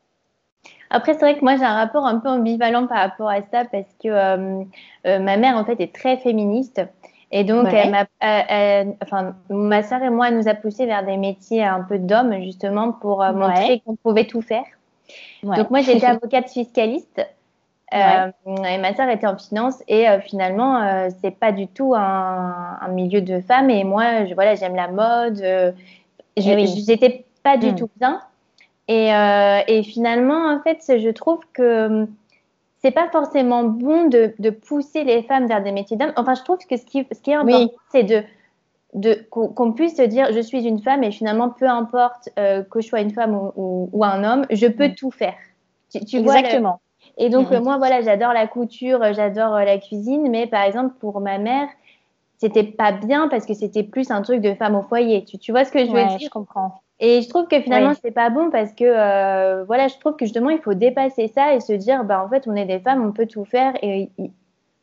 Après, 0.90 1.14
c'est 1.14 1.20
vrai 1.20 1.36
que 1.36 1.44
moi, 1.44 1.56
j'ai 1.56 1.64
un 1.64 1.74
rapport 1.74 2.06
un 2.06 2.18
peu 2.18 2.28
ambivalent 2.28 2.86
par 2.86 2.98
rapport 2.98 3.28
à 3.28 3.42
ça 3.42 3.64
parce 3.64 3.88
que 4.02 4.08
ma 5.04 5.36
mère, 5.36 5.56
en 5.56 5.64
fait, 5.64 5.80
est 5.80 5.94
très 5.94 6.16
féministe. 6.18 6.82
Et 7.30 7.44
donc, 7.44 7.66
ouais. 7.66 8.06
elle 8.20 8.96
enfin, 9.02 9.34
ma 9.50 9.82
sœur 9.82 10.02
et 10.02 10.10
moi, 10.10 10.28
elle 10.28 10.36
nous 10.38 10.48
a 10.48 10.54
poussé 10.54 10.86
vers 10.86 11.04
des 11.04 11.18
métiers 11.18 11.62
un 11.62 11.82
peu 11.82 11.98
d'hommes, 11.98 12.42
justement, 12.42 12.92
pour 12.92 13.22
montrer 13.22 13.68
ouais. 13.68 13.82
qu'on 13.84 13.96
pouvait 13.96 14.26
tout 14.26 14.40
faire. 14.40 14.64
Ouais. 15.42 15.56
Donc, 15.56 15.70
moi, 15.70 15.82
j'étais 15.82 16.06
avocate 16.06 16.48
fiscaliste. 16.48 17.22
Euh, 17.94 18.30
et 18.46 18.76
ma 18.76 18.94
sœur 18.94 19.08
était 19.08 19.26
en 19.26 19.38
finance 19.38 19.82
et 19.88 20.10
euh, 20.10 20.20
finalement 20.20 20.82
euh, 20.82 21.08
c'est 21.22 21.30
pas 21.30 21.52
du 21.52 21.68
tout 21.68 21.94
un, 21.94 22.76
un, 22.82 22.88
milieu 22.88 23.22
de 23.22 23.40
femmes 23.40 23.70
et 23.70 23.82
moi 23.82 24.26
je, 24.26 24.34
voilà 24.34 24.56
j'aime 24.56 24.76
la 24.76 24.88
mode 24.88 25.40
euh, 25.40 25.72
je 26.36 26.82
j'étais 26.86 27.06
oui. 27.06 27.24
pas 27.42 27.56
du 27.56 27.72
mmh. 27.72 27.76
tout 27.76 27.88
bien 27.96 28.20
et, 28.88 29.14
euh, 29.14 29.60
et, 29.66 29.82
finalement 29.82 30.52
en 30.52 30.60
fait 30.60 30.82
je 30.98 31.10
trouve 31.10 31.40
que 31.52 32.06
c'est 32.82 32.90
pas 32.90 33.08
forcément 33.10 33.64
bon 33.64 34.08
de, 34.08 34.34
de, 34.38 34.50
pousser 34.50 35.04
les 35.04 35.22
femmes 35.22 35.46
vers 35.46 35.62
des 35.62 35.72
métiers 35.72 35.96
d'hommes 35.96 36.12
enfin 36.16 36.34
je 36.34 36.42
trouve 36.42 36.58
que 36.58 36.76
ce 36.76 36.84
qui, 36.84 37.06
ce 37.12 37.20
qui 37.20 37.30
est 37.30 37.34
important 37.34 37.64
oui. 37.64 37.70
c'est 37.92 38.04
de 38.04 38.22
de 38.94 39.14
qu'on 39.30 39.72
puisse 39.72 39.96
se 39.96 40.02
dire 40.02 40.32
je 40.32 40.40
suis 40.40 40.66
une 40.66 40.80
femme 40.80 41.04
et 41.04 41.10
finalement 41.10 41.50
peu 41.50 41.68
importe 41.68 42.30
que 42.36 42.80
je 42.80 42.86
sois 42.86 43.00
une 43.00 43.12
femme 43.12 43.34
ou, 43.34 43.52
ou, 43.54 43.90
ou 43.92 44.04
un 44.04 44.24
homme 44.24 44.46
je 44.50 44.66
peux 44.66 44.88
mmh. 44.88 44.94
tout 44.94 45.10
faire 45.10 45.34
tu, 45.90 46.04
tu 46.04 46.16
Exactement. 46.18 46.60
Vois 46.60 46.72
le, 46.72 46.88
et 47.18 47.30
donc, 47.30 47.50
mmh. 47.50 47.58
moi, 47.58 47.78
voilà, 47.78 48.00
j'adore 48.00 48.32
la 48.32 48.46
couture, 48.46 49.00
j'adore 49.12 49.54
euh, 49.56 49.64
la 49.64 49.78
cuisine, 49.78 50.28
mais 50.30 50.46
par 50.46 50.62
exemple, 50.62 50.94
pour 51.00 51.20
ma 51.20 51.38
mère, 51.38 51.68
c'était 52.38 52.64
pas 52.64 52.92
bien 52.92 53.28
parce 53.28 53.44
que 53.44 53.54
c'était 53.54 53.82
plus 53.82 54.12
un 54.12 54.22
truc 54.22 54.40
de 54.40 54.54
femme 54.54 54.76
au 54.76 54.82
foyer. 54.82 55.24
Tu, 55.24 55.38
tu 55.38 55.50
vois 55.50 55.64
ce 55.64 55.72
que 55.72 55.80
je 55.80 55.90
veux 55.90 56.04
dire? 56.04 56.18
Je 56.20 56.28
comprends. 56.28 56.80
Et 57.00 57.22
je 57.22 57.28
trouve 57.28 57.46
que 57.46 57.60
finalement, 57.60 57.90
oui. 57.90 57.98
c'est 58.02 58.10
pas 58.10 58.28
bon 58.28 58.50
parce 58.50 58.72
que, 58.72 58.84
euh, 58.84 59.64
voilà, 59.64 59.88
je 59.88 59.96
trouve 59.98 60.16
que 60.16 60.24
justement, 60.24 60.50
il 60.50 60.58
faut 60.58 60.74
dépasser 60.74 61.28
ça 61.28 61.54
et 61.54 61.60
se 61.60 61.72
dire, 61.72 62.04
bah, 62.04 62.22
en 62.24 62.28
fait, 62.28 62.48
on 62.48 62.56
est 62.56 62.64
des 62.64 62.80
femmes, 62.80 63.04
on 63.04 63.12
peut 63.12 63.26
tout 63.26 63.44
faire. 63.44 63.74
Et, 63.82 64.10
et 64.18 64.30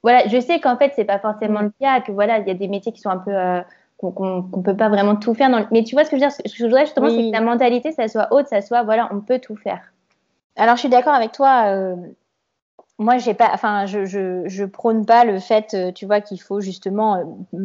voilà, 0.01 0.27
je 0.27 0.39
sais 0.39 0.59
qu'en 0.59 0.77
fait, 0.77 0.93
c'est 0.95 1.03
pas 1.03 1.19
forcément 1.19 1.61
le 1.61 1.71
cas, 1.79 1.99
que 1.99 2.11
voilà, 2.11 2.39
il 2.39 2.47
y 2.47 2.51
a 2.51 2.53
des 2.53 2.67
métiers 2.67 2.91
qui 2.91 3.01
sont 3.01 3.09
un 3.09 3.17
peu. 3.17 3.35
Euh, 3.35 3.61
qu'on 3.97 4.43
qu 4.43 4.61
peut 4.61 4.75
pas 4.75 4.89
vraiment 4.89 5.15
tout 5.15 5.33
faire. 5.33 5.49
Dans 5.49 5.59
le... 5.59 5.65
Mais 5.71 5.83
tu 5.83 5.95
vois 5.95 6.03
ce 6.03 6.11
que 6.11 6.17
je 6.17 6.21
veux 6.21 6.27
dire? 6.27 6.31
Ce 6.31 6.43
que 6.43 6.57
je 6.57 6.65
voudrais 6.65 6.85
justement, 6.85 7.07
oui. 7.07 7.15
c'est 7.15 7.27
que 7.27 7.31
la 7.31 7.41
mentalité, 7.41 7.91
ça 7.91 8.07
soit 8.07 8.27
haute, 8.31 8.47
ça 8.47 8.61
soit, 8.61 8.83
voilà, 8.83 9.09
on 9.11 9.21
peut 9.21 9.39
tout 9.39 9.55
faire. 9.55 9.81
Alors, 10.57 10.75
je 10.75 10.81
suis 10.81 10.89
d'accord 10.89 11.13
avec 11.13 11.31
toi. 11.31 11.63
Euh, 11.67 11.95
moi, 12.97 13.17
j'ai 13.17 13.33
pas, 13.33 13.49
enfin, 13.53 13.85
je, 13.85 14.05
je, 14.05 14.43
je 14.47 14.63
prône 14.63 15.05
pas 15.05 15.25
le 15.25 15.39
fait, 15.39 15.73
euh, 15.73 15.91
tu 15.91 16.05
vois, 16.05 16.21
qu'il 16.21 16.41
faut 16.41 16.61
justement 16.61 17.17
euh, 17.53 17.59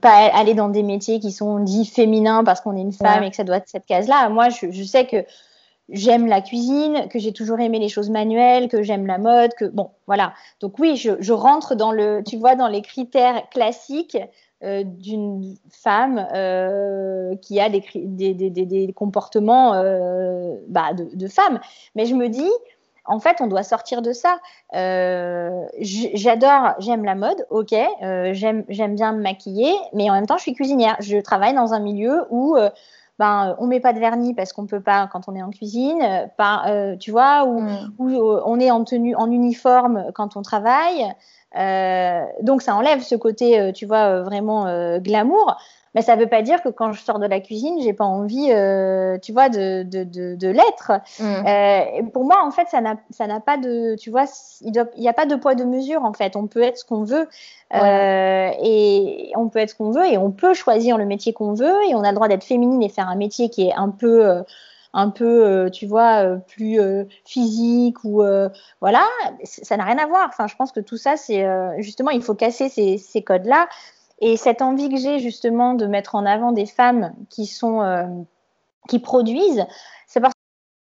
pas 0.00 0.26
aller 0.34 0.52
dans 0.52 0.68
des 0.68 0.82
métiers 0.82 1.20
qui 1.20 1.32
sont 1.32 1.58
dits 1.58 1.86
féminins 1.86 2.44
parce 2.44 2.60
qu'on 2.60 2.76
est 2.76 2.82
une 2.82 2.92
femme 2.92 3.20
ouais. 3.20 3.28
et 3.28 3.30
que 3.30 3.36
ça 3.36 3.44
doit 3.44 3.56
être 3.56 3.68
cette 3.68 3.86
case-là. 3.86 4.28
Moi, 4.28 4.50
je, 4.50 4.70
je 4.70 4.82
sais 4.82 5.06
que 5.06 5.24
j'aime 5.88 6.26
la 6.26 6.42
cuisine, 6.42 7.08
que 7.08 7.18
j'ai 7.18 7.32
toujours 7.32 7.60
aimé 7.60 7.78
les 7.78 7.88
choses 7.88 8.10
manuelles, 8.10 8.68
que 8.68 8.82
j'aime 8.82 9.06
la 9.06 9.18
mode, 9.18 9.54
que 9.54 9.64
bon, 9.64 9.90
voilà. 10.06 10.34
Donc 10.60 10.78
oui, 10.78 10.96
je, 10.96 11.12
je, 11.20 11.32
rentre 11.32 11.74
dans 11.74 11.92
le, 11.92 12.22
tu 12.26 12.36
vois, 12.36 12.54
dans 12.54 12.68
les 12.68 12.82
critères 12.82 13.48
classiques 13.50 14.18
euh, 14.62 14.82
d'une 14.84 15.56
femme 15.70 16.26
euh, 16.34 17.36
qui 17.36 17.60
a 17.60 17.68
des, 17.68 17.82
des, 17.94 18.32
des, 18.32 18.50
des 18.50 18.92
comportements 18.94 19.74
euh, 19.74 20.56
bah, 20.68 20.94
de, 20.94 21.08
de, 21.14 21.28
femme. 21.28 21.60
Mais 21.94 22.06
je 22.06 22.14
me 22.14 22.28
dis, 22.28 22.50
en 23.06 23.18
fait, 23.20 23.40
on 23.40 23.46
doit 23.46 23.62
sortir 23.62 24.02
de 24.02 24.12
ça. 24.12 24.38
Euh, 24.74 25.66
j'adore, 25.80 26.74
j'aime 26.78 27.04
la 27.04 27.14
mode, 27.14 27.46
ok, 27.50 27.72
euh, 27.72 28.32
j'aime 28.32 28.64
bien 28.68 29.12
me 29.12 29.22
maquiller, 29.22 29.74
mais 29.92 30.08
en 30.10 30.14
même 30.14 30.26
temps, 30.26 30.36
je 30.36 30.42
suis 30.42 30.54
cuisinière. 30.54 30.96
Je 31.00 31.18
travaille 31.18 31.54
dans 31.54 31.74
un 31.74 31.80
milieu 31.80 32.26
où 32.30 32.56
euh, 32.56 32.70
ben, 33.18 33.56
on 33.58 33.66
met 33.66 33.80
pas 33.80 33.92
de 33.92 34.00
vernis 34.00 34.34
parce 34.34 34.52
qu'on 34.52 34.66
peut 34.66 34.80
pas 34.80 35.08
quand 35.12 35.28
on 35.28 35.36
est 35.36 35.42
en 35.42 35.50
cuisine, 35.50 36.30
pas, 36.36 36.64
tu 36.98 37.10
vois, 37.10 37.44
où, 37.44 37.60
mm. 37.60 37.92
où, 37.98 38.10
on 38.44 38.58
est 38.58 38.70
en 38.70 38.84
tenue, 38.84 39.14
en 39.14 39.30
uniforme 39.30 40.10
quand 40.14 40.36
on 40.36 40.42
travaille. 40.42 41.14
Euh, 41.56 42.24
donc 42.42 42.62
ça 42.62 42.74
enlève 42.74 43.00
ce 43.00 43.14
côté, 43.14 43.60
euh, 43.60 43.72
tu 43.72 43.86
vois, 43.86 44.06
euh, 44.06 44.22
vraiment 44.22 44.66
glamour. 44.98 45.56
Mais 45.94 46.02
ça 46.02 46.16
ne 46.16 46.20
veut 46.20 46.28
pas 46.28 46.42
dire 46.42 46.62
que 46.62 46.68
quand 46.68 46.92
je 46.92 47.00
sors 47.00 47.18
de 47.18 47.26
la 47.26 47.40
cuisine, 47.40 47.80
j'ai 47.80 47.92
pas 47.92 48.04
envie, 48.04 48.48
tu 49.22 49.32
vois, 49.32 49.48
de, 49.48 49.82
de, 49.82 50.04
de, 50.04 50.34
de 50.34 50.48
l'être. 50.48 50.92
Mm. 51.20 52.10
pour 52.10 52.24
moi, 52.24 52.44
en 52.44 52.50
fait, 52.50 52.66
ça 52.68 52.80
n'a 52.80 53.40
pas 53.40 53.56
de, 53.56 53.94
tu 53.96 54.10
vois, 54.10 54.24
il 54.60 54.72
n'y 54.98 55.08
a 55.08 55.12
pas 55.12 55.26
de 55.26 55.36
poids 55.36 55.54
de 55.54 55.64
mesure. 55.64 56.04
En 56.04 56.12
fait, 56.12 56.36
on 56.36 56.46
peut 56.46 56.62
être 56.62 56.78
ce 56.78 56.84
qu'on 56.84 57.04
veut 57.04 57.28
et 57.72 59.32
on 59.36 59.48
peut 59.48 59.60
être 59.60 59.70
ce 59.70 59.74
qu'on 59.74 59.90
veut 59.90 60.06
et 60.06 60.18
on 60.18 60.30
peut 60.30 60.54
choisir 60.54 60.98
le 60.98 61.06
métier 61.06 61.32
qu'on 61.32 61.54
veut 61.54 61.76
et 61.88 61.94
on 61.94 62.02
a 62.02 62.10
le 62.10 62.14
droit 62.14 62.28
d'être 62.28 62.44
féminine 62.44 62.82
et 62.82 62.88
faire 62.88 63.08
un 63.08 63.16
métier 63.16 63.48
qui 63.48 63.68
est 63.68 63.74
un 63.74 63.90
peu 63.90 64.42
un 64.94 65.10
peu, 65.10 65.44
euh, 65.44 65.70
tu 65.70 65.86
vois, 65.86 66.24
euh, 66.24 66.36
plus 66.36 66.80
euh, 66.80 67.04
physique 67.26 68.02
ou 68.04 68.22
voilà, 68.80 69.04
ça 69.44 69.76
n'a 69.76 69.84
rien 69.84 69.98
à 69.98 70.06
voir. 70.06 70.28
Enfin, 70.28 70.46
je 70.46 70.56
pense 70.56 70.72
que 70.72 70.80
tout 70.80 70.96
ça, 70.96 71.16
c'est 71.16 71.44
justement, 71.78 72.10
il 72.10 72.22
faut 72.22 72.34
casser 72.34 72.68
ces, 72.68 72.96
ces 72.96 73.22
codes-là. 73.22 73.68
Et 74.26 74.38
cette 74.38 74.62
envie 74.62 74.88
que 74.88 74.96
j'ai 74.96 75.18
justement 75.18 75.74
de 75.74 75.86
mettre 75.86 76.14
en 76.14 76.24
avant 76.24 76.52
des 76.52 76.64
femmes 76.64 77.14
qui 77.28 77.44
sont, 77.44 78.26
qui 78.88 78.98
produisent, 78.98 79.66
c'est 80.06 80.18
parce 80.18 80.32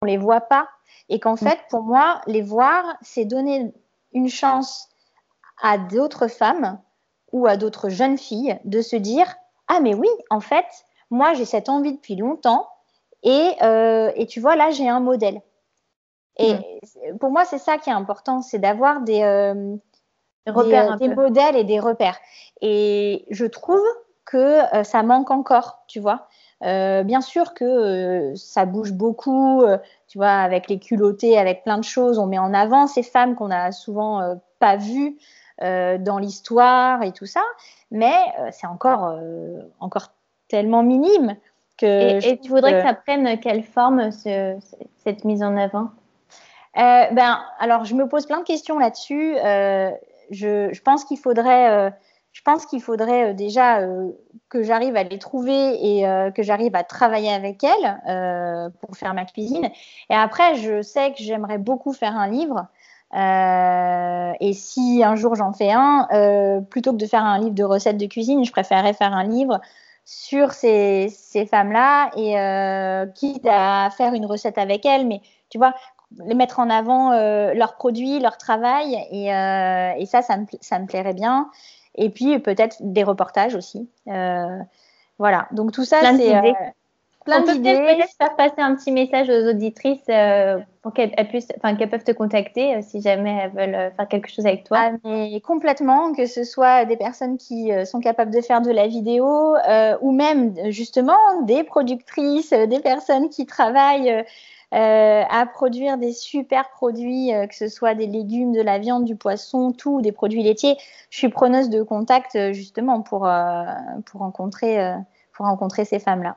qu'on 0.01 0.07
les 0.07 0.17
voit 0.17 0.43
pas 0.43 0.69
et 1.09 1.19
qu'en 1.19 1.35
mm. 1.35 1.39
fait, 1.39 1.59
pour 1.69 1.83
moi, 1.83 2.21
les 2.29 2.41
voir, 2.41 2.85
c'est 3.01 3.25
donner 3.25 3.73
une 4.13 4.29
chance 4.29 4.89
à 5.61 5.77
d'autres 5.77 6.29
femmes 6.29 6.81
ou 7.33 7.49
à 7.49 7.57
d'autres 7.57 7.89
jeunes 7.89 8.17
filles 8.17 8.59
de 8.65 8.81
se 8.81 8.95
dire 8.95 9.35
ah 9.67 9.81
mais 9.81 9.95
oui, 9.95 10.09
en 10.31 10.41
fait, 10.41 10.67
moi 11.11 11.35
j'ai 11.35 11.45
cette 11.45 11.69
envie 11.69 11.95
depuis 11.95 12.15
longtemps 12.15 12.69
et, 13.25 13.55
euh, 13.63 14.13
et 14.15 14.27
tu 14.27 14.39
vois, 14.39 14.55
là, 14.55 14.71
j'ai 14.71 14.89
un 14.89 15.01
modèle. 15.01 15.43
Et 16.37 16.55
mm. 16.55 17.19
pour 17.19 17.31
moi, 17.31 17.45
c'est 17.45 17.59
ça 17.59 17.79
qui 17.79 17.91
est 17.91 17.93
important, 17.93 18.41
c'est 18.41 18.61
d'avoir 18.61 19.01
des, 19.01 19.23
euh, 19.23 19.77
repères, 20.47 20.97
des, 20.97 21.09
modèles 21.09 21.57
et 21.57 21.65
des 21.65 21.81
repères. 21.81 22.19
Et 22.61 23.25
je 23.31 23.47
trouve 23.47 23.83
que 24.25 24.75
euh, 24.75 24.85
ça 24.85 25.03
manque 25.03 25.31
encore, 25.31 25.85
tu 25.89 26.01
vois. 26.01 26.29
Euh, 26.65 27.03
bien 27.03 27.21
sûr 27.21 27.55
que 27.55 27.65
euh, 27.65 28.37
ça 28.37 28.67
bouge 28.67 28.93
beaucoup, 28.93 29.63
euh, 29.63 29.79
tu 30.07 30.19
vois, 30.19 30.31
avec 30.31 30.69
les 30.69 30.79
culottés, 30.79 31.39
avec 31.39 31.65
plein 31.65 31.79
de 31.79 31.85
choses. 31.85 32.19
On 32.19 32.27
met 32.27 32.39
en 32.39 32.55
avant 32.55 32.87
ces 32.87 33.03
femmes 33.03 33.35
qu'on 33.35 33.51
a 33.51 33.73
souvent 33.73 34.39
pas 34.59 34.77
vues 34.77 35.19
dans 35.61 36.19
l'histoire 36.19 37.05
et 37.05 37.13
tout 37.13 37.27
ça, 37.27 37.43
mais 37.93 38.17
c'est 38.51 38.67
encore, 38.67 39.15
encore 39.79 40.09
tellement 40.49 40.83
minime 40.83 41.37
et, 41.83 42.39
tu 42.43 42.49
voudrais 42.49 42.75
que 42.75 42.83
ça 42.83 42.95
prenne 42.95 43.39
quelle 43.41 43.63
forme 43.63 44.11
cette 44.13 45.25
mise 45.25 45.43
en 45.43 45.57
avant? 45.57 45.91
Euh, 46.79 47.07
ben, 47.13 47.41
alors, 47.59 47.85
je 47.85 47.95
me 47.95 48.09
pose 48.09 48.27
plein 48.27 48.39
de 48.39 48.45
questions 48.45 48.79
là-dessus. 48.79 49.37
Euh, 50.33 50.69
je, 50.73 50.81
pense 50.83 51.05
qu'il 51.05 51.19
faudrait, 51.19 51.71
euh, 51.71 51.91
je 52.33 52.43
pense 52.43 52.67
qu'il 52.67 52.81
faudrait 52.81 53.35
déjà 53.35 53.81
que 54.49 54.63
j'arrive 54.63 54.97
à 54.97 55.03
les 55.05 55.19
trouver 55.19 55.99
et 56.01 56.05
que 56.35 56.43
j'arrive 56.43 56.75
à 56.75 56.85
travailler 56.85 57.31
avec 57.31 57.63
elles 57.63 58.71
pour 58.81 58.97
faire 58.97 59.15
ma 59.15 59.25
cuisine. 59.25 59.69
Et 60.11 60.15
après, 60.15 60.57
je 60.57 60.83
sais 60.83 61.13
que 61.13 61.23
j'aimerais 61.23 61.59
beaucoup 61.59 61.93
faire 61.93 62.17
un 62.17 62.29
livre. 62.29 62.67
et 63.15 64.53
si 64.55 65.03
un 65.05 65.15
jour 65.15 65.35
j'en 65.35 65.53
fais 65.53 65.73
un, 65.73 66.63
plutôt 66.71 66.93
que 66.93 66.97
de 66.99 67.07
faire 67.07 67.25
un 67.25 67.39
livre 67.39 67.55
de 67.55 67.65
recettes 67.65 67.99
de 67.99 68.07
cuisine, 68.07 68.45
je 68.45 68.53
préférerais 68.53 68.95
faire 68.95 69.13
un 69.13 69.25
livre 69.25 69.61
sur 70.05 70.53
ces, 70.53 71.09
ces 71.11 71.47
femmes-là 71.47 72.11
et 72.17 72.39
euh, 72.39 73.07
quitte 73.07 73.47
à 73.47 73.91
faire 73.91 74.15
une 74.15 74.27
recette 74.27 74.59
avec 74.59 74.85
elles, 74.85 75.07
mais 75.07 75.21
tu 75.49 75.59
vois, 75.59 75.75
les 76.25 76.35
mettre 76.35 76.59
en 76.59 76.71
avant 76.71 77.13
euh, 77.13 77.55
leurs 77.55 77.77
produits, 77.77 78.21
leur 78.21 78.39
travail, 78.39 78.97
et, 79.11 79.35
euh, 79.35 79.93
et 79.97 80.07
ça, 80.07 80.23
ça 80.23 80.37
me, 80.37 80.47
ça 80.61 80.79
me, 80.79 80.87
plairait 80.87 81.15
bien. 81.15 81.51
Et 81.95 82.11
puis 82.11 82.39
peut-être 82.39 82.77
des 82.81 83.03
reportages 83.03 83.55
aussi. 83.55 83.89
Euh, 84.09 84.59
voilà, 85.19 85.49
donc 85.53 85.73
tout 85.73 85.85
ça, 85.85 86.01
c'est 86.01 86.55
plein 87.25 87.43
d'idées. 87.43 87.75
peut-être 87.75 88.17
faire 88.19 88.35
passer 88.35 88.59
un 88.59 88.75
petit 88.75 88.91
message 88.91 89.29
aux 89.29 89.51
auditrices 89.51 90.11
pour 90.83 90.93
qu'elles 90.93 91.15
puissent, 91.29 91.53
enfin 91.59 91.77
qu'elles 91.77 91.91
peuvent 91.91 92.03
te 92.03 92.11
contacter 92.11 92.83
si 92.83 93.01
jamais 93.01 93.39
elles 93.45 93.51
veulent 93.51 93.93
faire 93.95 94.09
quelque 94.09 94.29
chose 94.29 94.47
avec 94.47 94.65
toi. 94.65 94.79
Ah, 94.81 94.91
mais 95.05 95.41
complètement, 95.41 96.15
que 96.15 96.27
ce 96.27 96.43
soit 96.43 96.85
des 96.87 96.97
personnes 96.97 97.37
qui 97.37 97.71
sont 97.85 98.01
capables 98.01 98.35
de 98.35 98.41
faire 98.41 98.61
de 98.61 98.73
la 98.73 98.89
vidéo 98.89 99.55
ou 100.01 100.11
même 100.11 100.55
justement 100.71 101.43
des 101.43 101.63
productrices, 101.63 102.51
des 102.51 102.81
personnes 102.81 103.29
qui 103.29 103.47
travaillent. 103.47 104.25
À 104.73 105.47
produire 105.47 105.99
des 105.99 106.13
super 106.13 106.71
produits, 106.71 107.31
que 107.49 107.55
ce 107.55 107.69
soit 107.69 107.95
des 107.95 108.07
légumes, 108.07 108.53
de 108.53 108.63
la 108.63 108.79
viande, 108.79 109.05
du 109.05 109.17
poisson, 109.17 109.73
tout, 109.73 110.01
des 110.01 110.13
produits 110.13 110.43
laitiers. 110.43 110.77
Je 111.11 111.19
suis 111.19 111.29
preneuse 111.29 111.69
de 111.69 111.83
contact 111.83 112.53
justement 112.53 113.03
pour, 113.03 113.29
pour, 114.07 114.21
rencontrer, 114.21 114.95
pour 115.33 115.47
rencontrer 115.47 115.85
ces 115.85 115.99
femmes-là. 115.99 116.37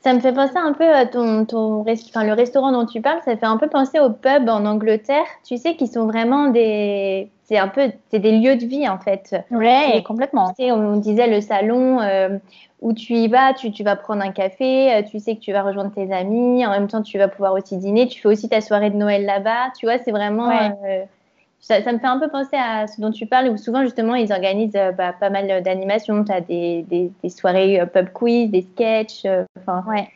Ça 0.00 0.14
me 0.14 0.20
fait 0.20 0.32
penser 0.32 0.56
un 0.56 0.72
peu 0.72 0.88
à 0.88 1.06
ton, 1.06 1.44
ton 1.44 1.80
enfin, 1.80 2.24
le 2.24 2.32
restaurant 2.32 2.70
dont 2.70 2.86
tu 2.86 3.00
parles, 3.00 3.20
ça 3.24 3.36
fait 3.36 3.46
un 3.46 3.56
peu 3.56 3.68
penser 3.68 3.98
aux 3.98 4.10
pubs 4.10 4.48
en 4.48 4.64
Angleterre, 4.64 5.26
tu 5.44 5.56
sais, 5.56 5.74
qui 5.74 5.88
sont 5.88 6.06
vraiment 6.06 6.48
des, 6.48 7.30
c'est 7.44 7.58
un 7.58 7.68
peu, 7.68 7.90
c'est 8.10 8.20
des 8.20 8.38
lieux 8.38 8.56
de 8.56 8.64
vie 8.64 8.88
en 8.88 8.98
fait. 8.98 9.34
Ouais, 9.50 10.02
complètement. 10.06 10.50
Tu 10.50 10.64
sais, 10.64 10.72
on 10.72 10.96
disait 10.96 11.26
le 11.26 11.40
salon 11.40 12.00
euh, 12.00 12.38
où 12.80 12.92
tu 12.92 13.14
y 13.14 13.26
vas, 13.26 13.54
tu, 13.54 13.72
tu 13.72 13.82
vas 13.82 13.96
prendre 13.96 14.22
un 14.22 14.30
café, 14.30 14.94
euh, 14.94 15.02
tu 15.02 15.18
sais 15.18 15.34
que 15.34 15.40
tu 15.40 15.52
vas 15.52 15.62
rejoindre 15.62 15.92
tes 15.92 16.12
amis, 16.12 16.64
en 16.64 16.70
même 16.70 16.86
temps 16.86 17.02
tu 17.02 17.18
vas 17.18 17.26
pouvoir 17.26 17.54
aussi 17.54 17.76
dîner, 17.76 18.06
tu 18.06 18.20
fais 18.20 18.28
aussi 18.28 18.48
ta 18.48 18.60
soirée 18.60 18.90
de 18.90 18.96
Noël 18.96 19.24
là-bas, 19.24 19.72
tu 19.78 19.86
vois, 19.86 19.98
c'est 19.98 20.12
vraiment. 20.12 20.48
Euh, 20.50 21.04
ça, 21.60 21.92
me 21.92 21.98
fait 21.98 22.06
un 22.06 22.18
peu 22.18 22.28
penser 22.28 22.56
à 22.56 22.86
ce 22.86 23.00
dont 23.00 23.10
tu 23.10 23.26
parles, 23.26 23.48
où 23.48 23.56
souvent 23.56 23.82
justement 23.82 24.14
ils 24.14 24.32
organisent 24.32 24.76
euh, 24.76 24.92
bah, 24.92 25.12
pas 25.12 25.30
mal 25.30 25.62
d'animations. 25.62 26.24
Tu 26.24 26.32
as 26.32 26.40
des, 26.40 27.10
soirées 27.28 27.80
euh, 27.80 27.86
pub 27.86 28.10
quiz, 28.10 28.50
des 28.50 28.62
sketchs. 28.62 29.24
Euh, 29.24 29.44
ouais. 29.86 30.08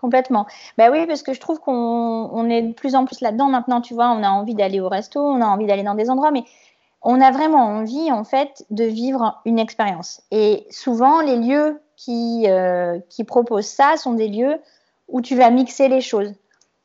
Complètement. 0.00 0.46
Bah 0.76 0.90
oui, 0.92 1.06
parce 1.06 1.22
que 1.22 1.32
je 1.32 1.40
trouve 1.40 1.60
qu'on 1.60 1.72
on 1.72 2.50
est 2.50 2.60
de 2.60 2.72
plus 2.74 2.94
en 2.94 3.06
plus 3.06 3.22
là-dedans 3.22 3.48
maintenant. 3.48 3.80
Tu 3.80 3.94
vois, 3.94 4.10
on 4.10 4.22
a 4.22 4.28
envie 4.28 4.54
d'aller 4.54 4.80
au 4.80 4.88
resto, 4.88 5.20
on 5.20 5.40
a 5.40 5.46
envie 5.46 5.66
d'aller 5.66 5.82
dans 5.82 5.94
des 5.94 6.10
endroits, 6.10 6.30
mais 6.30 6.44
on 7.00 7.20
a 7.22 7.30
vraiment 7.30 7.64
envie 7.64 8.12
en 8.12 8.24
fait 8.24 8.66
de 8.70 8.84
vivre 8.84 9.40
une 9.46 9.58
expérience. 9.58 10.22
Et 10.30 10.66
souvent, 10.70 11.22
les 11.22 11.36
lieux 11.36 11.80
qui, 11.96 12.46
qui 13.08 13.24
proposent 13.24 13.66
ça 13.66 13.96
sont 13.96 14.12
des 14.12 14.28
lieux 14.28 14.58
où 15.08 15.22
tu 15.22 15.36
vas 15.36 15.48
mixer 15.50 15.88
les 15.88 16.02
choses. 16.02 16.34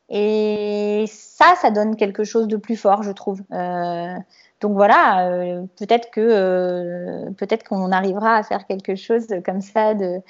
Et 0.10 1.06
ça, 1.08 1.56
ça 1.62 1.72
donne 1.72 1.96
quelque 1.96 2.24
chose 2.24 2.48
de 2.48 2.58
plus 2.58 2.76
fort, 2.76 3.04
je 3.04 3.12
trouve. 3.12 3.42
Euh, 3.52 4.16
donc 4.62 4.74
voilà, 4.74 5.28
euh, 5.30 5.64
peut-être 5.78 6.12
que 6.12 6.20
euh, 6.22 7.32
peut-être 7.38 7.64
qu'on 7.64 7.92
arrivera 7.92 8.36
à 8.36 8.44
faire 8.44 8.66
quelque 8.66 8.96
chose 8.96 9.28
comme 9.46 9.62
ça 9.62 9.94
de, 9.94 10.22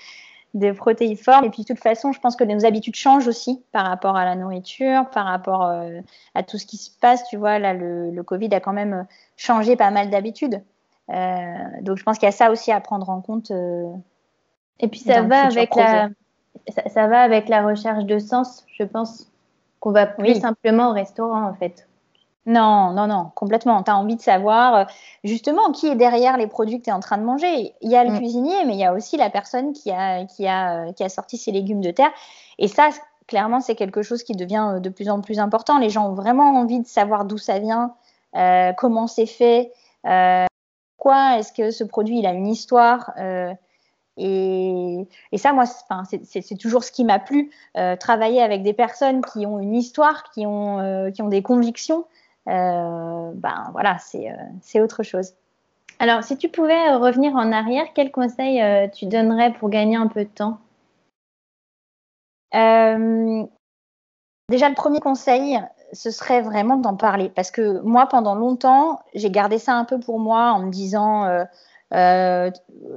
de 0.54 0.72
protéiforme. 0.72 1.46
Et 1.46 1.50
puis 1.50 1.64
de 1.64 1.68
toute 1.68 1.80
façon, 1.80 2.12
je 2.12 2.20
pense 2.20 2.36
que 2.36 2.44
nos 2.44 2.66
habitudes 2.66 2.96
changent 2.96 3.28
aussi 3.28 3.64
par 3.72 3.88
rapport 3.88 4.16
à 4.16 4.26
la 4.26 4.36
nourriture, 4.36 5.10
par 5.10 5.26
rapport 5.26 5.66
euh, 5.66 6.02
à 6.36 6.44
tout 6.44 6.58
ce 6.60 6.68
qui 6.68 6.78
se 6.78 6.92
passe. 7.00 7.28
Tu 7.28 7.38
vois, 7.38 7.58
là, 7.58 7.74
le, 7.74 8.12
le 8.12 8.24
Covid 8.24 8.54
a 8.54 8.60
quand 8.60 8.74
même 8.74 9.08
changé 9.36 9.76
pas 9.76 9.90
mal 9.90 10.10
d'habitudes. 10.10 10.62
Donc 11.82 11.98
je 11.98 12.04
pense 12.04 12.20
qu'il 12.20 12.28
y 12.28 12.30
a 12.30 12.32
ça 12.32 12.52
aussi 12.52 12.72
à 12.72 12.80
prendre 12.82 13.10
en 13.10 13.20
compte. 13.20 13.52
et 14.80 14.88
puis 14.88 15.00
ça 15.00 15.24
va 15.24 15.46
avec 15.46 15.76
la 15.76 16.10
ça, 16.68 16.88
ça, 16.88 17.08
va 17.08 17.22
avec 17.22 17.50
la 17.50 17.66
recherche 17.66 18.06
de 18.06 18.20
sens, 18.20 18.64
je 18.78 18.84
pense 18.84 19.29
qu'on 19.80 19.92
va 19.92 20.08
plus 20.08 20.40
simplement 20.40 20.90
au 20.90 20.94
restaurant 20.94 21.44
en 21.44 21.54
fait. 21.54 21.88
Non, 22.46 22.94
non, 22.94 23.06
non, 23.08 23.32
complètement. 23.36 23.84
Tu 23.84 23.92
as 23.92 23.98
envie 23.98 24.16
de 24.16 24.22
savoir 24.22 24.76
euh, 24.76 24.84
justement 25.24 25.72
qui 25.72 25.88
est 25.88 25.96
derrière 25.96 26.38
les 26.38 26.48
produits 26.48 26.80
que 26.80 26.86
tu 26.86 26.90
es 26.90 26.94
en 26.94 27.00
train 27.00 27.18
de 27.18 27.24
manger. 27.24 27.74
Il 27.82 27.92
y 27.92 27.96
a 27.96 28.04
le 28.04 28.12
mm. 28.12 28.18
cuisinier, 28.18 28.66
mais 28.66 28.74
il 28.74 28.80
y 28.80 28.86
a 28.86 28.94
aussi 28.94 29.18
la 29.18 29.30
personne 29.30 29.74
qui 29.74 29.92
a, 29.92 30.26
qui, 30.26 30.48
a, 30.48 30.88
euh, 30.88 30.92
qui 30.94 31.04
a 31.04 31.10
sorti 31.10 31.38
ses 31.38 31.52
légumes 31.52 31.82
de 31.82 31.92
terre. 31.92 32.12
Et 32.58 32.68
ça, 32.68 32.90
clairement, 33.28 33.62
c'est 33.62 33.76
quelque 33.76 34.02
chose 34.02 34.24
qui 34.24 34.34
devient 34.34 34.72
euh, 34.76 34.80
de 34.80 34.90
plus 34.90 35.10
en 35.10 35.22
plus 35.22 35.40
important. 35.40 35.78
Les 35.78 35.90
gens 35.90 36.10
ont 36.10 36.16
vraiment 36.16 36.56
envie 36.60 36.80
de 36.80 36.88
savoir 36.88 37.26
d'où 37.26 37.38
ça 37.38 37.60
vient, 37.60 37.94
euh, 38.36 38.74
comment 38.74 39.08
c'est 39.08 39.26
fait, 39.26 39.72
euh, 40.06 40.46
pourquoi 40.98 41.38
est-ce 41.38 41.54
que 41.54 41.72
ce 41.72 41.84
produit 41.84 42.20
il 42.20 42.26
a 42.26 42.34
une 42.34 42.48
histoire. 42.48 43.12
Euh, 43.18 43.54
Et, 44.18 45.08
ça, 45.38 45.54
moi, 45.54 45.64
c'est 45.66 46.58
toujours 46.58 46.84
ce 46.84 46.92
qui 46.92 47.06
m'a 47.06 47.20
plu, 47.20 47.52
euh, 47.78 47.96
travailler 47.96 48.42
avec 48.42 48.64
des 48.64 48.74
personnes 48.74 49.22
qui 49.24 49.46
ont 49.46 49.60
une 49.60 49.76
histoire, 49.76 50.30
qui 50.32 50.46
ont, 50.46 50.80
euh, 50.80 51.12
qui 51.12 51.22
ont 51.22 51.30
des 51.30 51.42
convictions. 51.42 52.06
ben 52.46 53.70
voilà, 53.72 53.98
c'est 54.00 54.82
autre 54.82 55.04
chose. 55.04 55.34
Alors, 56.00 56.24
si 56.24 56.38
tu 56.38 56.50
pouvais 56.50 56.96
revenir 56.96 57.36
en 57.36 57.52
arrière, 57.52 57.86
quel 57.94 58.12
conseil 58.12 58.62
tu 58.92 59.06
donnerais 59.06 59.54
pour 59.54 59.70
gagner 59.70 59.98
un 59.98 60.08
peu 60.08 60.24
de 60.24 60.30
temps? 60.30 60.60
Déjà, 64.50 64.68
le 64.68 64.76
premier 64.76 65.00
conseil, 65.00 65.60
ce 65.94 66.10
serait 66.12 66.42
vraiment 66.42 66.78
d'en 66.78 66.96
parler. 66.96 67.30
Parce 67.30 67.52
que 67.52 67.80
moi, 67.82 68.08
pendant 68.08 68.36
longtemps, 68.36 69.00
j'ai 69.14 69.30
gardé 69.30 69.60
ça 69.60 69.76
un 69.76 69.86
peu 69.86 70.00
pour 70.00 70.20
moi 70.20 70.52
en 70.52 70.64
me 70.64 70.72
disant, 70.72 71.46
euh, 71.94 72.52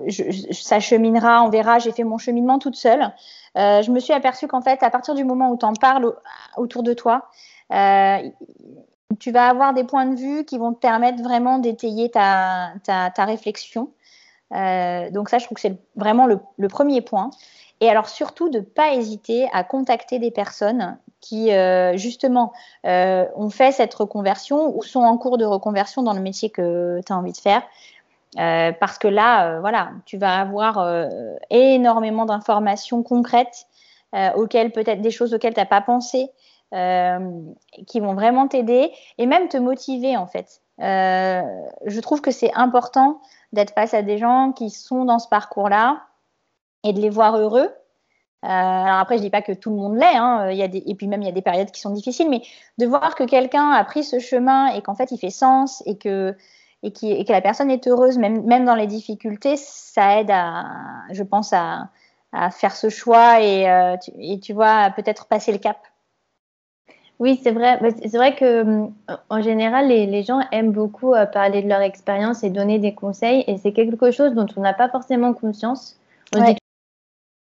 euh, 0.07 0.33
ça 0.51 0.81
cheminera, 0.81 1.43
on 1.43 1.49
verra, 1.49 1.79
j'ai 1.79 1.93
fait 1.93 2.05
mon 2.05 2.19
cheminement 2.19 2.59
toute 2.59 2.77
seule. 2.77 3.13
Euh, 3.57 3.83
je 3.83 3.91
me 3.91 4.01
suis 4.01 4.13
aperçue 4.13 4.49
qu'en 4.49 4.61
fait, 4.61 4.83
à 4.83 4.91
partir 4.91 5.15
du 5.15 5.25
moment 5.25 5.51
où 5.51 5.57
tu 5.57 5.65
en 5.65 5.75
parles 5.75 6.15
autour 6.57 6.83
de 6.83 6.93
toi, 6.93 7.29
tu 9.19 9.31
vas 9.31 9.49
avoir 9.49 9.75
des 9.75 9.85
points 9.85 10.07
de 10.07 10.17
vue 10.17 10.45
qui 10.45 10.59
vont 10.59 10.73
te 10.73 10.79
permettre 10.79 11.23
vraiment 11.23 11.59
d'étayer 11.59 12.11
ta, 12.11 12.73
réflexion. 13.19 13.91
donc 14.51 15.29
ça, 15.29 15.39
je 15.39 15.45
trouve 15.45 15.57
que 15.57 15.61
c'est 15.61 15.79
vraiment 15.97 16.27
le, 16.27 16.69
premier 16.69 17.01
point. 17.01 17.31
Et 17.81 17.89
alors 17.89 18.09
surtout 18.09 18.49
de 18.49 18.59
ne 18.59 18.65
pas 18.65 18.95
hésiter 18.95 19.49
à 19.53 19.65
contacter 19.65 20.21
des 20.21 20.31
personnes 20.31 20.97
qui 21.23 21.53
euh, 21.53 21.97
justement 21.97 22.53
euh, 22.85 23.25
ont 23.37 23.49
fait 23.49 23.73
cette 23.73 23.95
reconversion 23.95 24.77
ou 24.77 24.83
sont 24.83 25.01
en 25.01 25.17
cours 25.17 25.39
de 25.39 25.45
reconversion 25.45 26.03
dans 26.03 26.13
le 26.13 26.21
métier 26.21 26.51
que 26.51 27.01
tu 27.07 27.13
as 27.13 27.17
envie 27.17 27.33
de 27.33 27.39
faire. 27.39 27.63
Euh, 28.39 28.73
parce 28.73 28.99
que 28.99 29.09
là, 29.09 29.61
voilà, 29.61 29.91
tu 30.07 30.17
vas 30.17 30.41
avoir 30.41 31.07
énormément 31.51 32.25
d'informations 32.25 33.03
concrètes 33.03 33.67
auxquelles 34.35 34.73
peut-être 34.73 35.01
des 35.01 35.11
choses 35.11 35.35
auxquelles 35.35 35.55
tu 35.55 35.61
n'as 35.61 35.67
pas 35.67 35.81
pensé, 35.81 36.31
qui 37.87 38.01
vont 38.01 38.15
vraiment 38.15 38.49
t'aider 38.49 38.91
et 39.19 39.27
même 39.27 39.49
te 39.49 39.59
motiver 39.59 40.17
en 40.17 40.27
fait. 40.27 40.63
je 40.79 42.01
trouve 42.01 42.23
que 42.23 42.31
c'est 42.31 42.53
important 42.55 43.21
d'être 43.53 43.75
face 43.75 43.93
à 43.93 44.01
des 44.01 44.17
gens 44.17 44.53
qui 44.53 44.71
sont 44.71 45.05
dans 45.05 45.19
ce 45.19 45.29
parcours-là 45.29 46.03
et 46.85 46.95
de 46.95 47.01
les 47.01 47.11
voir 47.11 47.37
heureux 47.37 47.71
euh, 48.45 48.49
alors 48.49 48.99
après, 48.99 49.19
je 49.19 49.23
dis 49.23 49.31
pas 49.31 49.43
que 49.43 49.53
tout 49.53 49.71
le 49.71 49.77
monde 49.77 49.97
l'est, 49.97 50.17
hein, 50.17 50.49
et 50.49 50.95
puis 50.97 51.07
même 51.07 51.23
il 51.23 51.27
y 51.27 51.29
a 51.29 51.33
des 51.33 51.43
périodes 51.43 51.71
qui 51.71 51.81
sont 51.81 51.91
difficiles, 51.91 52.29
mais 52.29 52.43
de 52.79 52.87
voir 52.87 53.15
que 53.15 53.23
quelqu'un 53.23 53.71
a 53.71 53.85
pris 53.85 54.03
ce 54.03 54.19
chemin 54.19 54.67
et 54.75 54.83
qu'en 54.83 54.97
fait 54.97 55.13
il 55.13 55.19
fait 55.19 55.31
sens 55.31 55.83
et 55.87 55.97
que, 55.97 56.37
et, 56.83 56.93
qui, 56.93 57.13
et 57.13 57.25
que 57.25 57.33
la 57.33 57.41
personne 57.41 57.71
est 57.71 57.87
heureuse, 57.87 58.19
même, 58.19 58.45
même 58.45 58.65
dans 58.65 58.75
les 58.75 58.87
difficultés, 58.87 59.57
ça 59.57 60.21
aide 60.21 60.31
à, 60.31 60.67
je 61.11 61.23
pense, 61.23 61.53
à, 61.53 61.89
à 62.33 62.51
faire 62.51 62.75
ce 62.75 62.89
choix 62.89 63.41
et, 63.41 63.69
euh, 63.71 63.97
tu, 63.97 64.11
et 64.19 64.41
tu 64.41 64.53
vois, 64.53 64.91
peut-être 64.91 65.27
passer 65.27 65.53
le 65.53 65.59
cap. 65.59 65.79
Oui, 67.19 67.39
c'est 67.43 67.53
vrai. 67.53 67.79
C'est 68.07 68.17
vrai 68.17 68.35
que 68.35 68.89
en 69.31 69.43
général, 69.43 69.89
les, 69.89 70.07
les 70.07 70.25
gens 70.25 70.41
aiment 70.51 70.73
beaucoup 70.73 71.15
euh, 71.15 71.25
parler 71.25 71.63
de 71.63 71.69
leur 71.69 71.81
expérience 71.81 72.43
et 72.43 72.51
donner 72.51 72.81
des 72.81 72.95
conseils, 72.95 73.45
et 73.47 73.59
c'est 73.59 73.73
quelque 73.73 74.11
chose 74.11 74.35
dont 74.35 74.47
on 74.57 74.61
n'a 74.61 74.75
pas 74.75 74.89
forcément 74.89 75.33
conscience. 75.33 75.97
On 76.35 76.43
dit 76.43 76.57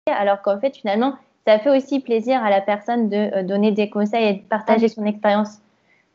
alors 0.08 0.42
qu'en 0.42 0.60
fait, 0.60 0.76
finalement, 0.76 1.14
ça 1.46 1.60
fait 1.60 1.70
aussi 1.70 2.00
plaisir 2.00 2.44
à 2.44 2.50
la 2.50 2.62
personne 2.62 3.10
de 3.10 3.18
euh, 3.18 3.44
donner 3.44 3.72
des 3.72 3.90
conseils 3.90 4.26
et 4.26 4.34
de 4.36 4.42
partager 4.42 4.88
son 4.88 5.06
expérience. 5.06 5.60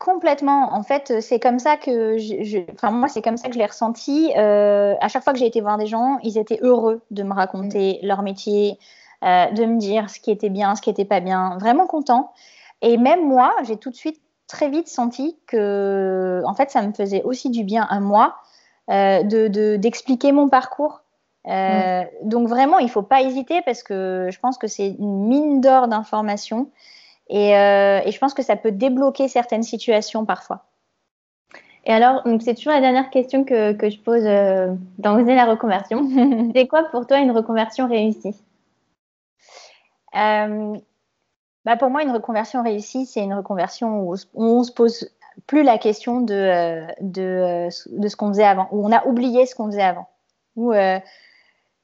Complètement. 0.05 0.75
En 0.75 0.83
fait, 0.83 1.21
c'est 1.21 1.39
comme 1.39 1.61
ça 1.61 1.77
que 1.77 2.19
je, 2.19 2.59
enfin 2.73 2.91
moi, 2.91 3.09
c'est 3.09 3.23
comme 3.23 3.37
ça 3.37 3.47
que 3.47 3.55
je 3.55 3.59
l'ai 3.59 3.67
ressenti. 3.67 4.33
Euh, 4.37 4.95
à 5.01 5.07
chaque 5.07 5.23
fois 5.23 5.33
que 5.33 5.39
j'ai 5.39 5.47
été 5.47 5.61
voir 5.61 5.79
des 5.79 5.87
gens, 5.87 6.19
ils 6.25 6.39
étaient 6.39 6.59
heureux 6.61 7.03
de 7.13 7.23
me 7.23 7.33
raconter 7.33 8.01
mm. 8.03 8.07
leur 8.07 8.23
métier, 8.23 8.79
euh, 9.25 9.47
de 9.53 9.65
me 9.65 9.79
dire 9.79 10.11
ce 10.11 10.19
qui 10.19 10.33
était 10.33 10.49
bien, 10.49 10.75
ce 10.75 10.83
qui 10.83 10.91
n'était 10.91 11.05
pas 11.05 11.21
bien, 11.21 11.57
vraiment 11.59 11.87
content. 11.87 12.33
Et 12.81 12.97
même 12.97 13.29
moi, 13.29 13.55
j'ai 13.63 13.77
tout 13.77 13.91
de 13.91 13.95
suite 13.95 14.21
très 14.49 14.69
vite 14.69 14.89
senti 14.89 15.39
que, 15.47 16.43
en 16.47 16.55
fait, 16.55 16.71
ça 16.71 16.83
me 16.83 16.93
faisait 16.93 17.23
aussi 17.23 17.51
du 17.51 17.63
bien 17.63 17.87
à 17.89 18.01
moi 18.01 18.35
de 18.89 19.77
d'expliquer 19.77 20.33
mon 20.33 20.49
parcours, 20.49 21.03
euh, 21.49 22.05
donc 22.23 22.49
vraiment, 22.49 22.79
il 22.79 22.89
faut 22.89 23.03
pas 23.03 23.23
hésiter 23.23 23.63
parce 23.63 23.83
que 23.83 24.29
je 24.31 24.39
pense 24.39 24.59
que 24.59 24.67
c'est 24.67 24.89
une 24.89 25.27
mine 25.27 25.61
d'or 25.61 25.89
d'informations 25.89 26.71
et, 27.33 27.57
euh, 27.57 28.03
et, 28.05 28.13
je 28.13 28.19
pense 28.19 28.35
que 28.35 28.43
ça 28.43 28.57
peut 28.57 28.73
débloquer 28.73 29.27
certaines 29.27 29.63
situations 29.63 30.27
parfois. 30.27 30.67
Et 31.87 31.91
alors, 31.91 32.23
c'est 32.41 32.55
toujours 32.55 32.75
la 32.75 32.83
dernière 32.83 33.09
question 33.09 33.43
que, 33.45 33.75
je 33.81 33.99
pose 33.99 34.25
euh, 34.27 34.75
dans 34.99 35.19
Oser 35.19 35.35
la 35.35 35.47
reconversion. 35.47 36.07
c'est 36.55 36.67
quoi 36.67 36.85
pour 36.91 37.07
toi 37.07 37.21
une 37.21 37.31
reconversion 37.31 37.89
réussie? 37.89 38.37
Euh, 40.15 40.77
bah 41.65 41.77
Pour 41.79 41.89
moi, 41.89 42.03
une 42.03 42.11
reconversion 42.11 42.63
réussie, 42.63 43.07
c'est 43.07 43.23
une 43.23 43.35
reconversion 43.35 44.03
où, 44.03 44.15
on 44.35 44.63
se 44.63 44.71
pose 44.71 45.11
plus 45.47 45.63
la 45.63 45.79
question 45.79 46.21
de, 46.21 46.83
de, 47.01 47.69
ce 47.71 48.17
qu'on 48.17 48.29
faisait 48.29 48.45
avant, 48.45 48.69
où 48.73 48.87
on 48.87 48.93
a 48.93 49.07
oublié 49.07 49.47
ce 49.47 49.55
qu'on 49.55 49.69
faisait 49.69 49.83
avant. 49.83 50.07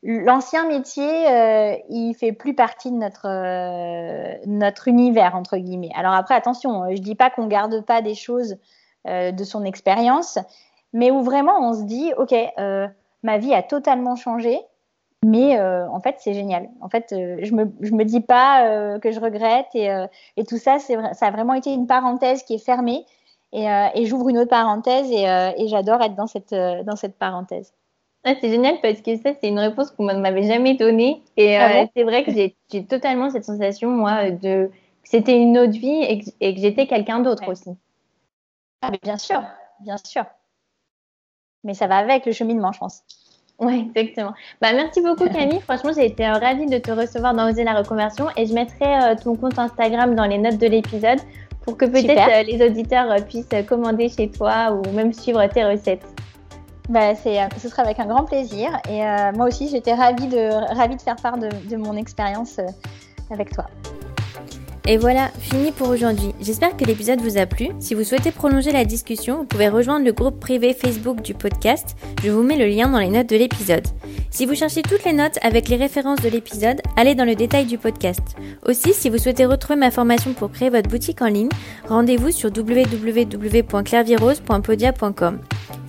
L'ancien 0.04 0.68
métier, 0.68 1.28
euh, 1.28 1.74
il 1.88 2.14
fait 2.14 2.32
plus 2.32 2.54
partie 2.54 2.92
de 2.92 2.96
notre 2.96 3.26
euh, 3.26 4.36
notre 4.46 4.86
univers 4.86 5.34
entre 5.34 5.56
guillemets. 5.56 5.90
Alors 5.96 6.12
après, 6.12 6.36
attention, 6.36 6.84
euh, 6.84 6.90
je 6.94 7.02
dis 7.02 7.16
pas 7.16 7.30
qu'on 7.30 7.48
garde 7.48 7.84
pas 7.84 8.00
des 8.00 8.14
choses 8.14 8.58
euh, 9.08 9.32
de 9.32 9.42
son 9.42 9.64
expérience, 9.64 10.38
mais 10.92 11.10
où 11.10 11.22
vraiment 11.22 11.58
on 11.68 11.74
se 11.74 11.82
dit, 11.82 12.12
ok, 12.16 12.32
ma 13.24 13.38
vie 13.38 13.52
a 13.52 13.62
totalement 13.64 14.14
changé, 14.14 14.60
mais 15.24 15.60
en 15.60 16.00
fait 16.00 16.16
c'est 16.20 16.32
génial. 16.32 16.68
En 16.80 16.88
fait, 16.88 17.06
je 17.10 17.52
me 17.52 17.64
je 17.80 17.92
me 17.92 18.04
dis 18.04 18.20
pas 18.20 18.98
que 19.00 19.10
je 19.10 19.18
regrette 19.18 19.74
et, 19.74 19.88
et 20.36 20.44
tout 20.44 20.58
ça, 20.58 20.78
ça 20.78 21.26
a 21.26 21.30
vraiment 21.32 21.54
été 21.54 21.72
une 21.74 21.88
parenthèse 21.88 22.44
qui 22.44 22.54
est 22.54 22.64
fermée 22.64 23.04
et, 23.52 23.66
et 23.94 24.06
j'ouvre 24.06 24.28
une 24.28 24.38
autre 24.38 24.50
parenthèse 24.50 25.10
et, 25.10 25.24
et 25.24 25.68
j'adore 25.68 26.00
être 26.02 26.14
dans 26.14 26.28
cette 26.28 26.54
dans 26.54 26.96
cette 26.96 27.18
parenthèse. 27.18 27.72
Ah, 28.28 28.34
c'est 28.42 28.50
génial 28.50 28.78
parce 28.82 29.00
que 29.00 29.16
ça, 29.16 29.30
c'est 29.40 29.48
une 29.48 29.58
réponse 29.58 29.90
qu'on 29.90 30.04
ne 30.04 30.20
m'avait 30.20 30.42
jamais 30.42 30.74
donnée. 30.74 31.22
Et 31.38 31.56
ah 31.56 31.80
euh, 31.80 31.86
c'est 31.96 32.02
vrai 32.02 32.24
que 32.24 32.30
j'ai 32.30 32.84
totalement 32.84 33.30
cette 33.30 33.44
sensation, 33.44 33.88
moi, 33.88 34.30
de 34.30 34.66
que 34.66 35.08
c'était 35.08 35.38
une 35.38 35.56
autre 35.56 35.72
vie 35.72 36.02
et 36.02 36.18
que, 36.54 36.60
j'étais 36.60 36.86
quelqu'un 36.86 37.20
d'autre 37.20 37.50
aussi. 37.50 37.70
Ah, 38.82 38.90
mais 38.90 38.98
bien 39.02 39.16
sûr, 39.16 39.42
bien 39.80 39.96
sûr. 39.96 40.24
Mais 41.64 41.72
ça 41.72 41.86
va 41.86 41.96
avec 41.96 42.26
le 42.26 42.32
cheminement, 42.32 42.70
je 42.72 42.80
pense. 42.80 43.02
Oui, 43.58 43.90
exactement. 43.96 44.34
Bah, 44.60 44.74
merci 44.74 45.00
beaucoup 45.00 45.26
Camille. 45.32 45.62
Franchement, 45.62 45.92
j'ai 45.96 46.04
été 46.04 46.26
ravie 46.28 46.66
de 46.66 46.76
te 46.76 46.90
recevoir 46.90 47.32
dans 47.32 47.48
Oser 47.48 47.64
la 47.64 47.78
reconversion 47.78 48.26
et 48.36 48.44
je 48.44 48.52
mettrai 48.52 48.84
euh, 48.84 49.14
ton 49.16 49.36
compte 49.36 49.58
Instagram 49.58 50.14
dans 50.14 50.26
les 50.26 50.36
notes 50.36 50.58
de 50.58 50.66
l'épisode 50.66 51.20
pour 51.62 51.78
que 51.78 51.86
peut-être 51.86 52.30
euh, 52.30 52.42
les 52.42 52.62
auditeurs 52.62 53.24
puissent 53.24 53.48
commander 53.66 54.10
chez 54.10 54.30
toi 54.30 54.72
ou 54.72 54.92
même 54.92 55.14
suivre 55.14 55.44
tes 55.46 55.64
recettes. 55.64 56.06
Bah, 56.88 57.10
euh, 57.10 57.48
ce 57.58 57.68
sera 57.68 57.82
avec 57.82 58.00
un 58.00 58.06
grand 58.06 58.24
plaisir. 58.24 58.70
Et 58.88 59.04
euh, 59.04 59.32
moi 59.32 59.46
aussi, 59.46 59.68
j'étais 59.68 59.94
ravie 59.94 60.26
de, 60.26 60.74
ravie 60.74 60.96
de 60.96 61.02
faire 61.02 61.16
part 61.16 61.36
de, 61.36 61.48
de 61.68 61.76
mon 61.76 61.96
expérience 61.96 62.58
euh, 62.58 62.66
avec 63.30 63.52
toi. 63.52 63.66
Et 64.90 64.96
voilà, 64.96 65.30
fini 65.38 65.70
pour 65.70 65.90
aujourd'hui. 65.90 66.32
J'espère 66.40 66.74
que 66.74 66.86
l'épisode 66.86 67.20
vous 67.20 67.36
a 67.36 67.44
plu. 67.44 67.68
Si 67.78 67.92
vous 67.92 68.04
souhaitez 68.04 68.30
prolonger 68.30 68.72
la 68.72 68.86
discussion, 68.86 69.36
vous 69.36 69.44
pouvez 69.44 69.68
rejoindre 69.68 70.06
le 70.06 70.12
groupe 70.12 70.40
privé 70.40 70.72
Facebook 70.72 71.20
du 71.20 71.34
podcast. 71.34 71.94
Je 72.24 72.30
vous 72.30 72.42
mets 72.42 72.56
le 72.56 72.64
lien 72.64 72.88
dans 72.88 72.98
les 72.98 73.10
notes 73.10 73.28
de 73.28 73.36
l'épisode. 73.36 73.86
Si 74.30 74.46
vous 74.46 74.54
cherchez 74.54 74.80
toutes 74.80 75.04
les 75.04 75.12
notes 75.12 75.38
avec 75.42 75.68
les 75.68 75.76
références 75.76 76.22
de 76.22 76.30
l'épisode, 76.30 76.80
allez 76.96 77.14
dans 77.14 77.26
le 77.26 77.34
détail 77.34 77.66
du 77.66 77.76
podcast. 77.76 78.22
Aussi, 78.64 78.94
si 78.94 79.10
vous 79.10 79.18
souhaitez 79.18 79.44
retrouver 79.44 79.78
ma 79.78 79.90
formation 79.90 80.32
pour 80.32 80.50
créer 80.50 80.70
votre 80.70 80.88
boutique 80.88 81.20
en 81.20 81.26
ligne, 81.26 81.50
rendez-vous 81.86 82.30
sur 82.30 82.48
www.clairvirose.podia.com. 82.48 85.40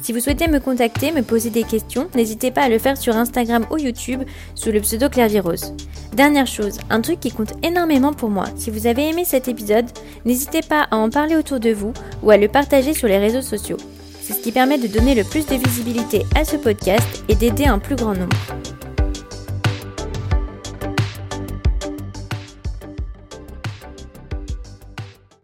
Si 0.01 0.13
vous 0.13 0.19
souhaitez 0.19 0.47
me 0.47 0.59
contacter, 0.59 1.11
me 1.11 1.21
poser 1.21 1.49
des 1.49 1.63
questions, 1.63 2.09
n'hésitez 2.15 2.51
pas 2.51 2.63
à 2.63 2.69
le 2.69 2.80
faire 2.80 2.97
sur 2.97 3.17
Instagram 3.17 3.65
ou 3.69 3.77
YouTube 3.77 4.23
sous 4.55 4.71
le 4.71 4.80
pseudo 4.81 5.09
Clairvirose. 5.09 5.73
Dernière 6.13 6.47
chose, 6.47 6.80
un 6.89 7.01
truc 7.01 7.19
qui 7.19 7.31
compte 7.31 7.53
énormément 7.63 8.13
pour 8.13 8.30
moi. 8.30 8.45
Si 8.55 8.71
vous 8.71 8.88
avez 8.89 9.09
aimé 9.09 9.23
cet 9.23 9.47
épisode, 9.47 9.85
n'hésitez 10.25 10.61
pas 10.61 10.87
à 10.91 10.97
en 10.97 11.09
parler 11.09 11.35
autour 11.35 11.59
de 11.59 11.69
vous 11.69 11.93
ou 12.23 12.31
à 12.31 12.37
le 12.37 12.47
partager 12.47 12.93
sur 12.93 13.07
les 13.07 13.17
réseaux 13.17 13.41
sociaux. 13.41 13.77
C'est 14.21 14.33
ce 14.33 14.41
qui 14.41 14.51
permet 14.51 14.77
de 14.77 14.87
donner 14.87 15.15
le 15.15 15.23
plus 15.23 15.45
de 15.45 15.55
visibilité 15.55 16.23
à 16.35 16.43
ce 16.43 16.57
podcast 16.57 17.23
et 17.29 17.35
d'aider 17.35 17.65
un 17.65 17.79
plus 17.79 17.95
grand 17.95 18.13
nombre. 18.13 18.37